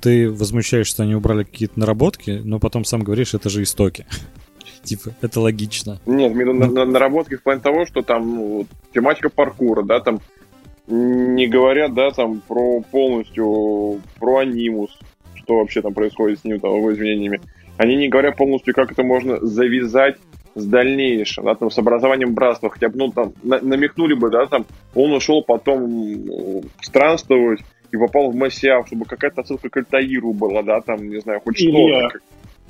ты 0.00 0.30
возмущаешься, 0.30 0.94
что 0.94 1.02
они 1.02 1.14
убрали 1.14 1.44
какие-то 1.44 1.78
наработки, 1.78 2.40
но 2.44 2.58
потом 2.58 2.84
сам 2.84 3.02
говоришь, 3.02 3.34
это 3.34 3.48
же 3.50 3.62
истоки. 3.62 4.06
Типа, 4.82 5.10
это 5.20 5.40
логично. 5.40 6.00
Нет, 6.06 6.32
именно 6.32 6.52
на, 6.52 6.66
на- 6.66 6.84
наработки 6.84 7.36
в 7.36 7.42
плане 7.42 7.60
того, 7.60 7.84
что 7.86 8.02
там 8.02 8.34
ну, 8.36 8.66
тематика 8.94 9.28
паркура, 9.28 9.82
да, 9.82 10.00
там 10.00 10.20
не 10.86 11.46
говорят, 11.46 11.92
да, 11.94 12.10
там 12.10 12.40
про 12.46 12.80
полностью 12.80 14.00
про 14.18 14.38
анимус, 14.38 14.90
что 15.34 15.58
вообще 15.58 15.82
там 15.82 15.92
происходит 15.92 16.40
с 16.40 16.44
ним, 16.44 16.60
там, 16.60 16.76
его 16.76 16.92
изменениями. 16.94 17.40
Они 17.76 17.96
не 17.96 18.08
говорят 18.08 18.36
полностью, 18.36 18.74
как 18.74 18.90
это 18.92 19.02
можно 19.02 19.38
завязать 19.44 20.16
с 20.54 20.64
дальнейшим, 20.64 21.44
да, 21.44 21.54
там, 21.54 21.70
с 21.70 21.78
образованием 21.78 22.34
братства, 22.34 22.70
хотя 22.70 22.88
бы, 22.88 22.96
ну, 22.96 23.12
там, 23.12 23.32
на- 23.42 23.60
намекнули 23.60 24.14
бы, 24.14 24.30
да, 24.30 24.46
там, 24.46 24.64
он 24.94 25.12
ушел 25.12 25.42
потом 25.42 26.62
странствовать 26.80 27.60
и 27.90 27.96
попал 27.96 28.30
в 28.30 28.34
Масяв, 28.34 28.86
чтобы 28.86 29.04
какая-то 29.04 29.40
отсылка 29.40 29.68
к 29.68 29.76
Альтаиру 29.76 30.32
была, 30.32 30.62
да, 30.62 30.80
там, 30.80 31.08
не 31.08 31.20
знаю, 31.20 31.40
хоть 31.44 31.60
Илья. 31.60 32.08
что-то. 32.08 32.24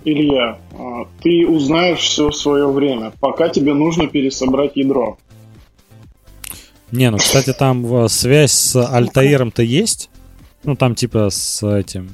Илья, 0.04 0.58
а, 0.78 1.06
ты 1.22 1.46
узнаешь 1.46 1.98
все 1.98 2.28
в 2.28 2.36
свое 2.36 2.70
время, 2.70 3.12
пока 3.20 3.48
тебе 3.48 3.74
нужно 3.74 4.06
пересобрать 4.06 4.76
ядро. 4.76 5.18
Не, 6.92 7.10
ну, 7.10 7.18
кстати, 7.18 7.52
там 7.52 8.04
э, 8.04 8.08
связь 8.08 8.52
с 8.52 8.76
Альтаиром-то 8.76 9.62
есть. 9.62 10.08
Ну, 10.64 10.74
там 10.74 10.94
типа 10.94 11.28
с 11.30 11.66
этим... 11.66 12.08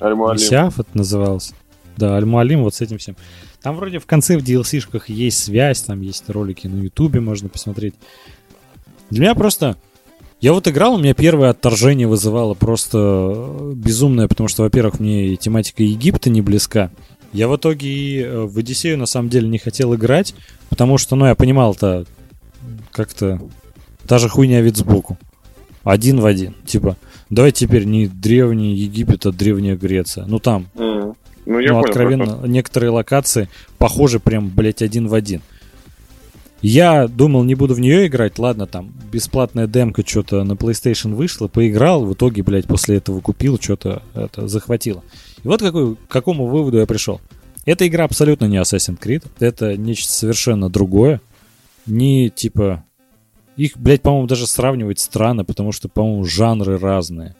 Аль-Муалим. 0.00 0.40
Месяф 0.40 0.80
это 0.80 0.88
назывался. 0.94 1.54
Да, 1.96 2.16
Аль-Муалим 2.16 2.62
вот 2.62 2.74
с 2.74 2.80
этим 2.80 2.98
всем. 2.98 3.16
Там 3.62 3.76
вроде 3.76 3.98
в 3.98 4.06
конце 4.06 4.38
в 4.38 4.42
DLC-шках 4.42 5.08
есть 5.08 5.44
связь, 5.44 5.82
там 5.82 6.00
есть 6.00 6.28
ролики 6.28 6.66
на 6.66 6.82
Ютубе, 6.82 7.20
можно 7.20 7.48
посмотреть. 7.48 7.94
Для 9.10 9.20
меня 9.20 9.34
просто... 9.34 9.76
Я 10.40 10.54
вот 10.54 10.66
играл, 10.68 10.94
у 10.94 10.98
меня 10.98 11.12
первое 11.12 11.50
отторжение 11.50 12.06
вызывало 12.06 12.54
просто 12.54 12.98
э, 12.98 13.72
безумное, 13.74 14.26
потому 14.26 14.48
что, 14.48 14.62
во-первых, 14.62 14.98
мне 14.98 15.28
и 15.28 15.36
тематика 15.36 15.82
Египта 15.82 16.30
не 16.30 16.40
близка. 16.40 16.90
Я 17.34 17.46
в 17.46 17.56
итоге 17.56 17.88
и 17.88 18.22
э, 18.22 18.40
в 18.46 18.56
Одиссею 18.56 18.96
на 18.96 19.04
самом 19.04 19.28
деле 19.28 19.48
не 19.48 19.58
хотел 19.58 19.94
играть, 19.94 20.34
потому 20.70 20.96
что, 20.96 21.14
ну, 21.14 21.26
я 21.26 21.34
понимал-то 21.34 22.06
как-то 22.90 23.38
та 24.06 24.18
же 24.18 24.30
хуйня 24.30 24.62
вид 24.62 24.78
сбоку. 24.78 25.18
Один 25.84 26.20
в 26.20 26.26
один. 26.26 26.54
Типа, 26.64 26.96
давай 27.28 27.52
теперь 27.52 27.84
не 27.84 28.06
древний 28.06 28.74
Египет, 28.74 29.26
а 29.26 29.32
древняя 29.32 29.76
Греция. 29.76 30.24
Ну 30.26 30.38
там, 30.38 30.68
М. 30.74 31.14
Ну, 31.46 31.58
я 31.58 31.72
ну, 31.72 31.80
понял, 31.80 31.80
откровенно, 31.80 32.26
про 32.26 32.36
что. 32.36 32.46
некоторые 32.46 32.90
локации 32.90 33.48
похожи 33.78 34.20
прям, 34.20 34.48
блядь, 34.48 34.82
один 34.82 35.08
в 35.08 35.14
один. 35.14 35.42
Я 36.62 37.08
думал, 37.08 37.44
не 37.44 37.54
буду 37.54 37.74
в 37.74 37.80
нее 37.80 38.06
играть. 38.06 38.38
Ладно, 38.38 38.66
там 38.66 38.92
бесплатная 39.10 39.66
демка 39.66 40.06
что-то 40.06 40.44
на 40.44 40.52
PlayStation 40.52 41.14
вышла, 41.14 41.48
поиграл, 41.48 42.04
в 42.04 42.12
итоге, 42.12 42.42
блядь, 42.42 42.66
после 42.66 42.96
этого 42.96 43.20
купил, 43.20 43.58
что-то 43.58 44.02
это 44.14 44.46
захватило. 44.46 45.02
И 45.42 45.48
вот 45.48 45.60
какой, 45.60 45.96
к 45.96 46.08
какому 46.08 46.46
выводу 46.46 46.78
я 46.78 46.86
пришел. 46.86 47.20
Эта 47.64 47.86
игра 47.86 48.04
абсолютно 48.04 48.44
не 48.44 48.58
Assassin's 48.58 48.98
Creed. 48.98 49.24
Это 49.38 49.76
нечто 49.76 50.12
совершенно 50.12 50.68
другое. 50.68 51.20
Не 51.86 52.30
типа... 52.30 52.84
Их, 53.56 53.76
блядь, 53.76 54.02
по-моему, 54.02 54.26
даже 54.26 54.46
сравнивать 54.46 55.00
странно, 55.00 55.44
потому 55.44 55.72
что, 55.72 55.88
по-моему, 55.88 56.24
жанры 56.24 56.78
разные. 56.78 57.36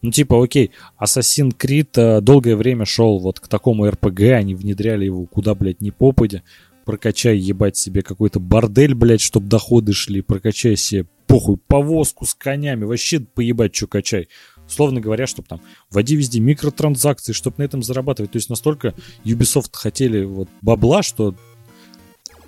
Ну, 0.00 0.10
типа, 0.10 0.42
окей, 0.42 0.72
Assassin's 1.00 1.56
Creed 1.56 1.90
э, 1.94 2.20
долгое 2.20 2.56
время 2.56 2.84
шел 2.84 3.20
вот 3.20 3.38
к 3.38 3.46
такому 3.46 3.86
RPG, 3.86 4.32
они 4.32 4.56
внедряли 4.56 5.04
его 5.04 5.26
куда, 5.26 5.54
блядь, 5.54 5.80
не 5.80 5.92
попадя. 5.92 6.42
Прокачай, 6.84 7.36
ебать, 7.36 7.76
себе 7.76 8.02
какой-то 8.02 8.40
бордель, 8.40 8.94
блядь, 8.94 9.20
чтоб 9.20 9.46
доходы 9.46 9.92
шли, 9.92 10.20
прокачай 10.20 10.76
себе, 10.76 11.06
похуй, 11.26 11.56
повозку 11.56 12.26
с 12.26 12.34
конями, 12.34 12.84
вообще 12.84 13.20
поебать, 13.20 13.74
что 13.74 13.86
качай. 13.86 14.28
Условно 14.66 15.00
говоря, 15.00 15.26
чтобы 15.26 15.48
там 15.48 15.60
вводи 15.90 16.16
везде 16.16 16.40
микротранзакции, 16.40 17.32
чтобы 17.32 17.56
на 17.58 17.62
этом 17.64 17.82
зарабатывать. 17.82 18.32
То 18.32 18.36
есть 18.36 18.50
настолько 18.50 18.94
Ubisoft 19.24 19.70
хотели 19.72 20.24
вот 20.24 20.48
бабла, 20.60 21.02
что 21.02 21.34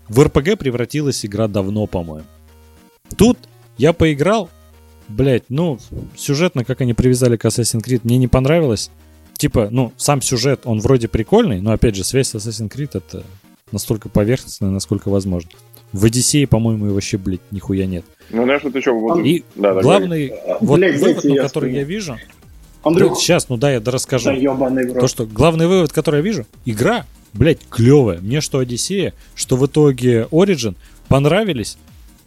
в 0.08 0.20
RPG 0.20 0.56
превратилась 0.56 1.24
игра 1.24 1.48
давно, 1.48 1.86
по-моему. 1.86 2.26
Тут 3.16 3.38
я 3.76 3.92
поиграл, 3.92 4.50
блять, 5.08 5.44
ну, 5.48 5.78
сюжетно, 6.16 6.64
как 6.64 6.80
они 6.80 6.94
привязали 6.94 7.36
к 7.36 7.44
Assassin's 7.44 7.82
Creed, 7.84 8.00
мне 8.04 8.18
не 8.18 8.28
понравилось. 8.28 8.90
Типа, 9.36 9.68
ну, 9.70 9.92
сам 9.96 10.22
сюжет, 10.22 10.62
он 10.64 10.80
вроде 10.80 11.08
прикольный, 11.08 11.60
но, 11.60 11.72
опять 11.72 11.96
же, 11.96 12.04
связь 12.04 12.28
с 12.28 12.34
Assassin's 12.34 12.70
Creed 12.70 12.90
это 12.94 13.24
настолько 13.74 14.08
поверхностная, 14.08 14.70
насколько 14.70 15.10
возможно. 15.10 15.50
В 15.92 16.04
Одиссее, 16.06 16.46
по-моему, 16.46 16.86
и 16.86 16.90
вообще, 16.90 17.18
блядь, 17.18 17.40
нихуя 17.50 17.86
нет. 17.86 18.04
Ну, 18.30 18.44
знаешь, 18.44 18.62
это 18.64 18.78
еще... 18.78 18.92
Вот... 18.92 19.24
И 19.24 19.44
Да, 19.54 19.74
да, 19.74 19.82
главный 19.82 20.32
вот 20.60 20.78
Блядь, 20.78 21.00
вывод, 21.00 21.24
ну, 21.24 21.34
я 21.34 21.42
который 21.42 21.72
я 21.74 21.84
вижу, 21.84 22.16
Андрюх, 22.82 23.18
сейчас, 23.18 23.48
ну 23.48 23.56
да, 23.56 23.70
я 23.70 23.80
расскажу. 23.84 24.30
да 24.30 25.00
То, 25.00 25.08
что 25.08 25.26
главный 25.26 25.66
вывод, 25.66 25.92
который 25.92 26.16
я 26.16 26.22
вижу, 26.22 26.46
игра, 26.64 27.06
блядь, 27.32 27.60
клевая. 27.68 28.20
Мне 28.20 28.40
что 28.40 28.58
Одиссея, 28.58 29.14
что 29.34 29.56
в 29.56 29.66
итоге 29.66 30.28
Origin 30.30 30.74
понравились, 31.08 31.78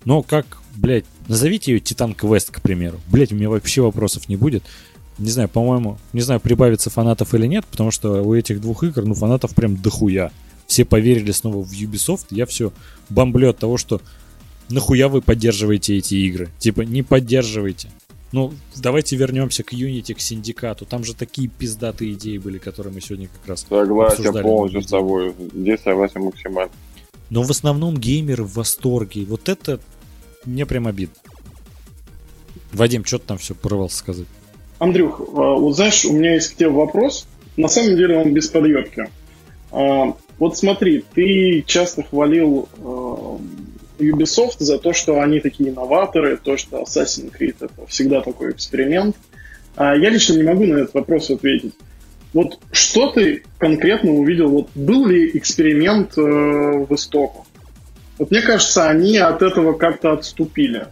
но 0.05 0.23
как, 0.23 0.45
блядь, 0.75 1.05
назовите 1.27 1.73
ее 1.73 1.79
Титан 1.79 2.13
Квест, 2.13 2.51
к 2.51 2.61
примеру. 2.61 2.99
Блядь, 3.07 3.31
у 3.31 3.35
меня 3.35 3.49
вообще 3.49 3.81
вопросов 3.81 4.29
не 4.29 4.35
будет. 4.35 4.63
Не 5.17 5.29
знаю, 5.29 5.49
по-моему, 5.49 5.97
не 6.13 6.21
знаю, 6.21 6.39
прибавится 6.39 6.89
фанатов 6.89 7.33
или 7.33 7.47
нет, 7.47 7.65
потому 7.65 7.91
что 7.91 8.23
у 8.23 8.35
этих 8.35 8.61
двух 8.61 8.83
игр, 8.83 9.03
ну, 9.03 9.13
фанатов 9.13 9.53
прям 9.55 9.75
дохуя. 9.75 10.31
Все 10.67 10.85
поверили 10.85 11.31
снова 11.31 11.63
в 11.63 11.71
Ubisoft, 11.71 12.27
я 12.29 12.45
все 12.45 12.71
бомблю 13.09 13.49
от 13.49 13.57
того, 13.57 13.77
что 13.77 14.01
нахуя 14.69 15.07
вы 15.07 15.21
поддерживаете 15.21 15.97
эти 15.97 16.15
игры? 16.15 16.49
Типа, 16.59 16.81
не 16.81 17.03
поддерживайте. 17.03 17.89
Ну, 18.33 18.53
давайте 18.75 19.15
вернемся 19.15 19.63
к 19.63 19.71
Unity, 19.71 20.13
к 20.13 20.19
синдикату. 20.19 20.85
Там 20.85 21.05
же 21.05 21.15
такие 21.15 21.47
пиздатые 21.47 22.13
идеи 22.13 22.37
были, 22.37 22.57
которые 22.57 22.93
мы 22.93 22.99
сегодня 22.99 23.29
как 23.29 23.47
раз 23.47 23.65
Согласен 23.67 24.19
обсуждали 24.19 24.43
полностью 24.43 24.81
с 24.81 24.87
тобой. 24.87 25.33
Здесь 25.53 25.79
согласен 25.81 26.21
максимально. 26.21 26.71
Но 27.29 27.43
в 27.43 27.51
основном 27.51 27.97
геймеры 27.97 28.43
в 28.43 28.55
восторге. 28.55 29.21
И 29.21 29.25
Вот 29.25 29.47
это 29.47 29.79
мне 30.45 30.65
прям 30.65 30.87
обидно. 30.87 31.15
Вадим, 32.73 33.05
что 33.05 33.17
ты 33.19 33.27
там 33.27 33.37
все 33.37 33.55
порывался 33.55 33.97
сказать? 33.97 34.27
Андрюх, 34.79 35.21
а, 35.21 35.55
вот 35.55 35.75
знаешь, 35.75 36.03
у 36.03 36.11
меня 36.11 36.33
есть 36.33 36.53
к 36.53 36.57
тебе 36.57 36.69
вопрос. 36.69 37.25
На 37.55 37.69
самом 37.69 37.95
деле 37.95 38.17
он 38.17 38.33
без 38.33 38.49
подъебки. 38.49 39.09
Вот 40.39 40.57
смотри, 40.57 41.03
ты 41.13 41.63
часто 41.65 42.03
хвалил 42.03 42.69
а, 42.79 43.39
Ubisoft 43.99 44.57
за 44.59 44.77
то, 44.77 44.93
что 44.93 45.19
они 45.21 45.39
такие 45.39 45.71
инноваторы, 45.71 46.37
то, 46.37 46.57
что 46.57 46.81
Assassin's 46.81 47.31
Creed 47.37 47.55
это 47.59 47.85
всегда 47.87 48.21
такой 48.21 48.51
эксперимент. 48.51 49.15
А 49.75 49.95
Я 49.95 50.09
лично 50.09 50.33
не 50.33 50.43
могу 50.43 50.65
на 50.65 50.77
этот 50.77 50.93
вопрос 50.93 51.29
ответить. 51.29 51.73
Вот 52.33 52.59
что 52.71 53.09
ты 53.11 53.43
конкретно 53.57 54.11
увидел? 54.11 54.49
Вот 54.49 54.69
был 54.75 55.07
ли 55.07 55.31
эксперимент 55.33 56.17
э, 56.17 56.21
в 56.21 56.93
истоках? 56.93 57.45
Вот 58.19 58.31
мне 58.31 58.41
кажется, 58.41 58.87
они 58.89 59.17
от 59.17 59.41
этого 59.41 59.73
как-то 59.73 60.13
отступили. 60.13 60.87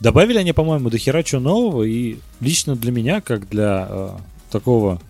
Добавили 0.00 0.38
они, 0.38 0.52
по-моему, 0.52 0.90
до 0.90 0.98
хера 0.98 1.22
чего 1.22 1.40
нового, 1.40 1.82
и 1.82 2.18
лично 2.40 2.76
для 2.76 2.92
меня, 2.92 3.20
как 3.20 3.48
для 3.48 3.88
э, 3.88 4.08
такого 4.50 5.00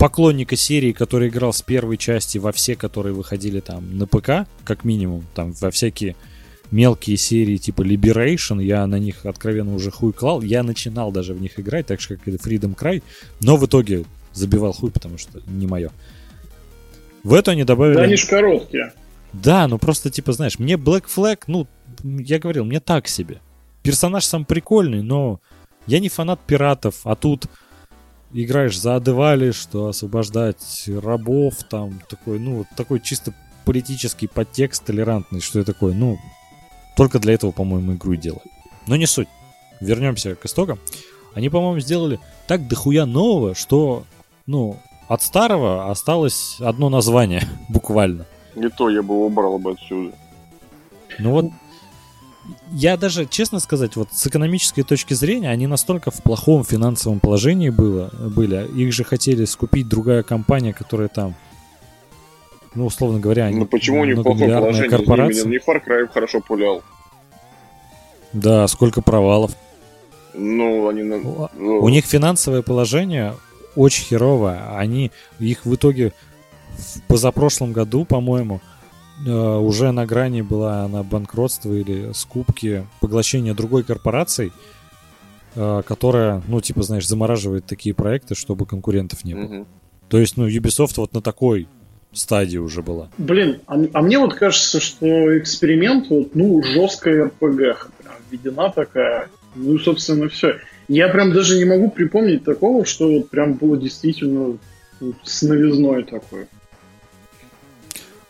поклонника 0.00 0.56
серии, 0.56 0.92
который 0.92 1.28
играл 1.28 1.52
с 1.52 1.60
первой 1.60 1.98
части 1.98 2.38
во 2.38 2.52
все, 2.52 2.74
которые 2.74 3.12
выходили 3.12 3.60
там 3.60 3.98
на 3.98 4.06
ПК, 4.06 4.48
как 4.64 4.84
минимум, 4.84 5.26
там 5.34 5.52
во 5.52 5.70
всякие 5.70 6.16
мелкие 6.70 7.18
серии 7.18 7.58
типа 7.58 7.82
Liberation, 7.82 8.62
я 8.62 8.86
на 8.86 8.98
них 8.98 9.26
откровенно 9.26 9.74
уже 9.74 9.90
хуй 9.90 10.14
клал, 10.14 10.40
я 10.40 10.62
начинал 10.62 11.12
даже 11.12 11.34
в 11.34 11.42
них 11.42 11.60
играть, 11.60 11.86
так 11.86 12.00
же 12.00 12.16
как 12.16 12.26
и 12.26 12.30
Freedom 12.30 12.74
Cry, 12.74 13.02
но 13.42 13.58
в 13.58 13.66
итоге 13.66 14.04
забивал 14.32 14.72
хуй, 14.72 14.90
потому 14.90 15.18
что 15.18 15.42
не 15.46 15.66
мое. 15.66 15.90
В 17.22 17.34
это 17.34 17.50
они 17.50 17.64
добавили... 17.64 17.96
Да 17.96 18.02
они 18.04 18.16
ж 18.16 18.26
короткие. 18.26 18.94
Да, 19.34 19.68
ну 19.68 19.76
просто, 19.76 20.08
типа, 20.08 20.32
знаешь, 20.32 20.58
мне 20.58 20.74
Black 20.74 21.04
Flag, 21.14 21.40
ну, 21.46 21.66
я 22.02 22.38
говорил, 22.38 22.64
мне 22.64 22.80
так 22.80 23.06
себе. 23.06 23.42
Персонаж 23.82 24.24
сам 24.24 24.46
прикольный, 24.46 25.02
но 25.02 25.40
я 25.86 25.98
не 25.98 26.08
фанат 26.08 26.40
пиратов, 26.40 27.00
а 27.04 27.16
тут 27.16 27.48
играешь 28.32 28.78
за 28.78 28.96
Адевали, 28.96 29.50
что 29.50 29.88
освобождать 29.88 30.84
рабов, 30.86 31.54
там, 31.68 32.00
такой, 32.08 32.38
ну, 32.38 32.58
вот 32.58 32.66
такой 32.76 33.00
чисто 33.00 33.34
политический 33.64 34.26
подтекст 34.26 34.84
толерантный, 34.84 35.40
что 35.40 35.58
я 35.58 35.64
такое, 35.64 35.94
ну, 35.94 36.18
только 36.96 37.18
для 37.18 37.34
этого, 37.34 37.50
по-моему, 37.50 37.94
игру 37.94 38.12
и 38.12 38.16
делали. 38.16 38.50
Но 38.86 38.96
не 38.96 39.06
суть. 39.06 39.28
Вернемся 39.80 40.34
к 40.34 40.44
истокам. 40.44 40.78
Они, 41.34 41.48
по-моему, 41.48 41.80
сделали 41.80 42.20
так 42.46 42.66
дохуя 42.66 43.06
нового, 43.06 43.54
что, 43.54 44.04
ну, 44.46 44.76
от 45.08 45.22
старого 45.22 45.90
осталось 45.90 46.56
одно 46.60 46.88
название, 46.88 47.42
буквально. 47.68 48.26
Не 48.54 48.68
то 48.68 48.90
я 48.90 49.02
бы 49.02 49.24
убрал 49.24 49.58
бы 49.58 49.72
отсюда. 49.72 50.12
Ну 51.18 51.30
вот, 51.32 51.46
я 52.72 52.96
даже, 52.96 53.26
честно 53.26 53.60
сказать, 53.60 53.96
вот 53.96 54.08
с 54.12 54.26
экономической 54.26 54.82
точки 54.82 55.14
зрения, 55.14 55.50
они 55.50 55.66
настолько 55.66 56.10
в 56.10 56.22
плохом 56.22 56.64
финансовом 56.64 57.20
положении 57.20 57.70
было, 57.70 58.10
были. 58.12 58.66
Их 58.76 58.92
же 58.92 59.04
хотели 59.04 59.44
скупить 59.44 59.88
другая 59.88 60.22
компания, 60.22 60.72
которая 60.72 61.08
там, 61.08 61.34
ну, 62.74 62.86
условно 62.86 63.20
говоря, 63.20 63.46
они 63.46 63.60
Ну 63.60 63.66
почему 63.66 64.04
них 64.04 64.16
плохое 64.16 64.34
многомиллиардная 64.34 64.72
положение? 64.72 64.98
корпорация. 64.98 65.48
Не 65.48 65.56
Far 65.58 65.82
Cry 65.86 66.08
хорошо 66.12 66.40
пулял. 66.40 66.82
Да, 68.32 68.66
сколько 68.68 69.02
провалов. 69.02 69.52
Ну, 70.34 70.88
они... 70.88 71.02
У 71.02 71.48
ну, 71.58 71.78
у 71.80 71.88
них 71.88 72.04
финансовое 72.04 72.62
положение 72.62 73.34
очень 73.74 74.04
херовое. 74.04 74.76
Они 74.76 75.10
их 75.38 75.64
в 75.64 75.74
итоге 75.74 76.12
в 76.76 77.02
позапрошлом 77.08 77.72
году, 77.72 78.04
по-моему, 78.04 78.60
уже 79.28 79.92
на 79.92 80.06
грани 80.06 80.42
была 80.42 80.88
на 80.88 81.02
банкротство 81.02 81.72
или 81.72 82.12
скупки 82.12 82.86
поглощения 83.00 83.54
другой 83.54 83.82
корпорацией, 83.82 84.52
э, 85.54 85.82
которая, 85.86 86.42
ну, 86.48 86.60
типа, 86.60 86.82
знаешь, 86.82 87.06
замораживает 87.06 87.66
такие 87.66 87.94
проекты, 87.94 88.34
чтобы 88.34 88.66
конкурентов 88.66 89.24
не 89.24 89.34
было. 89.34 89.42
мгм. 89.42 89.66
То 90.08 90.18
есть, 90.18 90.36
ну, 90.36 90.48
Ubisoft 90.48 90.94
вот 90.96 91.12
на 91.12 91.22
такой 91.22 91.68
стадии 92.12 92.58
уже 92.58 92.82
была. 92.82 93.10
Блин, 93.18 93.60
а, 93.66 93.80
а 93.92 94.02
мне 94.02 94.18
вот 94.18 94.34
кажется, 94.34 94.80
что 94.80 95.38
эксперимент, 95.38 96.08
вот, 96.10 96.34
ну, 96.34 96.62
жесткая 96.62 97.26
РПГ 97.26 97.40
прям 97.98 98.14
введена 98.30 98.70
такая. 98.70 99.28
Ну, 99.54 99.78
собственно, 99.78 100.28
все. 100.28 100.56
Я 100.88 101.08
прям 101.08 101.32
даже 101.32 101.58
не 101.58 101.64
могу 101.64 101.90
припомнить 101.90 102.44
такого, 102.44 102.84
что 102.84 103.08
вот 103.08 103.30
прям 103.30 103.54
было 103.54 103.76
действительно 103.76 104.58
ну, 105.00 105.14
с 105.22 105.42
новизной 105.42 106.04
такой. 106.04 106.46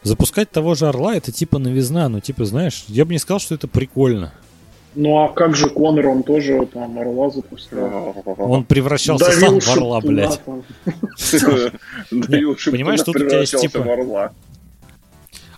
Запускать 0.03 0.51
того 0.51 0.75
же 0.75 0.87
Орла 0.89 1.15
это 1.15 1.31
типа 1.31 1.59
новизна, 1.59 2.09
ну, 2.09 2.21
типа, 2.21 2.45
знаешь, 2.45 2.85
я 2.89 3.05
бы 3.05 3.13
не 3.13 3.19
сказал, 3.19 3.39
что 3.39 3.55
это 3.55 3.69
прикольно. 3.69 4.33
Ну 4.95 5.19
а 5.19 5.29
как 5.29 5.55
же 5.55 5.69
Конор, 5.69 6.07
он 6.09 6.23
тоже 6.23 6.67
там 6.73 6.99
Орла 6.99 7.31
запускал. 7.31 8.15
Он 8.39 8.65
превращался 8.65 9.27
Давил 9.27 9.61
сам 9.61 9.75
в 9.75 9.79
Орла, 9.79 10.01
блядь. 10.01 10.41
понимаешь, 12.11 13.03
тут 13.03 13.17
у 13.17 13.19
тебя 13.19 13.41
есть, 13.41 13.53
превращался 13.53 13.59
типа, 13.69 13.83
в 13.83 13.89
орла. 13.89 14.33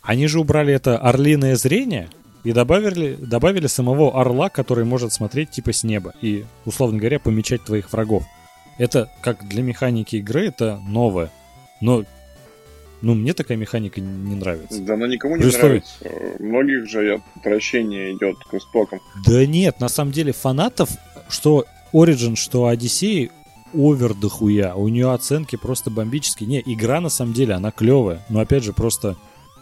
Они 0.03 0.27
же 0.27 0.39
убрали 0.41 0.75
это 0.75 0.99
орлиное 0.99 1.57
зрение 1.57 2.11
и 2.45 2.53
добавили, 2.53 3.15
добавили 3.15 3.69
самого 3.69 4.21
орла, 4.21 4.49
который 4.51 4.85
может 4.85 5.13
смотреть 5.13 5.51
типа 5.51 5.73
с 5.73 5.85
неба 5.85 6.13
и, 6.21 6.45
условно 6.67 6.99
говоря, 6.99 7.19
помечать 7.19 7.63
твоих 7.65 7.93
врагов. 7.93 8.25
Это, 8.79 9.09
как 9.23 9.49
для 9.49 9.63
механики 9.63 10.17
игры, 10.17 10.49
это 10.49 10.81
новое. 10.87 11.31
Но, 11.81 12.05
ну, 13.03 13.15
мне 13.15 13.35
такая 13.35 13.57
механика 13.59 14.01
не 14.01 14.35
нравится. 14.37 14.81
Да 14.81 14.95
она 14.95 15.07
никому 15.09 15.37
не 15.37 15.43
При 15.43 15.49
условии- 15.51 15.83
нравится. 16.01 16.43
Многих 16.43 16.89
же 16.89 17.21
отвращение 17.37 18.17
идет 18.17 18.37
к 18.51 18.55
истокам. 18.55 19.01
Да 19.27 19.45
нет, 19.47 19.81
на 19.81 19.89
самом 19.89 20.13
деле 20.13 20.33
фанатов, 20.33 20.89
что 21.29 21.67
Origin, 21.93 22.37
что 22.37 22.73
Odyssey, 22.73 23.31
овер 23.75 24.15
дохуя. 24.15 24.75
У 24.75 24.89
нее 24.89 25.13
оценки 25.13 25.57
просто 25.57 25.91
бомбические. 25.91 26.49
Не, 26.49 26.63
игра 26.65 27.01
на 27.01 27.09
самом 27.11 27.33
деле, 27.35 27.55
она 27.55 27.71
клевая. 27.71 28.25
Но 28.29 28.41
опять 28.41 28.65
же, 28.65 28.73
просто 28.73 29.17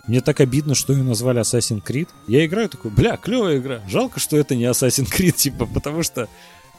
мне 0.07 0.21
так 0.21 0.41
обидно, 0.41 0.75
что 0.75 0.93
ее 0.93 1.03
назвали 1.03 1.41
Assassin's 1.41 1.83
Creed. 1.85 2.09
Я 2.27 2.45
играю 2.45 2.69
такой, 2.69 2.91
бля, 2.91 3.17
клевая 3.17 3.59
игра. 3.59 3.81
Жалко, 3.89 4.19
что 4.21 4.37
это 4.37 4.55
не 4.57 4.65
Assassin's 4.65 5.11
Creed, 5.11 5.33
типа, 5.37 5.67
потому 5.67 6.03
что, 6.03 6.29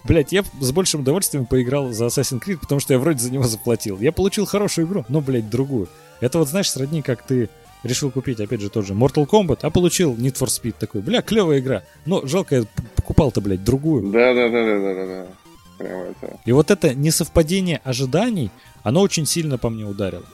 блядь, 0.04 0.32
я 0.34 0.44
с 0.60 0.72
большим 0.72 1.02
удовольствием 1.02 1.46
поиграл 1.46 1.92
за 1.92 2.06
Assassin's 2.08 2.42
Creed, 2.46 2.60
потому 2.60 2.82
что 2.82 2.94
я 2.94 3.00
вроде 3.00 3.20
за 3.20 3.32
него 3.32 3.44
заплатил. 3.44 4.00
Я 4.00 4.12
получил 4.12 4.46
хорошую 4.46 4.88
игру, 4.88 5.06
но, 5.08 5.22
блядь, 5.22 5.50
другую. 5.50 5.88
Это 6.22 6.38
вот, 6.40 6.48
знаешь, 6.48 6.70
сродни, 6.72 7.02
как 7.02 7.24
ты 7.24 7.50
решил 7.84 8.12
купить, 8.12 8.40
опять 8.40 8.62
же, 8.62 8.70
тот 8.70 8.86
же 8.86 8.94
Mortal 8.94 9.28
Kombat, 9.28 9.60
а 9.64 9.70
получил 9.72 10.14
Need 10.16 10.36
for 10.38 10.48
Speed 10.48 10.76
такой, 10.80 11.02
бля, 11.02 11.22
клевая 11.22 11.60
игра. 11.60 11.84
Но 12.06 12.26
жалко, 12.26 12.56
я 12.58 12.64
покупал-то, 12.96 13.42
блядь, 13.42 13.64
другую. 13.64 14.12
Да, 14.12 14.34
да, 14.34 14.50
да, 14.50 14.64
да, 14.66 14.80
да, 14.80 14.94
да, 14.94 15.06
да. 15.06 15.28
прям 15.80 16.00
это... 16.02 16.40
И 16.46 16.52
вот 16.52 16.70
это 16.72 16.94
несовпадение 16.94 17.82
ожиданий, 17.84 18.52
оно 18.84 19.02
очень 19.02 19.26
сильно 19.26 19.58
по 19.58 19.70
мне 19.70 19.84
ударило. 19.86 20.26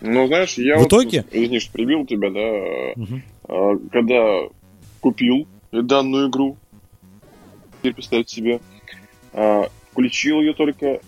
Ну, 0.00 0.26
знаешь, 0.28 0.54
я 0.58 0.76
В 0.76 0.80
вот, 0.80 0.88
итоге- 0.88 1.24
извини, 1.32 1.58
что 1.58 1.72
прибил 1.72 2.06
тебя, 2.06 2.30
да, 2.30 3.18
а, 3.48 3.76
когда 3.90 4.48
купил 5.00 5.48
данную 5.72 6.28
игру, 6.28 6.56
теперь 7.78 7.94
представьте 7.94 8.36
себе, 8.36 8.60
а, 9.32 9.68
включил 9.90 10.40
ее 10.40 10.52
только 10.54 11.00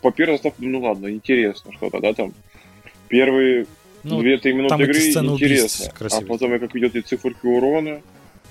по 0.00 0.10
первой 0.10 0.34
заставке, 0.34 0.64
ну 0.64 0.80
ладно, 0.80 1.10
интересно 1.10 1.72
что-то, 1.72 2.00
да, 2.00 2.14
там, 2.14 2.32
первые 3.10 3.66
Ну, 4.02 4.20
две-три 4.20 4.54
минуты 4.54 4.70
там 4.70 4.80
эти 4.80 5.10
игры 5.10 5.34
интересно, 5.34 5.92
а 6.10 6.20
потом 6.22 6.58
как 6.58 6.74
идет 6.74 6.96
и 6.96 7.02
циферки 7.02 7.44
урона, 7.44 8.00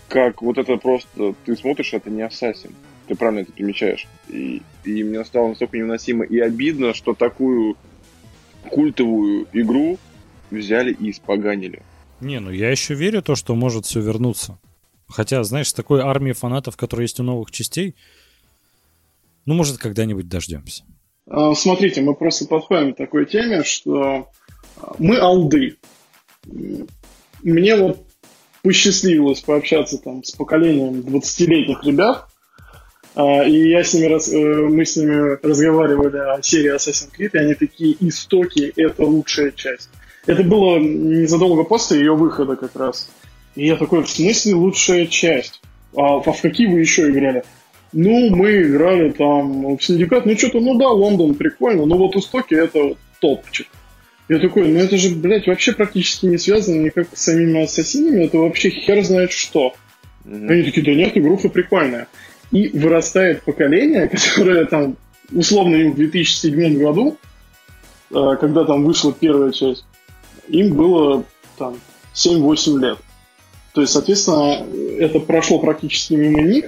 как 0.08 0.44
вот 0.44 0.60
это 0.60 0.78
просто, 0.78 1.34
ты 1.46 1.56
смотришь, 1.56 1.94
это 1.94 2.12
не 2.12 2.22
Ассасин, 2.22 2.72
ты 3.08 3.16
правильно 3.16 3.42
это 3.42 3.52
примечаешь, 3.52 4.08
и, 4.28 4.62
и 4.84 5.04
мне 5.04 5.26
стало 5.26 5.50
настолько 5.50 5.78
невыносимо 5.78 6.26
и 6.26 6.38
обидно, 6.40 6.94
что 6.94 7.16
такую 7.16 7.78
культовую 8.70 9.48
игру 9.54 9.98
взяли 10.52 10.94
и 10.94 11.10
испоганили. 11.10 11.82
Не, 12.22 12.40
ну 12.40 12.52
я 12.52 12.70
еще 12.70 12.94
верю 12.94 13.22
то, 13.22 13.36
что 13.36 13.56
может 13.56 13.86
все 13.86 14.02
вернуться. 14.02 14.60
Хотя, 15.08 15.44
знаешь, 15.44 15.70
с 15.70 15.74
такой 15.74 16.02
армией 16.02 16.34
фанатов, 16.34 16.78
которая 16.78 17.06
есть 17.06 17.20
у 17.20 17.24
новых 17.24 17.50
частей, 17.50 17.96
ну, 19.46 19.56
может, 19.56 19.80
когда-нибудь 19.80 20.28
дождемся. 20.28 20.84
А, 21.26 21.56
Смотрите, 21.56 22.02
мы 22.02 22.14
просто 22.14 22.46
подходим 22.46 22.94
к 22.94 22.98
такой 22.98 23.26
теме, 23.26 23.64
что 23.64 24.30
мы 24.98 25.18
алды. 25.18 25.78
Мне 27.44 27.76
вот 27.76 28.06
посчастливилось 28.64 29.42
пообщаться 29.42 29.98
там 29.98 30.24
с 30.24 30.32
поколением 30.32 31.00
20-летних 31.02 31.84
ребят, 31.84 32.28
а, 33.16 33.44
и 33.44 33.70
я 33.70 33.84
с 33.84 33.94
ними 33.94 34.06
раз- 34.06 34.32
э, 34.32 34.38
мы 34.38 34.86
с 34.86 34.96
ними 34.96 35.38
разговаривали 35.46 36.18
о 36.18 36.42
серии 36.42 36.76
Assassin's 36.76 37.10
Creed, 37.18 37.32
и 37.34 37.38
они 37.38 37.54
такие, 37.54 37.96
истоки— 38.00 38.72
это 38.76 39.04
лучшая 39.04 39.52
часть. 39.52 39.90
Это 40.26 40.44
было 40.44 40.78
незадолго 40.78 41.64
после 41.64 42.00
ее 42.00 42.16
выхода 42.16 42.56
как 42.56 42.76
раз. 42.76 43.10
И 43.56 43.66
я 43.66 43.76
такой, 43.78 44.04
в 44.04 44.10
смысле 44.10 44.54
лучшая 44.56 45.08
часть? 45.08 45.62
А, 45.96 46.18
а 46.18 46.32
в 46.32 46.42
какие 46.42 46.68
вы 46.68 46.82
еще 46.82 47.10
играли? 47.10 47.44
Ну, 47.92 48.30
мы 48.36 48.62
играли 48.62 49.10
там 49.10 49.76
в 49.76 49.84
Синдикат, 49.84 50.26
ну 50.26 50.38
что-то, 50.38 50.60
ну 50.60 50.78
да, 50.78 50.90
Лондон 50.90 51.34
прикольно, 51.34 51.86
но 51.86 51.98
вот 51.98 52.16
Истоки 52.16 52.54
это 52.54 52.96
топчик. 53.20 53.68
Я 54.30 54.38
такой, 54.38 54.68
ну 54.68 54.80
это 54.80 54.96
же, 54.96 55.10
блядь, 55.16 55.48
вообще 55.48 55.74
практически 55.74 56.28
не 56.28 56.38
связано 56.38 56.76
никак 56.76 57.08
с 57.12 57.24
самими 57.24 57.64
ассасинами, 57.64 58.26
это 58.26 58.38
вообще 58.38 58.70
хер 58.70 59.04
знает 59.04 59.32
что. 59.32 59.74
Мгм. 60.24 60.50
Они 60.50 60.64
такие, 60.64 60.86
да 60.86 60.94
нет, 60.94 61.18
игруха 61.18 61.50
прикольная. 61.50 62.08
И 62.52 62.68
вырастает 62.70 63.42
поколение, 63.42 64.08
которое 64.36 64.66
там, 64.66 64.98
условно, 65.32 65.76
им 65.78 65.94
в 65.94 65.96
2007 65.96 66.78
году, 66.78 67.18
э, 68.12 68.36
когда 68.40 68.66
там 68.66 68.86
вышла 68.86 69.12
первая 69.12 69.52
часть, 69.52 69.84
им 70.48 70.76
было 70.76 71.26
там 71.58 71.80
7-8 72.14 72.80
лет. 72.80 73.00
То 73.74 73.82
есть, 73.82 73.94
соответственно, 73.94 74.64
это 75.00 75.20
прошло 75.20 75.58
практически 75.58 76.14
мимо 76.14 76.42
них. 76.42 76.66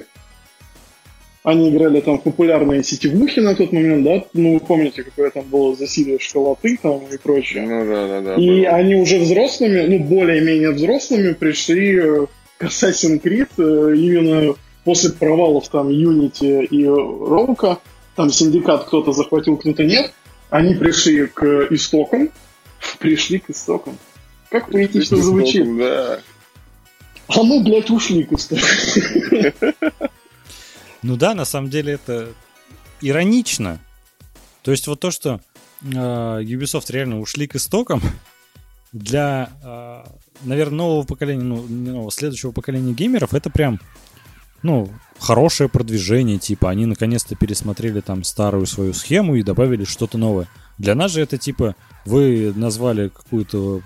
Они 1.43 1.71
играли 1.71 2.01
там 2.01 2.19
в 2.19 2.23
популярные 2.23 2.83
сетевухи 2.83 3.39
на 3.39 3.55
тот 3.55 3.71
момент, 3.71 4.03
да? 4.03 4.23
Ну, 4.33 4.53
вы 4.53 4.59
помните, 4.59 5.01
какое 5.01 5.31
там 5.31 5.43
было 5.45 5.75
засилие 5.75 6.19
школоты 6.19 6.77
там 6.81 7.01
и 7.11 7.17
прочее. 7.17 7.63
Ну 7.63 7.85
да, 7.85 8.07
да, 8.07 8.21
да. 8.21 8.35
И 8.35 8.61
было. 8.61 8.69
они 8.69 8.95
уже 8.95 9.17
взрослыми, 9.17 9.81
ну, 9.87 9.99
более-менее 10.03 10.71
взрослыми 10.71 11.33
пришли 11.33 11.97
э, 11.97 12.27
к 12.59 12.65
Assassin's 12.65 13.19
Creed 13.21 13.49
э, 13.57 13.95
именно 13.95 14.53
после 14.83 15.13
провалов 15.13 15.67
там 15.69 15.89
Unity 15.89 16.63
и 16.65 16.85
Роука. 16.85 17.79
Там 18.15 18.29
синдикат 18.29 18.85
кто-то 18.85 19.11
захватил, 19.11 19.57
кто-то 19.57 19.83
нет. 19.83 20.13
Они 20.51 20.75
пришли 20.75 21.25
к 21.25 21.67
истокам. 21.71 22.29
Пришли 22.99 23.39
к 23.39 23.49
истокам. 23.49 23.97
Как 24.49 24.69
поэтично 24.69 25.17
звучит. 25.17 25.65
Да. 25.77 26.19
А 27.29 27.43
мы, 27.43 27.63
блядь, 27.63 27.89
ушли 27.89 28.25
к 28.25 28.33
истокам. 28.33 28.67
Ну 31.03 31.17
да, 31.17 31.33
на 31.33 31.45
самом 31.45 31.69
деле 31.69 31.93
это 31.93 32.29
иронично. 33.01 33.79
То 34.61 34.71
есть 34.71 34.87
вот 34.87 34.99
то, 34.99 35.11
что 35.11 35.41
э, 35.81 35.85
Ubisoft 35.85 36.91
реально 36.91 37.19
ушли 37.19 37.47
к 37.47 37.55
истокам, 37.55 38.01
для, 38.91 39.49
э, 39.63 40.03
наверное, 40.43 40.77
нового 40.77 41.05
поколения, 41.05 41.43
ну, 41.43 41.65
не 41.67 41.89
нового, 41.89 42.11
следующего 42.11 42.51
поколения 42.51 42.93
геймеров, 42.93 43.33
это 43.33 43.49
прям, 43.49 43.79
ну, 44.61 44.91
хорошее 45.19 45.69
продвижение, 45.69 46.37
типа, 46.37 46.69
они 46.69 46.85
наконец-то 46.85 47.35
пересмотрели 47.35 48.01
там 48.01 48.23
старую 48.23 48.65
свою 48.65 48.93
схему 48.93 49.35
и 49.35 49.43
добавили 49.43 49.85
что-то 49.85 50.17
новое. 50.17 50.47
Для 50.77 50.95
нас 50.95 51.11
же 51.11 51.21
это, 51.21 51.37
типа, 51.37 51.75
вы 52.05 52.53
назвали 52.55 53.09
какую-то, 53.09 53.81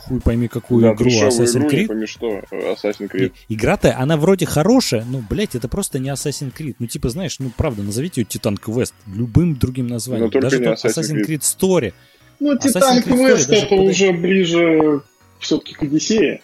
хуй 0.00 0.20
пойми 0.20 0.48
какую 0.48 0.82
Да, 0.82 0.92
игру 0.92 1.08
Assassin's 1.10 1.58
игру, 1.58 1.68
Creed, 1.68 1.86
помнишь 1.86 2.10
что, 2.10 2.40
Assassin's 2.50 3.10
Creed. 3.10 3.32
Игра-то, 3.48 3.96
она 3.98 4.16
вроде 4.16 4.46
хорошая, 4.46 5.04
но, 5.04 5.22
блядь, 5.28 5.54
это 5.54 5.68
просто 5.68 5.98
не 5.98 6.08
Assassin's 6.10 6.52
Creed. 6.54 6.76
Ну, 6.78 6.86
типа, 6.86 7.08
знаешь, 7.08 7.38
ну, 7.38 7.50
правда, 7.56 7.82
назовите 7.82 8.20
ее 8.22 8.26
Titan 8.26 8.56
Quest 8.60 8.92
любым 9.06 9.56
другим 9.56 9.86
названием. 9.86 10.30
Но 10.32 10.40
Даже 10.40 10.58
не 10.58 10.66
Assassin's 10.66 10.84
Assassin's 10.96 11.26
Creed 11.26 11.40
Story. 11.40 11.92
Ну, 12.40 12.54
Assassin's 12.54 13.04
Creed 13.04 13.14
Квест 13.14 13.48
даже 13.48 13.60
это 13.62 13.70
подойдет. 13.70 13.94
уже 13.94 14.12
ближе 14.12 15.02
все-таки 15.40 15.74
к 15.74 15.82
Одиссее. 15.82 16.40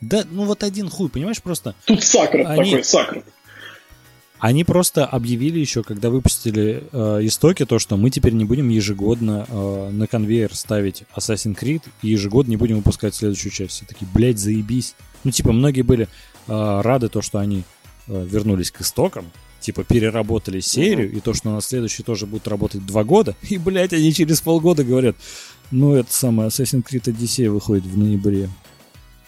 Да, 0.00 0.24
ну 0.30 0.44
вот 0.46 0.62
один 0.62 0.88
хуй, 0.88 1.10
понимаешь, 1.10 1.42
просто 1.42 1.74
Тут 1.84 2.02
Сакрат 2.02 2.46
Они- 2.58 2.70
такой, 2.70 2.84
Сакрат. 2.84 3.24
Они 4.40 4.64
просто 4.64 5.04
объявили 5.04 5.58
еще, 5.58 5.82
когда 5.82 6.08
выпустили 6.08 6.84
э, 6.92 7.18
истоки, 7.22 7.66
то, 7.66 7.78
что 7.78 7.96
мы 7.96 8.10
теперь 8.10 8.32
не 8.32 8.44
будем 8.44 8.70
ежегодно 8.70 9.46
э, 9.48 9.90
на 9.90 10.06
конвейер 10.06 10.54
ставить 10.54 11.04
Assassin's 11.14 11.58
Creed 11.58 11.82
и 12.02 12.08
ежегодно 12.08 12.50
не 12.50 12.56
будем 12.56 12.76
выпускать 12.76 13.14
следующую 13.14 13.52
часть. 13.52 13.72
Все 13.72 13.84
такие, 13.84 14.08
блядь, 14.12 14.38
заебись. 14.38 14.94
Ну, 15.24 15.30
типа, 15.30 15.52
многие 15.52 15.82
были 15.82 16.08
э, 16.48 16.80
рады 16.82 17.10
то, 17.10 17.20
что 17.20 17.38
они 17.38 17.64
э, 18.08 18.26
вернулись 18.26 18.70
к 18.70 18.80
истокам, 18.80 19.26
типа, 19.60 19.84
переработали 19.84 20.60
серию, 20.60 21.12
и 21.12 21.20
то, 21.20 21.34
что 21.34 21.50
на 21.50 21.60
следующий 21.60 22.02
тоже 22.02 22.26
будет 22.26 22.48
работать 22.48 22.84
два 22.86 23.04
года, 23.04 23.36
и, 23.48 23.58
блядь, 23.58 23.92
они 23.92 24.12
через 24.14 24.40
полгода 24.40 24.84
говорят, 24.84 25.16
ну, 25.70 25.94
это 25.94 26.12
самое, 26.12 26.48
Assassin's 26.48 26.84
Creed 26.84 27.04
Odyssey 27.04 27.50
выходит 27.50 27.84
в 27.84 27.98
ноябре. 27.98 28.48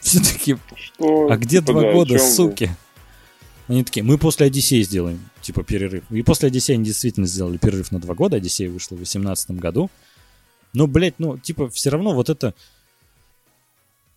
Все 0.00 0.18
таки 0.18 0.56
Что? 0.74 1.28
а 1.30 1.36
где 1.36 1.60
Типа, 1.60 1.72
два 1.72 1.92
года, 1.92 2.18
суки? 2.18 2.70
Они 3.68 3.84
такие, 3.84 4.02
мы 4.02 4.18
после 4.18 4.46
Одиссеи 4.46 4.82
сделаем, 4.82 5.20
типа, 5.40 5.62
перерыв. 5.62 6.04
И 6.10 6.22
после 6.22 6.48
Одиссеи 6.48 6.74
они 6.74 6.84
действительно 6.84 7.26
сделали 7.26 7.56
перерыв 7.58 7.92
на 7.92 8.00
два 8.00 8.14
года. 8.14 8.36
Одиссея 8.36 8.68
вышла 8.70 8.94
в 8.94 8.98
2018 8.98 9.52
году. 9.52 9.90
Но, 10.74 10.86
блядь, 10.86 11.14
ну, 11.18 11.38
типа, 11.38 11.68
все 11.68 11.90
равно 11.90 12.12
вот 12.12 12.28
это... 12.28 12.54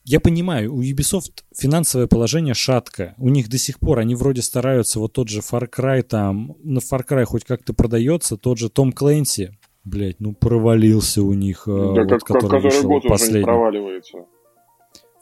Я 0.04 0.20
понимаю, 0.20 0.74
у 0.74 0.84
Ubisoft 0.84 1.44
финансовое 1.56 2.06
положение 2.08 2.54
шаткое. 2.54 3.16
У 3.18 3.30
них 3.30 3.50
до 3.50 3.58
сих 3.58 3.80
пор, 3.80 4.00
они 4.00 4.14
вроде 4.14 4.44
стараются, 4.44 5.00
вот 5.00 5.14
тот 5.14 5.30
же 5.30 5.40
Far 5.40 5.68
Cry 5.68 6.04
там, 6.04 6.56
на 6.64 6.78
Far 6.78 7.04
Cry 7.08 7.26
хоть 7.26 7.44
как-то 7.44 7.74
продается, 7.74 8.38
тот 8.38 8.60
же 8.60 8.70
Том 8.70 8.92
Клэнси, 8.92 9.58
блядь, 9.84 10.20
ну 10.20 10.34
провалился 10.34 11.24
у 11.24 11.34
них, 11.34 11.64
э, 11.66 11.72
Да, 11.96 12.04
вот, 12.04 12.10
как, 12.10 12.24
который 12.24 12.42
который 12.42 12.62
вышел 12.62 12.84
год 12.84 13.00
уже 13.00 13.08
не 13.08 13.10
последний. 13.10 13.44
проваливается. 13.46 14.18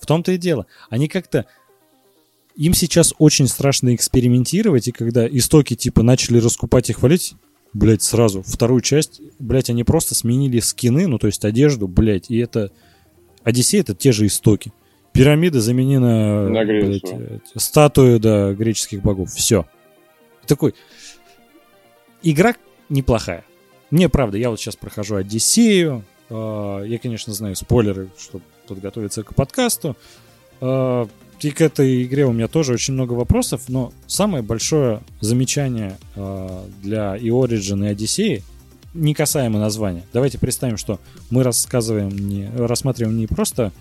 В 0.02 0.06
том-то 0.06 0.34
и 0.34 0.38
дело. 0.38 0.68
Они 0.90 1.08
как-то... 1.08 1.46
Им 2.56 2.74
сейчас 2.74 3.14
очень 3.18 3.48
страшно 3.48 3.96
экспериментировать, 3.96 4.88
и 4.88 4.92
когда 4.92 5.28
истоки 5.28 5.76
типа 5.76 6.04
начали 6.04 6.38
раскупать 6.38 6.90
и 6.90 6.94
хвалить, 6.94 7.34
блять, 7.74 8.04
сразу 8.04 8.44
вторую 8.44 8.82
часть, 8.82 9.22
блять, 9.40 9.70
они 9.70 9.84
просто 9.84 10.14
сменили 10.14 10.60
скины, 10.60 11.08
ну 11.08 11.18
то 11.18 11.28
есть 11.28 11.44
одежду, 11.46 11.88
блять, 11.88 12.30
и 12.30 12.38
это... 12.38 12.72
Одиссей 13.44 13.82
это 13.82 13.94
те 13.94 14.12
же 14.12 14.26
истоки. 14.28 14.72
Пирамиды 15.12 15.60
заменены 15.60 16.50
на, 16.50 16.64
блядь, 16.64 17.04
эти, 17.04 17.42
статуи, 17.58 18.18
да, 18.20 18.54
греческих 18.54 19.02
богов. 19.02 19.32
Все. 19.34 19.66
Такой... 20.48 20.74
Игра 22.22 22.56
неплохая. 22.88 23.44
Мне, 23.92 24.08
правда, 24.08 24.38
я 24.38 24.50
вот 24.50 24.60
сейчас 24.60 24.76
прохожу 24.78 25.18
Одиссею. 25.18 26.04
э, 26.30 26.84
Я, 26.88 26.98
конечно, 27.00 27.34
знаю 27.34 27.56
спойлеры, 27.56 28.10
чтобы 28.18 28.44
подготовиться 28.66 29.24
к 29.24 29.36
подкасту. 29.36 29.98
И 31.44 31.52
к 31.52 31.62
этой 31.62 32.04
игре 32.04 32.26
у 32.26 32.32
меня 32.32 32.48
тоже 32.48 32.74
очень 32.74 32.94
много 32.94 33.14
вопросов, 33.14 33.64
но 33.68 33.92
самое 34.08 34.44
большое 34.44 35.02
замечание 35.20 35.98
э, 36.16 36.66
для 36.82 37.18
и 37.18 37.30
Origin, 37.30 37.86
и 37.86 37.90
Одиссеи 37.90 38.44
не 38.94 39.14
касаемо 39.14 39.60
названия. 39.60 40.04
Давайте 40.14 40.38
представим, 40.38 40.78
что 40.78 41.00
мы 41.30 41.44
рассказываем 41.44 42.10
не, 42.10 42.50
рассматриваем 42.56 43.18
не 43.18 43.28
просто 43.28 43.72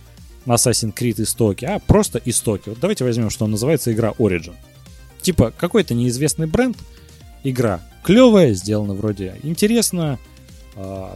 Assassin's 0.47 0.95
Creed 0.95 1.23
истоки, 1.23 1.65
а 1.65 1.79
просто 1.79 2.21
истоки. 2.25 2.71
Вот 2.71 2.79
давайте 2.81 3.05
возьмем, 3.05 3.31
что 3.31 3.47
называется 3.47 3.93
игра 3.93 4.11
Origin. 4.19 4.55
Типа 5.21 5.53
какой-то 5.57 5.95
неизвестный 5.95 6.47
бренд, 6.47 6.77
игра 7.45 7.81
клевая, 8.03 8.55
сделана 8.55 8.95
вроде 8.95 9.37
интересно, 9.43 10.19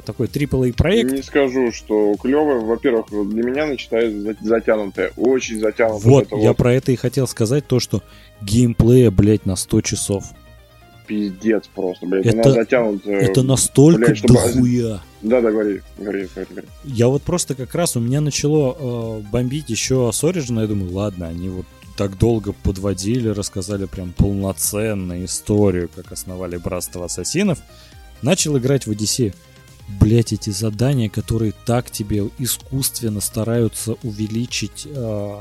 такой 0.05 0.27
AAA 0.27 0.73
проект. 0.75 1.13
Не 1.13 1.23
скажу, 1.23 1.73
что 1.73 2.15
клевое. 2.17 2.61
Во-первых, 2.61 3.07
для 3.11 3.43
меня 3.43 3.67
начинает 3.67 4.15
за- 4.15 4.37
затянутое. 4.41 5.13
Очень 5.17 5.61
затянутое. 5.61 6.11
Вот, 6.11 6.31
я 6.33 6.49
вот. 6.49 6.57
про 6.57 6.75
это 6.75 6.93
и 6.93 6.97
хотел 6.97 7.27
сказать, 7.27 7.67
то, 7.67 7.81
что 7.81 8.03
геймплея, 8.43 9.11
блядь, 9.11 9.47
на 9.47 9.57
100 9.57 9.81
часов. 9.83 10.25
пиздец 11.07 11.69
просто, 11.73 12.05
блядь. 12.05 12.27
Это- 12.27 12.41
Она 12.43 12.51
затянута. 12.51 13.11
Это 13.13 13.43
настолько 13.45 14.07
блядь, 14.07 14.17
чтобы- 14.19 14.35
дохуя. 14.35 15.01
Да, 15.23 15.41
да, 15.41 15.53
говори, 15.53 15.81
говори, 15.99 16.27
говори, 16.35 16.47
говори. 16.51 16.67
Я 16.83 17.07
вот 17.07 17.23
просто 17.23 17.55
как 17.55 17.73
раз 17.77 17.97
у 17.97 18.01
меня 18.01 18.21
начало 18.21 18.77
э, 18.77 19.23
бомбить 19.31 19.71
еще 19.71 20.11
с 20.13 20.25
Origin, 20.25 20.61
я 20.61 20.67
думаю, 20.67 20.93
ладно, 20.93 21.29
они 21.29 21.49
вот 21.49 21.65
так 21.97 22.19
долго 22.19 22.53
подводили, 22.53 23.29
рассказали 23.29 23.85
прям 23.87 24.13
полноценную 24.17 25.25
историю, 25.27 25.89
как 25.95 26.11
основали 26.11 26.57
Братство 26.57 27.05
Ассасинов. 27.05 27.61
Начал 28.23 28.57
играть 28.59 28.87
в 28.87 28.91
Одиссею. 28.91 29.33
Блять, 30.01 30.33
эти 30.33 30.51
задания, 30.51 31.09
которые 31.09 31.53
так 31.65 31.91
тебе 31.91 32.29
искусственно 32.39 33.21
стараются 33.21 33.97
увеличить 34.03 34.87
э, 34.87 35.41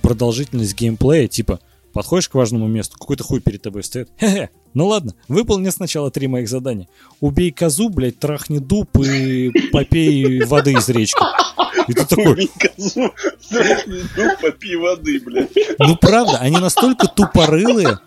продолжительность 0.00 0.76
геймплея, 0.76 1.26
типа, 1.26 1.58
подходишь 1.92 2.28
к 2.28 2.34
важному 2.34 2.68
месту, 2.68 2.96
какой-то 2.96 3.24
хуй 3.24 3.40
перед 3.40 3.62
тобой 3.62 3.82
стоит. 3.82 4.08
Хе-хе, 4.20 4.50
ну 4.74 4.86
ладно, 4.86 5.14
выполни 5.26 5.70
сначала 5.70 6.10
три 6.12 6.28
моих 6.28 6.48
задания. 6.48 6.88
Убей 7.20 7.50
козу, 7.50 7.88
блядь, 7.88 8.18
трахни 8.18 8.58
дуб 8.58 8.96
и 8.98 9.50
попей 9.72 10.44
воды 10.44 10.72
из 10.74 10.88
речки. 10.88 11.20
И 11.88 11.94
ты 11.94 12.06
такой, 12.06 12.32
Убей 12.32 12.50
козу, 12.58 13.12
трахни 13.50 14.02
дуб, 14.16 14.40
попей 14.40 14.76
воды, 14.76 15.20
блядь. 15.20 15.50
ну 15.80 15.96
правда, 15.96 16.38
они 16.38 16.58
настолько 16.58 17.08
тупорылые. 17.08 17.98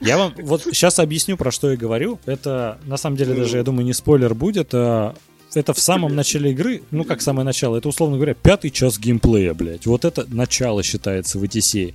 Я 0.00 0.18
вам 0.18 0.34
вот 0.38 0.62
сейчас 0.62 0.98
объясню, 0.98 1.36
про 1.36 1.50
что 1.50 1.70
я 1.70 1.76
говорю. 1.76 2.18
Это, 2.26 2.78
на 2.84 2.96
самом 2.96 3.16
деле, 3.16 3.34
даже, 3.34 3.56
я 3.58 3.62
думаю, 3.64 3.84
не 3.84 3.92
спойлер 3.92 4.34
будет. 4.34 4.72
а 4.74 5.14
Это 5.54 5.72
в 5.74 5.78
самом 5.80 6.14
начале 6.14 6.50
игры, 6.52 6.82
ну 6.90 7.04
как 7.04 7.20
самое 7.20 7.44
начало, 7.44 7.76
это, 7.76 7.88
условно 7.88 8.16
говоря, 8.16 8.34
пятый 8.34 8.70
час 8.70 8.98
геймплея, 8.98 9.54
блядь. 9.54 9.86
Вот 9.86 10.04
это 10.04 10.26
начало 10.28 10.82
считается 10.82 11.38
в 11.38 11.42
Одиссее. 11.42 11.94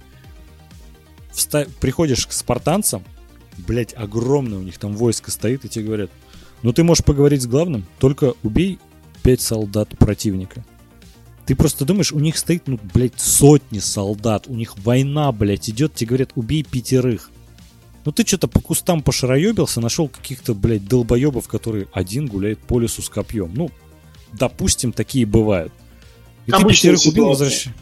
Вста- 1.33 1.69
Приходишь 1.79 2.27
к 2.27 2.31
спартанцам, 2.31 3.03
блядь, 3.57 3.93
огромное 3.95 4.59
у 4.59 4.63
них 4.63 4.77
там 4.77 4.95
войско 4.95 5.31
стоит, 5.31 5.65
и 5.65 5.69
тебе 5.69 5.85
говорят, 5.85 6.11
ну 6.61 6.73
ты 6.73 6.83
можешь 6.83 7.03
поговорить 7.03 7.41
с 7.41 7.47
главным, 7.47 7.85
только 7.99 8.33
убей 8.43 8.79
пять 9.23 9.41
солдат 9.41 9.89
противника. 9.97 10.63
Ты 11.45 11.55
просто 11.55 11.83
думаешь, 11.85 12.11
у 12.11 12.19
них 12.19 12.37
стоит, 12.37 12.67
ну, 12.67 12.79
блядь, 12.93 13.19
сотни 13.19 13.79
солдат, 13.79 14.47
у 14.47 14.55
них 14.55 14.77
война, 14.77 15.31
блядь, 15.31 15.69
идет, 15.69 15.93
тебе 15.93 16.09
говорят, 16.09 16.31
убей 16.35 16.63
пятерых. 16.63 17.29
Ну 18.05 18.11
ты 18.11 18.25
что-то 18.25 18.47
по 18.47 18.59
кустам 18.59 19.01
пошароебился, 19.01 19.81
нашел 19.81 20.07
каких-то, 20.07 20.53
блядь, 20.53 20.87
долбоебов, 20.87 21.47
которые 21.47 21.87
один 21.93 22.27
гуляет 22.27 22.59
по 22.59 22.79
лесу 22.79 23.01
с 23.01 23.09
копьем. 23.09 23.51
Ну, 23.53 23.71
допустим, 24.33 24.91
такие 24.91 25.25
бывают. 25.25 25.71
И 26.45 26.51
ты 26.51 26.63
пятерых 26.65 27.01
убил, 27.01 27.11
ситуация. 27.11 27.29
возвращаешься. 27.29 27.73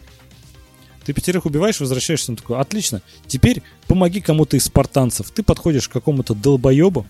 Ты 1.06 1.14
пятерых 1.14 1.46
убиваешь, 1.46 1.80
возвращаешься, 1.80 2.32
он 2.32 2.36
такой, 2.36 2.60
отлично, 2.60 3.02
теперь 3.26 3.64
помоги 3.88 4.22
кому-то 4.22 4.58
из 4.58 4.66
спартанцев. 4.66 5.32
Ты 5.32 5.42
подходишь 5.42 5.90
к 5.90 5.92
какому-то 5.92 6.36
долбоебу, 6.36 7.08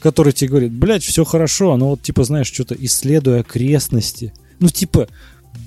который 0.00 0.32
тебе 0.32 0.48
говорит, 0.48 0.72
блядь, 0.72 1.04
все 1.04 1.24
хорошо, 1.24 1.76
но 1.76 1.90
вот, 1.90 2.02
типа, 2.02 2.24
знаешь, 2.24 2.50
что-то 2.50 2.74
исследуя 2.78 3.40
окрестности. 3.40 4.32
Ну, 4.58 4.68
типа, 4.68 5.08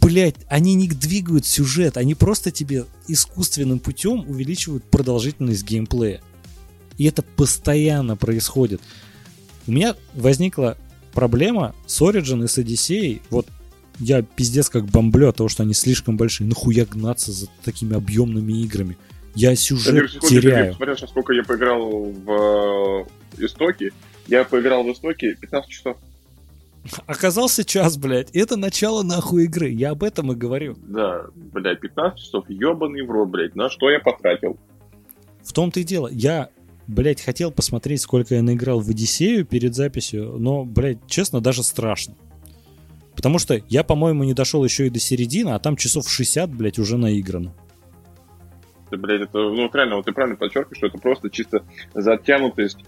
блядь, 0.01 0.35
они 0.47 0.75
не 0.75 0.87
двигают 0.87 1.45
сюжет, 1.45 1.97
они 1.97 2.15
просто 2.15 2.51
тебе 2.51 2.85
искусственным 3.07 3.79
путем 3.79 4.29
увеличивают 4.29 4.83
продолжительность 4.85 5.63
геймплея. 5.63 6.21
И 6.97 7.05
это 7.05 7.21
постоянно 7.21 8.17
происходит. 8.17 8.81
У 9.67 9.71
меня 9.71 9.95
возникла 10.13 10.77
проблема 11.13 11.75
с 11.85 12.01
Origin 12.01 12.43
и 12.43 12.47
с 12.47 12.57
Odyssey. 12.57 13.21
Вот 13.29 13.47
я 13.99 14.21
пиздец 14.21 14.69
как 14.69 14.85
бомблю 14.85 15.29
от 15.29 15.37
того, 15.37 15.49
что 15.49 15.63
они 15.63 15.73
слишком 15.73 16.17
большие. 16.17 16.47
Нахуя 16.47 16.85
гнаться 16.85 17.31
за 17.31 17.47
такими 17.63 17.95
объемными 17.95 18.53
играми? 18.63 18.97
Я 19.35 19.55
сюжет 19.55 20.19
теряю. 20.21 20.73
Смотря, 20.73 20.95
сколько 20.97 21.33
я 21.33 21.43
поиграл 21.43 22.11
в 22.11 23.07
э, 23.37 23.45
Истоке. 23.45 23.91
Я 24.27 24.43
поиграл 24.43 24.83
в 24.83 24.91
Истоке 24.91 25.35
15 25.39 25.69
часов. 25.69 25.97
Оказался 27.05 27.65
час, 27.65 27.97
блядь. 27.97 28.31
Это 28.31 28.55
начало 28.55 29.03
нахуй 29.03 29.45
игры. 29.45 29.69
Я 29.69 29.91
об 29.91 30.03
этом 30.03 30.31
и 30.31 30.35
говорю. 30.35 30.77
Да, 30.81 31.25
блядь, 31.35 31.81
15 31.81 32.19
часов, 32.19 32.49
ебаный 32.49 33.03
в 33.03 33.11
рот, 33.11 33.29
блядь. 33.29 33.55
На 33.55 33.69
что 33.69 33.89
я 33.89 33.99
потратил? 33.99 34.57
В 35.43 35.53
том-то 35.53 35.79
и 35.79 35.83
дело. 35.83 36.07
Я, 36.11 36.49
блядь, 36.87 37.21
хотел 37.21 37.51
посмотреть, 37.51 38.01
сколько 38.01 38.35
я 38.35 38.41
наиграл 38.41 38.79
в 38.79 38.89
Одиссею 38.89 39.45
перед 39.45 39.75
записью, 39.75 40.37
но, 40.37 40.63
блядь, 40.63 41.05
честно, 41.07 41.41
даже 41.41 41.63
страшно. 41.63 42.15
Потому 43.15 43.39
что 43.39 43.61
я, 43.67 43.83
по-моему, 43.83 44.23
не 44.23 44.33
дошел 44.33 44.63
еще 44.63 44.87
и 44.87 44.89
до 44.89 44.99
середины, 44.99 45.49
а 45.49 45.59
там 45.59 45.75
часов 45.75 46.09
60, 46.09 46.49
блядь, 46.51 46.79
уже 46.79 46.97
наиграно. 46.97 47.53
Ты, 48.89 48.97
блядь, 48.97 49.21
это, 49.21 49.37
ну, 49.37 49.69
реально, 49.73 49.97
вот 49.97 50.05
ты 50.05 50.13
правильно 50.13 50.37
подчеркиваешь, 50.37 50.77
что 50.77 50.87
это 50.87 50.97
просто 50.97 51.29
чисто 51.29 51.63
затянутость 51.93 52.79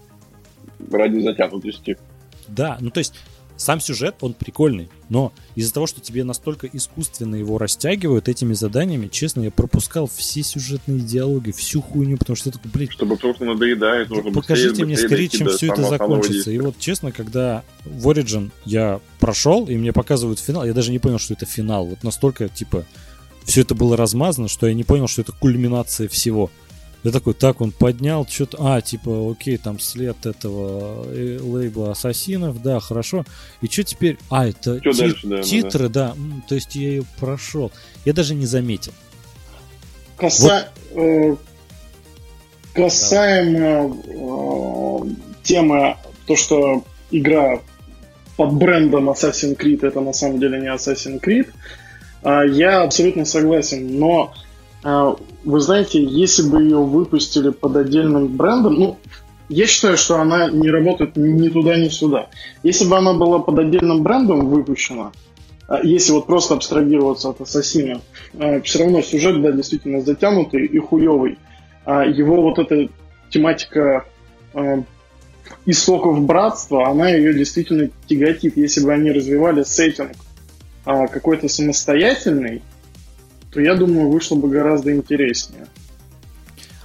ради 0.90 1.20
затянутости. 1.20 1.98
Да, 2.48 2.76
ну 2.80 2.90
то 2.90 2.98
есть 2.98 3.14
сам 3.56 3.80
сюжет, 3.80 4.16
он 4.20 4.34
прикольный, 4.34 4.88
но 5.08 5.32
из-за 5.54 5.72
того, 5.74 5.86
что 5.86 6.00
тебе 6.00 6.24
настолько 6.24 6.66
искусственно 6.66 7.36
его 7.36 7.58
растягивают 7.58 8.28
этими 8.28 8.54
заданиями, 8.54 9.08
честно, 9.08 9.42
я 9.42 9.50
пропускал 9.50 10.08
все 10.12 10.42
сюжетные 10.42 11.00
диалоги, 11.00 11.50
всю 11.52 11.80
хуйню, 11.80 12.16
потому 12.16 12.36
что 12.36 12.50
это, 12.50 12.58
блядь, 12.64 12.92
Чтобы 12.92 13.16
что 13.16 13.44
надоедает, 13.44 14.10
нужно 14.10 14.32
Покажите 14.32 14.70
быстрее, 14.70 14.84
мне 14.84 14.94
быстрее 14.94 15.08
скорее, 15.08 15.28
чем 15.28 15.48
все 15.48 15.66
это 15.66 15.82
основного 15.82 16.22
закончится. 16.22 16.50
И 16.50 16.58
вот 16.58 16.78
честно, 16.78 17.12
когда 17.12 17.62
в 17.84 18.08
Origin 18.08 18.50
я 18.64 19.00
прошел, 19.20 19.66
и 19.66 19.76
мне 19.76 19.92
показывают 19.92 20.40
финал, 20.40 20.64
я 20.64 20.72
даже 20.72 20.90
не 20.90 20.98
понял, 20.98 21.18
что 21.18 21.34
это 21.34 21.46
финал. 21.46 21.86
Вот 21.86 22.02
настолько, 22.02 22.48
типа, 22.48 22.84
все 23.44 23.62
это 23.62 23.74
было 23.74 23.96
размазано, 23.96 24.48
что 24.48 24.66
я 24.66 24.74
не 24.74 24.84
понял, 24.84 25.08
что 25.08 25.22
это 25.22 25.32
кульминация 25.32 26.08
всего. 26.08 26.50
Я 27.04 27.10
такой, 27.10 27.34
так, 27.34 27.60
он 27.60 27.72
поднял 27.72 28.24
что-то, 28.28 28.58
а, 28.60 28.80
типа, 28.80 29.30
окей, 29.32 29.56
там 29.56 29.80
след 29.80 30.24
этого 30.24 31.04
э, 31.08 31.38
лейбла 31.42 31.90
ассасинов, 31.92 32.62
да, 32.62 32.78
хорошо. 32.78 33.24
И 33.60 33.66
что 33.66 33.82
теперь? 33.82 34.18
А, 34.30 34.46
это 34.46 34.78
ти- 34.78 34.92
дальше, 34.98 35.26
да, 35.26 35.36
да, 35.38 35.42
титры, 35.42 35.88
да, 35.88 36.14
м, 36.16 36.44
то 36.48 36.54
есть 36.54 36.76
я 36.76 36.88
ее 36.88 37.04
прошел. 37.18 37.72
Я 38.04 38.12
даже 38.12 38.34
не 38.36 38.46
заметил. 38.46 38.92
Каса... 40.16 40.68
э, 40.92 41.34
Касаемо 42.72 43.96
э, 44.06 45.14
темы, 45.42 45.96
то, 46.26 46.36
что 46.36 46.84
игра 47.10 47.60
под 48.36 48.54
брендом 48.54 49.10
Assassin's 49.10 49.56
Creed 49.56 49.86
это 49.86 50.00
на 50.00 50.12
самом 50.12 50.38
деле 50.40 50.60
не 50.60 50.68
Assassin's 50.72 51.20
Creed, 51.20 51.48
а, 52.22 52.44
я 52.44 52.82
абсолютно 52.82 53.24
согласен, 53.24 53.98
но 53.98 54.32
вы 54.84 55.60
знаете, 55.60 56.02
если 56.02 56.42
бы 56.42 56.62
ее 56.62 56.78
выпустили 56.78 57.50
под 57.50 57.76
отдельным 57.76 58.28
брендом, 58.36 58.74
ну, 58.74 58.98
я 59.48 59.66
считаю, 59.66 59.96
что 59.96 60.20
она 60.20 60.50
не 60.50 60.70
работает 60.70 61.16
ни 61.16 61.48
туда, 61.48 61.76
ни 61.76 61.88
сюда. 61.88 62.28
Если 62.62 62.86
бы 62.86 62.96
она 62.96 63.12
была 63.12 63.38
под 63.38 63.58
отдельным 63.58 64.02
брендом 64.02 64.48
выпущена, 64.48 65.12
а, 65.68 65.80
если 65.82 66.12
вот 66.12 66.26
просто 66.26 66.54
абстрагироваться 66.54 67.28
от 67.30 67.40
Ассасина, 67.40 68.00
все 68.64 68.78
равно 68.78 69.02
сюжет, 69.02 69.40
да, 69.42 69.52
действительно 69.52 70.00
затянутый 70.00 70.66
и 70.66 70.78
хуевый. 70.78 71.38
А 71.84 72.04
его 72.04 72.42
вот 72.42 72.58
эта 72.58 72.88
тематика 73.30 74.04
а, 74.54 74.82
истоков 75.66 76.20
братства, 76.22 76.88
она 76.88 77.10
ее 77.10 77.34
действительно 77.34 77.90
тяготит. 78.06 78.56
Если 78.56 78.84
бы 78.84 78.92
они 78.92 79.10
развивали 79.10 79.62
сеттинг 79.62 80.12
а, 80.84 81.06
какой-то 81.06 81.48
самостоятельный, 81.48 82.62
то 83.52 83.60
я 83.60 83.74
думаю, 83.74 84.10
вышло 84.10 84.36
бы 84.36 84.48
гораздо 84.48 84.92
интереснее. 84.92 85.66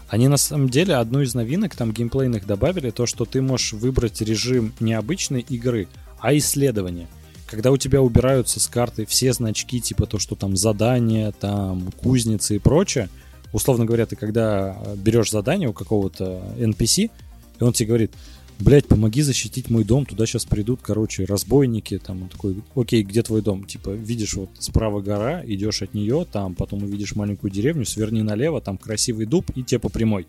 Они 0.09 0.27
на 0.27 0.37
самом 0.37 0.69
деле 0.69 0.95
одну 0.95 1.21
из 1.21 1.33
новинок 1.33 1.75
там 1.75 1.91
геймплейных 1.91 2.45
добавили, 2.45 2.91
то, 2.91 3.05
что 3.05 3.25
ты 3.25 3.41
можешь 3.41 3.73
выбрать 3.73 4.21
режим 4.21 4.73
не 4.79 4.93
обычной 4.93 5.41
игры, 5.41 5.87
а 6.19 6.35
исследования. 6.37 7.07
Когда 7.45 7.71
у 7.71 7.77
тебя 7.77 8.01
убираются 8.01 8.59
с 8.59 8.67
карты 8.67 9.05
все 9.05 9.33
значки, 9.33 9.79
типа 9.79 10.05
то, 10.05 10.19
что 10.19 10.35
там 10.35 10.57
задания, 10.57 11.31
там 11.31 11.91
кузницы 12.01 12.57
и 12.57 12.59
прочее, 12.59 13.09
условно 13.53 13.85
говоря, 13.85 14.05
ты 14.05 14.15
когда 14.15 14.77
берешь 14.97 15.31
задание 15.31 15.69
у 15.69 15.73
какого-то 15.73 16.41
NPC, 16.57 17.09
и 17.59 17.63
он 17.63 17.73
тебе 17.73 17.87
говорит, 17.87 18.11
блядь, 18.59 18.87
помоги 18.87 19.21
защитить 19.21 19.69
мой 19.69 19.83
дом, 19.83 20.05
туда 20.05 20.25
сейчас 20.25 20.45
придут, 20.45 20.79
короче, 20.81 21.25
разбойники, 21.25 21.97
там, 21.99 22.23
он 22.23 22.29
такой, 22.29 22.57
окей, 22.75 23.03
где 23.03 23.21
твой 23.23 23.41
дом? 23.41 23.65
Типа, 23.65 23.91
видишь, 23.91 24.33
вот 24.33 24.49
справа 24.59 25.01
гора, 25.01 25.43
идешь 25.45 25.81
от 25.81 25.93
нее, 25.93 26.25
там, 26.31 26.55
потом 26.55 26.83
увидишь 26.83 27.15
маленькую 27.15 27.51
деревню, 27.51 27.85
сверни 27.85 28.21
налево, 28.21 28.61
там 28.61 28.77
красивый 28.77 29.25
дуб, 29.25 29.51
и 29.55 29.63
тебе 29.63 29.79
по 29.79 29.89
прямой. 29.89 30.27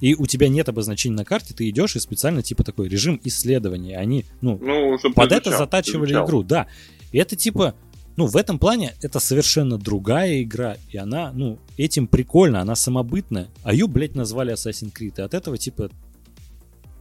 И 0.00 0.14
у 0.14 0.26
тебя 0.26 0.48
нет 0.48 0.68
обозначений 0.68 1.16
на 1.16 1.24
карте, 1.24 1.54
ты 1.54 1.68
идешь 1.68 1.96
и 1.96 2.00
специально, 2.00 2.42
типа, 2.42 2.62
такой 2.64 2.88
режим 2.88 3.20
исследования. 3.24 3.98
Они, 3.98 4.24
ну, 4.40 4.58
Ну, 4.62 4.96
под 5.12 5.28
ты 5.28 5.34
это 5.34 5.50
изучал, 5.50 5.58
затачивали 5.58 6.10
изучал. 6.10 6.26
игру, 6.26 6.42
да. 6.44 6.68
И 7.10 7.18
это 7.18 7.34
типа, 7.34 7.74
ну, 8.16 8.26
в 8.26 8.36
этом 8.36 8.58
плане 8.58 8.94
это 9.02 9.18
совершенно 9.18 9.76
другая 9.76 10.42
игра, 10.42 10.76
и 10.92 10.96
она, 10.96 11.32
ну, 11.32 11.58
этим 11.76 12.06
прикольно, 12.06 12.60
она 12.60 12.76
самобытная, 12.76 13.48
а 13.64 13.72
ее, 13.72 13.86
блядь, 13.88 14.14
назвали 14.14 14.52
Assassin's 14.54 14.92
Creed, 14.92 15.14
и 15.18 15.22
от 15.22 15.34
этого, 15.34 15.58
типа, 15.58 15.90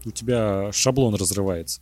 у 0.07 0.11
тебя 0.11 0.71
шаблон 0.71 1.15
разрывается. 1.15 1.81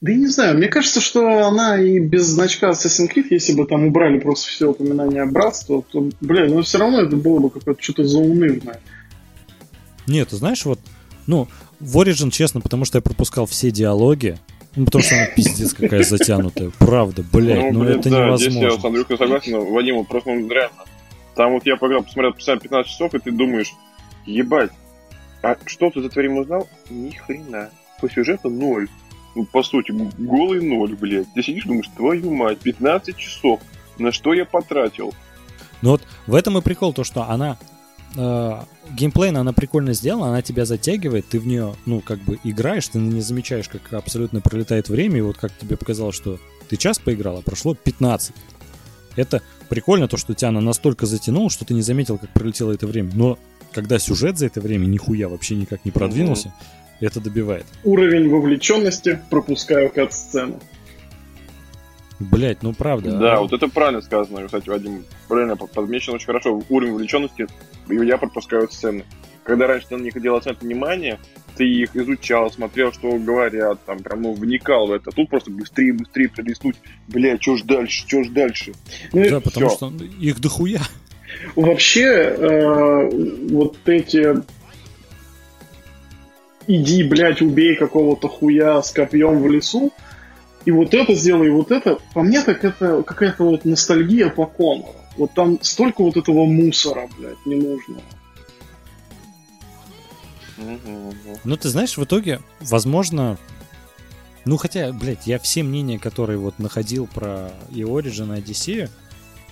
Да 0.00 0.12
я 0.12 0.16
не 0.16 0.28
знаю, 0.28 0.56
мне 0.56 0.68
кажется, 0.68 1.00
что 1.00 1.46
она 1.46 1.80
и 1.80 1.98
без 1.98 2.24
значка 2.26 2.70
Assassin's 2.70 3.12
Creed, 3.14 3.26
если 3.30 3.54
бы 3.54 3.66
там 3.66 3.84
убрали 3.84 4.18
просто 4.18 4.48
все 4.48 4.70
упоминания 4.70 5.26
братства, 5.26 5.82
то, 5.82 6.08
бля, 6.20 6.46
ну 6.46 6.62
все 6.62 6.78
равно 6.78 7.02
это 7.02 7.16
было 7.16 7.38
бы 7.40 7.50
какое-то 7.50 7.82
что-то 7.82 8.04
заунывное. 8.04 8.80
Нет, 10.06 10.28
ты 10.28 10.36
знаешь, 10.36 10.64
вот, 10.64 10.78
ну, 11.26 11.48
в 11.80 11.98
Origin, 11.98 12.30
честно, 12.30 12.60
потому 12.60 12.84
что 12.84 12.98
я 12.98 13.02
пропускал 13.02 13.44
все 13.44 13.70
диалоги, 13.70 14.38
ну, 14.74 14.86
потому 14.86 15.04
что 15.04 15.16
она 15.16 15.26
пиздец 15.26 15.74
какая 15.74 16.02
затянутая. 16.02 16.70
Правда, 16.78 17.24
блядь, 17.30 17.72
ну, 17.72 17.80
блин, 17.80 17.98
это 17.98 18.10
да, 18.10 18.36
Здесь 18.36 18.54
я 18.54 18.60
невозможно. 18.60 18.80
с 18.80 18.84
Андрюхой 18.84 19.18
согласен, 19.18 19.52
но, 19.52 19.64
Вадим, 19.64 19.96
вот 19.96 20.08
просто 20.08 20.30
ну, 20.30 20.48
реально. 20.48 20.84
Там 21.34 21.52
вот 21.52 21.66
я 21.66 21.76
поиграл, 21.76 22.02
посмотрел 22.02 22.32
постоянно 22.32 22.60
15 22.62 22.90
часов, 22.90 23.14
и 23.14 23.18
ты 23.18 23.30
думаешь, 23.32 23.72
ебать, 24.24 24.70
а 25.42 25.56
что 25.66 25.90
ты 25.90 26.00
за 26.00 26.06
это 26.08 26.18
время 26.18 26.40
узнал? 26.40 26.68
Ни 26.90 27.10
хрена. 27.10 27.70
По 28.00 28.10
сюжету 28.10 28.50
ноль. 28.50 28.88
Ну, 29.34 29.44
по 29.44 29.62
сути, 29.62 29.92
голый 30.18 30.60
ноль, 30.62 30.94
блядь. 30.94 31.32
Ты 31.34 31.42
сидишь, 31.42 31.64
думаешь, 31.64 31.88
твою 31.96 32.34
мать, 32.34 32.58
15 32.60 33.16
часов. 33.16 33.60
На 33.98 34.12
что 34.12 34.34
я 34.34 34.44
потратил? 34.44 35.14
Ну 35.82 35.90
вот 35.90 36.02
в 36.26 36.34
этом 36.34 36.58
и 36.58 36.62
прикол, 36.62 36.92
то, 36.92 37.04
что 37.04 37.28
она 37.28 37.56
э, 38.16 38.60
геймплейно 38.90 39.40
она 39.40 39.52
прикольно 39.52 39.92
сделана, 39.92 40.28
она 40.28 40.42
тебя 40.42 40.64
затягивает, 40.64 41.28
ты 41.28 41.38
в 41.38 41.46
нее, 41.46 41.74
ну, 41.86 42.00
как 42.00 42.18
бы 42.20 42.38
играешь, 42.44 42.88
ты 42.88 42.98
не 42.98 43.20
замечаешь, 43.20 43.68
как 43.68 43.92
абсолютно 43.92 44.40
пролетает 44.40 44.88
время, 44.88 45.18
и 45.18 45.22
вот 45.22 45.36
как 45.38 45.56
тебе 45.56 45.76
показалось, 45.76 46.16
что 46.16 46.38
ты 46.68 46.76
час 46.76 46.98
поиграл, 46.98 47.38
а 47.38 47.42
прошло 47.42 47.74
15. 47.74 48.34
Это 49.16 49.42
прикольно, 49.68 50.08
то, 50.08 50.16
что 50.16 50.34
тебя 50.34 50.48
она 50.48 50.60
настолько 50.60 51.06
затянула, 51.06 51.50
что 51.50 51.64
ты 51.64 51.74
не 51.74 51.82
заметил, 51.82 52.18
как 52.18 52.30
пролетело 52.30 52.72
это 52.72 52.86
время. 52.86 53.10
Но 53.14 53.38
когда 53.78 53.98
сюжет 54.00 54.38
за 54.38 54.46
это 54.46 54.60
время 54.60 54.86
нихуя 54.86 55.28
вообще 55.28 55.54
никак 55.54 55.84
не 55.84 55.92
продвинулся, 55.92 56.52
это 57.00 57.20
добивает. 57.20 57.64
Уровень 57.84 58.28
вовлеченности, 58.28 59.20
пропускаю 59.30 59.88
кат-сцену. 59.90 60.58
Блять, 62.18 62.64
ну 62.64 62.72
правда. 62.72 63.12
Да, 63.16 63.36
а- 63.36 63.40
вот 63.40 63.52
это 63.52 63.68
правильно 63.68 64.02
сказано, 64.02 64.44
кстати, 64.46 64.68
Вадим. 64.68 65.04
Правильно 65.28 65.56
под- 65.56 65.70
подмечено 65.70 66.16
очень 66.16 66.26
хорошо. 66.26 66.60
Уровень 66.68 66.92
увлеченности, 66.94 67.46
и 67.88 67.94
я 67.94 68.18
пропускаю 68.18 68.68
сцены. 68.68 69.04
Когда 69.44 69.68
раньше 69.68 69.86
ты 69.88 69.96
на 69.96 70.02
них 70.02 70.20
делал 70.20 70.38
акцент 70.38 70.60
внимания, 70.60 71.20
ты 71.56 71.64
их 71.64 71.94
изучал, 71.94 72.50
смотрел, 72.50 72.92
что 72.92 73.16
говорят, 73.18 73.84
там 73.84 74.00
прям 74.00 74.22
ну, 74.22 74.32
вникал 74.34 74.88
в 74.88 74.92
это. 74.92 75.12
Тут 75.12 75.30
просто 75.30 75.52
быстрее, 75.52 75.92
быстрее 75.92 76.28
пролистнуть. 76.28 76.76
Бля, 77.06 77.40
что 77.40 77.56
ж 77.56 77.62
дальше, 77.62 78.04
что 78.08 78.24
ж 78.24 78.28
дальше? 78.30 78.72
Ну, 79.12 79.22
и 79.22 79.30
Да, 79.30 79.40
потому 79.40 79.68
всё. 79.68 79.76
что 79.76 79.92
их 80.20 80.40
дохуя. 80.40 80.80
Вообще, 81.54 82.04
э, 82.04 83.10
вот 83.50 83.76
эти 83.86 84.42
иди, 86.66 87.02
блядь, 87.02 87.42
убей 87.42 87.76
какого-то 87.76 88.28
хуя 88.28 88.82
с 88.82 88.90
копьем 88.90 89.42
в 89.42 89.50
лесу, 89.50 89.92
и 90.64 90.70
вот 90.70 90.94
это 90.94 91.14
сделай, 91.14 91.46
и 91.46 91.50
вот 91.50 91.70
это, 91.70 91.98
по 92.12 92.22
мне 92.22 92.42
так 92.42 92.64
это 92.64 93.02
какая-то 93.02 93.44
вот 93.44 93.64
ностальгия 93.64 94.28
по 94.28 94.46
Конору. 94.46 94.94
Вот 95.16 95.32
там 95.32 95.58
столько 95.62 96.02
вот 96.02 96.16
этого 96.16 96.44
мусора, 96.44 97.08
блядь, 97.18 97.44
ненужного. 97.46 98.02
Ну, 101.44 101.56
ты 101.56 101.68
знаешь, 101.68 101.96
в 101.96 102.04
итоге, 102.04 102.40
возможно... 102.60 103.38
Ну, 104.44 104.56
хотя, 104.56 104.92
блядь, 104.92 105.26
я 105.26 105.38
все 105.38 105.62
мнения, 105.62 105.98
которые 105.98 106.38
вот 106.38 106.58
находил 106.58 107.06
про 107.06 107.50
и 107.70 107.82
Origin, 107.82 108.34
и 108.34 108.38
Одиссею, 108.38 108.88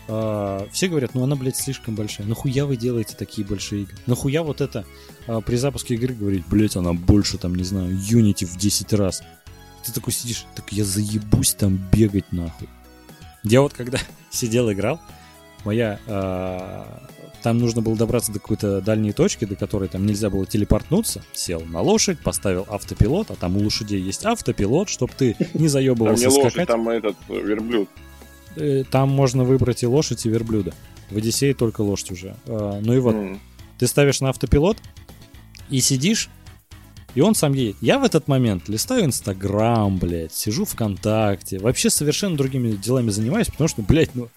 э, 0.08 0.66
все 0.72 0.88
говорят, 0.88 1.14
ну 1.14 1.22
она, 1.22 1.36
блядь, 1.36 1.56
слишком 1.56 1.94
большая. 1.94 2.26
Нахуя 2.26 2.66
вы 2.66 2.76
делаете 2.76 3.14
такие 3.16 3.46
большие 3.46 3.82
игры? 3.82 3.96
Нахуя 4.06 4.42
вот 4.42 4.60
это 4.60 4.84
э, 5.26 5.40
при 5.44 5.56
запуске 5.56 5.94
игры 5.94 6.14
говорить, 6.14 6.44
блядь, 6.46 6.76
она 6.76 6.92
больше, 6.92 7.38
там, 7.38 7.54
не 7.54 7.64
знаю, 7.64 7.92
Unity 7.94 8.46
в 8.46 8.56
10 8.56 8.92
раз. 8.94 9.22
Ты 9.84 9.92
такой 9.92 10.12
сидишь, 10.12 10.44
так 10.54 10.72
я 10.72 10.84
заебусь 10.84 11.54
там 11.54 11.78
бегать 11.92 12.32
нахуй. 12.32 12.68
Я 13.42 13.60
вот 13.60 13.72
когда 13.72 13.98
сидел, 14.30 14.70
играл, 14.72 15.00
моя... 15.64 15.98
э, 16.06 16.84
там 17.46 17.58
нужно 17.58 17.80
было 17.80 17.94
добраться 17.94 18.32
до 18.32 18.40
какой-то 18.40 18.80
дальней 18.80 19.12
точки, 19.12 19.44
до 19.44 19.54
которой 19.54 19.88
там 19.88 20.04
нельзя 20.04 20.30
было 20.30 20.44
телепортнуться. 20.46 21.22
Сел 21.32 21.60
на 21.60 21.80
лошадь, 21.80 22.18
поставил 22.18 22.66
автопилот, 22.68 23.30
а 23.30 23.36
там 23.36 23.56
у 23.56 23.60
лошадей 23.60 24.00
есть 24.00 24.24
автопилот, 24.24 24.88
чтобы 24.88 25.12
ты 25.16 25.36
не 25.38 25.44
Там 25.52 25.62
не 25.62 25.68
заебывался 25.68 26.28
лошадь, 26.28 26.50
скакать. 26.50 26.66
там 26.66 26.88
этот 26.88 27.14
э, 27.28 27.40
верблюд. 27.40 27.88
Э, 28.56 28.84
Там 28.90 29.08
можно 29.10 29.44
выбрать 29.44 29.82
и 29.82 29.86
лошадь, 29.86 30.26
и 30.26 30.28
верблюда. 30.28 30.74
В 31.10 31.16
Одиссее 31.16 31.54
только 31.54 31.82
лошадь 31.82 32.10
уже. 32.12 32.36
А, 32.46 32.80
Ну 32.82 32.94
и 32.94 32.98
вот, 32.98 33.14
ты 33.78 33.86
ставишь 33.86 34.20
на 34.20 34.30
автопилот 34.30 34.78
и 35.70 35.80
сидишь, 35.80 36.28
и 37.14 37.20
он 37.20 37.34
сам 37.34 37.52
едет. 37.54 37.76
Я 37.80 37.98
в 37.98 38.04
этот 38.04 38.28
момент 38.28 38.68
листаю 38.68 39.04
Инстаграм, 39.04 39.96
блядь, 39.98 40.34
сижу 40.34 40.64
ВКонтакте, 40.64 41.58
вообще 41.58 41.90
совершенно 41.90 42.36
другими 42.36 42.72
делами 42.72 43.10
занимаюсь, 43.10 43.46
потому 43.48 43.68
что, 43.68 43.82
блядь, 43.82 44.14
ну, 44.14 44.28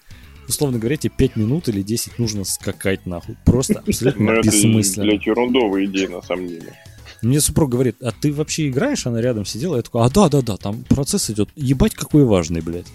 условно 0.48 0.78
говоря, 0.78 0.96
тебе 0.96 1.12
5 1.16 1.36
минут 1.36 1.68
или 1.68 1.82
10 1.82 2.18
нужно 2.18 2.44
скакать 2.44 3.06
нахуй. 3.06 3.36
Просто 3.44 3.74
Ну, 3.86 3.90
абсолютно 3.90 4.30
это, 4.30 4.46
бессмысленно. 4.48 5.06
блядь, 5.06 5.26
ерундовая 5.26 5.84
идея, 5.86 6.08
на 6.08 6.22
самом 6.22 6.48
деле. 6.48 6.74
Мне 7.22 7.40
супруг 7.40 7.70
говорит, 7.70 7.96
а 8.02 8.12
ты 8.12 8.32
вообще 8.32 8.68
играешь? 8.68 9.06
Она 9.06 9.20
рядом 9.20 9.44
сидела, 9.44 9.76
я 9.76 9.82
такой, 9.82 10.02
а 10.04 10.08
да-да-да, 10.08 10.56
там 10.56 10.84
процесс 10.84 11.28
идет. 11.30 11.50
Ебать, 11.54 11.94
какой 11.94 12.24
важный, 12.24 12.62
блядь. 12.62 12.86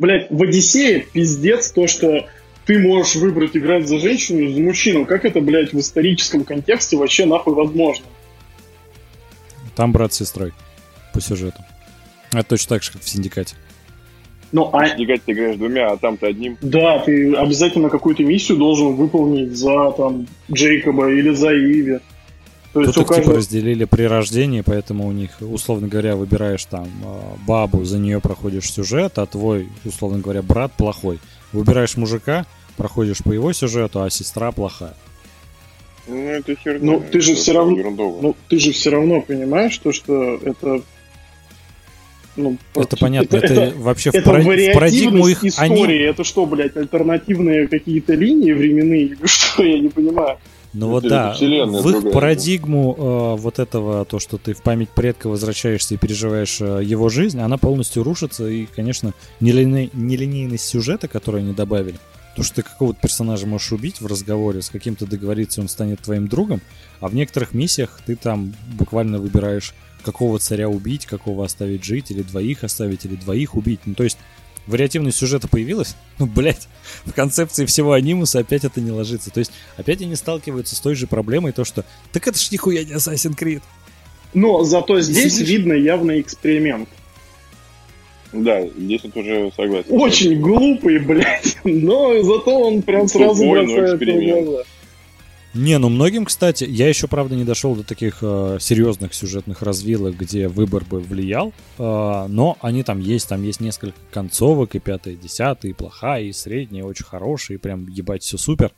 Блядь, 0.00 0.30
в 0.30 0.42
Одиссее 0.42 1.00
пиздец 1.12 1.72
то, 1.72 1.86
что 1.86 2.26
ты 2.64 2.78
можешь 2.78 3.16
выбрать 3.16 3.54
играть 3.54 3.86
за 3.86 3.98
женщину 3.98 4.40
и 4.40 4.54
за 4.54 4.58
мужчину. 4.58 5.04
Как 5.04 5.26
это, 5.26 5.42
блядь, 5.42 5.74
в 5.74 5.78
историческом 5.78 6.44
контексте 6.44 6.96
вообще 6.96 7.26
нахуй 7.26 7.52
возможно? 7.52 8.06
Там 9.76 9.92
брат 9.92 10.14
с 10.14 10.16
сестрой 10.16 10.54
по 11.12 11.20
сюжету. 11.20 11.62
Это 12.32 12.44
точно 12.44 12.76
так 12.76 12.82
же, 12.82 12.92
как 12.92 13.02
в 13.02 13.08
Синдикате. 13.10 13.56
Ну, 14.52 14.70
а 14.72 14.88
Сдвигать 14.88 15.22
ты 15.22 15.32
играешь 15.32 15.56
двумя, 15.56 15.90
а 15.90 15.98
там 15.98 16.16
ты 16.16 16.28
одним. 16.28 16.56
Да, 16.62 17.00
ты 17.00 17.34
обязательно 17.34 17.90
какую-то 17.90 18.24
миссию 18.24 18.56
должен 18.56 18.94
выполнить 18.94 19.54
за 19.54 19.92
там 19.92 20.26
Джейкоба 20.50 21.12
или 21.12 21.34
за 21.34 21.52
Иви. 21.52 21.98
То 22.72 22.80
Тут 22.84 22.88
их 22.88 22.94
типа 22.94 23.14
каждого... 23.14 23.36
разделили 23.36 23.84
при 23.84 24.04
рождении, 24.04 24.60
поэтому 24.60 25.08
у 25.08 25.12
них, 25.12 25.30
условно 25.40 25.88
говоря, 25.88 26.14
выбираешь 26.14 26.64
там 26.66 26.86
э, 27.02 27.20
бабу, 27.46 27.84
за 27.84 27.98
нее 27.98 28.20
проходишь 28.20 28.70
сюжет, 28.72 29.18
а 29.18 29.26
твой, 29.26 29.68
условно 29.84 30.18
говоря, 30.20 30.42
брат 30.42 30.72
плохой. 30.74 31.18
Выбираешь 31.52 31.96
мужика, 31.96 32.46
проходишь 32.76 33.18
по 33.24 33.32
его 33.32 33.52
сюжету, 33.52 34.02
а 34.02 34.10
сестра 34.10 34.52
плохая. 34.52 34.94
Ну, 36.06 36.16
это 36.28 36.54
херня. 36.54 36.78
Ну, 36.82 37.02
ты 37.10 37.20
же 37.20 37.32
это 37.32 37.40
всё 37.40 37.52
равно- 37.54 37.76
ерундово. 37.76 38.22
Ну, 38.22 38.36
ты 38.48 38.58
же 38.60 38.72
все 38.72 38.90
равно 38.90 39.20
понимаешь, 39.20 39.76
то, 39.78 39.92
что 39.92 40.36
это... 40.36 40.82
Ну, 42.36 42.56
Это 42.76 42.96
понятно, 42.96 43.36
это, 43.36 43.72
вообще 43.76 44.12
в, 44.12 44.14
это 44.14 44.30
пара- 44.30 44.40
в 44.42 44.44
парадигму 44.72 45.26
их 45.26 45.42
вариативность 45.42 45.58
они... 45.58 45.74
истории. 45.74 46.08
Это 46.08 46.22
что, 46.24 46.46
блядь, 46.46 46.76
альтернативные 46.76 47.66
какие-то 47.66 48.14
линии 48.14 48.52
временные? 48.52 49.02
Или 49.06 49.18
Что, 49.24 49.62
я 49.64 49.80
не 49.80 49.88
понимаю. 49.88 50.38
Ну 50.72 50.88
вот 50.88 51.02
да, 51.02 51.34
в 51.34 51.42
их 51.42 51.82
другая. 51.82 52.12
парадигму 52.12 52.94
э, 52.96 53.40
вот 53.40 53.58
этого, 53.58 54.04
то, 54.04 54.18
что 54.20 54.38
ты 54.38 54.54
в 54.54 54.62
память 54.62 54.90
предка 54.90 55.28
возвращаешься 55.28 55.94
и 55.94 55.96
переживаешь 55.96 56.60
э, 56.60 56.80
его 56.84 57.08
жизнь, 57.08 57.40
она 57.40 57.58
полностью 57.58 58.04
рушится, 58.04 58.46
и, 58.46 58.66
конечно, 58.66 59.12
нелиней- 59.40 59.90
нелинейность 59.92 60.64
сюжета, 60.64 61.08
который 61.08 61.40
они 61.42 61.54
добавили, 61.54 61.98
то, 62.36 62.44
что 62.44 62.56
ты 62.56 62.62
какого-то 62.62 63.00
персонажа 63.00 63.46
можешь 63.46 63.72
убить 63.72 64.00
в 64.00 64.06
разговоре, 64.06 64.62
с 64.62 64.70
каким-то 64.70 65.06
договориться, 65.06 65.60
он 65.60 65.68
станет 65.68 66.00
твоим 66.00 66.28
другом, 66.28 66.60
а 67.00 67.08
в 67.08 67.14
некоторых 67.14 67.52
миссиях 67.52 68.00
ты 68.06 68.14
там 68.14 68.54
буквально 68.78 69.18
выбираешь, 69.18 69.74
какого 70.04 70.38
царя 70.38 70.68
убить, 70.68 71.04
какого 71.04 71.44
оставить 71.44 71.84
жить, 71.84 72.10
или 72.10 72.22
двоих 72.22 72.62
оставить, 72.62 73.04
или 73.04 73.16
двоих 73.16 73.56
убить. 73.56 73.80
Ну, 73.84 73.94
то 73.94 74.04
есть 74.04 74.18
вариативность 74.66 75.18
сюжета 75.18 75.48
появилась, 75.48 75.96
ну, 76.18 76.26
блядь, 76.26 76.68
в 77.04 77.12
концепции 77.12 77.64
всего 77.66 77.92
анимуса 77.92 78.40
опять 78.40 78.64
это 78.64 78.80
не 78.80 78.90
ложится. 78.90 79.30
То 79.30 79.40
есть 79.40 79.52
опять 79.76 80.00
они 80.02 80.14
сталкиваются 80.16 80.76
с 80.76 80.80
той 80.80 80.94
же 80.94 81.06
проблемой, 81.06 81.52
то 81.52 81.64
что, 81.64 81.84
так 82.12 82.26
это 82.28 82.38
ж 82.38 82.50
нихуя 82.50 82.84
не 82.84 82.92
Assassin's 82.92 83.36
Creed. 83.38 83.62
Но 84.34 84.62
зато 84.64 85.00
здесь 85.00 85.34
Сидишь- 85.34 85.48
видно 85.48 85.72
явный 85.72 86.20
эксперимент. 86.20 86.88
Да, 88.32 88.64
здесь 88.78 89.00
вот 89.02 89.16
уже 89.16 89.50
согласен. 89.56 89.86
Очень 89.90 90.40
глупый, 90.40 91.00
блядь. 91.00 91.56
Но 91.64 92.22
зато 92.22 92.60
он 92.60 92.82
прям 92.82 93.08
сразу 93.08 93.42
Тупой, 93.42 93.66
но 93.66 93.72
бросается 93.74 93.92
в 93.96 93.96
эксперимент. 93.96 94.46
глаза. 94.46 94.62
Не, 95.52 95.78
ну 95.78 95.88
многим, 95.88 96.26
кстати, 96.26 96.64
я 96.64 96.88
еще, 96.88 97.08
правда, 97.08 97.34
не 97.34 97.44
дошел 97.44 97.74
до 97.74 97.82
таких 97.82 98.18
э, 98.22 98.58
серьезных 98.60 99.14
сюжетных 99.14 99.62
развилок, 99.62 100.16
где 100.16 100.46
выбор 100.46 100.84
бы 100.84 101.00
влиял, 101.00 101.52
э, 101.76 102.26
но 102.28 102.56
они 102.60 102.84
там 102.84 103.00
есть, 103.00 103.28
там 103.28 103.42
есть 103.42 103.58
несколько 103.58 103.98
концовок, 104.12 104.76
и 104.76 104.78
пятая, 104.78 105.14
и 105.14 105.16
десятая, 105.16 105.70
и 105.70 105.74
плохая, 105.74 106.22
и 106.22 106.32
средняя, 106.32 106.84
и 106.84 106.86
очень 106.86 107.04
хорошая, 107.04 107.58
и 107.58 107.60
прям 107.60 107.88
ебать 107.88 108.22
все 108.22 108.38
супер. 108.38 108.70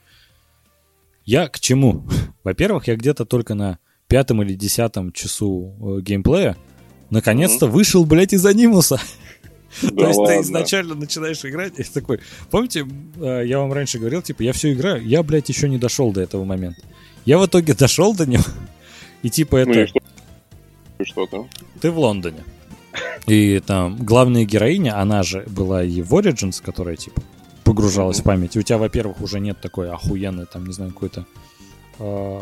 Я 1.27 1.49
к 1.49 1.61
чему? 1.61 2.07
Во-первых, 2.45 2.89
я 2.89 2.97
где-то 2.97 3.27
только 3.27 3.55
на 3.55 3.79
пятом 4.09 4.43
или 4.43 4.55
десятом 4.55 5.13
часу 5.13 5.75
э, 5.79 6.01
геймплея 6.01 6.57
наконец-то 7.11 7.67
вышел, 7.67 8.07
блядь, 8.07 8.33
из 8.33 8.47
анимуса. 8.47 8.99
То 9.81 10.07
есть 10.07 10.21
ты 10.27 10.41
изначально 10.41 10.95
начинаешь 10.95 11.45
играть 11.45 11.79
и 11.79 11.83
такой, 11.85 12.21
помните, 12.51 12.87
э, 13.17 13.43
я 13.47 13.59
вам 13.59 13.73
раньше 13.73 13.99
говорил, 13.99 14.23
типа, 14.23 14.43
я 14.43 14.53
все 14.53 14.73
играю, 14.73 15.05
я, 15.05 15.23
блядь, 15.23 15.49
еще 15.49 15.69
не 15.69 15.79
дошел 15.79 16.13
до 16.13 16.21
этого 16.21 16.45
момента. 16.45 16.83
Я 17.25 17.39
в 17.39 17.47
итоге 17.47 17.75
дошел 17.79 18.15
до 18.15 18.27
него, 18.27 18.45
и 19.23 19.31
типа 19.31 19.57
Ну 19.57 19.63
это, 19.63 19.81
и 19.81 19.87
что? 19.87 20.01
И 20.99 21.05
что 21.05 21.27
там? 21.27 21.49
ты 21.81 21.91
в 21.91 21.99
Лондоне. 21.99 22.45
И 23.27 23.61
там 23.61 23.97
главная 23.97 24.45
героиня, 24.45 25.01
она 25.01 25.23
же 25.23 25.45
была 25.47 25.83
и 25.83 26.03
в 26.03 26.13
Origins, 26.15 26.63
которая 26.63 26.97
типа 26.97 27.23
погружалась 27.65 28.21
в 28.21 28.25
память. 28.25 28.57
И 28.57 28.59
у 28.59 28.63
тебя, 28.63 28.79
во-первых, 28.79 29.21
уже 29.21 29.41
нет 29.41 29.61
такой 29.61 29.91
охуенной, 29.91 30.47
там, 30.47 30.67
не 30.67 30.73
знаю, 30.73 30.93
какой-то 30.93 31.25
э, 31.99 32.41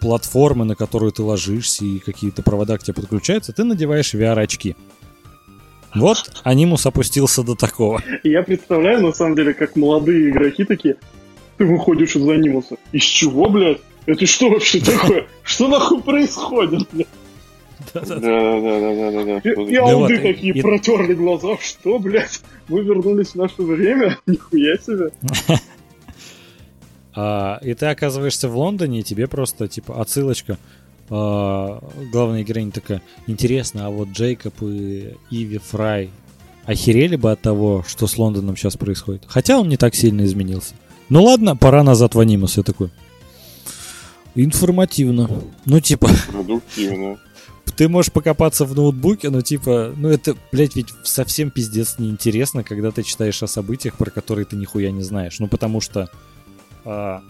платформы, 0.00 0.64
на 0.64 0.74
которую 0.74 1.12
ты 1.12 1.22
ложишься, 1.22 1.84
и 1.84 1.98
какие-то 1.98 2.42
провода 2.42 2.76
к 2.76 2.82
тебе 2.82 2.94
подключаются, 2.94 3.52
ты 3.52 3.64
надеваешь 3.64 4.14
VR-очки. 4.14 4.76
Вот 5.94 6.40
анимус 6.44 6.86
опустился 6.86 7.42
до 7.42 7.54
такого. 7.54 8.02
Я 8.22 8.42
представляю, 8.42 9.02
на 9.02 9.12
самом 9.12 9.36
деле, 9.36 9.54
как 9.54 9.76
молодые 9.76 10.30
игроки 10.30 10.64
такие, 10.64 10.96
ты 11.58 11.64
выходишь 11.66 12.16
из 12.16 12.28
анимуса. 12.28 12.76
Из 12.92 13.02
чего, 13.02 13.48
блядь? 13.48 13.78
Это 14.06 14.26
что 14.26 14.50
вообще 14.50 14.80
такое? 14.84 15.26
Что 15.42 15.68
нахуй 15.68 16.02
происходит, 16.02 16.88
блядь? 16.92 17.06
Да-да-да-да-да-да. 17.94 19.38
И, 19.38 19.76
алды 19.76 20.18
такие 20.18 20.62
протерли 20.62 21.14
глаза. 21.14 21.56
Что, 21.60 21.98
блядь? 21.98 22.40
Мы 22.68 22.82
вернулись 22.82 23.30
в 23.30 23.34
наше 23.34 23.62
время? 23.62 24.18
Нихуя 24.26 24.76
себе. 24.78 25.10
А, 27.14 27.58
и 27.62 27.74
ты 27.74 27.84
оказываешься 27.86 28.48
в 28.48 28.56
Лондоне, 28.56 29.00
и 29.00 29.02
тебе 29.02 29.26
просто, 29.26 29.68
типа, 29.68 30.00
отсылочка. 30.00 30.56
А, 31.14 31.78
главная 32.10 32.42
героиня 32.42 32.72
такая, 32.72 33.02
интересно, 33.26 33.86
а 33.86 33.90
вот 33.90 34.08
Джейкоб 34.08 34.54
и 34.62 35.14
Иви 35.30 35.58
Фрай 35.58 36.08
охерели 36.64 37.16
бы 37.16 37.30
от 37.30 37.42
того, 37.42 37.84
что 37.86 38.06
с 38.06 38.16
Лондоном 38.16 38.56
сейчас 38.56 38.78
происходит? 38.78 39.24
Хотя 39.26 39.58
он 39.58 39.68
не 39.68 39.76
так 39.76 39.94
сильно 39.94 40.24
изменился. 40.24 40.74
Ну 41.10 41.22
ладно, 41.22 41.54
пора 41.54 41.82
назад 41.82 42.14
в 42.14 42.20
анимус. 42.20 42.56
Я 42.56 42.62
такой, 42.62 42.88
информативно. 44.34 45.28
Ну, 45.66 45.80
типа, 45.80 46.08
Продуктивно. 46.32 47.18
ты 47.76 47.90
можешь 47.90 48.10
покопаться 48.10 48.64
в 48.64 48.74
ноутбуке, 48.74 49.28
но 49.28 49.42
типа, 49.42 49.92
ну 49.94 50.08
это, 50.08 50.34
блядь, 50.50 50.76
ведь 50.76 50.94
совсем 51.02 51.50
пиздец 51.50 51.98
неинтересно, 51.98 52.64
когда 52.64 52.90
ты 52.90 53.02
читаешь 53.02 53.42
о 53.42 53.46
событиях, 53.46 53.98
про 53.98 54.10
которые 54.10 54.46
ты 54.46 54.56
нихуя 54.56 54.90
не 54.90 55.02
знаешь. 55.02 55.38
Ну 55.40 55.46
потому 55.46 55.82
что 55.82 56.08
а, 56.86 57.22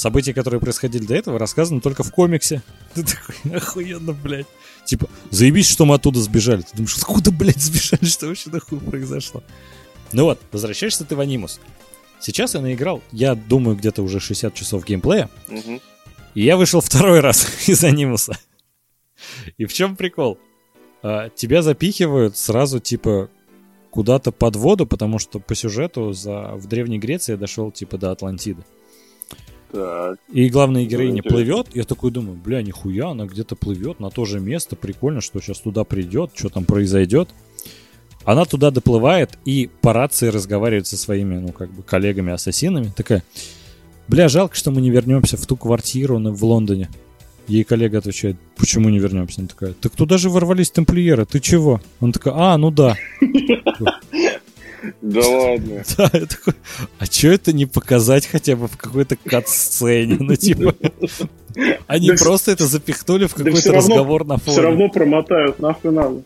события, 0.00 0.34
которые 0.34 0.60
происходили 0.60 1.04
до 1.04 1.14
этого, 1.14 1.38
рассказаны 1.38 1.80
только 1.80 2.02
в 2.02 2.10
комиксе. 2.12 2.62
Ты 2.94 3.04
такой, 3.04 3.56
охуенно, 3.56 4.12
блядь. 4.12 4.46
Типа, 4.84 5.08
заебись, 5.30 5.68
что 5.70 5.84
мы 5.84 5.94
оттуда 5.96 6.20
сбежали. 6.20 6.62
Ты 6.62 6.76
думаешь, 6.76 6.96
откуда, 6.96 7.30
блядь, 7.30 7.60
сбежали, 7.62 8.04
что 8.06 8.26
вообще 8.26 8.50
нахуй 8.50 8.80
произошло? 8.80 9.42
Ну 10.12 10.24
вот, 10.24 10.40
возвращаешься 10.50 11.04
ты 11.04 11.14
в 11.14 11.20
анимус. 11.20 11.60
Сейчас 12.18 12.54
я 12.54 12.60
наиграл, 12.60 13.02
я 13.12 13.34
думаю, 13.34 13.76
где-то 13.76 14.02
уже 14.02 14.20
60 14.20 14.52
часов 14.54 14.84
геймплея, 14.84 15.30
Мгм. 15.48 15.80
и 16.34 16.42
я 16.42 16.56
вышел 16.56 16.80
второй 16.82 17.20
раз 17.20 17.46
из 17.68 17.82
анимуса. 17.84 18.36
И 19.56 19.66
в 19.66 19.72
чем 19.72 19.96
прикол? 19.96 20.38
А, 21.02 21.28
тебя 21.30 21.62
запихивают 21.62 22.36
сразу, 22.36 22.80
типа, 22.80 23.30
куда-то 23.90 24.32
под 24.32 24.56
воду, 24.56 24.86
потому 24.86 25.18
что 25.18 25.38
по 25.40 25.54
сюжету 25.54 26.12
за... 26.12 26.52
в 26.54 26.66
Древней 26.66 26.98
Греции 26.98 27.32
я 27.32 27.38
дошел, 27.38 27.70
типа, 27.70 27.96
до 27.98 28.10
Атлантиды. 28.10 28.62
Так. 29.72 30.18
И 30.32 30.48
главная 30.48 30.84
героиня 30.84 31.22
плывет, 31.22 31.68
я 31.74 31.84
такой 31.84 32.10
думаю, 32.10 32.36
бля, 32.36 32.62
нихуя, 32.62 33.10
она 33.10 33.26
где-то 33.26 33.54
плывет 33.56 34.00
на 34.00 34.10
то 34.10 34.24
же 34.24 34.40
место, 34.40 34.74
прикольно, 34.76 35.20
что 35.20 35.40
сейчас 35.40 35.60
туда 35.60 35.84
придет, 35.84 36.32
что 36.34 36.48
там 36.48 36.64
произойдет. 36.64 37.28
Она 38.24 38.44
туда 38.44 38.70
доплывает 38.70 39.38
и 39.44 39.70
по 39.80 39.92
рации 39.92 40.28
разговаривает 40.28 40.86
со 40.86 40.96
своими, 40.96 41.38
ну, 41.38 41.52
как 41.52 41.70
бы, 41.70 41.82
коллегами-ассасинами. 41.82 42.92
Такая, 42.94 43.22
бля, 44.08 44.28
жалко, 44.28 44.56
что 44.56 44.70
мы 44.70 44.80
не 44.80 44.90
вернемся 44.90 45.36
в 45.36 45.46
ту 45.46 45.56
квартиру 45.56 46.18
на- 46.18 46.32
в 46.32 46.44
Лондоне. 46.44 46.88
Ей 47.48 47.64
коллега 47.64 47.98
отвечает, 47.98 48.36
почему 48.56 48.90
не 48.90 48.98
вернемся? 48.98 49.40
Она 49.40 49.48
такая, 49.48 49.72
так 49.72 49.96
туда 49.96 50.18
же 50.18 50.30
ворвались 50.30 50.70
тамплиеры, 50.70 51.24
ты 51.26 51.40
чего? 51.40 51.80
Он 52.00 52.12
такая, 52.12 52.34
а, 52.36 52.58
ну 52.58 52.70
да. 52.70 52.96
Да 55.02 55.20
ладно. 55.28 55.82
Да, 55.96 56.10
я 56.12 56.26
такой, 56.26 56.54
а 56.98 57.06
чё 57.06 57.32
это 57.32 57.52
не 57.52 57.66
показать 57.66 58.26
хотя 58.26 58.56
бы 58.56 58.68
в 58.68 58.76
какой-то 58.76 59.16
кат-сцене? 59.16 60.16
Ну, 60.20 60.36
типа, 60.36 60.74
они 61.86 62.08
Да 62.08 62.14
просто 62.16 62.52
это 62.52 62.66
запихнули 62.66 63.26
в 63.26 63.34
да 63.36 63.44
какой-то 63.44 63.72
равно- 63.72 63.88
разговор 63.88 64.24
на 64.26 64.36
Все 64.38 64.52
фоне. 64.52 64.60
равно 64.62 64.88
промотают, 64.88 65.58
нахуй 65.58 65.92
надо. 65.92 66.22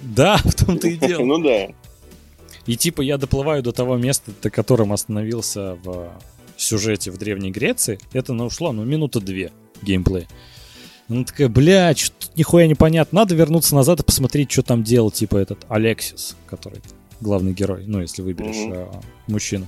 Да, 0.00 0.36
в 0.38 0.54
том-то 0.54 0.88
и 0.88 0.96
дело. 0.96 1.24
Ну 1.24 1.38
да. 1.42 1.68
И 2.66 2.76
типа 2.76 3.02
я 3.02 3.18
доплываю 3.18 3.62
до 3.62 3.72
того 3.72 3.96
места, 3.96 4.32
до 4.42 4.50
которым 4.50 4.92
остановился 4.92 5.76
в 5.84 6.10
сюжете 6.56 7.10
в 7.10 7.18
Древней 7.18 7.50
Греции. 7.50 7.98
Это 8.12 8.32
ну, 8.32 8.46
ушло, 8.46 8.72
ну, 8.72 8.84
минута 8.84 9.20
две 9.20 9.52
геймплея. 9.82 10.26
Она 11.08 11.24
такая, 11.24 11.48
бля, 11.48 11.94
что 11.94 12.14
нихуя 12.36 12.66
непонятно. 12.68 13.20
Надо 13.20 13.34
вернуться 13.34 13.74
назад 13.74 14.00
и 14.00 14.04
посмотреть, 14.04 14.50
что 14.50 14.62
там 14.62 14.82
делал, 14.82 15.10
типа, 15.10 15.36
этот 15.36 15.58
Алексис, 15.68 16.36
который 16.46 16.80
главный 17.22 17.52
герой, 17.52 17.84
ну, 17.86 18.00
если 18.00 18.22
выберешь 18.22 18.56
Мгм. 18.66 18.72
а, 18.74 19.00
мужчину. 19.28 19.66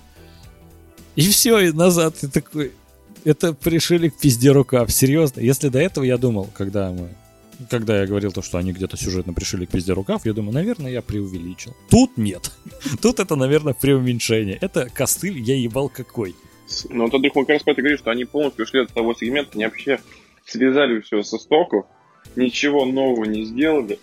И 1.16 1.22
все, 1.28 1.59
и 1.60 1.72
назад. 1.72 2.16
И 2.22 2.26
такой, 2.26 2.72
это 3.24 3.55
пришили 3.55 4.09
к 4.09 4.18
пизде 4.18 4.51
рукав. 4.51 4.93
Серьезно. 4.93 5.40
Если 5.40 5.68
до 5.68 5.78
этого 5.78 6.05
я 6.05 6.18
думал, 6.18 6.48
когда 6.55 6.90
мы 6.90 7.09
когда 7.70 8.01
я 8.01 8.06
говорил 8.06 8.32
то, 8.32 8.43
что 8.43 8.59
они 8.59 8.72
где-то 8.72 8.97
сюжетно 8.97 9.32
пришили 9.32 9.64
к 9.64 9.70
пизде 9.70 9.93
рукав, 9.93 10.26
я 10.26 10.32
думаю, 10.32 10.52
наверное, 10.55 10.90
я 10.90 11.02
преувеличил. 11.02 11.74
Тут 11.89 12.16
нет. 12.16 12.51
Тут 13.01 13.20
это, 13.20 13.36
наверное, 13.36 13.74
преуменьшение. 13.74 14.59
Это 14.60 14.89
костыль 14.90 15.39
я 15.39 15.55
ебал 15.56 15.89
какой. 15.89 16.35
Ну, 16.89 17.09
тогда 17.10 17.28
их 17.28 17.35
как 17.35 17.48
раз 17.48 17.62
говорю, 17.64 17.97
что 17.97 18.10
они 18.10 18.24
полностью 18.24 18.64
ушли 18.64 18.81
от 18.82 18.93
того 18.93 19.14
сегмента, 19.14 19.52
они 19.55 19.64
вообще 19.66 20.01
связали 20.47 21.01
все 21.01 21.22
со 21.22 21.39
стоков, 21.39 21.86
ничего 22.36 22.85
нового 22.86 23.24
не 23.24 23.44
сделали, 23.44 23.98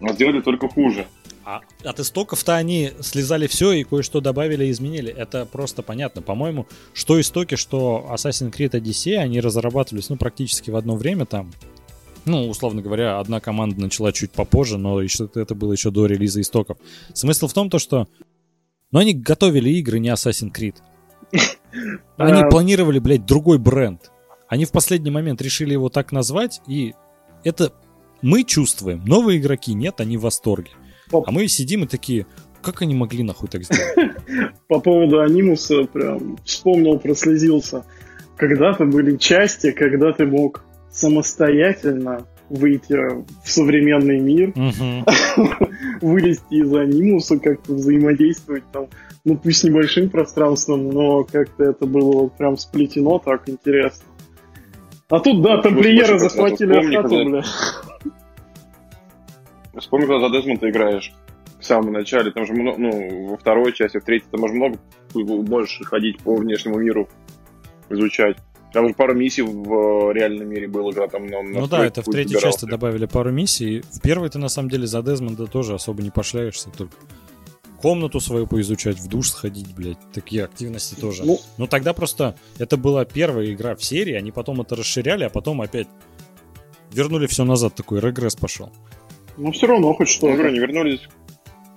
а 0.00 0.12
сделали 0.12 0.40
только 0.40 0.68
хуже. 0.68 1.06
А 1.44 1.60
от 1.84 1.98
истоков-то 1.98 2.54
они 2.54 2.92
слезали 3.00 3.46
все 3.46 3.72
и 3.72 3.84
кое-что 3.84 4.20
добавили 4.20 4.66
и 4.66 4.70
изменили. 4.70 5.12
Это 5.12 5.44
просто 5.44 5.82
понятно. 5.82 6.22
По-моему, 6.22 6.66
что 6.94 7.20
истоки, 7.20 7.56
что 7.56 8.06
Assassin's 8.10 8.52
Creed 8.52 8.70
Odyssey, 8.70 9.16
они 9.16 9.40
разрабатывались, 9.40 10.08
ну, 10.08 10.16
практически 10.16 10.70
в 10.70 10.76
одно 10.76 10.96
время 10.96 11.26
там. 11.26 11.50
Ну, 12.24 12.48
условно 12.48 12.82
говоря, 12.82 13.18
одна 13.18 13.40
команда 13.40 13.80
начала 13.80 14.12
чуть 14.12 14.30
попозже, 14.30 14.78
но 14.78 15.00
еще 15.00 15.28
это 15.34 15.54
было 15.56 15.72
еще 15.72 15.90
до 15.90 16.06
релиза 16.06 16.40
истоков. 16.40 16.78
Смысл 17.12 17.48
в 17.48 17.52
том, 17.52 17.68
то, 17.68 17.80
что 17.80 18.06
ну, 18.92 19.00
они 19.00 19.12
готовили 19.12 19.70
игры 19.70 19.98
не 19.98 20.10
Assassin's 20.10 20.52
Creed. 20.52 20.76
Они 22.18 22.42
планировали, 22.50 22.98
блядь, 22.98 23.24
другой 23.24 23.58
бренд. 23.58 24.10
Они 24.48 24.66
в 24.66 24.70
последний 24.70 25.10
момент 25.10 25.40
решили 25.40 25.72
его 25.72 25.88
так 25.88 26.12
назвать, 26.12 26.60
и 26.66 26.92
это 27.42 27.72
мы 28.20 28.44
чувствуем. 28.44 29.02
Новые 29.06 29.40
игроки 29.40 29.72
нет, 29.72 30.00
они 30.00 30.18
в 30.18 30.22
восторге. 30.22 30.70
А 31.12 31.30
мы 31.30 31.46
сидим 31.48 31.84
и 31.84 31.86
такие, 31.86 32.26
как 32.62 32.82
они 32.82 32.94
могли 32.94 33.22
нахуй 33.22 33.48
так 33.48 33.64
сделать? 33.64 34.12
По 34.68 34.80
поводу 34.80 35.20
анимуса 35.20 35.84
прям 35.84 36.38
вспомнил, 36.44 36.98
прослезился. 36.98 37.84
Когда-то 38.36 38.84
были 38.86 39.16
части, 39.16 39.72
когда 39.72 40.12
ты 40.12 40.26
мог 40.26 40.64
самостоятельно 40.90 42.26
выйти 42.48 42.94
в 43.44 43.50
современный 43.50 44.20
мир, 44.20 44.52
вылезти 46.00 46.54
из 46.54 46.72
анимуса, 46.74 47.38
как-то 47.38 47.74
взаимодействовать 47.74 48.64
там, 48.72 48.88
ну 49.24 49.36
пусть 49.36 49.64
небольшим 49.64 50.10
пространством, 50.10 50.90
но 50.90 51.24
как-то 51.24 51.64
это 51.64 51.86
было 51.86 52.12
вот 52.12 52.36
прям 52.36 52.56
сплетено 52.56 53.18
так 53.18 53.48
интересно. 53.48 54.04
А 55.08 55.20
тут, 55.20 55.42
да, 55.42 55.60
тамплиеры 55.60 56.18
слушай, 56.18 56.18
захватили 56.20 56.72
когда- 56.72 57.02
бля. 57.24 57.42
Вспомни, 59.78 60.06
когда 60.06 60.28
за 60.28 60.34
Дезмонда 60.34 60.70
играешь 60.70 61.12
в 61.58 61.64
самом 61.64 61.92
начале, 61.92 62.30
там 62.30 62.44
же 62.44 62.52
много, 62.52 62.78
ну, 62.78 63.28
во 63.28 63.36
второй 63.36 63.72
части, 63.72 63.98
в 63.98 64.04
третьей, 64.04 64.28
там 64.30 64.46
же 64.48 64.54
много 64.54 64.78
можешь 65.14 65.80
ходить 65.84 66.18
по 66.20 66.34
внешнему 66.34 66.78
миру, 66.78 67.08
изучать. 67.88 68.36
Там 68.72 68.88
же 68.88 68.94
пару 68.94 69.14
миссий 69.14 69.42
в 69.42 70.10
э, 70.10 70.14
реальном 70.14 70.48
мире 70.48 70.66
было, 70.66 70.92
когда 70.92 71.06
там 71.06 71.26
на, 71.26 71.42
Ну 71.42 71.66
да, 71.66 71.84
это 71.84 72.02
в 72.02 72.06
третьей 72.06 72.40
части 72.40 72.64
добавили 72.64 73.04
пару 73.04 73.30
миссий. 73.30 73.82
В 73.92 74.00
первой 74.00 74.30
ты 74.30 74.38
на 74.38 74.48
самом 74.48 74.70
деле 74.70 74.86
за 74.86 75.02
Дезмонда 75.02 75.46
тоже 75.46 75.74
особо 75.74 76.02
не 76.02 76.10
пошляешься, 76.10 76.70
только 76.70 76.96
комнату 77.82 78.20
свою 78.20 78.46
поизучать, 78.46 78.98
в 78.98 79.08
душ 79.08 79.30
сходить, 79.30 79.74
блядь. 79.74 79.98
Такие 80.12 80.44
активности 80.44 80.94
тоже. 80.94 81.24
Ну, 81.24 81.38
Ну 81.58 81.66
тогда 81.66 81.92
просто 81.92 82.36
это 82.58 82.76
была 82.76 83.04
первая 83.04 83.52
игра 83.52 83.74
в 83.74 83.84
серии, 83.84 84.14
они 84.14 84.30
потом 84.30 84.60
это 84.60 84.76
расширяли, 84.76 85.24
а 85.24 85.30
потом 85.30 85.60
опять 85.60 85.88
вернули 86.92 87.26
все 87.26 87.44
назад, 87.44 87.74
такой 87.74 88.00
регресс 88.00 88.36
пошел. 88.36 88.70
Ну 89.36 89.52
все 89.52 89.66
равно 89.66 89.92
хоть 89.94 90.08
Я 90.14 90.20
говорю, 90.20 90.36
что-то. 90.36 90.48
они 90.48 90.58
вернулись 90.58 91.00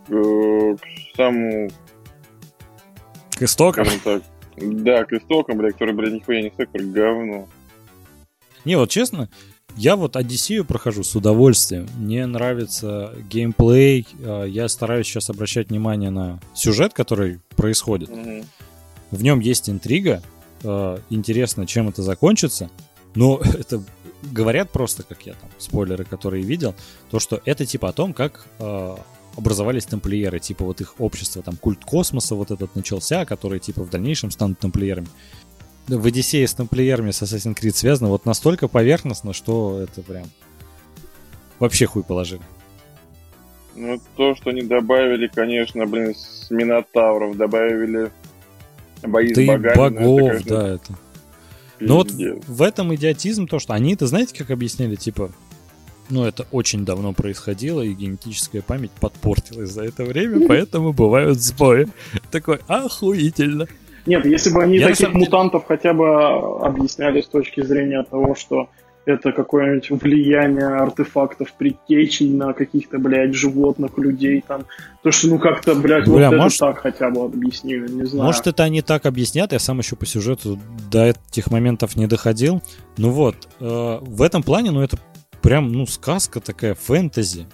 э, 0.09 0.75
к 0.79 1.15
самому, 1.17 1.69
К 3.37 3.41
истокам. 3.43 3.85
скажем 3.85 4.01
так, 4.03 4.23
да, 4.57 5.03
к 5.05 5.13
истокам, 5.13 5.57
блядь, 5.57 5.73
который, 5.73 5.93
блядь, 5.93 6.13
нихуя 6.13 6.41
не 6.41 6.49
как 6.49 6.69
говно. 6.71 7.47
Не, 8.63 8.77
вот 8.77 8.89
честно, 8.89 9.29
я 9.75 9.95
вот 9.95 10.15
Одиссею 10.15 10.63
прохожу 10.65 11.03
с 11.03 11.15
удовольствием. 11.15 11.87
Мне 11.97 12.25
нравится 12.25 13.13
геймплей. 13.29 14.07
э, 14.19 14.45
Я 14.47 14.67
стараюсь 14.69 15.05
сейчас 15.07 15.29
обращать 15.29 15.69
внимание 15.69 16.09
на 16.09 16.39
сюжет, 16.53 16.93
который 16.93 17.39
происходит. 17.57 18.09
Мгм. 18.09 18.43
В 19.11 19.21
нем 19.23 19.39
есть 19.41 19.69
интрига. 19.69 20.21
э, 20.63 20.97
Интересно, 21.09 21.67
чем 21.67 21.89
это 21.89 22.01
закончится. 22.01 22.69
Но 23.15 23.39
это 23.43 23.83
говорят 24.31 24.71
просто, 24.71 25.03
как 25.03 25.25
я 25.25 25.33
там, 25.33 25.49
спойлеры, 25.57 26.05
которые 26.05 26.43
видел, 26.43 26.75
то, 27.11 27.19
что 27.19 27.41
это 27.45 27.65
типа 27.65 27.89
о 27.89 27.93
том, 27.93 28.13
как 28.13 28.45
э, 28.59 28.95
образовались 29.37 29.85
тамплиеры, 29.85 30.39
типа 30.39 30.63
вот 30.63 30.81
их 30.81 30.95
общество, 30.99 31.41
там 31.41 31.57
культ 31.57 31.83
космоса 31.83 32.35
вот 32.35 32.51
этот 32.51 32.75
начался, 32.75 33.25
который 33.25 33.59
типа 33.59 33.83
в 33.83 33.89
дальнейшем 33.89 34.31
станут 34.31 34.59
тамплиерами. 34.59 35.07
В 35.87 36.05
Одиссее 36.05 36.47
с 36.47 36.53
тамплиерами 36.53 37.11
с 37.11 37.21
Assassin's 37.21 37.55
Creed 37.55 37.75
связано 37.75 38.09
вот 38.09 38.25
настолько 38.25 38.67
поверхностно, 38.67 39.33
что 39.33 39.81
это 39.81 40.01
прям 40.01 40.25
вообще 41.59 41.85
хуй 41.85 42.03
положили. 42.03 42.41
Ну, 43.75 43.99
то, 44.15 44.35
что 44.35 44.51
они 44.51 44.61
добавили, 44.61 45.27
конечно, 45.27 45.85
блин, 45.85 46.15
с 46.15 46.49
Минотавров, 46.49 47.35
добавили 47.35 48.09
бои 49.03 49.33
да 49.33 49.41
с 49.41 49.47
богами. 49.47 49.75
богов, 49.75 50.21
это, 50.21 50.29
конечно, 50.29 50.57
да, 50.57 50.67
это. 50.69 50.93
Но 51.79 51.95
вот 51.97 52.07
пиздец. 52.07 52.43
в 52.47 52.61
этом 52.61 52.93
идиотизм 52.95 53.47
то, 53.47 53.59
что 53.59 53.73
они 53.73 53.93
это 53.93 54.07
знаете, 54.07 54.35
как 54.35 54.51
объясняли, 54.51 54.95
типа, 54.95 55.31
ну, 56.09 56.23
это 56.23 56.45
очень 56.51 56.85
давно 56.85 57.13
происходило, 57.13 57.81
и 57.81 57.93
генетическая 57.93 58.61
память 58.61 58.91
подпортилась 58.91 59.71
за 59.71 59.83
это 59.83 60.03
время, 60.03 60.47
поэтому 60.47 60.93
бывают 60.93 61.39
сбои. 61.41 61.87
Такой, 62.31 62.59
охуительно. 62.67 63.67
Нет, 64.05 64.25
если 64.25 64.51
бы 64.51 64.61
они 64.61 64.77
Я 64.77 64.89
таких 64.89 65.07
деле- 65.07 65.19
мутантов 65.19 65.65
хотя 65.67 65.93
бы 65.93 66.07
объясняли 66.59 67.21
с 67.21 67.27
точки 67.27 67.63
зрения 67.63 68.03
того, 68.03 68.35
что 68.35 68.69
это 69.05 69.31
какое-нибудь 69.31 69.89
влияние 70.01 70.65
артефактов 70.67 71.53
предтечей 71.53 72.29
на 72.29 72.53
каких-то, 72.53 72.97
блядь, 72.97 73.33
животных, 73.35 73.97
людей 73.97 74.43
там. 74.45 74.65
То, 75.03 75.11
что, 75.11 75.27
ну, 75.27 75.39
как-то, 75.39 75.75
блядь, 75.75 76.05
Бля, 76.07 76.29
вот 76.29 76.37
может- 76.37 76.61
это 76.61 76.73
так 76.73 76.81
хотя 76.81 77.09
бы 77.11 77.23
объяснили, 77.23 77.87
не 77.87 78.05
знаю. 78.05 78.25
Может, 78.25 78.47
это 78.47 78.63
они 78.63 78.81
так 78.81 79.05
объяснят, 79.05 79.51
я 79.51 79.59
сам 79.59 79.77
еще 79.79 79.95
по 79.95 80.05
сюжету 80.05 80.59
до 80.89 81.13
этих 81.29 81.51
моментов 81.51 81.95
не 81.95 82.07
доходил. 82.07 82.63
Ну 82.97 83.11
вот, 83.11 83.35
э, 83.59 83.97
в 84.01 84.21
этом 84.21 84.41
плане, 84.41 84.71
ну, 84.71 84.81
это 84.81 84.97
прям, 85.41 85.71
ну, 85.71 85.85
сказка 85.85 86.39
такая, 86.39 86.73
фэнтези. 86.73 87.45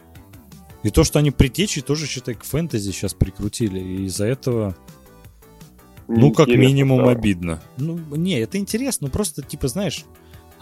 И 0.83 0.89
то, 0.89 1.03
что 1.03 1.19
они 1.19 1.31
предтечи, 1.31 1.81
тоже, 1.81 2.07
считай, 2.07 2.33
к 2.33 2.43
фэнтези 2.43 2.91
сейчас 2.91 3.13
прикрутили. 3.13 3.79
И 3.79 4.05
из-за 4.05 4.25
этого, 4.25 4.75
ну, 6.07 6.31
как 6.31 6.47
минимум, 6.47 6.99
стало. 6.99 7.11
обидно. 7.11 7.61
Ну, 7.77 7.99
не, 8.15 8.39
это 8.39 8.57
интересно, 8.57 9.07
ну, 9.07 9.11
просто, 9.11 9.41
типа, 9.41 9.67
знаешь, 9.67 10.05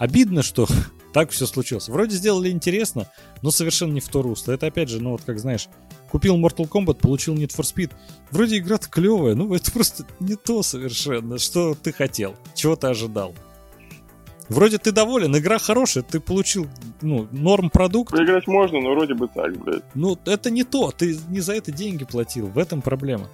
обидно, 0.00 0.42
что 0.42 0.66
так 1.12 1.30
все 1.30 1.46
случилось. 1.46 1.88
Вроде 1.88 2.16
сделали 2.16 2.50
интересно, 2.50 3.06
но 3.42 3.52
совершенно 3.52 3.92
не 3.92 4.00
в 4.00 4.08
то 4.08 4.22
русло. 4.22 4.50
Это, 4.50 4.66
опять 4.66 4.88
же, 4.88 5.00
ну, 5.00 5.12
вот 5.12 5.22
как, 5.24 5.38
знаешь, 5.38 5.68
купил 6.10 6.36
Mortal 6.36 6.68
Kombat, 6.68 6.94
получил 6.94 7.36
Need 7.36 7.54
for 7.56 7.62
Speed. 7.62 7.92
Вроде 8.32 8.58
игра-то 8.58 8.88
клевая, 8.88 9.36
ну, 9.36 9.54
это 9.54 9.70
просто 9.72 10.04
не 10.18 10.34
то 10.34 10.64
совершенно, 10.64 11.38
что 11.38 11.76
ты 11.80 11.92
хотел, 11.92 12.34
чего 12.54 12.74
ты 12.74 12.88
ожидал. 12.88 13.34
Вроде 14.48 14.78
ты 14.78 14.90
доволен, 14.90 15.36
игра 15.36 15.60
хорошая, 15.60 16.02
ты 16.02 16.18
получил, 16.18 16.66
ну, 17.02 17.28
норм 17.30 17.70
продукт, 17.70 18.10
Поиграть 18.10 18.48
можно, 18.48 18.80
но 18.80 18.90
вроде 18.90 19.14
бы 19.14 19.28
так, 19.28 19.56
блядь. 19.56 19.84
ну, 19.94 20.18
это 20.24 20.50
не 20.50 20.64
то, 20.64 20.90
ты 20.90 21.16
не 21.28 21.38
за 21.38 21.52
это 21.54 21.70
деньги 21.70 22.04
платил, 22.04 22.48
в 22.48 22.58
этом 22.58 22.82
проблема. 22.82 23.28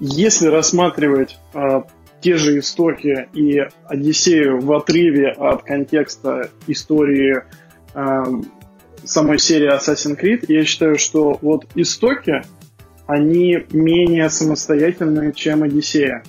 Если 0.00 0.46
рассматривать 0.48 1.38
а, 1.54 1.84
те 2.26 2.38
же 2.38 2.58
истоки 2.58 3.28
и 3.34 3.62
Одиссею 3.84 4.58
в 4.58 4.72
отрыве 4.72 5.28
от 5.28 5.62
контекста 5.62 6.50
истории 6.66 7.44
а, 7.94 8.24
самой 9.04 9.38
серии 9.38 9.72
Assassin's 9.72 10.20
Creed, 10.20 10.46
я 10.48 10.64
считаю, 10.64 10.98
что 10.98 11.38
вот 11.40 11.66
истоки, 11.76 12.42
они 13.06 13.58
менее 13.70 14.28
самостоятельные, 14.28 15.34
чем 15.34 15.62
Одиссея. 15.62 16.24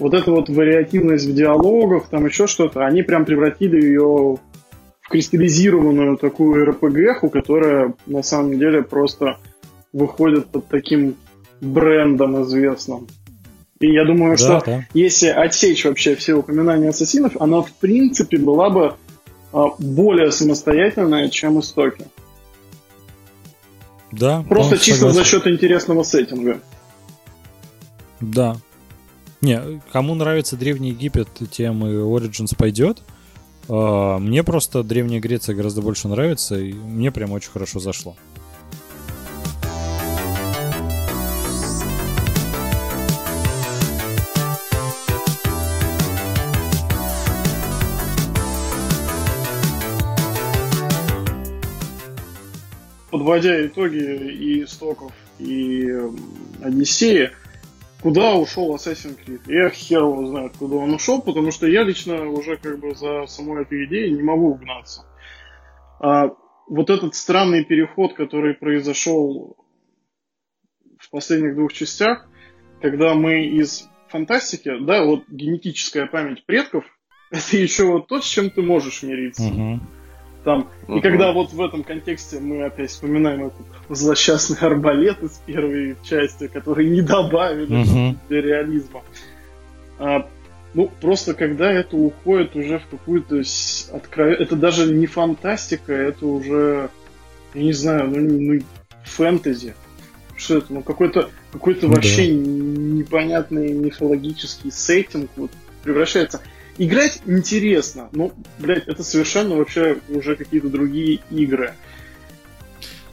Вот 0.00 0.14
эта 0.14 0.32
вот 0.32 0.48
вариативность 0.48 1.26
в 1.26 1.32
диалогах, 1.32 2.08
там 2.08 2.26
еще 2.26 2.48
что-то, 2.48 2.84
они 2.84 3.02
прям 3.02 3.24
превратили 3.24 3.80
ее 3.80 4.38
в 5.00 5.08
кристаллизированную 5.08 6.16
такую 6.16 6.66
РПГ, 6.66 7.30
которая 7.30 7.94
на 8.06 8.24
самом 8.24 8.58
деле 8.58 8.82
просто 8.82 9.38
выходит 9.92 10.46
под 10.46 10.66
таким 10.66 11.14
брендом 11.60 12.42
известным. 12.42 13.06
И 13.78 13.92
я 13.92 14.04
думаю, 14.04 14.38
что 14.38 14.62
да. 14.64 14.86
если 14.94 15.28
отсечь 15.28 15.84
вообще 15.84 16.16
все 16.16 16.34
упоминания 16.34 16.88
ассасинов, 16.88 17.36
она 17.40 17.60
в 17.60 17.72
принципе 17.72 18.38
была 18.38 18.70
бы 18.70 18.96
а, 19.52 19.66
более 19.78 20.32
самостоятельная, 20.32 21.28
чем 21.28 21.60
истоки. 21.60 22.06
Да. 24.12 24.44
Просто 24.48 24.78
чисто 24.78 25.08
за 25.08 25.08
согласен. 25.08 25.30
счет 25.30 25.46
интересного 25.46 26.02
сеттинга. 26.04 26.60
Да. 28.20 28.56
Не, 29.42 29.82
кому 29.92 30.14
нравится 30.14 30.56
Древний 30.56 30.90
Египет, 30.90 31.28
тем 31.50 31.86
и 31.86 31.90
Origins 31.90 32.56
пойдет. 32.56 33.02
А, 33.68 34.18
Мне 34.18 34.42
просто 34.42 34.82
Древняя 34.82 35.20
Греция 35.20 35.54
гораздо 35.54 35.82
больше 35.82 36.08
нравится, 36.08 36.58
и 36.58 36.72
мне 36.72 37.10
прям 37.10 37.32
очень 37.32 37.50
хорошо 37.50 37.78
зашло. 37.78 38.16
Подводя 53.10 53.66
итоги 53.66 53.98
и 53.98 54.64
истоков, 54.64 55.12
и 55.38 55.88
Одиссеи, 56.62 57.30
куда 58.02 58.34
ушел 58.34 58.74
Assassin's 58.74 59.18
Creed? 59.24 59.42
Я 59.46 59.70
хер 59.70 60.00
его 60.00 60.26
знает, 60.26 60.56
куда 60.56 60.76
он 60.76 60.94
ушел, 60.94 61.22
потому 61.22 61.52
что 61.52 61.66
я 61.66 61.84
лично 61.84 62.28
уже 62.28 62.56
как 62.56 62.78
бы 62.78 62.94
за 62.94 63.26
самой 63.26 63.62
этой 63.62 63.84
идеей 63.86 64.12
не 64.12 64.22
могу 64.22 64.50
угнаться. 64.50 65.04
А 66.00 66.30
вот 66.68 66.90
этот 66.90 67.14
странный 67.14 67.64
переход, 67.64 68.14
который 68.14 68.54
произошел 68.54 69.56
в 70.98 71.10
последних 71.10 71.54
двух 71.54 71.72
частях, 71.72 72.26
когда 72.80 73.14
мы 73.14 73.46
из 73.46 73.88
фантастики, 74.08 74.72
да, 74.80 75.04
вот 75.04 75.24
генетическая 75.28 76.06
память 76.06 76.44
предков, 76.44 76.84
это 77.30 77.56
еще 77.56 77.84
вот 77.84 78.08
то, 78.08 78.20
с 78.20 78.24
чем 78.24 78.50
ты 78.50 78.62
можешь 78.62 79.02
мириться. 79.02 79.42
Мгм. 79.42 79.80
Там. 80.46 80.68
И 80.86 80.92
Мгм. 80.92 81.00
когда 81.00 81.32
вот 81.32 81.52
в 81.52 81.60
этом 81.60 81.82
контексте 81.82 82.38
мы 82.38 82.62
опять 82.66 82.90
вспоминаем 82.90 83.46
этот 83.48 83.66
злосчастный 83.88 84.56
арбалет 84.60 85.20
из 85.20 85.40
первой 85.44 85.96
части, 86.04 86.46
который 86.46 86.88
не 86.88 87.02
добавили 87.02 87.66
Мгм. 87.82 88.20
для 88.28 88.42
реализма. 88.42 89.02
А, 89.98 90.24
ну, 90.72 90.88
просто 91.00 91.34
когда 91.34 91.72
это 91.72 91.96
уходит 91.96 92.54
уже 92.54 92.78
в 92.78 92.86
какую-то 92.86 93.42
с- 93.42 93.90
откро- 93.92 94.30
Это 94.36 94.54
даже 94.54 94.86
не 94.94 95.06
фантастика, 95.06 95.92
это 95.92 96.24
уже, 96.24 96.90
я 97.52 97.62
не 97.64 97.72
знаю, 97.72 98.08
ну, 98.08 98.20
ну, 98.54 98.60
фэнтези. 99.02 99.74
Что 100.36 100.58
это? 100.58 100.72
Ну, 100.72 100.82
какой-то 100.82 101.28
какой-то 101.52 101.88
да. 101.88 101.94
вообще 101.94 102.28
непонятный 102.32 103.72
мифологический 103.72 104.70
сеттинг 104.70 105.28
вот 105.34 105.50
превращается. 105.82 106.40
Играть 106.78 107.22
интересно, 107.24 108.08
но, 108.12 108.32
блядь, 108.58 108.86
это 108.86 109.02
совершенно 109.02 109.56
вообще 109.56 109.98
уже 110.08 110.36
какие-то 110.36 110.68
другие 110.68 111.20
игры. 111.30 111.74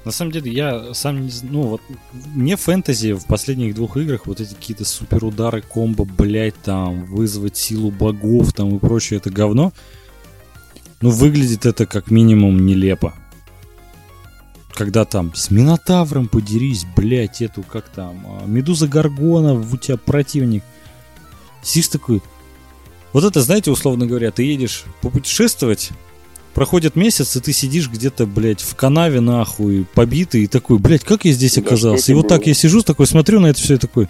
На 0.04 0.12
самом 0.12 0.32
деле, 0.34 0.52
я 0.52 0.94
сам 0.94 1.24
не 1.24 1.30
знаю, 1.30 1.54
ну 1.54 1.62
вот, 1.62 1.82
мне 2.34 2.58
фэнтези 2.58 3.14
в 3.14 3.26
последних 3.26 3.74
двух 3.74 3.96
играх 3.96 4.28
вот 4.28 4.42
эти 4.42 4.54
какие-то 4.54 4.84
суперудары, 4.84 5.62
комбо, 5.62 6.04
блять, 6.04 6.56
там, 6.62 7.06
вызвать 7.06 7.56
силу 7.56 7.90
богов, 7.90 8.52
там 8.52 8.76
и 8.76 8.80
прочее, 8.80 9.18
это 9.18 9.30
говно. 9.30 9.72
Ну, 11.00 11.10
выглядит 11.10 11.66
это 11.66 11.86
как 11.86 12.12
минимум 12.12 12.66
нелепо. 12.66 13.14
Когда 14.74 15.06
там 15.06 15.34
с 15.36 15.52
Минотавром 15.52 16.28
подерись, 16.28 16.86
блять, 16.98 17.42
эту, 17.42 17.64
как 17.64 17.88
там, 17.88 18.26
а, 18.26 18.46
Медуза 18.46 18.88
Гаргона, 18.88 19.54
у 19.54 19.78
тебя 19.78 19.98
противник. 19.98 20.64
Сидишь 21.62 21.90
такой... 21.90 22.22
Вот 23.14 23.24
это, 23.24 23.42
знаете, 23.42 23.72
условно 23.72 24.06
говоря, 24.06 24.32
ты 24.32 24.44
едешь 24.44 24.84
попутешествовать, 25.02 25.92
Проходит 26.54 26.96
месяц, 26.96 27.36
и 27.36 27.40
ты 27.40 27.52
сидишь 27.52 27.90
где-то, 27.90 28.28
блядь, 28.28 28.62
в 28.62 28.76
канаве, 28.76 29.22
нахуй, 29.22 29.88
побитый, 29.96 30.44
и 30.44 30.48
такой, 30.48 30.78
блядь, 30.78 31.04
как 31.04 31.26
я 31.26 31.32
здесь 31.32 31.58
оказался? 31.58 32.12
И 32.12 32.16
вот 32.16 32.28
так 32.28 32.46
я 32.46 32.54
сижу, 32.54 32.84
такой, 32.84 33.08
смотрю 33.08 33.40
на 33.40 33.48
это 33.48 33.60
все 33.60 33.76
и 33.76 33.78
такой, 33.78 34.08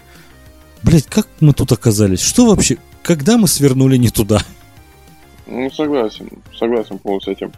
блядь, 0.82 1.06
как 1.06 1.26
мы 1.40 1.54
тут 1.54 1.72
оказались? 1.72 2.20
Что 2.20 2.46
вообще? 2.46 2.76
Когда 3.02 3.38
мы 3.38 3.48
свернули 3.48 3.96
не 3.96 4.10
туда? 4.10 4.42
Ну, 5.46 5.70
согласен, 5.70 6.28
согласен 6.54 6.98
полностью 6.98 7.34
с 7.34 7.36
этим. 7.36 7.52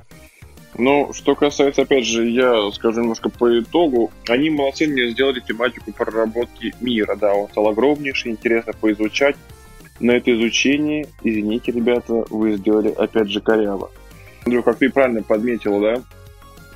Но 0.78 1.12
что 1.12 1.35
касается, 1.35 1.82
опять 1.82 2.06
же, 2.06 2.28
я 2.28 2.70
скажу 2.73 3.01
немножко 3.01 3.28
по 3.28 3.59
итогу. 3.59 4.12
Они 4.28 4.51
молодцы, 4.51 4.86
мне 4.86 5.10
сделали 5.10 5.40
тематику 5.40 5.90
проработки 5.90 6.74
мира, 6.81 7.16
да, 7.16 7.35
он 7.35 7.48
стал 7.48 7.68
огромнейший, 7.68 8.32
интересно 8.32 8.73
поизучать. 8.73 9.36
На 9.98 10.12
это 10.12 10.32
изучение, 10.35 11.06
извините, 11.23 11.73
ребята, 11.73 12.24
вы 12.31 12.56
сделали, 12.56 12.89
опять 12.90 13.28
же, 13.31 13.40
коряво. 13.40 13.90
Андрю, 14.44 14.62
как 14.62 14.77
ты 14.78 14.90
правильно 14.90 15.23
подметил, 15.23 15.81
да? 15.81 16.02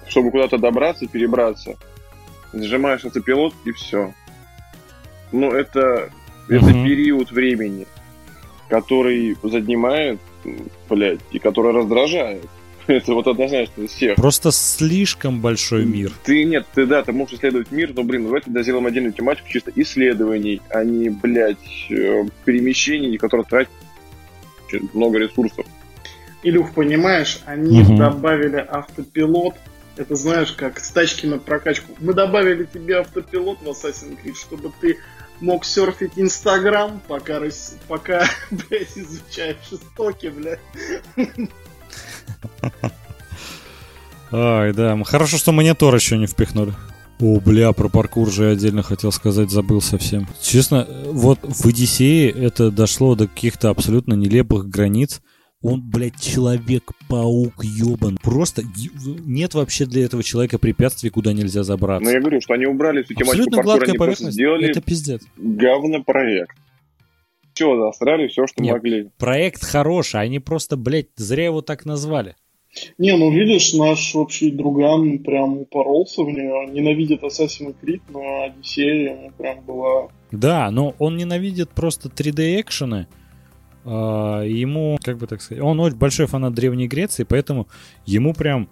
Чтобы 0.08 0.30
куда-то 0.30 0.58
добраться, 0.58 1.06
перебраться, 1.06 1.76
сжимаешь 2.52 3.04
автопилот 3.04 3.54
и 3.64 3.72
все. 3.72 4.12
Ну, 5.32 5.52
это, 5.52 6.10
это 6.48 6.64
Мгм. 6.70 6.84
период 6.84 7.30
времени, 7.30 7.86
который 8.68 9.36
занимает, 9.42 10.18
блядь, 10.88 11.20
и 11.30 11.38
который 11.38 11.72
раздражает. 11.72 12.48
Это 12.86 13.14
вот 13.14 13.26
однозначно 13.26 13.82
из 13.82 13.90
всех. 13.90 14.16
Просто 14.16 14.50
слишком 14.52 15.40
большой 15.40 15.84
мир. 15.84 16.12
Ты 16.24 16.44
нет, 16.44 16.66
ты 16.74 16.86
да, 16.86 17.02
ты 17.02 17.12
можешь 17.12 17.34
исследовать 17.38 17.70
мир, 17.70 17.92
но, 17.94 18.02
блин, 18.02 18.24
давайте 18.24 18.50
да, 18.50 18.62
сделаем 18.62 18.86
отдельную 18.86 19.12
тематику 19.12 19.48
чисто 19.48 19.72
исследований, 19.76 20.60
а 20.70 20.84
не, 20.84 21.08
блядь, 21.10 21.58
э, 21.90 22.24
перемещений, 22.44 23.16
которые 23.18 23.46
тратят 23.46 23.70
много 24.92 25.18
ресурсов. 25.18 25.66
Илюх, 26.42 26.72
понимаешь, 26.74 27.40
они 27.44 27.82
Мгм. 27.82 27.96
добавили 27.96 28.56
автопилот. 28.56 29.56
Это 29.96 30.14
знаешь, 30.14 30.52
как 30.52 30.80
с 30.80 30.90
тачки 30.90 31.26
на 31.26 31.38
прокачку. 31.38 31.92
Мы 32.00 32.14
добавили 32.14 32.64
тебе 32.64 32.98
автопилот 33.00 33.58
в 33.60 33.68
Assassin's 33.68 34.16
Creed, 34.24 34.34
чтобы 34.36 34.72
ты 34.80 34.96
мог 35.40 35.64
серфить 35.66 36.12
Инстаграм, 36.16 37.00
пока, 37.08 37.40
рас- 37.40 37.76
пока 37.88 38.26
блядь, 38.50 38.96
изучаешь 38.96 39.56
истоки, 39.70 40.28
блядь. 40.28 40.60
Ай, 44.32 44.72
да. 44.72 44.96
Хорошо, 45.04 45.36
что 45.38 45.52
монитор 45.52 45.94
еще 45.94 46.16
не 46.16 46.26
впихнули. 46.26 46.72
О, 47.20 47.38
бля, 47.40 47.72
про 47.72 47.88
паркур 47.88 48.30
же 48.30 48.44
я 48.44 48.50
отдельно 48.52 48.82
хотел 48.82 49.12
сказать, 49.12 49.50
забыл 49.50 49.82
совсем. 49.82 50.26
Честно, 50.40 50.86
вот 51.06 51.38
в 51.42 51.66
Одиссее 51.66 52.30
это 52.30 52.70
дошло 52.70 53.14
до 53.14 53.26
каких-то 53.28 53.68
абсолютно 53.68 54.14
нелепых 54.14 54.68
границ. 54.68 55.20
Он, 55.62 55.82
блядь, 55.82 56.18
человек-паук 56.18 57.62
ебан. 57.62 58.16
Просто 58.22 58.62
нет 59.26 59.52
вообще 59.52 59.84
для 59.84 60.06
этого 60.06 60.22
человека 60.22 60.58
препятствий, 60.58 61.10
куда 61.10 61.34
нельзя 61.34 61.62
забраться. 61.64 62.02
Но 62.04 62.10
я 62.10 62.20
говорю, 62.20 62.40
что 62.40 62.54
они 62.54 62.64
убрали 62.64 63.02
всю 63.02 63.12
тематику 63.12 63.30
Абсолютно 63.32 63.56
паркура, 63.58 63.72
гладкая 63.74 63.90
они 63.90 63.98
поверхность. 63.98 64.32
сделали 64.34 64.70
Это 64.70 64.80
пиздец. 64.80 65.22
говнопроект. 65.36 66.56
Все, 67.60 67.76
засрали 67.76 68.26
все, 68.28 68.46
что 68.46 68.62
Нет. 68.62 68.72
могли. 68.72 69.10
Проект 69.18 69.62
хороший, 69.62 70.22
они 70.22 70.38
просто, 70.38 70.78
блядь, 70.78 71.08
зря 71.16 71.44
его 71.44 71.60
так 71.60 71.84
назвали. 71.84 72.34
Не, 72.96 73.14
ну 73.18 73.30
видишь, 73.30 73.74
наш 73.74 74.16
общий 74.16 74.50
друган 74.50 75.18
прям 75.18 75.58
упоролся 75.58 76.22
в 76.22 76.30
нее. 76.30 76.72
Ненавидит 76.72 77.22
Assassin's 77.22 77.74
Creed, 77.82 78.00
но 78.08 78.44
Одиссея 78.44 79.12
ему 79.12 79.30
прям 79.36 79.60
была... 79.66 80.08
Да, 80.30 80.70
но 80.70 80.94
он 80.98 81.18
ненавидит 81.18 81.68
просто 81.68 82.08
3D-экшены. 82.08 83.08
А, 83.84 84.42
ему, 84.42 84.98
как 85.02 85.18
бы 85.18 85.26
так 85.26 85.42
сказать, 85.42 85.62
он 85.62 85.80
очень 85.80 85.98
большой 85.98 86.28
фанат 86.28 86.54
Древней 86.54 86.88
Греции, 86.88 87.24
поэтому 87.24 87.68
ему 88.06 88.32
прям 88.32 88.70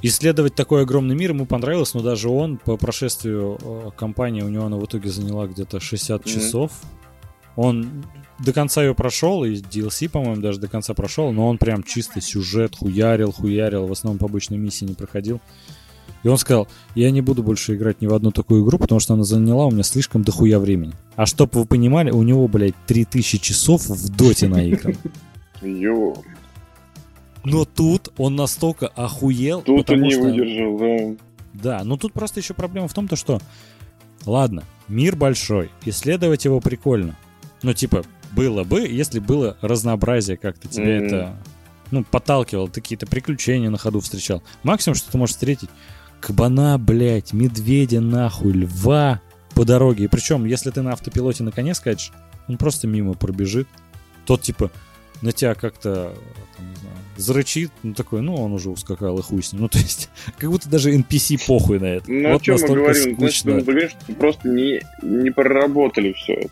исследовать 0.00 0.56
такой 0.56 0.82
огромный 0.82 1.14
мир 1.14 1.30
ему 1.30 1.46
понравилось, 1.46 1.94
но 1.94 2.00
даже 2.00 2.28
он 2.28 2.56
по 2.56 2.76
прошествию 2.76 3.58
э, 3.62 3.90
кампании, 3.96 4.42
у 4.42 4.48
него 4.48 4.64
она 4.64 4.76
в 4.76 4.84
итоге 4.86 5.08
заняла 5.10 5.46
где-то 5.46 5.78
60 5.78 6.22
Мгм. 6.26 6.28
часов. 6.28 6.72
Он 7.56 8.04
до 8.38 8.52
конца 8.52 8.82
ее 8.82 8.94
прошел, 8.94 9.44
и 9.44 9.54
DLC, 9.54 10.08
по-моему, 10.08 10.40
даже 10.40 10.58
до 10.58 10.68
конца 10.68 10.94
прошел, 10.94 11.32
но 11.32 11.48
он 11.48 11.58
прям 11.58 11.82
чисто 11.82 12.20
сюжет 12.20 12.76
хуярил, 12.76 13.32
хуярил, 13.32 13.86
в 13.86 13.92
основном 13.92 14.18
по 14.18 14.26
обычной 14.26 14.58
миссии 14.58 14.84
не 14.84 14.94
проходил. 14.94 15.40
И 16.22 16.28
он 16.28 16.38
сказал, 16.38 16.68
я 16.94 17.10
не 17.10 17.20
буду 17.20 17.42
больше 17.42 17.74
играть 17.74 18.00
ни 18.00 18.06
в 18.06 18.14
одну 18.14 18.30
такую 18.30 18.64
игру, 18.64 18.78
потому 18.78 19.00
что 19.00 19.14
она 19.14 19.24
заняла 19.24 19.66
у 19.66 19.70
меня 19.70 19.82
слишком 19.82 20.22
дохуя 20.22 20.58
времени. 20.58 20.92
А 21.16 21.26
чтоб 21.26 21.54
вы 21.54 21.64
понимали, 21.64 22.10
у 22.10 22.22
него, 22.22 22.46
блядь, 22.48 22.74
3000 22.86 23.38
часов 23.38 23.86
в 23.88 24.08
доте 24.16 24.48
наигран. 24.48 24.96
Ё, 25.62 26.14
Но 27.44 27.64
тут 27.64 28.12
он 28.18 28.36
настолько 28.36 28.88
охуел, 28.88 29.62
тут 29.62 29.90
он 29.90 30.02
не 30.02 30.10
что... 30.10 30.22
выдержал, 30.22 30.78
да. 30.78 31.16
Да, 31.52 31.84
но 31.84 31.96
тут 31.96 32.12
просто 32.12 32.40
еще 32.40 32.54
проблема 32.54 32.88
в 32.88 32.94
том, 32.94 33.08
то, 33.08 33.16
что... 33.16 33.40
Ладно, 34.24 34.62
мир 34.88 35.16
большой, 35.16 35.70
исследовать 35.84 36.44
его 36.44 36.60
прикольно. 36.60 37.16
Ну, 37.62 37.72
типа, 37.74 38.04
было 38.32 38.64
бы, 38.64 38.80
если 38.80 39.18
было 39.20 39.56
разнообразие 39.60 40.36
как-то, 40.36 40.68
тебе 40.68 40.98
Мгм. 40.98 41.06
это, 41.06 41.36
ну, 41.90 42.04
подталкивало, 42.04 42.68
ты 42.68 42.80
какие-то 42.80 43.06
приключения 43.06 43.70
на 43.70 43.78
ходу 43.78 44.00
встречал. 44.00 44.42
Максимум, 44.62 44.96
что 44.96 45.10
ты 45.10 45.18
можешь 45.18 45.34
встретить, 45.34 45.68
кабана, 46.20 46.78
блядь, 46.78 47.32
медведя, 47.32 48.00
нахуй, 48.00 48.52
льва 48.52 49.20
по 49.54 49.64
дороге. 49.64 50.04
И 50.04 50.08
причем, 50.08 50.44
если 50.44 50.70
ты 50.70 50.82
на 50.82 50.92
автопилоте 50.92 51.42
на 51.42 51.52
коне 51.52 51.74
скачешь, 51.74 52.12
он 52.48 52.56
просто 52.56 52.86
мимо 52.86 53.14
пробежит. 53.14 53.68
Тот, 54.24 54.42
типа, 54.42 54.70
на 55.20 55.32
тебя 55.32 55.54
как-то, 55.54 56.14
не 56.58 56.74
знаю, 56.76 56.96
зарычит, 57.16 57.70
ну, 57.82 57.94
такой, 57.94 58.22
ну, 58.22 58.34
он 58.34 58.52
уже 58.52 58.70
ускакал, 58.70 59.18
и 59.18 59.22
хуй 59.22 59.42
с 59.42 59.52
ним. 59.52 59.62
Ну, 59.62 59.68
то 59.68 59.78
есть, 59.78 60.08
как 60.38 60.50
будто 60.50 60.68
даже 60.68 60.94
NPC 60.96 61.44
похуй 61.46 61.78
на 61.78 61.86
это. 61.86 62.10
Ну, 62.10 62.30
о 62.30 62.32
вот 62.34 62.42
чем 62.42 62.56
мы 62.60 62.66
говорим? 62.68 62.84
Значит, 62.94 63.14
скучно. 63.14 63.52
мы 63.52 63.62
говорим, 63.62 63.88
что 63.88 64.12
просто 64.14 64.48
не, 64.48 64.80
не 65.02 65.30
проработали 65.30 66.12
все 66.12 66.32
это. 66.34 66.50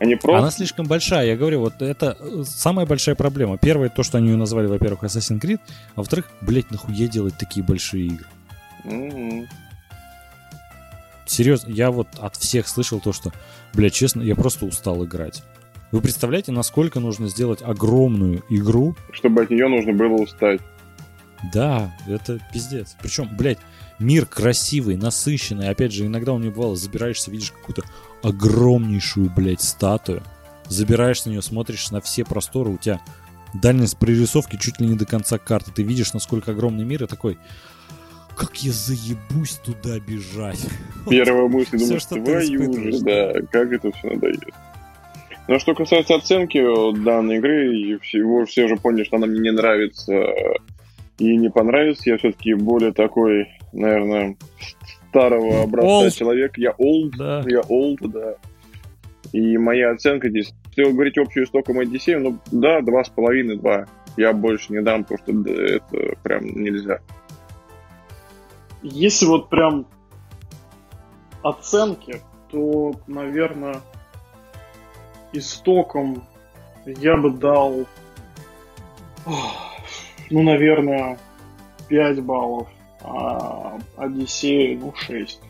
Они 0.00 0.14
Она 0.14 0.20
просто... 0.20 0.58
слишком 0.58 0.86
большая, 0.86 1.26
я 1.26 1.36
говорю, 1.36 1.60
вот 1.60 1.80
это 1.80 2.16
э, 2.18 2.42
самая 2.44 2.84
большая 2.84 3.14
проблема. 3.14 3.58
Первое, 3.58 3.88
то, 3.88 4.02
что 4.02 4.18
они 4.18 4.30
ее 4.30 4.36
назвали, 4.36 4.66
во-первых, 4.66 5.04
Assassin's 5.04 5.40
Creed, 5.40 5.60
а 5.94 6.00
во-вторых, 6.00 6.28
блять, 6.40 6.70
нахуя 6.70 7.06
делать 7.06 7.34
такие 7.38 7.64
большие 7.64 8.06
игры? 8.06 8.26
Мгм. 8.84 9.46
Серьезно, 11.26 11.70
я 11.70 11.90
вот 11.90 12.08
от 12.18 12.36
всех 12.36 12.68
слышал 12.68 13.00
то, 13.00 13.12
что, 13.12 13.32
блядь, 13.72 13.94
честно, 13.94 14.20
я 14.22 14.34
просто 14.34 14.66
устал 14.66 15.04
играть. 15.04 15.42
Вы 15.90 16.00
представляете, 16.00 16.50
насколько 16.50 16.98
нужно 17.00 17.28
сделать 17.28 17.62
огромную 17.62 18.42
игру? 18.50 18.96
Чтобы 19.12 19.42
от 19.42 19.50
нее 19.50 19.68
нужно 19.68 19.92
было 19.92 20.14
устать. 20.14 20.60
Да, 21.52 21.94
это 22.06 22.40
пиздец. 22.52 22.96
Причем, 23.00 23.28
блядь, 23.36 23.58
мир 23.98 24.26
красивый, 24.26 24.96
насыщенный. 24.96 25.68
Опять 25.68 25.92
же, 25.92 26.06
иногда 26.06 26.32
у 26.32 26.38
меня 26.38 26.50
бывало, 26.50 26.74
забираешься, 26.76 27.30
видишь 27.30 27.52
какую-то 27.52 27.84
огромнейшую, 28.24 29.30
блядь, 29.30 29.62
статую. 29.62 30.22
Забираешься 30.68 31.28
на 31.28 31.32
нее, 31.32 31.42
смотришь 31.42 31.90
на 31.90 32.00
все 32.00 32.24
просторы, 32.24 32.70
у 32.70 32.78
тебя 32.78 33.00
дальность 33.52 33.98
прорисовки 33.98 34.56
чуть 34.56 34.80
ли 34.80 34.86
не 34.86 34.96
до 34.96 35.06
конца 35.06 35.38
карты. 35.38 35.70
Ты 35.72 35.82
видишь, 35.82 36.12
насколько 36.14 36.52
огромный 36.52 36.84
мир, 36.84 37.04
и 37.04 37.06
такой, 37.06 37.38
как 38.36 38.56
я 38.62 38.72
заебусь 38.72 39.60
туда 39.64 40.00
бежать. 40.00 40.66
Первая 41.08 41.48
мысль, 41.48 41.78
думаешь, 41.78 42.04
твою 42.06 42.92
же, 42.92 43.00
да, 43.02 43.32
как 43.52 43.72
это 43.72 43.92
все 43.92 44.10
надоест. 44.10 44.42
Но 45.46 45.58
что 45.58 45.74
касается 45.74 46.14
оценки 46.14 46.58
данной 47.04 47.36
игры, 47.36 47.98
всего 48.00 48.46
все 48.46 48.64
уже 48.64 48.76
поняли, 48.76 49.04
что 49.04 49.16
она 49.16 49.26
мне 49.26 49.40
не 49.40 49.52
нравится 49.52 50.14
и 51.18 51.36
не 51.36 51.50
понравится. 51.50 52.10
Я 52.10 52.16
все-таки 52.16 52.54
более 52.54 52.92
такой, 52.92 53.48
наверное, 53.72 54.36
старого 55.14 55.62
образца 55.62 56.06
Old. 56.06 56.10
человек. 56.10 56.58
Я 56.58 56.70
old, 56.72 57.12
Да. 57.16 57.44
я 57.46 57.60
old, 57.60 57.98
да. 58.08 58.34
И 59.32 59.56
моя 59.58 59.92
оценка 59.92 60.28
здесь, 60.28 60.52
если 60.76 60.90
говорить 60.92 61.16
общую 61.18 61.44
истоком 61.46 61.78
Одиссею, 61.78 62.20
ну 62.20 62.38
да, 62.50 62.80
два 62.80 63.04
с 63.04 63.08
половиной, 63.08 63.56
два. 63.56 63.86
Я 64.16 64.32
больше 64.32 64.72
не 64.72 64.82
дам, 64.82 65.04
потому 65.04 65.18
что 65.44 65.50
это 65.50 66.16
прям 66.22 66.44
нельзя. 66.46 66.98
Если 68.82 69.26
вот 69.26 69.48
прям 69.48 69.86
оценки, 71.42 72.20
то, 72.50 72.94
наверное, 73.06 73.80
истоком 75.32 76.24
я 76.86 77.16
бы 77.16 77.30
дал, 77.30 77.86
ну, 80.30 80.42
наверное, 80.42 81.18
5 81.88 82.20
баллов, 82.22 82.68
а 83.04 83.78
Одиссея, 83.96 84.78
ну, 84.78 84.92
6. 84.96 85.40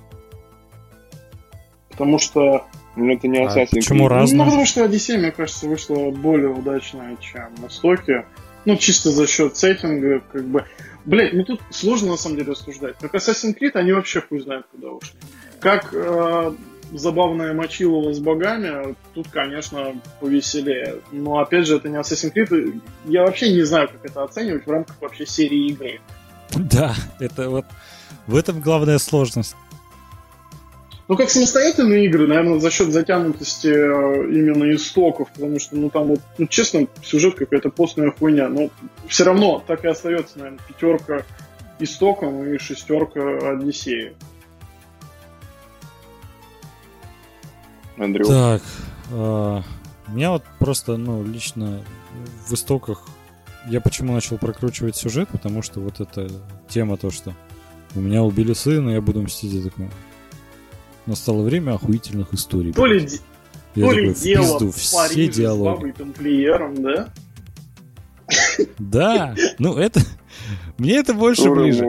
Потому 1.91 2.19
что 2.19 2.67
Ну 2.97 3.13
это 3.13 3.27
не 3.29 3.39
А 3.39 3.47
Assassin's 3.47 3.69
почему 3.71 4.07
Creed. 4.07 4.09
раз? 4.09 4.21
Разные. 4.21 4.39
Ну, 4.39 4.45
потому 4.45 4.67
что 4.67 4.85
Одиссея, 4.85 5.19
мне 5.19 5.31
кажется, 5.33 5.67
вышла 5.69 6.11
более 6.11 6.51
удачная, 6.51 7.17
чем 7.17 7.53
Истоки. 7.67 8.25
Ну, 8.65 8.77
чисто 8.77 9.11
за 9.11 9.27
счет 9.27 9.57
сеттинга, 9.57 10.21
как 10.21 10.45
бы. 10.47 10.65
Блять, 11.05 11.35
ну 11.35 11.45
тут 11.45 11.61
сложно 11.71 12.13
на 12.13 12.17
самом 12.17 12.37
деле 12.39 12.53
рассуждать. 12.53 12.97
Как 12.99 13.15
Assassin's 13.15 13.55
Creed, 13.59 13.73
они 13.75 13.93
вообще 13.93 14.21
хуй 14.23 14.41
знают, 14.41 14.67
куда 14.71 14.89
ушли. 14.91 15.19
Как 15.61 15.93
э, 15.93 16.55
забавная 16.93 17.53
мочилова 17.53 18.13
с 18.15 18.21
богами, 18.21 18.95
тут, 19.13 19.29
конечно, 19.29 19.95
повеселее. 20.21 21.01
Но 21.13 21.39
опять 21.41 21.67
же, 21.67 21.77
это 21.77 21.89
не 21.91 21.97
Assassin's 21.97 22.33
Creed. 22.33 22.81
Я 23.05 23.23
вообще 23.27 23.53
не 23.53 23.63
знаю, 23.63 23.89
как 23.89 24.05
это 24.11 24.23
оценивать 24.23 24.67
в 24.67 24.71
рамках 24.71 24.97
вообще 25.03 25.27
серии 25.27 25.69
игры. 25.69 26.01
Да, 26.55 26.95
это 27.19 27.51
вот 27.51 27.67
в 28.27 28.37
этом 28.37 28.61
главная 28.61 28.99
сложность. 28.99 29.57
Ну, 31.07 31.17
как 31.17 31.29
самостоятельные 31.29 32.07
игры, 32.07 32.27
наверное, 32.27 32.61
за 32.61 32.71
счет 32.71 32.91
затянутости 32.91 33.69
э, 33.69 34.31
именно 34.31 34.75
истоков, 34.75 35.31
потому 35.33 35.61
что, 35.61 35.77
ну, 35.77 35.91
там 35.91 36.07
вот, 36.07 36.21
ну, 36.39 36.47
честно, 36.47 36.87
сюжет 37.03 37.35
какая-то 37.35 37.69
постная 37.69 38.11
хуйня, 38.11 38.49
но 38.49 38.71
все 39.07 39.25
равно 39.25 39.63
так 39.67 39.85
и 39.85 39.89
остается, 39.89 40.39
наверное, 40.39 40.61
пятерка 40.67 41.23
истоком 41.79 42.45
и 42.45 42.57
шестерка 42.59 43.21
Одиссеи. 43.51 44.15
Андрю. 47.99 48.25
Так, 48.25 48.63
у 49.11 49.63
меня 50.13 50.31
вот 50.31 50.43
просто, 50.59 50.97
ну, 50.97 51.23
лично 51.23 51.85
в 52.49 52.55
истоках 52.55 53.07
я 53.69 53.81
почему 53.81 54.13
начал 54.13 54.39
прокручивать 54.39 54.97
сюжет, 54.97 55.29
потому 55.31 55.63
что 55.63 55.81
вот 55.81 56.01
эта 56.01 56.29
тема 56.69 56.97
то, 56.97 57.11
что 57.11 57.33
у 57.95 58.01
меня 58.01 58.23
убили 58.23 58.53
сына, 58.53 58.91
я 58.91 59.01
буду 59.01 59.23
мстить, 59.23 59.53
я 59.53 59.63
такой, 59.63 59.89
настало 61.07 61.43
время 61.43 61.73
охуительных 61.75 62.33
историй. 62.35 62.73
То 62.73 62.87
ли, 62.87 63.01
блядь». 63.01 63.13
де- 63.13 63.19
Я 63.81 63.87
то 63.87 63.91
такой, 63.91 64.03
ли 64.07 64.15
в 64.15 64.21
дело 64.21 64.43
пизду, 64.59 64.71
в 64.71 64.77
все 64.77 64.97
Париже 64.97 65.33
с 65.33 65.37
диалоги. 65.37 65.75
бабой 65.77 65.93
тамплиером, 65.93 66.83
да? 66.83 67.09
Да, 68.79 69.35
ну 69.59 69.77
это, 69.77 70.01
Мне 70.79 70.97
это 70.97 71.15
больше 71.15 71.51
ближе. 71.51 71.85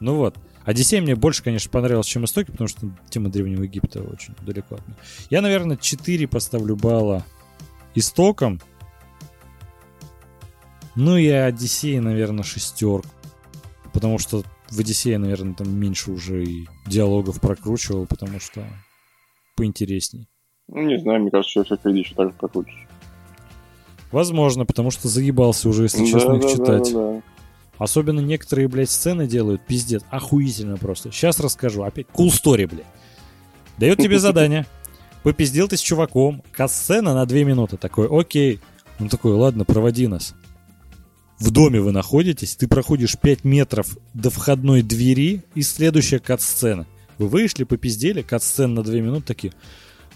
Ну 0.00 0.14
вот. 0.16 0.36
Одиссей 0.64 1.00
мне 1.00 1.14
больше, 1.16 1.42
конечно, 1.42 1.70
понравился, 1.70 2.10
чем 2.10 2.24
Истоки, 2.26 2.50
потому 2.50 2.68
что 2.68 2.90
тема 3.08 3.30
Древнего 3.30 3.62
Египта 3.62 4.02
очень 4.02 4.34
далеко 4.44 4.74
от 4.74 4.86
меня. 4.86 4.96
Я, 5.30 5.40
наверное, 5.40 5.76
4 5.78 6.28
поставлю 6.28 6.76
балла 6.76 7.24
Истокам. 7.94 8.60
Ну 11.00 11.16
и 11.16 11.28
Одиссей, 11.28 12.00
наверное, 12.00 12.42
шестерку. 12.42 13.06
Потому 13.92 14.18
что 14.18 14.42
в 14.68 14.80
Одиссее, 14.80 15.18
наверное, 15.18 15.54
там 15.54 15.70
меньше 15.70 16.10
уже 16.10 16.42
и 16.42 16.66
диалогов 16.88 17.40
прокручивал, 17.40 18.06
потому 18.06 18.40
что 18.40 18.66
поинтересней. 19.54 20.26
Ну, 20.66 20.82
не 20.82 20.98
знаю, 20.98 21.20
мне 21.20 21.30
кажется, 21.30 21.64
что 21.64 21.76
все 21.76 21.90
еще 21.90 22.16
так 22.16 22.32
же. 22.52 22.88
Возможно, 24.10 24.66
потому 24.66 24.90
что 24.90 25.06
заебался 25.06 25.68
уже, 25.68 25.84
если 25.84 26.04
честно, 26.04 26.32
их 26.32 26.50
читать. 26.50 26.92
да. 26.92 27.22
Особенно 27.78 28.18
некоторые, 28.18 28.66
блядь, 28.66 28.90
сцены 28.90 29.28
делают, 29.28 29.64
пиздец, 29.64 30.02
охуительно 30.10 30.78
просто. 30.78 31.12
Сейчас 31.12 31.38
расскажу, 31.38 31.84
опять, 31.84 32.08
cool 32.08 32.30
story, 32.30 32.66
блядь. 32.66 32.86
Дает 33.78 33.98
тебе 33.98 34.18
задание. 34.18 34.66
Попиздил 35.22 35.68
ты 35.68 35.76
с 35.76 35.80
чуваком, 35.80 36.42
касцена 36.50 37.14
на 37.14 37.24
две 37.24 37.44
минуты. 37.44 37.76
Такой, 37.76 38.08
окей. 38.10 38.58
Он 38.98 39.08
такой, 39.08 39.34
ладно, 39.34 39.64
проводи 39.64 40.08
нас. 40.08 40.34
В 41.38 41.50
доме 41.52 41.80
вы 41.80 41.92
находитесь, 41.92 42.56
ты 42.56 42.66
проходишь 42.66 43.16
5 43.16 43.44
метров 43.44 43.96
до 44.12 44.28
входной 44.30 44.82
двери, 44.82 45.42
и 45.54 45.62
следующая 45.62 46.18
кат-сцена. 46.18 46.86
Вы 47.18 47.28
вышли, 47.28 47.64
попиздели, 47.64 48.22
кат-сцена 48.22 48.74
на 48.74 48.82
2 48.82 48.94
минуты, 48.94 49.26
такие, 49.26 49.52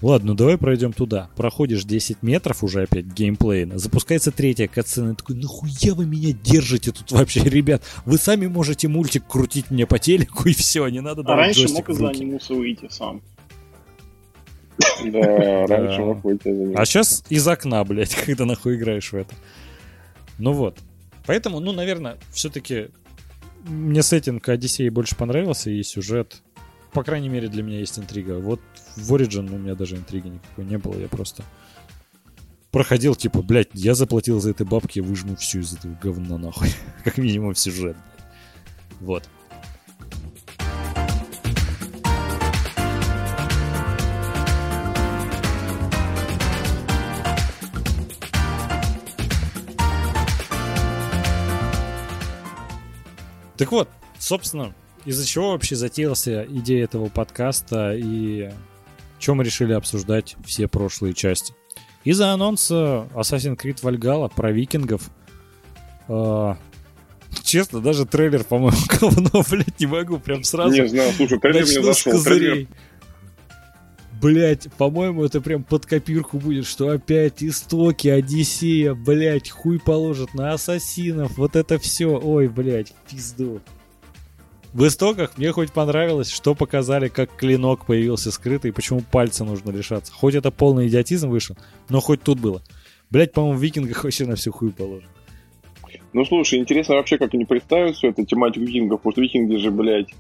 ладно, 0.01 0.33
ну 0.33 0.35
давай 0.35 0.59
пройдем 0.59 0.93
туда. 0.93 1.31
Проходишь 1.37 1.85
10 1.85 2.23
метров 2.23 2.65
уже 2.65 2.83
опять 2.83 3.07
геймплейно, 3.07 3.79
запускается 3.79 4.33
третья 4.33 4.67
кат-сцена, 4.67 5.13
и 5.13 5.15
такой, 5.15 5.37
нахуя 5.37 5.95
вы 5.95 6.07
меня 6.07 6.33
держите 6.33 6.91
тут 6.91 7.13
вообще, 7.13 7.41
ребят? 7.45 7.85
Вы 8.05 8.19
сами 8.19 8.49
можете 8.49 8.89
мультик 8.89 9.25
крутить 9.29 9.71
мне 9.71 9.87
по 9.87 10.01
телеку, 10.01 10.49
и 10.49 10.53
все, 10.53 10.89
не 10.89 11.01
надо 11.01 11.21
А 11.21 11.25
давать 11.25 11.47
раньше 11.47 11.61
джойстик 11.61 11.89
мог 11.89 11.89
в 11.89 11.93
из 11.93 12.01
руки. 12.01 12.23
анимуса 12.23 12.55
выйти 12.55 12.89
сам. 12.91 13.23
Да, 15.05 15.67
раньше 15.69 16.01
мог 16.01 16.25
выйти 16.25 16.75
А 16.75 16.85
сейчас 16.85 17.23
из 17.29 17.47
окна, 17.47 17.85
блядь, 17.85 18.15
когда 18.27 18.45
нахуй 18.45 18.75
играешь 18.75 19.13
в 19.13 19.15
это. 19.15 19.35
Ну 20.39 20.53
вот. 20.53 20.79
Поэтому, 21.27 21.61
ну, 21.61 21.73
наверное, 21.73 22.19
все-таки 22.33 22.91
мне 23.65 24.03
сеттинг 24.03 24.49
Одиссеи 24.49 24.89
больше 24.89 25.17
понравился, 25.17 25.71
и 25.71 25.83
сюжет. 25.83 26.43
По 26.93 27.05
крайней 27.05 27.29
мере, 27.29 27.49
для 27.49 27.63
меня 27.63 27.79
есть 27.79 27.99
интрига. 27.99 28.39
Вот 28.39 28.61
в 28.97 29.15
Origin 29.15 29.53
у 29.53 29.59
меня 29.59 29.75
даже 29.75 29.97
интриги 29.97 30.29
никакой 30.29 30.65
не 30.65 30.79
было. 30.79 30.99
Я 30.99 31.09
просто 31.09 31.45
проходил, 32.71 33.15
типа, 33.15 33.43
блядь, 33.43 33.69
я 33.73 33.95
заплатил 33.95 34.41
за 34.41 34.51
этой 34.51 34.67
бабки, 34.67 35.01
выжму 35.01 35.37
всю 35.37 35.61
из 35.61 35.75
этого 35.75 35.97
говна 36.03 36.39
нахуй. 36.39 36.69
Как 37.05 37.19
минимум 37.19 37.55
сюжет. 37.55 37.97
Вот. 39.01 39.29
Так 53.63 53.71
вот, 53.71 53.89
собственно, 54.19 54.75
из-за 55.05 55.25
чего 55.25 55.53
вообще 55.53 55.77
затеялся 55.77 56.45
идея 56.49 56.83
этого 56.83 57.09
подкаста 57.09 57.95
и 57.95 58.51
чем 59.21 59.37
мы 59.37 59.45
решили 59.45 59.73
обсуждать 59.73 60.35
все 60.45 60.67
прошлые 60.67 61.15
части. 61.15 61.55
Из-за 62.03 62.33
анонса 62.33 63.07
Assassin's 63.15 63.57
Creed 63.57 63.81
Valhalla 63.81 64.33
про 64.35 64.51
викингов. 64.51 65.11
э, 66.09 66.55
честно, 67.45 67.81
даже 67.81 68.05
трейлер, 68.05 68.43
по-моему, 68.43 68.77
говно, 69.01 69.45
блядь, 69.49 69.79
не 69.79 69.87
могу 69.87 70.19
прям 70.19 70.43
сразу. 70.43 70.83
Не 70.83 70.89
знаю, 70.89 71.13
слушай, 71.13 71.39
трейлер 71.39 71.63
мне 71.63 71.85
зашел. 71.85 72.21
Трейлер 72.21 72.67
Блять, 74.23 74.69
по-моему, 74.79 75.25
это 75.25 75.41
прям 75.41 75.65
под 75.65 75.85
копирку 75.85 76.39
будет, 76.39 76.65
что 76.65 76.91
опять 76.91 77.43
истоки, 77.43 78.07
Одиссея, 78.07 78.95
блять, 78.95 79.51
хуй 79.51 79.81
положат 79.81 80.33
на 80.33 80.53
ассасинов, 80.53 81.37
вот 81.37 81.57
это 81.57 81.77
все, 81.81 82.07
ой, 82.07 82.47
блять, 82.47 82.95
пизду. 83.11 83.61
В 84.73 84.87
истоках 84.87 85.37
мне 85.37 85.51
хоть 85.51 85.73
понравилось, 85.73 86.31
что 86.31 86.55
показали, 86.55 87.09
как 87.09 87.35
клинок 87.35 87.85
появился 87.85 88.31
скрытый, 88.31 88.71
и 88.71 88.73
почему 88.73 89.01
пальца 89.01 89.45
нужно 89.45 89.73
лишаться. 89.73 90.13
Хоть 90.13 90.37
это 90.37 90.53
полный 90.53 90.87
идиотизм 90.87 91.29
вышел, 91.29 91.57
но 91.89 92.01
хоть 92.01 92.23
тут 92.23 92.39
было. 92.39 92.63
Блять, 93.11 93.33
по-моему, 93.33 93.59
в 93.59 93.63
викингах 93.63 94.05
вообще 94.05 94.25
на 94.25 94.37
всю 94.37 94.53
хуй 94.53 94.71
положено. 94.71 95.11
Ну, 96.13 96.25
слушай, 96.25 96.61
интересно 96.61 96.95
вообще, 96.95 97.19
как 97.19 97.35
они 97.35 97.45
представят 97.45 97.97
всю 97.97 98.11
эту 98.11 98.25
тематику 98.25 98.65
викингов, 98.65 99.01
потому 99.01 99.13
что 99.13 99.21
викинги 99.21 99.57
же, 99.57 99.73
блядь, 99.73 100.15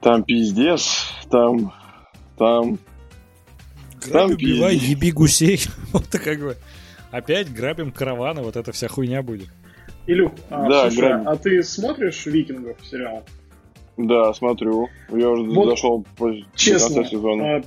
там 0.00 0.22
пиздец, 0.22 1.12
там, 1.30 1.72
там, 2.40 2.78
Грабь, 4.02 4.12
Там 4.12 4.30
убивай, 4.30 4.72
пиздец. 4.72 4.88
еби 4.90 5.12
гусей. 5.12 5.60
Вот 5.92 6.06
так 6.08 6.22
как 6.24 6.38
бы. 6.40 6.56
Опять 7.10 7.52
грабим 7.52 7.92
караваны, 7.92 8.40
вот 8.42 8.56
эта 8.56 8.72
вся 8.72 8.88
хуйня 8.88 9.22
будет. 9.22 9.48
Илюх, 10.06 10.32
а, 10.48 10.68
Да, 10.68 10.90
слушай, 10.90 10.96
грабим. 11.08 11.28
а 11.28 11.36
ты 11.36 11.62
смотришь 11.62 12.24
«Викингов» 12.26 12.76
сериал? 12.90 13.24
да, 13.98 14.32
смотрю, 14.32 14.88
я 15.10 15.28
уже 15.28 15.42
Вот 15.50 15.68
дошел 15.68 16.06
по 16.16 16.32
Честно, 16.54 16.88
15 17.02 17.10
сезона. 17.10 17.56
а, 17.56 17.62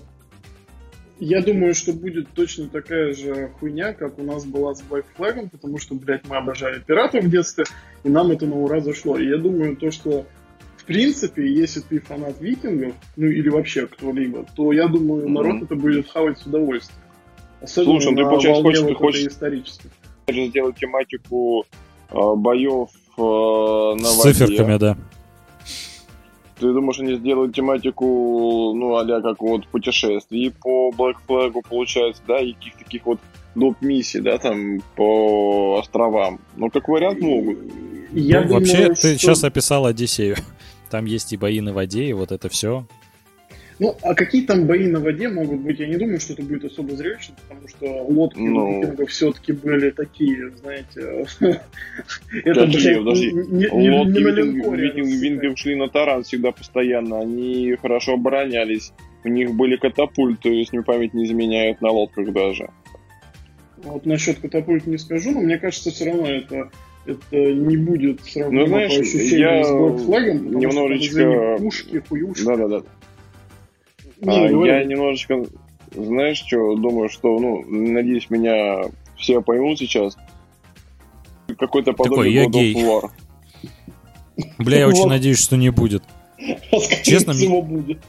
я 1.20 1.42
думаю, 1.44 1.76
что 1.76 1.94
будет 1.94 2.30
точно 2.34 2.68
такая 2.70 3.14
же 3.14 3.52
хуйня, 3.60 3.94
как 3.94 4.18
у 4.18 4.24
нас 4.24 4.44
была 4.46 4.74
с 4.74 4.82
Black 4.82 5.06
Flag, 5.16 5.50
потому 5.52 5.78
что, 5.78 5.94
блядь, 5.94 6.28
мы 6.28 6.38
обожали 6.38 6.80
пиратов 6.80 7.24
в 7.26 7.30
детстве, 7.30 7.66
и 8.04 8.10
нам 8.10 8.32
это 8.32 8.48
на 8.48 8.56
ура 8.56 8.80
зашло. 8.80 9.20
И 9.20 9.28
я 9.30 9.38
думаю, 9.38 9.76
то, 9.78 9.92
что 9.92 10.26
в 10.84 10.86
принципе, 10.86 11.50
если 11.52 11.80
ты 11.80 12.00
фанат 12.00 12.40
викингов, 12.42 12.94
ну 13.16 13.28
или 13.28 13.48
вообще 13.50 13.88
кто-либо, 13.88 14.46
то 14.56 14.74
я 14.74 14.88
думаю, 14.88 15.30
народ 15.30 15.64
это 15.64 15.76
будет 15.76 16.10
хавать 16.10 16.38
с 16.40 16.46
удовольствием. 16.46 17.00
Особенно 17.62 18.02
Слушай, 18.02 18.12
ну 18.12 18.18
ты, 18.18 18.24
получается, 18.30 18.62
хочешь- 18.64 18.80
ты 18.82 18.86
вот 18.88 18.98
хочешь- 18.98 19.28
исторической. 19.28 19.90
Даже 20.28 20.46
сделать 20.48 20.76
тематику 20.78 21.66
э, 22.10 22.16
боев 22.36 22.90
э, 23.18 23.22
на 23.22 24.06
С 24.10 24.18
воде. 24.24 24.34
циферками, 24.34 24.78
да. 24.78 24.98
Ты 26.60 26.72
думаешь, 26.72 27.00
они 27.00 27.16
сделают 27.16 27.56
тематику, 27.56 28.74
ну, 28.76 28.96
а 28.96 29.22
как 29.22 29.42
вот 29.42 29.68
путешествий 29.68 30.52
по 30.62 30.92
Black 30.92 31.16
Flag, 31.28 31.54
получается, 31.68 32.22
да, 32.28 32.40
и 32.40 32.54
каких-то 32.54 32.84
таких 32.84 33.06
вот 33.06 33.20
доп. 33.56 33.76
миссий, 33.82 34.20
да, 34.22 34.38
там, 34.38 34.82
по 34.96 35.80
островам. 35.80 36.40
Ну, 36.56 36.70
как 36.70 36.88
вариант, 36.88 37.20
могут. 37.22 37.58
Я 38.12 38.42
Ну, 38.42 38.48
думаю, 38.48 38.66
вообще, 38.66 38.88
ты 38.90 38.96
что- 38.96 39.08
сейчас 39.18 39.44
описал 39.44 39.86
Одиссею. 39.86 40.36
Там 40.94 41.06
есть 41.06 41.34
и 41.34 41.38
бои 41.38 41.60
на 41.60 41.74
воде, 41.74 42.04
и 42.06 42.14
вот 42.14 42.32
это 42.32 42.50
все. 42.50 42.86
Ну, 43.80 43.98
а 44.04 44.14
какие 44.14 44.46
там 44.46 44.68
бои 44.68 44.86
на 44.86 45.00
воде 45.00 45.28
могут 45.28 45.62
быть? 45.62 45.80
Я 45.80 45.88
не 45.88 45.98
думаю, 45.98 46.20
что 46.20 46.34
это 46.34 46.44
будет 46.44 46.66
особо 46.66 46.96
зрелищно, 46.96 47.34
потому 47.50 47.68
что 47.68 48.04
лодки 48.04 48.38
Ну. 48.38 48.64
у 48.78 48.82
викингов 48.84 49.10
все-таки 49.10 49.54
были 49.54 49.90
такие, 49.90 50.52
знаете... 50.52 51.26
Это, 52.46 52.60
Подожди, 52.68 52.94
Лодки 52.96 53.26
не 53.32 53.90
на 53.90 54.04
викинги, 54.04 54.20
линкоре. 54.40 54.88
викинги- 54.90 55.16
викинги 55.20 55.56
шли 55.56 55.76
на 55.76 55.90
таран 55.90 56.22
всегда 56.22 56.52
постоянно. 56.52 57.22
Они 57.22 57.76
хорошо 57.82 58.14
оборонялись. 58.14 58.94
У 59.24 59.30
них 59.30 59.50
были 59.56 59.78
катапульты, 59.78 60.50
если 60.50 60.78
мне 60.78 60.86
память 60.86 61.16
не 61.16 61.26
изменяет, 61.26 61.82
на 61.82 61.90
лодках 61.90 62.32
даже. 62.32 62.70
Вот 63.78 64.06
насчет 64.06 64.38
катапульт 64.38 64.86
не 64.86 65.00
скажу, 65.00 65.32
но 65.32 65.42
мне 65.42 65.58
кажется, 65.58 65.90
все 65.90 66.06
равно 66.06 66.28
это, 66.28 66.70
это 67.06 67.54
не 67.54 67.78
будет 67.78 68.24
сравнимо 68.24 68.62
Ну, 68.62 68.68
знаешь, 68.68 68.94
по 68.94 69.00
ощущению 69.02 69.40
я 69.40 69.64
с 69.64 69.72
Black 69.72 69.96
Flag, 70.08 70.38
потому 70.38 70.60
немножечко- 70.60 71.10
что 71.56 71.58
пушки, 71.64 72.04
хуюшки. 72.08 72.46
Да-да-да. 72.46 72.82
Не, 74.22 74.48
А, 74.48 74.66
я 74.78 74.84
немножечко, 74.86 75.44
знаешь, 75.96 76.38
что, 76.38 76.76
думаю, 76.76 77.10
что, 77.10 77.38
ну, 77.40 77.64
надеюсь, 77.68 78.30
меня 78.30 78.84
все 79.18 79.42
поймут 79.42 79.80
сейчас. 79.80 80.18
Какой-то 81.58 81.94
подобие 81.94 82.34
я 82.34 82.46
God 82.46 82.48
of 82.48 82.52
гей. 82.52 82.74
War. 82.76 83.10
Бля, 84.60 84.80
я 84.80 84.88
очень 84.88 85.08
надеюсь, 85.08 85.40
что 85.40 85.58
не 85.58 85.70
будет. 85.70 86.04
Честно, 87.04 87.34
мне- 87.34 87.42
всего, 87.44 87.62
будет. 87.62 88.00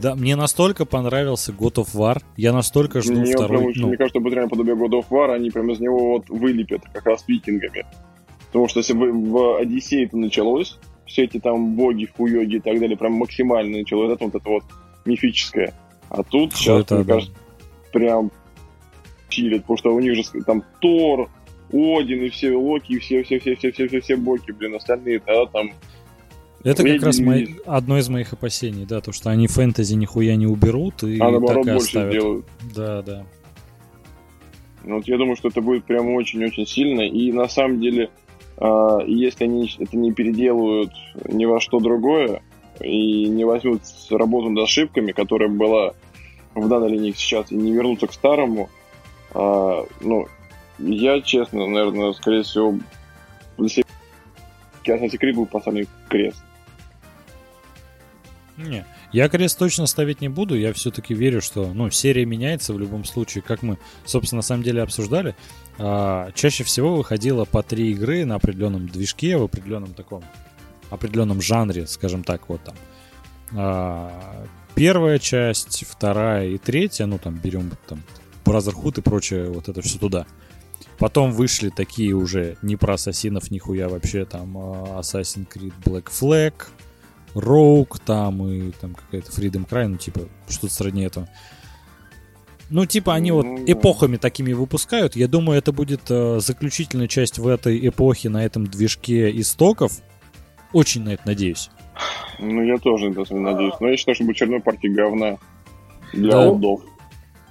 Да, 0.00 0.14
мне 0.16 0.34
настолько 0.36 0.84
понравился 0.84 1.52
God 1.52 1.74
of 1.74 1.88
War. 1.94 2.20
Я 2.36 2.52
настолько 2.52 3.02
жду 3.02 3.12
Мне, 3.12 3.24
прям 3.24 3.36
второй. 3.36 3.64
очень- 3.66 3.82
ну, 3.82 3.88
мне 3.88 3.96
кажется, 3.96 4.20
будет 4.20 4.34
реально 4.34 4.50
подобие 4.50 4.74
God 4.74 4.90
of 5.00 5.04
War, 5.10 5.32
они 5.34 5.50
прям 5.50 5.70
из 5.70 5.78
него 5.80 6.12
вот 6.14 6.28
вылепят, 6.28 6.82
как 6.92 7.04
раз 7.06 7.24
викингами. 7.28 7.84
Потому 8.52 8.68
что 8.68 8.80
если 8.80 8.92
бы 8.92 9.10
в 9.10 9.56
Одиссее 9.58 10.04
это 10.04 10.18
началось, 10.18 10.78
все 11.06 11.24
эти 11.24 11.40
там 11.40 11.74
боги, 11.74 12.04
хуёги 12.04 12.56
и 12.56 12.60
так 12.60 12.78
далее, 12.78 12.98
прям 12.98 13.14
максимально 13.14 13.78
началось, 13.78 14.12
это 14.12 14.24
вот 14.26 14.34
это 14.34 14.46
вот 14.46 14.64
мифическое. 15.06 15.72
А 16.10 16.22
тут 16.22 16.52
сейчас, 16.52 16.82
это, 16.82 16.96
мне 16.96 17.04
да. 17.04 17.14
кажется, 17.14 17.34
прям 17.92 18.30
чилит, 19.30 19.62
потому 19.62 19.78
что 19.78 19.94
у 19.94 20.00
них 20.00 20.14
же 20.14 20.22
там 20.44 20.62
Тор, 20.80 21.30
Один 21.72 22.24
и 22.24 22.28
все 22.28 22.54
Локи, 22.54 22.92
и 22.92 22.98
все, 22.98 23.22
все, 23.22 23.38
все, 23.38 23.56
все, 23.56 23.72
все, 23.72 23.88
все, 23.88 24.00
все 24.00 24.16
боги, 24.16 24.50
блин, 24.50 24.74
остальные, 24.74 25.22
да, 25.26 25.46
там. 25.46 25.70
Это 26.62 26.82
как 26.82 26.92
Леди 26.92 27.04
раз 27.04 27.18
мои- 27.20 27.54
одно 27.64 27.98
из 27.98 28.10
моих 28.10 28.34
опасений, 28.34 28.84
да, 28.84 29.00
то, 29.00 29.12
что 29.12 29.30
они 29.30 29.46
фэнтези 29.46 29.94
нихуя 29.94 30.36
не 30.36 30.46
уберут 30.46 31.02
и 31.04 31.18
а 31.18 31.30
наоборот 31.30 31.64
так 31.64 31.74
и 31.74 31.76
больше 31.78 31.86
оставят. 31.86 32.12
делают. 32.12 32.46
Да, 32.76 33.00
да. 33.00 33.26
Ну, 34.84 34.96
вот 34.96 35.08
я 35.08 35.16
думаю, 35.16 35.36
что 35.36 35.48
это 35.48 35.60
будет 35.60 35.84
прям 35.84 36.08
очень-очень 36.10 36.66
сильно. 36.66 37.00
И 37.02 37.32
на 37.32 37.48
самом 37.48 37.80
деле, 37.80 38.10
э, 38.62 38.98
если 39.06 39.44
они 39.44 39.70
это 39.78 39.96
не 39.96 40.12
переделают 40.12 40.92
ни 41.26 41.44
во 41.44 41.60
что 41.60 41.80
другое, 41.80 42.42
и 42.80 43.28
не 43.28 43.44
возьмут 43.44 43.82
работу 44.10 44.50
над 44.50 44.64
ошибками, 44.64 45.12
которая 45.12 45.48
была 45.48 45.94
в 46.54 46.68
данной 46.68 46.90
линии 46.90 47.12
сейчас, 47.12 47.50
и 47.50 47.56
не 47.56 47.72
вернутся 47.72 48.06
к 48.06 48.12
старому, 48.12 48.70
э, 49.34 49.84
ну, 50.00 50.28
я, 50.78 51.20
честно, 51.20 51.66
наверное, 51.66 52.12
скорее 52.12 52.42
всего, 52.42 52.74
для 53.58 53.68
себя 53.68 53.84
Assassin's 54.84 55.18
Creed 55.18 55.34
будет 55.34 55.50
поставлен 55.50 55.86
крест. 56.08 56.42
Не, 58.56 58.84
я 59.12 59.28
крест 59.28 59.58
точно 59.58 59.86
ставить 59.86 60.20
не 60.20 60.28
буду. 60.28 60.56
Я 60.56 60.72
все-таки 60.72 61.14
верю, 61.14 61.42
что 61.42 61.72
ну, 61.72 61.90
серия 61.90 62.24
меняется 62.24 62.72
в 62.72 62.78
любом 62.78 63.04
случае. 63.04 63.42
Как 63.42 63.62
мы, 63.62 63.78
собственно, 64.04 64.38
на 64.38 64.42
самом 64.42 64.62
деле 64.62 64.82
обсуждали, 64.82 65.36
а, 65.78 66.30
чаще 66.32 66.64
всего 66.64 66.96
выходило 66.96 67.44
по 67.44 67.62
три 67.62 67.92
игры 67.92 68.24
на 68.24 68.36
определенном 68.36 68.88
движке, 68.88 69.36
в 69.36 69.42
определенном 69.44 69.92
таком 69.94 70.24
определенном 70.90 71.40
жанре, 71.40 71.86
скажем 71.86 72.24
так, 72.24 72.48
вот 72.48 72.62
там. 72.64 72.74
А, 73.54 74.46
первая 74.74 75.18
часть, 75.18 75.84
вторая 75.88 76.48
и 76.48 76.58
третья, 76.58 77.06
ну 77.06 77.18
там 77.18 77.36
берем 77.36 77.70
там 77.86 78.02
Brotherhood 78.44 79.00
и 79.00 79.02
прочее, 79.02 79.50
вот 79.50 79.68
это 79.68 79.82
все 79.82 79.98
туда. 79.98 80.26
Потом 80.98 81.32
вышли 81.32 81.70
такие 81.70 82.14
уже 82.14 82.56
не 82.62 82.76
про 82.76 82.94
ассасинов 82.94 83.50
нихуя 83.50 83.88
вообще, 83.88 84.24
там 84.24 84.56
а, 84.56 85.00
Assassin's 85.00 85.48
Creed 85.48 85.74
Black 85.84 86.08
Flag, 86.10 86.54
Rogue 87.34 87.98
там 88.04 88.46
и 88.46 88.70
там 88.72 88.94
какая-то 88.94 89.30
Freedom 89.30 89.68
Cry, 89.68 89.86
ну 89.86 89.96
типа 89.96 90.20
что-то 90.48 90.72
сродни 90.74 91.02
этого. 91.04 91.28
Ну, 92.70 92.86
типа, 92.86 93.12
они 93.12 93.32
вот 93.32 93.44
Ну, 93.44 93.64
эпохами 93.66 94.16
такими 94.16 94.54
выпускают. 94.54 95.14
Я 95.14 95.28
думаю, 95.28 95.58
это 95.58 95.72
будет 95.72 96.10
э, 96.10 96.40
заключительная 96.40 97.06
часть 97.06 97.38
в 97.38 97.46
этой 97.46 97.86
эпохе, 97.86 98.30
на 98.30 98.42
этом 98.42 98.66
движке 98.66 99.30
истоков. 99.38 99.92
Очень 100.72 101.02
на 101.04 101.10
это 101.10 101.22
надеюсь. 101.26 101.68
Ну, 102.38 102.62
я 102.62 102.78
тоже 102.78 103.10
на 103.10 103.20
это 103.20 103.34
надеюсь. 103.36 103.74
Но 103.78 103.88
я 103.90 103.96
считаю, 103.98 104.14
что 104.14 104.24
будет 104.24 104.36
очередной 104.36 104.60
партии 104.60 104.88
говна 104.88 105.36
для 106.14 106.32
Да. 106.32 106.48
олдов. 106.48 106.80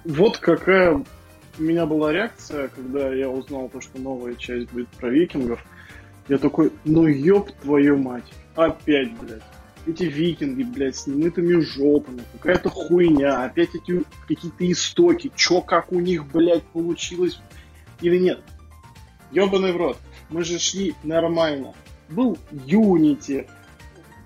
Вот 0.06 0.38
какая 0.40 0.94
у 0.95 1.62
меня 1.62 1.86
была 1.86 2.12
реакция, 2.12 2.70
когда 2.70 3.14
я 3.14 3.30
узнал 3.30 3.70
то, 3.70 3.80
что 3.80 3.99
новая 3.99 4.34
часть 4.34 4.72
будет 4.72 4.88
про 4.90 5.10
викингов. 5.10 5.64
Я 6.30 6.40
такой, 6.40 6.72
ну 6.84 7.06
ёб 7.06 7.52
твою 7.62 7.98
мать, 7.98 8.24
опять, 8.56 9.12
блядь. 9.20 9.44
Эти 9.88 10.03
викинги, 10.03 10.64
блядь, 10.64 10.95
с 10.95 11.08
немытыми 11.08 11.60
жопами, 11.60 12.24
какая-то 12.34 12.70
хуйня, 12.70 13.45
опять 13.45 13.70
эти 13.74 14.03
какие-то 14.28 14.72
истоки, 14.72 15.32
чё, 15.36 15.62
как 15.62 15.91
у 15.91 15.99
них, 15.99 16.28
блядь, 16.28 16.64
получилось 16.64 17.40
или 18.02 18.20
нет. 18.20 18.41
Ёбаный 19.32 19.72
в 19.72 19.78
рот, 19.78 19.98
мы 20.30 20.44
же 20.44 20.60
шли 20.60 20.94
нормально. 21.03 21.74
Был 22.10 22.38
Unity, 22.52 23.49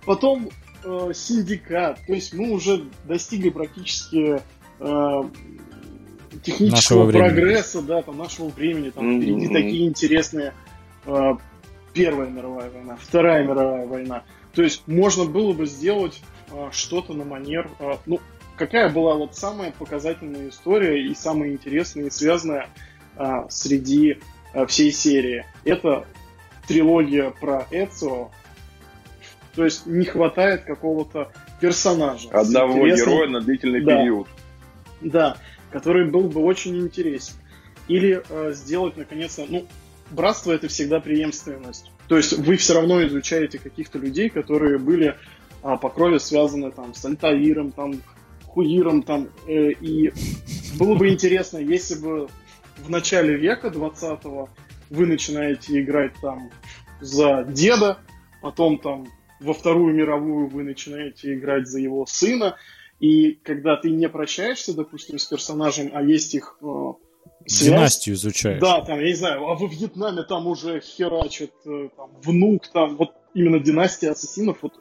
потом 0.06 0.50
э, 0.84 1.12
Синдикат, 1.14 2.00
то 2.06 2.14
есть 2.14 2.34
мы 2.34 2.52
уже 2.52 2.84
достигли 3.06 3.50
практически 3.50 4.42
э, 4.80 5.24
технического 6.44 7.10
прогресса, 7.12 7.82
да, 7.82 8.02
там, 8.02 8.18
нашего 8.18 8.50
времени, 8.50 8.90
там, 8.90 9.08
Мгм. 9.08 9.22
впереди 9.22 9.48
такие 9.48 9.88
интересные 9.88 10.54
э, 11.06 11.34
Первая 11.94 12.30
мировая 12.30 12.70
война, 12.70 12.98
Вторая 13.02 13.44
мировая 13.44 13.88
война. 13.88 14.24
То 14.56 14.64
есть 14.64 14.88
можно 14.88 15.26
было 15.26 15.54
бы 15.54 15.66
сделать 15.66 16.22
э, 16.50 16.70
что-то 16.72 17.14
на 17.14 17.26
манер, 17.26 17.70
э, 17.80 17.98
ну, 18.06 18.22
какая 18.58 18.90
была 18.90 19.16
вот 19.16 19.36
самая 19.36 19.72
показательная 19.72 20.50
история 20.50 21.06
и 21.06 21.14
самая 21.14 21.52
интересная 21.52 22.06
и 22.06 22.10
связанная 22.10 22.70
э, 23.18 23.24
среди 23.50 24.20
э, 24.54 24.66
всей 24.66 24.92
серии. 24.92 25.46
Это 25.66 26.06
трилогия 26.68 27.32
про 27.32 27.68
Эцио. 27.70 28.32
То 29.56 29.64
есть 29.66 29.86
не 29.86 30.06
хватает 30.06 30.64
какого-то 30.64 31.32
персонажа. 31.60 32.30
Одного 32.30 32.88
героя 32.88 33.28
на 33.28 33.42
длительный 33.42 33.84
Да. 33.84 33.98
период. 33.98 34.28
да, 35.02 35.38
который 35.72 36.10
был 36.10 36.30
бы 36.30 36.42
очень 36.42 36.78
интересен. 36.80 37.36
Или 37.88 38.24
э, 38.28 38.54
сделать, 38.54 38.98
наконец-то, 38.98 39.46
ну, 39.48 39.68
братство 40.10 40.52
это 40.54 40.68
всегда 40.70 41.00
преемственность. 41.00 41.92
То 42.08 42.18
есть 42.18 42.34
вы 42.34 42.58
все 42.58 42.74
равно 42.74 43.06
изучаете 43.06 43.60
каких-то 43.60 43.98
людей, 43.98 44.30
которые 44.30 44.78
были 44.78 45.16
а, 45.64 45.78
по 45.78 45.90
крови 45.90 46.20
связаны 46.20 46.72
там 46.72 46.94
с 46.94 47.04
Альтаиром, 47.06 47.72
там, 47.72 48.02
Хуиром, 48.46 49.04
там, 49.04 49.30
э, 49.48 49.72
и 49.72 50.14
было 50.78 50.96
бы 50.96 51.10
интересно, 51.10 51.58
если 51.58 51.96
бы 51.96 52.30
в 52.78 52.90
начале 52.90 53.36
века 53.36 53.68
20-го 53.68 54.50
вы 54.90 55.06
начинаете 55.08 55.82
играть 55.82 56.14
там 56.22 56.52
за 57.02 57.44
деда, 57.44 57.98
потом 58.42 58.78
там 58.78 59.08
во 59.42 59.54
Вторую 59.54 59.94
мировую 59.94 60.48
вы 60.48 60.64
начинаете 60.64 61.34
играть 61.34 61.68
за 61.68 61.80
его 61.80 62.06
сына, 62.06 62.56
и 63.00 63.34
когда 63.44 63.76
ты 63.76 63.90
не 63.90 64.08
прощаешься, 64.08 64.74
допустим, 64.74 65.20
с 65.20 65.26
персонажем, 65.26 65.90
а 65.94 66.02
есть 66.02 66.34
их 66.36 66.58
э, 66.62 66.66
связь, 67.46 67.70
Династию 67.70 68.16
изучаешь. 68.16 68.60
да, 68.60 68.82
там, 68.82 69.00
я 69.00 69.08
не 69.08 69.14
знаю, 69.16 69.46
а 69.48 69.56
во 69.56 69.68
Вьетнаме 69.68 70.24
там 70.24 70.48
уже 70.48 70.80
херачит 70.82 71.52
э, 71.66 71.90
там, 71.96 72.10
внук, 72.24 72.68
там, 72.72 72.96
вот 72.98 73.12
именно 73.34 73.60
династия 73.60 74.12
ассасинов, 74.12 74.58
вот 74.62 74.74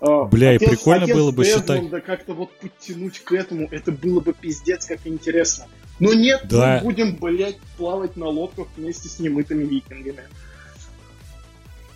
э, 0.00 0.24
Бля, 0.30 0.52
и 0.52 0.56
отец- 0.56 0.68
прикольно 0.68 1.04
отец 1.04 1.16
было 1.16 1.30
бы 1.32 1.44
считать- 1.44 1.66
Дезмонда 1.66 2.00
как-то 2.00 2.34
вот 2.34 2.50
подтянуть 2.58 3.20
к 3.20 3.32
этому, 3.32 3.68
это 3.70 3.92
было 3.92 4.20
бы 4.20 4.32
пиздец 4.34 4.86
как 4.86 5.06
интересно. 5.06 5.66
Но 5.98 6.12
нет, 6.12 6.42
Да. 6.44 6.80
мы 6.82 6.90
будем, 6.90 7.16
блядь, 7.16 7.56
плавать 7.78 8.16
на 8.16 8.26
лодках 8.28 8.66
вместе 8.76 9.08
с 9.08 9.18
немытыми 9.18 9.64
викингами. 9.64 10.24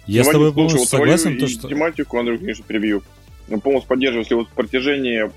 Я 0.06 0.24
с 0.24 0.28
тобой 0.28 0.52
полностью 0.52 0.86
согласен, 0.86 1.38
то, 1.38 1.44
и 1.44 1.48
что... 1.48 1.68
тематику, 1.68 2.18
Андрей, 2.18 2.38
конечно, 2.38 2.64
перебью. 2.66 3.02
Ну, 3.48 3.60
полностью 3.60 3.88
поддерживаю, 3.88 4.22
если 4.22 4.34
вот 4.34 4.48
в 4.48 4.52
протяжении 4.52 5.30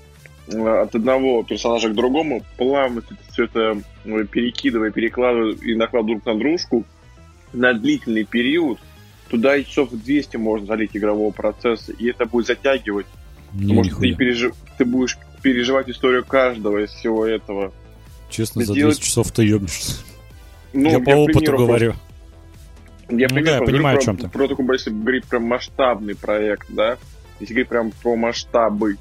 от 0.48 0.94
одного 0.94 1.42
персонажа 1.42 1.88
к 1.88 1.94
другому 1.94 2.42
плавно 2.58 3.02
все 3.32 3.44
это 3.44 3.78
э, 4.04 4.24
перекидывая, 4.30 4.90
перекладывая 4.90 5.52
и 5.54 5.74
накладывая 5.74 6.16
друг 6.20 6.26
на 6.26 6.38
дружку 6.38 6.84
на 7.52 7.72
длительный 7.72 8.24
период, 8.24 8.78
туда 9.30 9.62
часов 9.62 9.90
200 9.90 10.36
можно 10.36 10.66
залить 10.66 10.90
игрового 10.96 11.30
процесса, 11.30 11.92
и 11.92 12.08
это 12.08 12.26
будет 12.26 12.46
затягивать, 12.46 13.06
Не, 13.52 13.62
потому 13.68 13.84
что 13.84 13.96
ты, 14.00 14.12
пережи- 14.14 14.52
ты 14.76 14.84
будешь 14.84 15.18
переживать 15.40 15.88
историю 15.88 16.24
каждого 16.24 16.84
из 16.84 16.90
всего 16.90 17.24
этого. 17.26 17.72
Честно, 18.28 18.64
за 18.64 18.72
сделать- 18.72 18.96
200 18.96 19.08
часов 19.08 19.30
ты 19.30 19.44
ебнешься. 19.44 20.02
Ну, 20.72 20.90
я 20.90 20.98
к 20.98 21.04
по 21.04 21.10
опыту 21.10 21.38
примеру, 21.38 21.58
говорю. 21.58 21.94
Я, 23.10 23.28
Ну 23.28 23.34
пример 23.34 23.44
да, 23.44 23.56
я 23.58 23.62
понимаю, 23.62 23.96
про, 23.98 24.02
о 24.02 24.04
чём 24.04 24.16
ты. 24.16 24.28
про 24.28 24.48
такой, 24.48 24.66
если 24.72 24.90
говорить 24.90 25.24
про 25.26 25.38
масштабный 25.38 26.16
проект, 26.16 26.66
да, 26.70 26.96
если 27.38 27.54
говорить 27.54 27.68
прям 27.68 27.90
про 28.02 28.16
масштабы. 28.16 28.96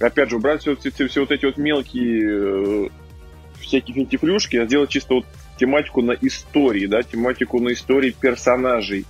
Опять 0.00 0.30
же, 0.30 0.36
убрать 0.36 0.62
все, 0.62 0.74
все, 0.76 1.06
все 1.08 1.20
вот 1.20 1.30
эти 1.30 1.44
вот 1.44 1.58
мелкие 1.58 2.86
э, 2.86 2.88
всякие 3.60 3.94
финтифлюшки, 3.94 4.56
а 4.56 4.66
сделать 4.66 4.90
чисто 4.90 5.14
вот 5.14 5.26
тематику 5.58 6.00
на 6.00 6.12
истории, 6.12 6.86
да, 6.86 7.02
тематику 7.02 7.60
на 7.60 7.72
истории 7.72 8.10
персонажей, 8.18 9.04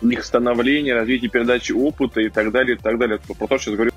их 0.00 0.24
становления, 0.24 0.94
развитие 0.94 1.30
передачи 1.30 1.72
опыта 1.72 2.20
и 2.20 2.30
так 2.30 2.50
далее, 2.50 2.76
и 2.76 2.78
так 2.78 2.98
далее. 2.98 3.18
Про 3.38 3.46
то, 3.46 3.58
что 3.58 3.70
я 3.70 3.76
говорю. 3.76 3.92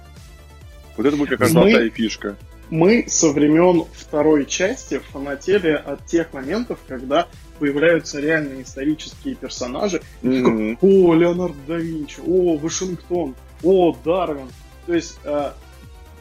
Вот 0.98 1.06
это 1.06 1.16
будет 1.16 1.30
какая-то 1.30 1.54
Мы- 1.54 1.62
золотая 1.72 1.90
фишка. 1.90 2.36
Мы 2.70 3.06
со 3.08 3.30
времен 3.30 3.86
второй 3.94 4.46
части 4.46 5.00
фанатели 5.12 5.70
от 5.72 6.06
тех 6.06 6.34
моментов, 6.34 6.80
когда 6.86 7.28
появляются 7.60 8.20
реальные 8.20 8.64
исторические 8.64 9.36
персонажи, 9.36 10.02
Мгм. 10.22 10.78
О, 10.82 11.14
Леонардо 11.14 11.56
да 11.66 11.76
Винчи, 11.78 12.20
о, 12.26 12.58
Вашингтон, 12.58 13.36
о, 13.64 13.96
Дарвин. 14.04 14.50
То 14.86 14.94
есть 14.94 15.18
э, 15.24 15.52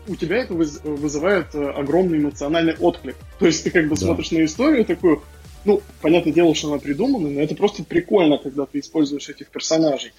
у 0.09 0.17
тебя 0.17 0.39
это 0.39 0.55
выз- 0.55 0.81
вызывает 0.83 1.55
э, 1.55 1.71
огромный 1.71 2.19
эмоциональный 2.19 2.75
отклик. 2.79 3.17
То 3.39 3.47
есть 3.47 3.65
ты 3.65 3.71
как 3.71 3.85
бы 3.89 3.97
Да. 3.97 4.03
смотришь 4.03 4.31
на 4.31 4.45
историю 4.45 4.85
такую, 4.85 5.23
ну, 5.65 5.83
понятное 6.01 6.33
дело, 6.33 6.55
что 6.55 6.69
она 6.69 6.79
придумана, 6.79 7.29
но 7.29 7.41
это 7.41 7.55
просто 7.55 7.85
прикольно, 7.85 8.39
когда 8.39 8.67
ты 8.67 8.79
используешь 8.81 9.29
этих 9.29 9.49
персонажей. 9.51 10.13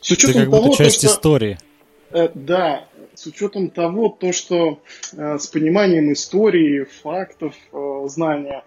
С 0.00 0.08
Ты 0.08 0.14
учетом 0.14 0.34
как 0.42 0.50
будто 0.50 0.62
того, 0.62 0.72
то, 0.76 0.84
часть 0.84 0.98
что... 0.98 1.06
истории. 1.08 1.58
Э, 2.12 2.28
да, 2.34 2.84
с 3.14 3.26
учетом 3.26 3.70
того, 3.70 4.08
то, 4.08 4.32
что 4.32 4.80
э, 5.12 5.38
с 5.38 5.46
пониманием 5.48 6.12
истории, 6.12 6.84
фактов, 7.02 7.54
э, 7.72 8.06
знания, 8.08 8.62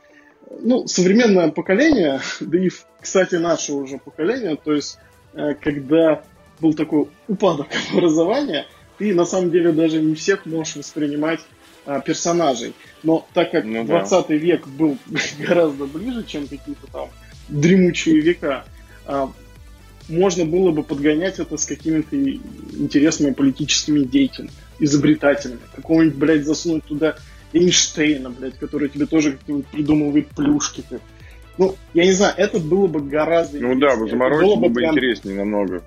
ну, 0.61 0.87
современное 0.87 1.49
поколение, 1.51 2.19
да 2.39 2.57
и, 2.59 2.69
кстати, 2.99 3.35
наше 3.35 3.73
уже 3.73 3.97
поколение, 3.97 4.57
то 4.57 4.73
есть, 4.73 4.97
э, 5.33 5.53
когда 5.53 6.23
был 6.59 6.73
такой 6.73 7.07
упадок 7.27 7.67
образования, 7.93 8.65
ты 8.99 9.15
на 9.15 9.25
самом 9.25 9.49
деле 9.49 9.71
даже 9.71 9.99
не 9.99 10.13
всех 10.13 10.45
можешь 10.45 10.75
воспринимать 10.75 11.39
а, 11.85 12.01
персонажей. 12.01 12.73
Но 13.01 13.25
так 13.33 13.51
как 13.51 13.65
Ну 13.65 13.85
да. 13.85 14.05
20 14.05 14.29
век 14.29 14.67
был 14.67 14.97
гораздо 15.39 15.85
ближе, 15.85 16.23
чем 16.23 16.47
какие-то 16.47 16.85
там 16.91 17.09
дремучие 17.47 18.19
века, 18.19 18.65
а, 19.07 19.31
можно 20.07 20.45
было 20.45 20.71
бы 20.71 20.83
подгонять 20.83 21.39
это 21.39 21.57
с 21.57 21.65
какими-то 21.65 22.15
интересными 22.15 23.33
политическими 23.33 24.03
деятелями, 24.03 24.51
изобретателями. 24.79 25.59
Какого-нибудь, 25.75 26.15
блядь, 26.15 26.45
засунуть 26.45 26.83
туда 26.83 27.15
Эйнштейна, 27.53 28.29
блядь, 28.29 28.57
который 28.57 28.89
тебе 28.89 29.05
тоже 29.05 29.39
придумывает 29.71 30.27
плюшки. 30.29 30.83
Ну, 31.57 31.75
я 31.93 32.05
не 32.05 32.11
знаю, 32.11 32.33
это 32.37 32.59
было 32.59 32.87
бы 32.87 33.01
гораздо 33.01 33.59
Ну 33.59 33.75
да, 33.75 33.95
заморочено 33.95 34.47
было 34.47 34.55
бы, 34.55 34.69
бы 34.69 34.73
прям... 34.75 34.93
интереснее 34.93 35.37
намного. 35.37 35.83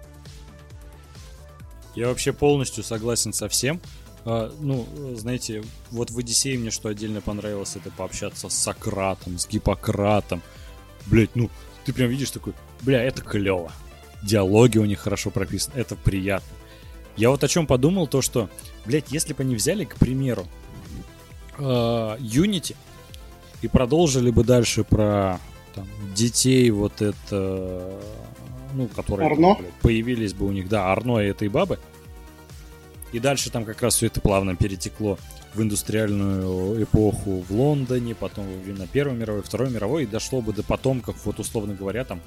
Я 1.94 2.08
вообще 2.08 2.32
полностью 2.32 2.84
согласен 2.84 3.32
со 3.32 3.48
всем. 3.48 3.80
А, 4.24 4.54
ну, 4.60 4.86
знаете, 5.14 5.62
вот 5.90 6.10
в 6.10 6.18
Одиссее 6.18 6.58
мне 6.58 6.70
что 6.70 6.88
отдельно 6.88 7.20
понравилось, 7.20 7.76
это 7.76 7.90
пообщаться 7.90 8.48
с 8.48 8.54
Сократом, 8.54 9.38
с 9.38 9.48
Гиппократом. 9.48 10.42
Блять, 11.06 11.34
ну, 11.34 11.50
ты 11.84 11.92
прям 11.92 12.08
видишь 12.08 12.30
такой, 12.30 12.54
бля, 12.82 13.02
это 13.02 13.22
клево. 13.22 13.72
Диалоги 14.22 14.78
у 14.78 14.84
них 14.84 15.00
хорошо 15.00 15.30
прописаны, 15.30 15.74
это 15.78 15.96
приятно. 15.96 16.48
Я 17.16 17.30
вот 17.30 17.42
о 17.44 17.48
чем 17.48 17.66
подумал, 17.66 18.06
то 18.06 18.22
что, 18.22 18.48
блять, 18.86 19.06
если 19.10 19.32
бы 19.32 19.42
они 19.42 19.54
взяли, 19.54 19.84
к 19.84 19.96
примеру, 19.96 20.46
а, 21.58 22.16
Unity 22.18 22.76
и 23.60 23.68
продолжили 23.68 24.30
бы 24.30 24.44
дальше 24.44 24.84
про 24.84 25.40
там, 25.74 25.86
детей 26.14 26.70
вот 26.70 27.02
это, 27.02 28.00
ну, 28.72 28.88
которые 28.88 29.30
Арно? 29.30 29.58
Появились 29.80 30.34
бы 30.34 30.46
у 30.46 30.52
них, 30.52 30.68
да, 30.68 30.92
Арно 30.92 31.18
и 31.18 31.28
этой 31.28 31.48
бабы, 31.48 31.78
и 33.12 33.18
дальше 33.18 33.50
там 33.50 33.64
как 33.64 33.82
раз 33.82 33.96
все 33.96 34.06
это 34.06 34.20
плавно 34.20 34.56
перетекло 34.56 35.18
в 35.54 35.60
индустриальную 35.60 36.82
эпоху 36.82 37.44
в 37.46 37.52
Лондоне, 37.52 38.14
потом 38.14 38.46
на 38.66 38.86
Первой 38.86 39.14
мировой, 39.14 39.42
Второй 39.42 39.70
мировой, 39.70 40.04
и 40.04 40.06
дошло 40.06 40.40
бы 40.40 40.52
до 40.52 40.62
потомков, 40.62 41.16
вот 41.24 41.38
условно 41.38 41.74
говоря, 41.74 42.04
там 42.04 42.20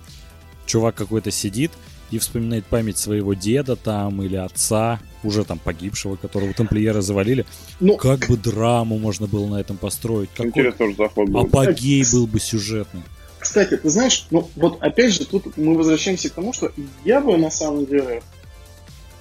чувак 0.67 0.95
какой-то 0.95 1.31
сидит 1.31 1.71
и 2.11 2.19
вспоминает 2.19 2.65
память 2.65 2.97
своего 2.97 3.33
деда 3.33 3.75
там 3.75 4.21
или 4.21 4.35
отца, 4.35 4.99
уже 5.23 5.43
там 5.43 5.57
погибшего, 5.57 6.17
которого 6.17 6.53
тамплиеры 6.53 7.01
завалили. 7.01 7.45
Ну, 7.79 7.97
как 7.97 8.27
бы 8.27 8.37
драму 8.37 8.99
можно 8.99 9.25
было 9.25 9.47
на 9.47 9.59
этом 9.59 9.77
построить? 9.77 10.29
Какой 10.31 10.49
Интересно, 10.49 10.93
заход 10.95 11.29
был. 11.29 11.41
Апогей 11.41 12.03
был 12.11 12.27
бы 12.27 12.39
сюжетный. 12.39 13.01
Кстати, 13.45 13.77
ты 13.77 13.89
знаешь, 13.89 14.25
ну 14.31 14.49
вот 14.55 14.81
опять 14.81 15.13
же, 15.13 15.23
тут 15.23 15.55
мы 15.55 15.77
возвращаемся 15.77 16.31
к 16.31 16.33
тому, 16.33 16.51
что 16.51 16.71
я 17.03 17.21
бы 17.21 17.37
на 17.37 17.51
самом 17.51 17.85
деле 17.85 18.23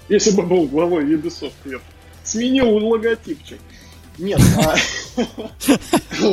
если 0.09 0.30
бы 0.30 0.42
был 0.42 0.66
главой 0.66 1.05
Ubisoft, 1.05 1.52
я 1.66 1.78
сменил 2.22 2.74
логотипчик. 2.74 3.59
Нет, 4.16 4.40
а 4.59 4.76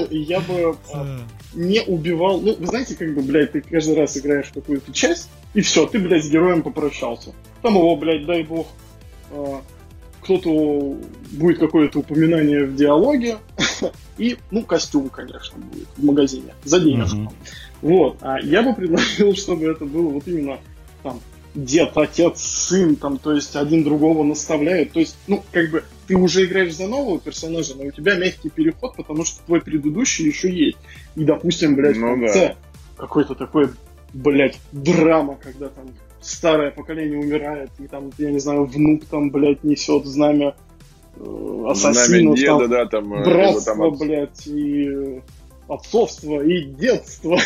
я 0.10 0.40
бы 0.40 0.78
а, 0.94 1.20
не 1.54 1.82
убивал. 1.82 2.40
Ну, 2.40 2.56
вы 2.56 2.66
знаете, 2.66 2.96
как 2.96 3.14
бы, 3.14 3.22
блядь, 3.22 3.52
ты 3.52 3.60
каждый 3.62 3.98
раз 3.98 4.16
играешь 4.16 4.52
какую-то 4.54 4.94
часть, 4.94 5.30
и 5.54 5.60
все, 5.60 5.86
ты, 5.86 6.00
блядь, 6.00 6.24
с 6.24 6.30
героем 6.30 6.64
попрощался. 6.64 7.34
Там 7.62 7.76
его, 7.76 7.98
блядь, 7.98 8.26
дай 8.26 8.44
бог, 8.44 8.68
а, 9.32 9.62
кто-то 10.22 10.98
будет 11.32 11.60
какое-то 11.60 12.00
упоминание 12.00 12.64
в 12.64 12.76
диалоге, 12.78 13.40
и, 14.18 14.38
ну, 14.50 14.64
костюм, 14.64 15.10
конечно, 15.10 15.60
будет 15.60 15.90
в 15.98 16.04
магазине 16.06 16.54
за 16.64 16.80
денежку. 16.80 17.34
Вот, 17.82 18.18
а 18.22 18.40
я 18.40 18.62
бы 18.64 18.74
предложил, 18.74 19.34
чтобы 19.36 19.68
это 19.68 19.86
было 19.86 20.10
вот 20.10 20.28
именно 20.28 20.60
там 21.04 21.20
дед, 21.54 21.92
отец, 21.96 22.42
сын, 22.42 22.96
там, 22.96 23.18
то 23.18 23.34
есть 23.34 23.56
один 23.56 23.84
другого 23.84 24.24
наставляет. 24.24 24.94
То 24.94 25.00
есть, 25.00 25.18
ну, 25.28 25.44
как 25.52 25.70
бы 25.72 25.84
ты 26.08 26.16
уже 26.16 26.46
играешь 26.46 26.76
за 26.76 26.88
нового 26.88 27.20
персонажа, 27.20 27.74
но 27.76 27.86
у 27.86 27.92
тебя 27.92 28.16
мягкий 28.16 28.50
переход, 28.50 28.96
потому 28.96 29.26
что 29.26 29.44
твой 29.46 29.62
предыдущий 29.62 30.26
еще 30.26 30.50
есть. 30.50 30.78
И, 31.16 31.24
допустим, 31.24 31.76
блядь, 31.76 31.98
ну, 31.98 32.16
в 32.16 32.20
конце 32.20 32.48
да. 32.50 32.56
какой-то 32.98 33.36
такой, 33.36 33.70
блядь, 34.14 34.60
драма, 34.72 35.38
когда 35.42 35.68
там 35.68 35.88
старое 36.22 36.72
поколение 36.72 37.20
умирает, 37.20 37.72
и 37.80 37.88
там, 37.88 38.12
я 38.18 38.32
не 38.32 38.40
знаю, 38.40 38.66
внук 38.66 39.06
там, 39.06 39.32
блядь, 39.32 39.64
несет 39.64 40.06
знамя 40.06 40.56
э, 41.18 41.66
ассасинов, 41.68 42.38
деда, 42.38 42.60
там, 42.60 42.70
да, 42.70 42.86
там, 42.86 43.14
э, 43.14 43.24
братство, 43.26 43.76
там 43.76 43.98
блядь, 43.98 44.48
и 44.48 45.22
отцовство, 45.68 46.44
и 46.44 46.64
детство. 46.64 47.40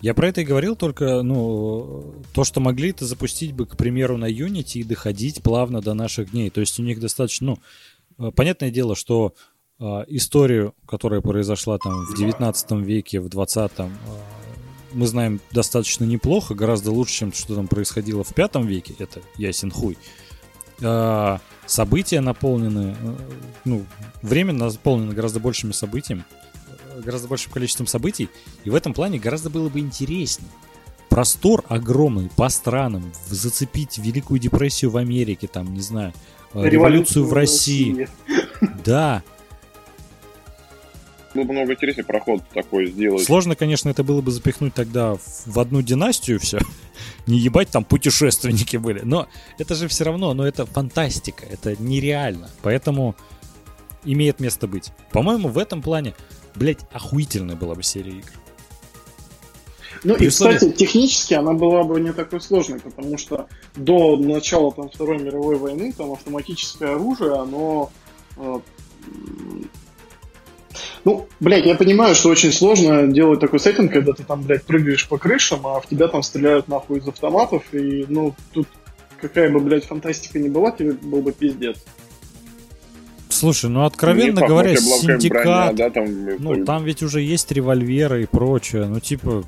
Я 0.00 0.14
про 0.14 0.28
это 0.28 0.40
и 0.40 0.44
говорил, 0.44 0.76
только, 0.76 1.22
ну, 1.22 2.14
то, 2.32 2.44
что 2.44 2.60
могли 2.60 2.90
это 2.90 3.04
запустить 3.04 3.52
бы, 3.52 3.66
к 3.66 3.76
примеру, 3.76 4.16
на 4.16 4.30
Unity 4.30 4.78
и 4.78 4.84
доходить 4.84 5.42
плавно 5.42 5.82
до 5.82 5.92
наших 5.92 6.30
дней. 6.30 6.48
То 6.48 6.60
есть 6.60 6.78
у 6.80 6.82
них 6.82 7.00
достаточно, 7.00 7.58
ну, 8.18 8.28
э, 8.28 8.30
понятное 8.30 8.70
дело, 8.70 8.96
что 8.96 9.34
э, 9.78 9.84
историю, 10.08 10.74
которая 10.86 11.20
произошла 11.20 11.76
там 11.76 12.06
в 12.06 12.16
19 12.16 12.70
веке, 12.72 13.20
в 13.20 13.28
20 13.28 13.72
э, 13.76 13.88
мы 14.94 15.06
знаем 15.06 15.40
достаточно 15.52 16.04
неплохо, 16.04 16.54
гораздо 16.54 16.92
лучше, 16.92 17.18
чем 17.18 17.32
что 17.32 17.54
там 17.54 17.68
происходило 17.68 18.24
в 18.24 18.34
5 18.34 18.56
веке, 18.64 18.94
это 18.98 19.20
ясен 19.36 19.70
хуй. 19.70 19.98
Э, 20.80 21.38
события 21.70 22.20
наполнены, 22.20 22.96
э, 23.00 23.16
ну, 23.64 23.84
время 24.22 24.52
наполнено 24.52 25.14
гораздо 25.14 25.40
большими 25.40 25.72
событиями 25.72 26.24
гораздо 27.04 27.28
большим 27.28 27.50
количеством 27.50 27.86
событий, 27.86 28.28
и 28.64 28.68
в 28.68 28.74
этом 28.74 28.92
плане 28.92 29.18
гораздо 29.18 29.48
было 29.48 29.70
бы 29.70 29.78
интереснее. 29.78 30.50
Простор 31.08 31.64
огромный 31.68 32.28
по 32.36 32.50
странам, 32.50 33.10
зацепить 33.26 33.96
Великую 33.96 34.38
депрессию 34.38 34.90
в 34.90 34.98
Америке, 34.98 35.46
там, 35.46 35.72
не 35.72 35.80
знаю, 35.80 36.12
э, 36.52 36.58
революцию, 36.58 36.72
революцию 36.72 37.26
в 37.26 37.32
России. 37.32 38.00
России. 38.00 38.08
Да, 38.84 39.22
было 41.34 41.44
бы 41.44 41.52
много 41.52 41.72
интереснее 41.74 42.04
проход 42.04 42.42
такой 42.52 42.88
сделать. 42.88 43.24
Сложно, 43.24 43.54
конечно, 43.54 43.88
это 43.88 44.02
было 44.02 44.20
бы 44.20 44.32
запихнуть 44.32 44.74
тогда 44.74 45.16
в 45.46 45.58
одну 45.58 45.80
династию 45.80 46.40
все. 46.40 46.58
Не 47.30 47.38
ебать 47.38 47.70
там 47.70 47.84
путешественники 47.84 48.76
были. 48.76 49.00
Но 49.00 49.28
это 49.58 49.74
же 49.74 49.88
все 49.88 50.04
равно, 50.04 50.34
но 50.34 50.46
это 50.46 50.66
фантастика, 50.66 51.46
это 51.46 51.80
нереально. 51.82 52.50
Поэтому 52.62 53.16
имеет 54.04 54.40
место 54.40 54.66
быть. 54.66 54.92
По-моему, 55.12 55.48
в 55.48 55.58
этом 55.58 55.80
плане 55.80 56.14
блядь, 56.54 56.80
охуительная 56.92 57.56
была 57.56 57.74
бы 57.74 57.82
серия 57.82 58.12
игр. 58.12 58.30
Ну 60.04 60.14
При 60.14 60.26
и, 60.26 60.28
условии... 60.28 60.54
кстати, 60.54 60.72
технически 60.72 61.34
она 61.34 61.52
была 61.52 61.84
бы 61.84 62.00
не 62.00 62.12
такой 62.12 62.40
сложной, 62.40 62.80
потому 62.80 63.18
что 63.18 63.48
до 63.76 64.16
начала 64.16 64.72
там, 64.72 64.88
Второй 64.88 65.18
мировой 65.18 65.56
войны 65.56 65.92
там 65.92 66.12
автоматическое 66.12 66.94
оружие, 66.94 67.34
оно... 67.34 67.90
Ну, 71.04 71.28
блядь, 71.40 71.66
я 71.66 71.74
понимаю, 71.74 72.14
что 72.14 72.28
очень 72.28 72.52
сложно 72.52 73.06
делать 73.06 73.40
такой 73.40 73.58
сеттинг, 73.58 73.92
когда 73.92 74.12
ты 74.12 74.22
там, 74.22 74.42
блядь, 74.42 74.64
прыгаешь 74.64 75.08
по 75.08 75.18
крышам, 75.18 75.66
а 75.66 75.80
в 75.80 75.86
тебя 75.86 76.08
там 76.08 76.22
стреляют 76.22 76.68
нахуй 76.68 76.98
из 76.98 77.08
автоматов, 77.08 77.62
и, 77.72 78.04
ну, 78.08 78.34
тут 78.52 78.68
какая 79.20 79.50
бы, 79.50 79.60
блядь, 79.60 79.84
фантастика 79.84 80.38
ни 80.38 80.48
была, 80.48 80.70
тебе 80.72 80.92
был 80.92 81.22
бы 81.22 81.32
пиздец. 81.32 81.78
Слушай, 83.28 83.70
ну 83.70 83.84
откровенно 83.84 84.46
говоря, 84.46 84.76
синдикат, 84.76 85.44
броня, 85.44 85.72
да, 85.72 85.90
там, 85.90 86.26
ну 86.40 86.64
там 86.64 86.84
ведь 86.84 87.02
уже 87.02 87.22
есть 87.22 87.50
револьверы 87.52 88.24
и 88.24 88.26
прочее, 88.26 88.86
ну 88.86 89.00
типа 89.00 89.44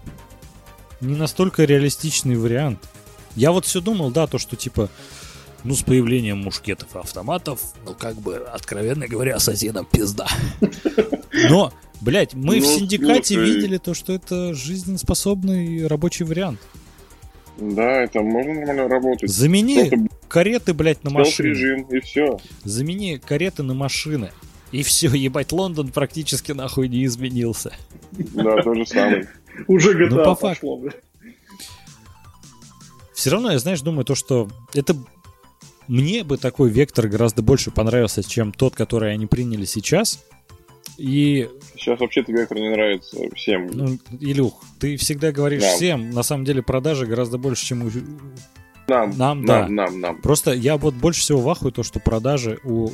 не 1.03 1.17
настолько 1.17 1.65
реалистичный 1.65 2.37
вариант. 2.37 2.79
Я 3.35 3.53
вот 3.53 3.67
все 3.67 3.81
думал, 3.81 4.11
да, 4.11 4.27
то, 4.27 4.39
что 4.39 4.57
типа, 4.57 4.89
ну 5.65 5.75
с 5.75 5.83
появлением 5.83 6.39
мушкетов 6.39 6.95
и 6.95 6.99
автоматов, 6.99 7.61
ну 7.87 7.95
как 7.95 8.17
бы, 8.17 8.37
откровенно 8.37 9.07
говоря, 9.07 9.39
соседам 9.39 9.87
пизда. 9.91 10.27
Но, 11.49 11.73
блядь, 12.01 12.35
мы 12.35 12.57
ну, 12.57 12.63
в 12.63 12.67
синдикате 12.67 13.35
слушай... 13.35 13.45
видели 13.45 13.79
то, 13.79 13.95
что 13.95 14.13
это 14.13 14.55
жизнеспособный 14.55 15.87
рабочий 15.87 16.25
вариант. 16.25 16.61
Да, 17.59 18.03
это 18.03 18.21
можно 18.21 18.55
нормально 18.55 18.89
работать. 18.89 19.31
Замени 19.31 19.89
Просто 19.89 20.09
кареты, 20.29 20.75
блядь, 20.75 21.05
на 21.05 21.11
машины. 21.11 21.49
режим, 21.49 21.83
и 21.83 22.01
все. 22.01 22.41
Замени 22.65 23.19
кареты 23.19 23.63
на 23.63 23.75
машины. 23.75 24.31
И 24.73 24.83
все, 24.83 25.09
ебать, 25.09 25.53
Лондон 25.53 25.89
практически 25.89 26.53
нахуй 26.53 26.89
не 26.89 27.05
изменился. 27.05 27.75
Да, 28.13 28.63
то 28.63 28.75
же 28.75 28.87
самое. 28.87 29.29
Уже 29.69 29.93
GTA 29.93 30.09
ну, 30.09 30.25
по 30.25 30.35
пошло, 30.35 30.81
Все 33.15 33.31
равно 33.31 33.53
я, 33.53 33.59
знаешь, 33.59 33.83
думаю, 33.83 34.07
то, 34.07 34.15
что 34.15 34.49
это 34.73 34.97
мне 35.89 36.25
бы 36.25 36.37
такой 36.37 36.71
вектор 36.71 37.09
гораздо 37.09 37.43
больше 37.43 37.71
понравился, 37.71 38.23
чем 38.23 38.53
тот, 38.53 38.75
который 38.75 39.13
они 39.13 39.27
приняли 39.27 39.65
сейчас. 39.65 40.25
И... 40.99 41.49
Сейчас 41.77 41.99
вообще 42.01 42.23
тебе 42.23 42.41
вектор 42.41 42.59
не 42.59 42.71
нравится 42.71 43.17
всем. 43.35 43.67
Ну, 43.73 43.99
Илюх, 44.21 44.63
ты 44.79 44.97
всегда 44.97 45.33
говоришь 45.33 45.63
да. 45.63 45.75
всем, 45.75 46.11
на 46.11 46.23
самом 46.23 46.45
деле 46.45 46.63
продажи 46.63 47.07
гораздо 47.07 47.39
больше, 47.39 47.65
чем 47.65 47.87
у... 47.87 47.91
Нам, 48.89 49.17
нам, 49.17 49.47
да. 49.47 49.61
нам, 49.61 49.75
нам, 49.75 50.01
нам. 50.01 50.23
Просто 50.23 50.53
я 50.53 50.77
вот 50.77 50.95
больше 50.95 51.21
всего 51.21 51.41
вахую 51.41 51.73
то, 51.73 51.83
что 51.83 52.01
продажи 52.01 52.59
у 52.65 52.91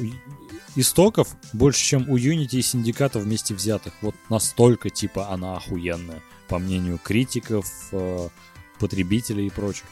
истоков 0.76 1.28
больше, 1.52 1.84
чем 1.84 2.08
у 2.08 2.16
Unity 2.16 2.56
и 2.56 2.62
Синдиката 2.62 3.18
вместе 3.18 3.54
взятых. 3.54 3.94
Вот 4.00 4.14
настолько, 4.28 4.90
типа, 4.90 5.30
она 5.30 5.56
охуенная, 5.56 6.22
по 6.46 6.58
мнению 6.58 6.98
критиков, 7.02 7.66
э, 7.92 8.28
потребителей 8.78 9.46
и 9.46 9.50
прочих. 9.50 9.84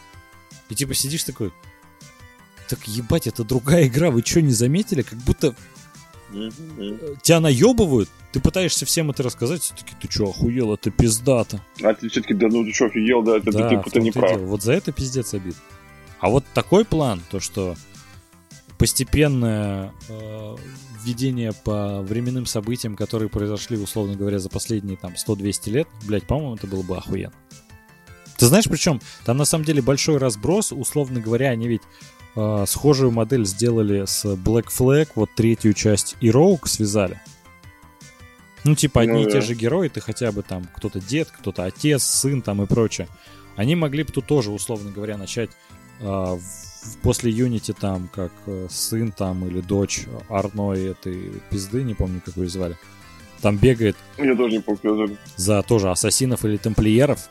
И 0.69 0.75
типа 0.75 0.95
сидишь 0.95 1.25
такой, 1.25 1.53
так 2.69 2.87
ебать, 2.87 3.27
это 3.27 3.45
другая 3.45 3.87
игра, 3.87 4.11
вы 4.11 4.23
что, 4.23 4.43
не 4.43 4.53
заметили? 4.53 5.03
Как 5.03 5.19
будто 5.21 5.55
Тебя 7.23 7.41
наебывают, 7.41 8.09
ты 8.33 8.41
пытаешься 8.41 8.85
всем 8.85 9.11
это 9.11 9.23
рассказать, 9.23 9.63
все 9.63 9.75
таки 9.75 9.95
ты 10.01 10.11
что, 10.11 10.31
охуел, 10.31 10.75
это 10.75 10.91
пиздато. 10.91 11.63
А 11.83 11.95
ты 11.95 12.09
все-таки, 12.09 12.35
да 12.35 12.49
ну 12.49 12.65
ты 12.65 12.73
что, 12.73 12.87
офигел, 12.87 13.23
да, 13.23 13.37
это 13.37 13.53
да, 13.53 13.69
ты, 13.69 13.91
ты 13.91 14.01
не 14.01 14.11
прав. 14.11 14.41
Вот 14.41 14.63
за 14.63 14.73
это 14.73 14.93
пиздец 14.93 15.35
обид. 15.35 15.55
А 16.19 16.29
вот 16.29 16.45
такой 16.53 16.85
план, 16.85 17.23
то 17.31 17.39
что 17.39 17.77
постепенное 18.77 19.93
э, 20.09 20.57
введение 21.05 21.53
по 21.53 22.03
временным 22.03 22.45
событиям, 22.45 22.97
которые 22.97 23.29
произошли, 23.29 23.79
условно 23.79 24.17
говоря, 24.17 24.39
за 24.39 24.49
последние 24.49 24.97
там 24.97 25.15
100-200 25.15 25.71
лет, 25.71 25.89
блядь, 26.07 26.27
по-моему, 26.27 26.57
это 26.57 26.67
было 26.67 26.83
бы 26.83 26.97
охуенно. 26.97 27.33
Ты 28.37 28.47
знаешь, 28.47 28.67
причем 28.69 29.01
там 29.25 29.37
на 29.37 29.45
самом 29.45 29.65
деле 29.65 29.81
большой 29.81 30.19
разброс, 30.19 30.73
условно 30.73 31.21
говоря, 31.21 31.51
они 31.51 31.69
ведь 31.69 31.83
э, 31.83 32.16
схожую 32.67 33.11
модель 33.13 33.47
сделали 33.47 34.05
с 34.07 34.25
Black 34.25 34.67
Flag, 34.67 35.09
вот 35.15 35.31
третью 35.35 35.73
часть 35.73 36.17
и 36.21 36.29
Rogue 36.29 36.67
связали. 36.67 37.21
Ну, 38.65 38.75
типа, 38.75 39.03
одни 39.03 39.23
Ну 39.23 39.29
и 39.29 39.33
те 39.33 39.41
же 39.41 39.55
герои, 39.55 39.89
ты 39.89 40.01
хотя 40.01 40.33
бы 40.33 40.43
там 40.43 40.67
кто-то 40.75 41.01
дед, 41.01 41.31
кто-то 41.31 41.65
отец, 41.65 42.03
сын 42.03 42.43
там 42.43 42.63
и 42.63 42.67
прочее. 42.67 43.07
Они 43.55 43.77
могли 43.77 44.03
бы 44.03 44.13
тут 44.13 44.27
тоже, 44.27 44.51
условно 44.51 44.91
говоря, 44.91 45.17
начать 45.17 45.51
а, 46.01 46.37
в- 46.37 46.97
после 47.03 47.31
Unity 47.33 47.75
там, 47.79 48.09
как 48.15 48.33
э, 48.47 48.67
сын 48.69 49.13
там 49.13 49.47
или 49.47 49.61
дочь 49.61 50.07
Арной 50.29 50.87
этой 50.91 51.33
пизды, 51.49 51.83
не 51.85 51.95
помню, 51.95 52.21
как 52.25 52.37
ее 52.37 52.49
звали, 52.49 52.77
там 53.41 53.57
бегает 53.57 53.97
Я 54.19 54.35
тоже 54.37 54.57
не 54.57 54.61
помню, 54.61 55.17
за 55.37 55.63
тоже 55.63 55.91
ассасинов 55.91 56.45
или 56.45 56.57
тамплиеров. 56.59 57.29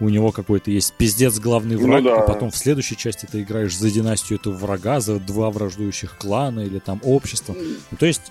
У 0.00 0.08
него 0.08 0.30
какой-то 0.30 0.70
есть 0.70 0.94
пиздец 0.94 1.38
главный 1.40 1.76
Ну 1.76 1.86
враг, 1.88 2.04
да. 2.04 2.16
а 2.18 2.26
потом 2.26 2.50
в 2.52 2.56
следующей 2.56 2.96
части 2.96 3.26
ты 3.30 3.42
играешь 3.42 3.76
за 3.76 3.90
династию 3.90 4.38
этого 4.38 4.54
врага, 4.54 5.00
за 5.00 5.18
два 5.18 5.50
враждующих 5.50 6.16
клана 6.18 6.60
или 6.60 6.78
там 6.78 7.00
общество. 7.02 7.54
Ну, 7.90 7.96
То 7.98 8.06
есть, 8.06 8.30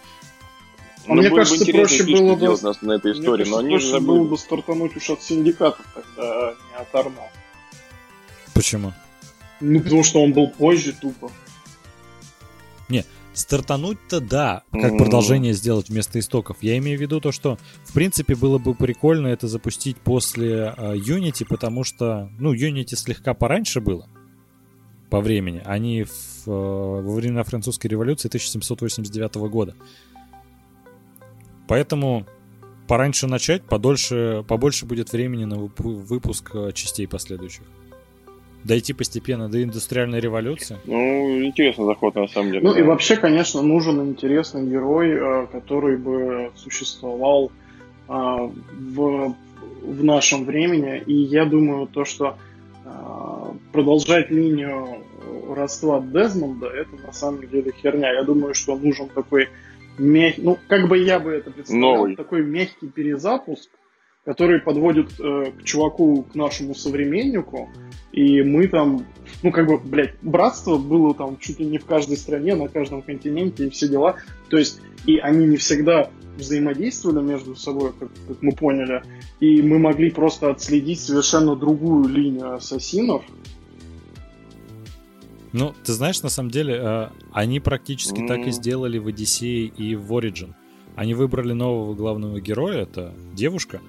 А 1.08 1.14
мне 1.14 1.24
было 1.24 1.30
бы 1.32 1.36
кажется, 1.38 1.64
интересно 1.64 1.98
проще 2.06 2.18
было 2.22 2.36
бы- 2.36 2.62
на, 2.62 2.74
на 2.88 2.92
этой 2.94 3.12
Мне 3.12 3.20
истории, 3.22 3.44
кажется, 3.44 3.52
но 3.52 3.58
они 3.68 3.78
же 3.80 3.90
проще 3.90 4.06
было 4.06 4.24
бы 4.24 4.38
стартануть 4.38 4.96
уж 4.96 5.10
от 5.10 5.22
синдиката 5.22 5.82
тогда, 5.94 6.10
а 6.18 6.56
не 6.72 6.82
от 6.82 6.96
Арно. 6.96 7.22
почему? 8.54 8.94
Ну, 9.60 9.82
потому 9.82 10.04
что 10.04 10.24
он 10.24 10.32
был 10.34 10.48
позже 10.50 10.94
тупо. 10.94 11.32
Стартануть-то 13.38 14.20
да, 14.20 14.64
как 14.72 14.94
Мгм. 14.94 14.98
продолжение 14.98 15.54
сделать 15.54 15.90
вместо 15.90 16.18
истоков. 16.18 16.58
Я 16.62 16.76
имею 16.80 16.98
в 16.98 17.02
виду 17.02 17.22
то, 17.22 17.32
что 17.32 17.60
в 17.84 17.94
принципе 17.94 18.36
было 18.36 18.58
бы 18.58 18.74
прикольно 18.74 19.28
это 19.28 19.48
запустить 19.48 19.98
после 19.98 20.74
э, 20.76 20.96
Unity, 20.96 21.46
потому 21.48 21.84
что, 21.84 22.32
ну, 22.40 22.52
Unity 22.54 22.96
слегка 22.96 23.36
пораньше 23.36 23.80
было 23.80 24.10
по 25.12 25.22
времени. 25.22 25.62
Они 25.66 26.04
в, 26.04 26.48
э, 26.48 26.50
во 26.50 27.14
времена 27.14 27.44
французской 27.44 27.86
революции 27.86 28.28
1789 28.28 29.36
года. 29.50 29.76
Поэтому 31.68 32.26
пораньше 32.88 33.28
начать, 33.28 33.62
подольше, 33.64 34.44
побольше 34.48 34.88
будет 34.88 35.12
времени 35.12 35.46
на 35.46 35.56
выпу- 35.56 36.02
выпуск 36.02 36.52
э, 36.56 36.72
частей 36.74 37.08
последующих. 37.08 37.64
Дойти 38.64 38.94
постепенно 38.94 39.48
до 39.50 39.64
индустриальной 39.64 40.20
революции. 40.20 40.78
Ну, 40.86 41.44
интересный 41.44 41.86
заход 41.86 42.16
на 42.16 42.28
самом 42.28 42.52
деле. 42.52 42.64
Ну 42.64 42.74
да. 42.74 42.80
и 42.80 42.84
вообще, 42.84 43.16
конечно, 43.16 43.62
нужен 43.62 44.02
интересный 44.10 44.68
герой, 44.68 45.12
э, 45.12 45.48
который 45.52 45.98
бы 45.98 46.52
существовал 46.56 47.52
э, 48.10 48.12
в, 48.12 49.36
в 49.82 50.04
нашем 50.04 50.46
времени. 50.46 51.02
И 51.06 51.14
я 51.14 51.46
думаю, 51.46 51.88
то, 51.88 52.04
что 52.04 52.38
э, 52.84 52.90
продолжать 53.72 54.32
линию 54.32 55.04
родства 55.54 56.00
Дезмонда, 56.02 56.68
это 56.68 56.96
на 57.06 57.14
самом 57.14 57.48
деле 57.48 57.72
херня. 57.72 58.12
Я 58.12 58.24
думаю, 58.24 58.54
что 58.54 58.76
нужен 58.76 59.08
такой 59.10 59.50
мягкий, 59.98 60.42
ну, 60.42 60.58
как 60.68 60.88
бы 60.88 60.98
я 60.98 61.20
бы 61.20 61.32
это 61.32 61.52
представлял, 61.52 61.96
Новый. 61.96 62.16
такой 62.16 62.44
мягкий 62.44 62.88
перезапуск, 62.88 63.70
который 64.28 64.60
подводит 64.60 65.18
э, 65.22 65.54
к 65.58 65.64
чуваку, 65.64 66.24
к 66.24 66.36
нашему 66.36 66.76
современнику, 66.76 67.70
и 68.12 68.42
мы 68.42 68.68
там, 68.68 69.06
ну, 69.42 69.54
как 69.54 69.68
бы, 69.68 69.78
блядь, 69.78 70.16
братство 70.22 70.78
было 70.78 71.16
там 71.16 71.38
чуть 71.40 71.62
ли 71.62 71.66
не 71.66 71.78
в 71.78 71.86
каждой 71.86 72.18
стране, 72.18 72.54
на 72.56 72.68
каждом 72.68 73.02
континенте 73.04 73.68
и 73.68 73.70
все 73.70 73.88
дела. 73.88 74.18
То 74.50 74.58
есть, 74.58 74.82
и 75.06 75.16
они 75.18 75.46
не 75.46 75.56
всегда 75.56 76.10
взаимодействовали 76.36 77.24
между 77.24 77.56
собой, 77.56 77.94
как, 77.98 78.10
как 78.28 78.42
мы 78.42 78.52
поняли, 78.52 79.02
и 79.40 79.62
мы 79.62 79.80
могли 79.80 80.12
просто 80.12 80.50
отследить 80.50 81.00
совершенно 81.00 81.56
другую 81.56 82.10
линию 82.10 82.56
ассасинов. 82.56 83.24
Ну, 85.54 85.74
ты 85.86 85.94
знаешь, 85.94 86.22
на 86.22 86.28
самом 86.28 86.52
деле, 86.52 86.78
э, 86.78 87.08
они 87.32 87.62
практически 87.62 88.28
так 88.28 88.40
и 88.40 88.52
сделали 88.52 88.98
в 88.98 89.08
Одиссее 89.08 89.68
и 89.68 89.96
в 89.96 90.12
Origin. 90.12 90.54
Они 90.98 91.14
выбрали 91.14 91.54
нового 91.54 91.94
главного 91.94 92.42
героя, 92.42 92.82
это 92.82 93.14
девушка. 93.34 93.80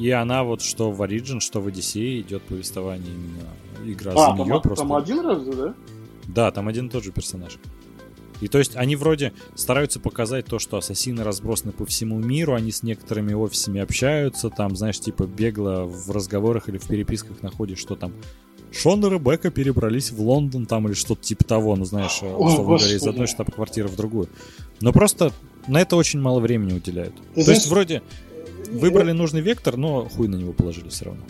И 0.00 0.10
она 0.12 0.44
вот 0.44 0.62
что 0.62 0.90
в 0.90 1.02
Origin, 1.02 1.40
что 1.40 1.60
в 1.60 1.66
Одиссее 1.66 2.22
идет 2.22 2.42
повествование 2.44 3.12
именно 3.12 3.92
игра 3.92 4.12
А, 4.12 4.30
за 4.30 4.36
там, 4.38 4.48
нее 4.48 4.60
просто. 4.62 4.86
там 4.86 4.94
один 4.94 5.20
разве, 5.20 5.52
да? 5.52 5.74
Да, 6.26 6.50
там 6.50 6.68
один 6.68 6.86
и 6.86 6.88
тот 6.88 7.04
же 7.04 7.12
персонаж. 7.12 7.58
И 8.40 8.48
то 8.48 8.56
есть 8.56 8.76
они 8.76 8.96
вроде 8.96 9.34
стараются 9.54 10.00
показать 10.00 10.46
то, 10.46 10.58
что 10.58 10.78
ассасины 10.78 11.22
разбросаны 11.22 11.72
по 11.72 11.84
всему 11.84 12.18
миру, 12.18 12.54
они 12.54 12.72
с 12.72 12.82
некоторыми 12.82 13.34
офисами 13.34 13.78
общаются, 13.82 14.48
там, 14.48 14.74
знаешь, 14.74 14.98
типа 14.98 15.24
бегло 15.24 15.84
в 15.84 16.10
разговорах 16.10 16.70
или 16.70 16.78
в 16.78 16.86
переписках 16.86 17.42
находишь, 17.42 17.78
что 17.78 17.94
там 17.94 18.14
Шон 18.72 19.04
и 19.04 19.10
Ребекка 19.10 19.50
перебрались 19.50 20.12
в 20.12 20.22
Лондон 20.22 20.64
там 20.64 20.86
или 20.86 20.94
что-то 20.94 21.20
типа 21.20 21.44
того, 21.44 21.76
ну 21.76 21.84
знаешь, 21.84 22.22
условно 22.22 22.78
говоря, 22.78 22.96
из 22.96 23.06
одной 23.06 23.26
штаб-квартиры 23.26 23.88
в 23.88 23.96
другую. 23.96 24.30
Но 24.80 24.94
просто 24.94 25.32
на 25.66 25.78
это 25.78 25.96
очень 25.96 26.20
мало 26.20 26.40
времени 26.40 26.72
уделяют. 26.72 27.14
Ты 27.34 27.44
то 27.44 27.50
есть 27.50 27.66
знаешь, 27.66 27.66
вроде 27.66 28.02
выбрали 28.70 29.12
нужный 29.12 29.40
вектор, 29.40 29.76
но 29.76 30.08
хуй 30.08 30.28
на 30.28 30.36
него 30.36 30.52
положили 30.52 30.88
все 30.88 31.06
равно. 31.06 31.22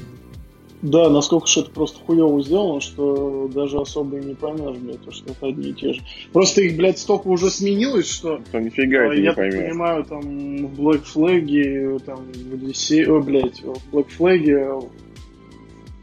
Да, 0.83 1.11
насколько 1.11 1.47
же 1.47 1.61
это 1.61 1.71
просто 1.71 1.99
хуево 1.99 2.43
сделано, 2.43 2.81
что 2.81 3.51
даже 3.53 3.79
особо 3.79 4.17
и 4.17 4.25
не 4.25 4.35
поймешь, 4.35 4.79
блядь, 4.79 5.03
то, 5.05 5.13
что 5.13 5.31
это 5.33 5.49
одни 5.49 5.71
и 5.71 5.73
те 5.75 5.93
же. 5.93 6.01
Просто 6.33 6.63
их, 6.63 6.77
блядь, 6.79 6.99
столько 6.99 7.29
уже 7.29 7.51
сменилось, 7.51 8.11
что 8.11 8.41
То 8.51 8.61
нифига 8.61 9.01
А, 9.01 9.05
это 9.07 9.17
не 9.17 9.23
я 9.25 9.31
так 9.35 9.37
поймешь. 9.37 9.69
понимаю, 9.69 10.05
там 10.05 10.23
в 10.23 10.81
Black 10.81 11.05
Flag, 11.15 11.99
там 12.01 12.25
в 12.33 12.55
Одиссее, 12.55 13.13
о, 13.13 13.21
блядь, 13.21 13.63
в 13.63 13.95
Black 13.95 14.07
Flag 14.19 14.91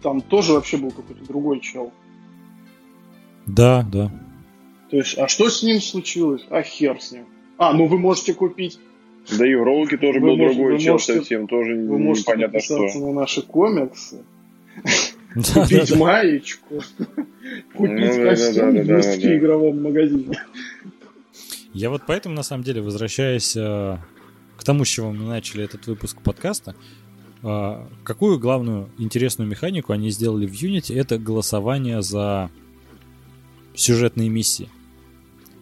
там 0.03 0.21
тоже 0.21 0.53
вообще 0.53 0.77
был 0.77 0.91
какой-то 0.91 1.25
другой 1.25 1.59
чел. 1.59 1.91
Да, 3.47 3.83
да. 3.91 4.11
То 4.91 4.97
есть, 4.97 5.17
а 5.17 5.27
что 5.27 5.49
с 5.49 5.63
ним 5.63 5.81
случилось? 5.81 6.45
А 6.49 6.61
хер 6.61 7.01
с 7.01 7.11
ним. 7.11 7.25
А, 7.57 7.73
ну 7.73 7.87
вы 7.87 7.97
можете 7.97 8.35
купить, 8.35 8.79
Да 9.37 9.45
и 9.47 9.55
в 9.55 9.63
Роуке 9.63 9.97
тоже 9.97 10.19
Вы 10.19 10.27
был 10.29 10.37
можете- 10.37 10.59
другой 10.61 10.79
чел 10.79 10.93
можете- 10.93 11.15
совсем, 11.15 11.47
тоже 11.47 11.75
вы 11.75 11.97
можете 11.99 12.31
непонятно 12.31 12.59
что. 12.61 12.77
на 12.99 13.13
наши 13.13 13.41
комиксы, 13.41 14.23
купить 15.33 15.95
маечку, 15.95 16.81
купить 17.75 18.15
Ну, 18.17 18.23
костюм 18.29 18.69
в 18.71 18.85
да. 18.87 19.37
игровом 19.37 19.81
магазине. 19.83 20.37
Я 21.73 21.89
вот 21.89 22.03
поэтому, 22.07 22.35
на 22.35 22.43
самом 22.43 22.63
деле, 22.63 22.81
возвращаясь 22.81 23.55
э, 23.55 23.97
к 24.57 24.63
тому, 24.63 24.85
с 24.85 24.87
чего 24.87 25.11
мы 25.11 25.25
начали 25.27 25.63
этот 25.63 25.85
выпуск 25.87 26.21
подкаста, 26.21 26.75
э, 27.43 27.75
какую 28.03 28.39
главную 28.39 28.89
интересную 28.97 29.47
механику 29.49 29.91
они 29.93 30.09
сделали 30.09 30.47
в 30.47 30.53
Unity, 30.53 30.97
это 30.97 31.19
голосование 31.19 32.01
за 32.01 32.49
сюжетные 33.75 34.29
миссии. 34.29 34.69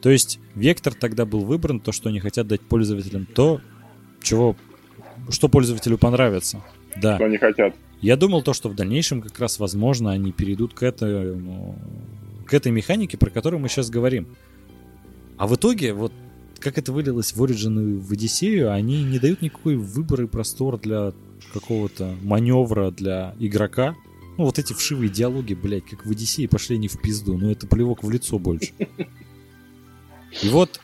То 0.05 0.11
есть 0.11 0.39
вектор 0.53 0.93
тогда 0.93 1.25
был 1.25 1.39
выбран, 1.39 1.79
то, 1.79 1.91
что 1.91 2.09
они 2.09 2.19
хотят 2.19 2.45
дать 2.45 2.61
пользователям 2.61 3.25
то, 3.25 3.59
чего, 4.21 4.55
что 5.31 5.49
пользователю 5.49 5.97
понравится. 5.97 6.61
Да. 6.95 7.15
Что 7.15 7.25
они 7.25 7.37
хотят. 7.37 7.73
Я 8.01 8.15
думал 8.15 8.43
то, 8.43 8.53
что 8.53 8.69
в 8.69 8.75
дальнейшем 8.75 9.23
как 9.23 9.39
раз, 9.39 9.57
возможно, 9.57 10.11
они 10.11 10.31
перейдут 10.31 10.75
к 10.75 10.83
этой, 10.83 11.35
ну, 11.35 11.75
к 12.45 12.53
этой 12.53 12.71
механике, 12.71 13.17
про 13.17 13.31
которую 13.31 13.59
мы 13.59 13.67
сейчас 13.67 13.89
говорим. 13.89 14.27
А 15.37 15.47
в 15.47 15.55
итоге, 15.55 15.93
вот 15.93 16.13
как 16.59 16.77
это 16.77 16.91
вылилось 16.93 17.33
в 17.33 17.43
Origin 17.43 17.95
и 17.95 17.97
в 17.97 18.11
Одиссею, 18.11 18.71
они 18.71 19.03
не 19.03 19.17
дают 19.17 19.41
никакой 19.41 19.75
выбор 19.75 20.21
и 20.21 20.27
простор 20.27 20.79
для 20.79 21.13
какого-то 21.51 22.13
маневра 22.21 22.91
для 22.91 23.33
игрока. 23.39 23.95
Ну, 24.37 24.45
вот 24.45 24.59
эти 24.59 24.73
вшивые 24.73 25.09
диалоги, 25.09 25.55
блядь, 25.55 25.85
как 25.85 26.05
в 26.05 26.11
Одиссее, 26.11 26.47
пошли 26.47 26.77
не 26.77 26.89
в 26.89 27.01
пизду. 27.01 27.39
Ну, 27.39 27.49
это 27.49 27.65
плевок 27.65 28.03
в 28.03 28.11
лицо 28.11 28.37
больше. 28.37 28.71
И 30.43 30.49
вот 30.49 30.79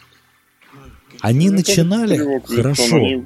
они 1.19 1.49
Ну, 1.49 1.57
начинали 1.57 2.15
лицо, 2.17 2.55
хорошо. 2.55 2.95
они- 2.95 3.23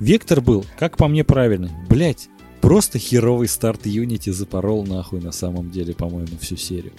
Вектор 0.00 0.40
был, 0.40 0.66
как 0.78 0.96
по 0.96 1.08
мне, 1.08 1.24
правильный. 1.24 1.70
Блять, 1.88 2.28
просто 2.60 2.98
херовый 2.98 3.48
старт 3.48 3.86
Unity 3.86 4.30
запорол 4.32 4.84
нахуй 4.84 5.20
на 5.20 5.32
самом 5.32 5.70
деле, 5.70 5.94
по-моему, 5.94 6.36
всю 6.40 6.56
серию. 6.56 6.92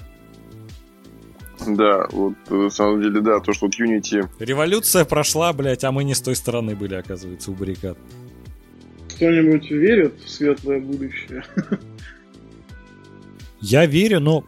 Да, 1.68 2.08
вот 2.12 2.34
э, 2.50 2.54
на 2.56 2.70
самом 2.70 3.02
деле, 3.02 3.20
да, 3.22 3.40
то, 3.40 3.52
что 3.54 3.66
вот 3.66 3.76
Unity... 3.80 4.28
Революция 4.40 5.06
прошла, 5.06 5.52
блять, 5.54 5.84
а 5.84 5.92
мы 5.92 6.04
не 6.04 6.14
с 6.16 6.22
той 6.22 6.36
стороны 6.36 6.76
были, 6.76 6.94
оказывается, 6.96 7.52
у 7.52 7.56
баррикад. 7.56 7.98
Кто-нибудь 9.16 9.70
верит 9.72 10.14
в 10.24 10.30
светлое 10.30 10.80
будущее? 10.80 11.44
Я 13.60 13.86
верю, 13.88 14.20
но 14.20 14.44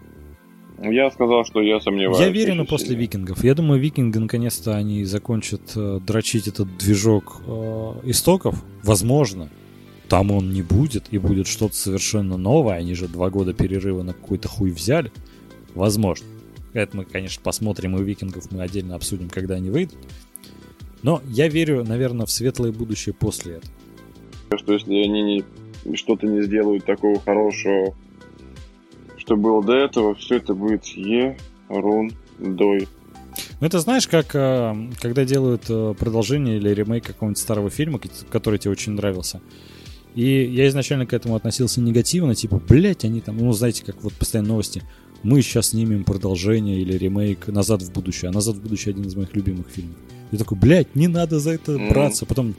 Я 0.82 1.12
сказал, 1.12 1.44
что 1.46 1.62
я 1.62 1.82
сомневаюсь. 1.82 2.20
я 2.20 2.30
верю, 2.30 2.56
но 2.56 2.66
после 2.66 2.90
сильно. 2.90 3.02
викингов. 3.02 3.44
Я 3.44 3.54
думаю, 3.54 3.82
викинги 3.82 4.18
наконец-то 4.18 4.76
они 4.76 5.04
закончат 5.04 5.62
э, 5.76 6.00
дрочить 6.06 6.48
этот 6.48 6.78
движок 6.78 7.42
э, 7.46 7.94
истоков. 8.06 8.64
Возможно. 8.84 9.50
Там 10.08 10.32
он 10.32 10.52
не 10.52 10.62
будет, 10.62 11.08
и 11.12 11.18
будет 11.18 11.48
что-то 11.48 11.76
совершенно 11.76 12.38
новое. 12.38 12.76
Они 12.76 12.96
же 12.96 13.08
два 13.08 13.30
года 13.30 13.54
перерыва 13.54 14.04
на 14.04 14.14
какой-то 14.14 14.48
хуй 14.48 14.72
взяли. 14.72 15.12
Возможно. 15.76 16.26
Это 16.74 16.98
мы, 16.98 17.06
конечно, 17.06 17.42
посмотрим, 17.44 17.98
и 17.98 18.04
викингов 18.04 18.52
мы 18.52 18.62
отдельно 18.62 18.96
обсудим, 18.96 19.30
когда 19.30 19.56
они 19.56 19.70
выйдут. 19.70 19.98
Но 21.04 21.22
я 21.28 21.48
верю, 21.48 21.84
наверное, 21.84 22.26
в 22.26 22.32
светлое 22.32 22.72
будущее 22.72 23.14
после 23.14 23.56
этого. 23.56 23.74
Что 24.58 24.74
если 24.74 24.94
они 24.96 25.22
не, 25.22 25.96
что-то 25.96 26.26
не 26.26 26.42
сделают 26.42 26.86
такого 26.86 27.20
хорошего, 27.20 27.96
что 29.30 29.38
было 29.38 29.64
до 29.64 29.74
этого, 29.74 30.16
все 30.16 30.38
это 30.38 30.56
будет 30.56 30.86
ерундой. 30.86 32.88
Ну, 33.62 33.68
это 33.68 33.80
знаешь, 33.80 34.08
как 34.08 34.34
э, 34.34 34.90
когда 35.00 35.24
делают 35.24 35.66
э, 35.70 35.94
продолжение 36.00 36.58
или 36.58 36.70
ремейк 36.70 37.06
какого-нибудь 37.06 37.38
старого 37.38 37.70
фильма, 37.70 38.02
который 38.32 38.58
тебе 38.58 38.72
очень 38.72 38.94
нравился. 38.94 39.40
И 40.16 40.46
я 40.46 40.68
изначально 40.68 41.06
к 41.06 41.14
этому 41.14 41.36
относился 41.36 41.80
негативно, 41.80 42.34
типа, 42.34 42.58
блять, 42.58 43.06
они 43.06 43.22
там, 43.22 43.38
ну, 43.38 43.54
знаете, 43.54 43.84
как 43.86 44.02
вот 44.02 44.14
постоянно 44.14 44.50
новости. 44.50 44.82
Мы 45.22 45.44
сейчас 45.44 45.70
снимем 45.70 46.06
продолжение 46.06 46.82
или 46.82 46.94
ремейк 46.94 47.50
«Назад 47.50 47.84
в 47.84 47.94
будущее». 47.94 48.30
А 48.30 48.34
«Назад 48.34 48.56
в 48.56 48.64
будущее» 48.64 48.94
один 48.94 49.06
из 49.06 49.16
моих 49.16 49.36
любимых 49.36 49.68
фильмов. 49.68 49.98
Я 50.32 50.40
такой, 50.40 50.58
блядь, 50.58 50.96
не 50.96 51.08
надо 51.08 51.40
за 51.40 51.52
это 51.52 51.78
браться. 51.78 52.26
Потом 52.26 52.56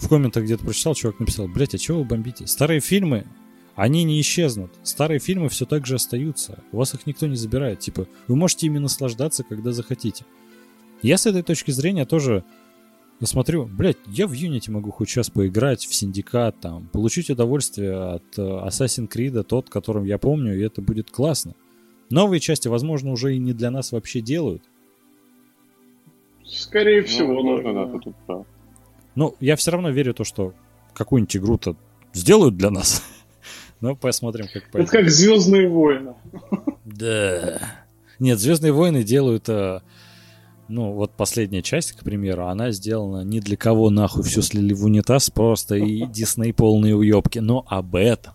в 0.00 0.08
комментах 0.08 0.42
где-то 0.42 0.64
прочитал, 0.64 0.96
чувак 0.96 1.20
написал, 1.20 1.46
блядь, 1.46 1.74
а 1.74 1.78
чего 1.78 1.98
вы 1.98 2.04
бомбите? 2.04 2.48
Старые 2.48 2.80
фильмы, 2.80 3.24
они 3.78 4.02
не 4.02 4.20
исчезнут. 4.20 4.72
Старые 4.82 5.20
фильмы 5.20 5.48
все 5.48 5.64
так 5.64 5.86
же 5.86 5.94
остаются. 5.94 6.58
У 6.72 6.78
вас 6.78 6.94
их 6.94 7.06
никто 7.06 7.28
не 7.28 7.36
забирает. 7.36 7.78
Типа, 7.78 8.08
вы 8.26 8.34
можете 8.34 8.66
ими 8.66 8.78
наслаждаться, 8.78 9.44
когда 9.44 9.70
захотите. 9.70 10.24
Я 11.00 11.16
с 11.16 11.26
этой 11.26 11.44
точки 11.44 11.70
зрения 11.70 12.04
тоже 12.04 12.42
смотрю, 13.22 13.66
блядь, 13.66 13.98
я 14.08 14.26
в 14.26 14.32
Unity 14.32 14.72
могу 14.72 14.90
хоть 14.90 15.08
сейчас 15.08 15.30
поиграть 15.30 15.86
в 15.86 15.94
Синдикат, 15.94 16.58
там, 16.58 16.88
получить 16.88 17.30
удовольствие 17.30 17.94
от 17.94 18.24
э, 18.36 18.42
Assassin's 18.42 19.08
Creed, 19.08 19.44
тот, 19.44 19.70
которым 19.70 20.02
я 20.02 20.18
помню, 20.18 20.58
и 20.58 20.62
это 20.62 20.82
будет 20.82 21.12
классно. 21.12 21.54
Новые 22.10 22.40
части, 22.40 22.66
возможно, 22.66 23.12
уже 23.12 23.36
и 23.36 23.38
не 23.38 23.52
для 23.52 23.70
нас 23.70 23.92
вообще 23.92 24.20
делают. 24.20 24.64
Скорее 26.44 27.04
всего, 27.04 27.44
ну, 27.44 27.62
да, 27.62 27.72
да, 27.72 27.98
тут 28.00 28.16
прав. 28.26 28.44
Ну, 29.14 29.36
я 29.38 29.54
все 29.54 29.70
равно 29.70 29.90
верю 29.90 30.14
в 30.14 30.16
то, 30.16 30.24
что 30.24 30.52
какую-нибудь 30.94 31.36
игру-то 31.36 31.76
сделают 32.12 32.56
для 32.56 32.70
нас. 32.70 33.04
Но 33.80 33.94
посмотрим, 33.94 34.46
как 34.52 34.70
пойдет. 34.70 34.88
Это 34.88 34.98
как 34.98 35.10
Звездные 35.10 35.68
войны. 35.68 36.14
Да. 36.84 37.60
Нет, 38.18 38.38
Звездные 38.38 38.72
войны 38.72 39.04
делают 39.04 39.48
э, 39.48 39.80
ну, 40.68 40.92
вот 40.92 41.12
последняя 41.12 41.62
часть, 41.62 41.92
к 41.92 42.04
примеру, 42.04 42.46
она 42.46 42.72
сделана 42.72 43.24
не 43.24 43.40
для 43.40 43.56
кого 43.56 43.88
нахуй 43.88 44.22
все 44.22 44.42
слили 44.42 44.74
в 44.74 44.84
унитаз, 44.84 45.30
просто 45.30 45.76
и 45.76 46.04
Дисней 46.06 46.52
полные 46.52 46.94
уебки. 46.94 47.38
Но 47.38 47.64
об 47.68 47.96
этом, 47.96 48.34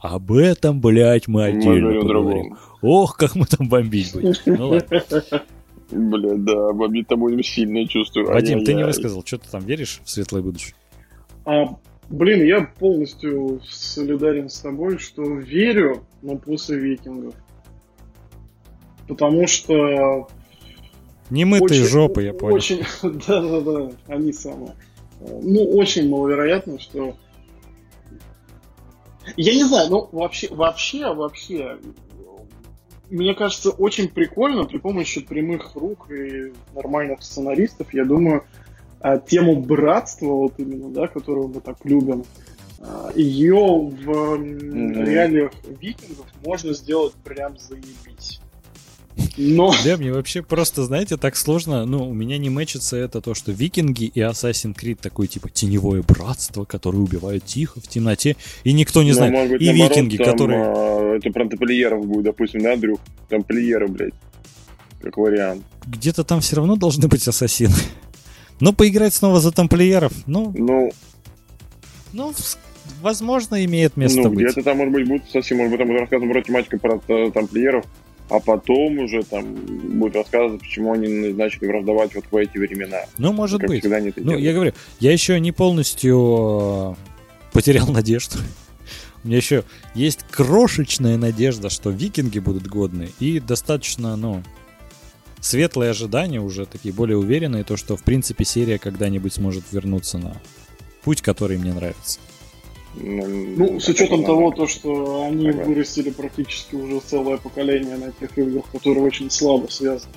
об 0.00 0.32
этом, 0.32 0.80
блядь, 0.80 1.28
мы 1.28 1.44
отдельно 1.44 1.90
мы 1.90 2.00
поговорим. 2.00 2.56
Ох, 2.82 3.16
как 3.16 3.36
мы 3.36 3.46
там 3.46 3.68
бомбить 3.68 4.12
будем. 4.12 4.34
Ну 4.46 4.68
ладно. 4.70 5.02
Бля, 5.90 6.34
да, 6.36 6.72
бомбить 6.72 7.06
там 7.06 7.20
будем 7.20 7.42
сильно, 7.42 7.86
чувствую. 7.86 8.26
Вадим, 8.26 8.64
ты 8.64 8.74
не 8.74 8.84
высказал, 8.84 9.22
что 9.24 9.38
ты 9.38 9.48
там 9.48 9.64
веришь 9.64 10.00
в 10.04 10.10
светлое 10.10 10.42
будущее? 10.42 10.74
А, 11.46 11.64
блин, 12.08 12.44
я 12.44 12.62
полностью 12.78 13.60
солидарен 13.68 14.48
с 14.48 14.60
тобой, 14.60 14.98
что 14.98 15.22
верю, 15.22 16.04
но 16.22 16.36
после 16.36 16.78
викингов. 16.78 17.34
Потому 19.06 19.46
что 19.46 20.28
Немытые 21.30 21.82
очень, 21.82 21.90
жопы, 21.90 22.22
я 22.24 22.32
понял. 22.32 22.56
Очень, 22.56 22.82
да-да-да, 23.02 23.92
они 24.06 24.32
самые. 24.32 24.74
Ну, 25.20 25.64
очень 25.72 26.08
маловероятно, 26.08 26.78
что... 26.78 27.16
Я 29.36 29.54
не 29.54 29.64
знаю, 29.64 29.90
ну, 29.90 30.08
вообще, 30.12 30.48
вообще, 30.48 31.12
вообще, 31.12 31.78
мне 33.10 33.34
кажется, 33.34 33.70
очень 33.70 34.08
прикольно 34.08 34.64
при 34.64 34.78
помощи 34.78 35.20
прямых 35.20 35.74
рук 35.74 36.10
и 36.10 36.52
нормальных 36.74 37.22
сценаристов, 37.22 37.92
я 37.92 38.04
думаю, 38.04 38.44
а, 39.00 39.18
тему 39.18 39.60
братства, 39.60 40.26
вот 40.26 40.54
именно, 40.58 40.90
да, 40.90 41.06
которую 41.06 41.48
мы 41.48 41.60
так 41.60 41.76
любим, 41.84 42.24
а, 42.80 43.10
ее 43.14 43.54
в 43.54 44.08
mm-hmm. 44.08 45.04
реалиях 45.04 45.52
викингов 45.80 46.26
можно 46.44 46.72
сделать 46.72 47.14
прям 47.24 47.56
заебись. 47.58 48.40
Но... 49.36 49.72
Да, 49.84 49.96
мне 49.96 50.12
вообще 50.12 50.42
просто, 50.42 50.84
знаете, 50.84 51.16
так 51.16 51.36
сложно. 51.36 51.84
Ну, 51.84 52.08
у 52.08 52.14
меня 52.14 52.38
не 52.38 52.50
мэчится 52.50 52.96
это 52.96 53.20
то, 53.20 53.34
что 53.34 53.52
викинги 53.52 54.04
и 54.04 54.20
Assassin's 54.20 54.76
Creed 54.76 54.98
такое, 55.00 55.26
типа, 55.26 55.48
теневое 55.50 56.02
братство, 56.02 56.64
которое 56.64 56.98
убивает 56.98 57.44
тихо, 57.44 57.80
в 57.80 57.88
темноте, 57.88 58.36
и 58.64 58.72
никто 58.72 59.02
не 59.02 59.10
ну, 59.10 59.14
знает. 59.14 59.50
быть, 59.50 59.62
и 59.62 59.66
наоборот, 59.66 59.90
викинги, 59.90 60.16
там, 60.16 60.26
которые... 60.26 60.64
А, 60.64 61.16
это 61.16 61.30
про 61.30 61.48
тамплиеров 61.48 62.06
будет, 62.06 62.24
допустим, 62.24 62.62
да, 62.62 62.76
Дрюх? 62.76 63.00
Тамплиеры, 63.28 63.88
блядь. 63.88 64.14
Как 65.02 65.16
вариант. 65.16 65.64
Где-то 65.86 66.24
там 66.24 66.40
все 66.40 66.56
равно 66.56 66.76
должны 66.76 67.08
быть 67.08 67.26
ассасины. 67.26 67.74
Но 68.60 68.72
поиграть 68.72 69.14
снова 69.14 69.40
за 69.40 69.52
тамплиеров, 69.52 70.12
ну... 70.26 70.52
Ну... 70.56 70.92
Ну, 72.12 72.32
возможно, 73.02 73.62
имеет 73.64 73.96
место 73.96 74.22
ну, 74.22 74.30
быть. 74.30 74.46
где-то 74.46 74.62
там, 74.62 74.78
может 74.78 74.94
быть, 74.94 75.06
будут 75.06 75.24
ассасины, 75.28 75.58
может 75.58 75.72
быть, 75.72 75.78
там 75.78 75.88
будет 75.88 76.00
рассказывать 76.00 76.32
про 76.32 76.42
тематику 76.42 76.78
про 76.78 77.00
э, 77.08 77.30
тамплиеров, 77.30 77.84
а 78.30 78.40
потом 78.40 78.98
уже 78.98 79.22
там 79.22 79.54
будет 79.54 80.16
рассказывать, 80.16 80.60
почему 80.60 80.92
они 80.92 81.08
назначили 81.08 81.66
враждовать 81.66 82.14
вот 82.14 82.24
в 82.30 82.36
эти 82.36 82.58
времена. 82.58 82.98
Ну, 83.16 83.32
может 83.32 83.60
как 83.60 83.68
быть. 83.68 83.84
Они 83.84 84.08
это 84.08 84.20
ну, 84.20 84.30
делают. 84.30 84.44
я 84.44 84.52
говорю, 84.52 84.72
я 85.00 85.12
еще 85.12 85.38
не 85.40 85.52
полностью 85.52 86.96
э, 86.98 87.52
потерял 87.52 87.86
надежду. 87.92 88.36
У 89.24 89.28
меня 89.28 89.38
еще 89.38 89.64
есть 89.94 90.20
крошечная 90.30 91.16
надежда, 91.16 91.70
что 91.70 91.90
викинги 91.90 92.38
будут 92.38 92.66
годны. 92.66 93.10
И 93.18 93.40
достаточно, 93.40 94.16
ну, 94.16 94.42
светлые 95.40 95.90
ожидания 95.90 96.40
уже 96.40 96.66
такие 96.66 96.92
более 96.92 97.16
уверенные, 97.16 97.64
то, 97.64 97.76
что, 97.76 97.96
в 97.96 98.02
принципе, 98.02 98.44
серия 98.44 98.78
когда-нибудь 98.78 99.32
сможет 99.34 99.64
вернуться 99.72 100.18
на 100.18 100.40
путь, 101.02 101.22
который 101.22 101.58
мне 101.58 101.72
нравится. 101.72 102.20
Ну, 102.94 103.78
с 103.78 103.88
учетом 103.88 104.24
того, 104.24 104.50
то, 104.50 104.66
что 104.66 105.24
они 105.24 105.50
ага. 105.50 105.64
вырастили 105.64 106.10
практически 106.10 106.74
уже 106.74 107.00
целое 107.00 107.36
поколение 107.36 107.96
на 107.96 108.06
этих 108.06 108.36
играх, 108.36 108.64
которые 108.72 109.04
очень 109.04 109.30
слабо 109.30 109.68
связаны 109.68 110.14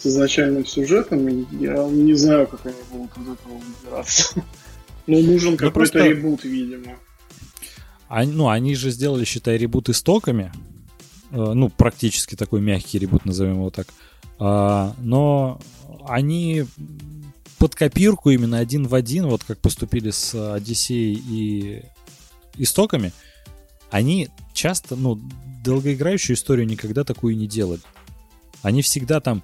с 0.00 0.06
изначальным 0.06 0.64
сюжетом, 0.64 1.26
я 1.28 1.84
не 1.88 2.14
знаю, 2.14 2.46
как 2.46 2.64
они 2.64 2.76
будут 2.90 3.10
из 3.18 3.22
этого 3.22 3.52
выбираться. 3.58 4.44
Но 5.06 5.18
нужен 5.18 5.52
ну, 5.52 5.56
какой-то 5.56 5.74
просто... 5.74 6.06
ребут, 6.06 6.44
видимо. 6.44 6.96
Они, 8.08 8.32
ну, 8.32 8.48
они 8.48 8.74
же 8.74 8.90
сделали, 8.90 9.24
считай, 9.24 9.58
ребут 9.58 9.88
истоками. 9.88 10.52
Э, 11.32 11.52
ну, 11.52 11.68
практически 11.68 12.34
такой 12.34 12.60
мягкий 12.60 12.98
ребут, 12.98 13.24
назовем 13.24 13.56
его 13.56 13.70
так. 13.70 13.88
А, 13.88 13.92
но 14.40 15.60
они 16.08 16.64
под 17.58 17.74
копирку 17.74 18.30
именно 18.30 18.58
один 18.58 18.86
в 18.86 18.94
один, 18.94 19.26
вот 19.26 19.44
как 19.44 19.58
поступили 19.58 20.10
с 20.10 20.34
Одиссеей 20.54 21.22
и 21.28 21.82
истоками, 22.56 23.12
они 23.90 24.28
часто, 24.54 24.96
ну, 24.96 25.20
долгоиграющую 25.62 26.36
историю 26.36 26.66
никогда 26.66 27.04
такую 27.04 27.36
не 27.36 27.46
делали. 27.46 27.82
Они 28.62 28.82
всегда 28.82 29.20
там 29.20 29.42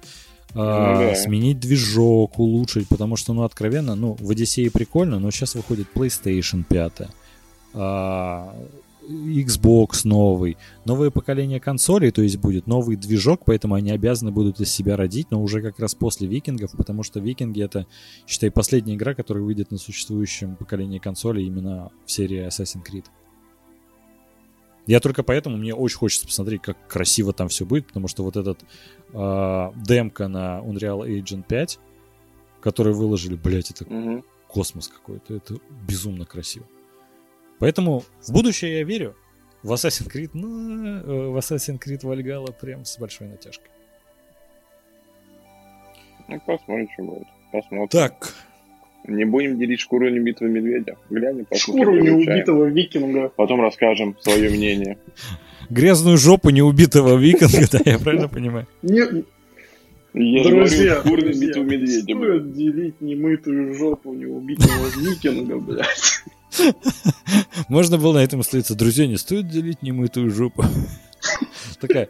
э, 0.53 0.55
ну, 0.55 0.99
да. 0.99 1.15
сменить 1.15 1.59
движок, 1.59 2.39
улучшить, 2.39 2.87
потому 2.87 3.17
что, 3.17 3.33
ну, 3.33 3.43
откровенно, 3.43 3.95
ну, 3.95 4.17
в 4.19 4.29
Одиссее 4.31 4.71
прикольно, 4.71 5.19
но 5.19 5.31
сейчас 5.31 5.55
выходит 5.55 5.87
PlayStation 5.93 6.63
5, 6.63 7.01
э, 7.73 8.49
Xbox 9.07 10.01
новый, 10.03 10.57
новое 10.85 11.11
поколение 11.11 11.59
консолей, 11.59 12.11
то 12.11 12.21
есть 12.21 12.37
будет 12.37 12.67
новый 12.67 12.97
движок, 12.97 13.41
поэтому 13.45 13.75
они 13.75 13.91
обязаны 13.91 14.31
будут 14.31 14.59
из 14.59 14.69
себя 14.71 14.97
родить, 14.97 15.27
но 15.31 15.41
уже 15.41 15.61
как 15.61 15.79
раз 15.79 15.95
после 15.95 16.27
викингов, 16.27 16.71
потому 16.71 17.03
что 17.03 17.19
викинги 17.19 17.63
это, 17.63 17.87
считай, 18.27 18.51
последняя 18.51 18.95
игра, 18.95 19.13
которая 19.13 19.43
выйдет 19.43 19.71
на 19.71 19.77
существующем 19.77 20.55
поколении 20.55 20.99
консолей 20.99 21.45
именно 21.47 21.91
в 22.05 22.11
серии 22.11 22.45
Assassin's 22.45 22.83
Creed. 22.85 23.05
Я 24.87 24.99
только 24.99 25.23
поэтому 25.23 25.57
мне 25.57 25.73
очень 25.73 25.97
хочется 25.97 26.27
посмотреть, 26.27 26.61
как 26.61 26.87
красиво 26.87 27.33
там 27.33 27.49
все 27.49 27.65
будет, 27.65 27.87
потому 27.87 28.07
что 28.07 28.23
вот 28.23 28.37
этот 28.37 28.61
э, 29.13 29.71
демка 29.85 30.27
на 30.27 30.59
Unreal 30.59 31.05
Engine 31.07 31.43
5, 31.47 31.79
который 32.61 32.93
выложили, 32.93 33.35
блять, 33.35 33.71
это 33.71 33.83
угу. 33.83 34.23
космос 34.47 34.87
какой-то, 34.87 35.35
это 35.35 35.55
безумно 35.87 36.25
красиво. 36.25 36.65
Поэтому 37.59 38.03
в 38.21 38.31
будущее 38.31 38.79
я 38.79 38.83
верю. 38.83 39.15
В 39.63 39.73
Assassin's 39.73 40.11
Creed, 40.11 40.29
ну, 40.33 40.47
э, 40.47 41.29
в 41.29 41.37
Assassin's 41.37 41.79
Creed 41.79 42.01
Valhalla 42.01 42.53
прям 42.53 42.85
с 42.85 42.97
большой 42.99 43.27
натяжкой. 43.27 43.69
Ну, 46.27 46.39
посмотрим, 46.45 46.87
что 46.93 47.03
будет. 47.03 47.27
Посмотрим. 47.51 47.87
Так. 47.87 48.33
Не 49.07 49.25
будем 49.25 49.57
делить 49.57 49.79
шкуру 49.79 50.09
неубитого 50.09 50.49
медведя. 50.49 50.97
Глянем, 51.09 51.47
Шкуру 51.55 51.95
неубитого 51.99 52.65
викинга. 52.65 53.29
Потом 53.29 53.61
расскажем 53.61 54.15
свое 54.19 54.49
мнение. 54.49 54.97
Грязную 55.69 56.17
жопу 56.17 56.49
неубитого 56.49 57.17
викинга, 57.17 57.67
да, 57.71 57.79
я 57.85 57.99
правильно 57.99 58.27
понимаю? 58.27 58.67
Не, 58.81 59.23
я 60.13 60.43
друзья, 60.43 61.01
говорю, 61.01 61.23
друзья, 61.23 61.61
медведя, 61.61 62.01
стоит 62.01 62.53
делить 62.53 63.01
немытую 63.01 63.73
жопу 63.73 64.13
неубитого 64.13 64.87
викинга, 64.97 65.57
блядь. 65.57 66.23
Можно 67.67 67.97
было 67.97 68.13
на 68.13 68.23
этом 68.23 68.39
остановиться. 68.41 68.75
Друзья, 68.75 69.07
не 69.07 69.17
стоит 69.17 69.47
делить 69.47 69.81
немытую 69.81 70.31
жопу. 70.31 70.63
Такая 71.79 72.09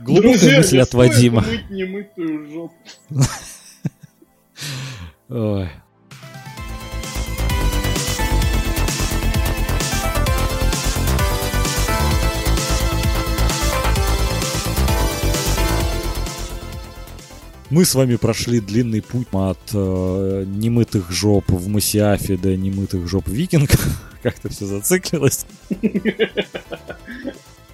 Глубокая 0.00 0.32
Друзья, 0.32 0.56
мысль 0.58 0.80
от 0.80 0.94
Вадима. 0.94 1.44
Ой. 5.28 5.68
Мы 17.72 17.86
с 17.86 17.94
вами 17.94 18.16
прошли 18.16 18.60
длинный 18.60 19.00
путь 19.00 19.28
от 19.32 19.58
э, 19.72 20.44
немытых 20.46 21.10
жоп 21.10 21.48
в 21.48 21.68
Масиафе 21.68 22.36
до 22.36 22.54
немытых 22.54 23.08
жоп 23.08 23.28
викинг. 23.28 23.70
Как-то 24.22 24.50
все 24.50 24.66
зациклилось. 24.66 25.46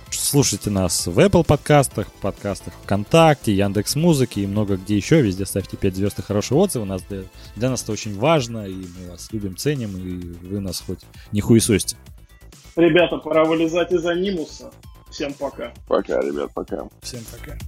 Слушайте 0.08 0.70
нас 0.70 1.08
в 1.08 1.18
Apple 1.18 1.44
подкастах, 1.44 2.12
подкастах 2.12 2.74
ВКонтакте, 2.84 3.52
Яндекс 3.52 3.96
Музыки 3.96 4.38
и 4.38 4.46
много 4.46 4.76
где 4.76 4.96
еще. 4.96 5.20
Везде 5.20 5.44
ставьте 5.44 5.76
5 5.76 5.96
звезд 5.96 6.20
и 6.20 6.22
хорошие 6.22 6.58
отзывы. 6.58 6.86
Нас 6.86 7.02
для, 7.02 7.24
для 7.56 7.68
нас 7.68 7.82
это 7.82 7.90
очень 7.90 8.16
важно, 8.16 8.68
и 8.68 8.74
мы 8.74 9.10
вас 9.10 9.32
любим, 9.32 9.56
ценим, 9.56 9.96
и 9.96 10.46
вы 10.46 10.60
нас 10.60 10.80
хоть 10.86 11.00
не 11.32 11.40
хуесосите. 11.40 11.96
Ребята, 12.76 13.16
пора 13.16 13.44
вылезать 13.44 13.90
из 13.90 14.06
анимуса. 14.06 14.70
Всем 15.10 15.34
пока. 15.34 15.72
Пока, 15.88 16.20
ребят, 16.20 16.52
пока. 16.54 16.86
Всем 17.02 17.22
пока. 17.32 17.58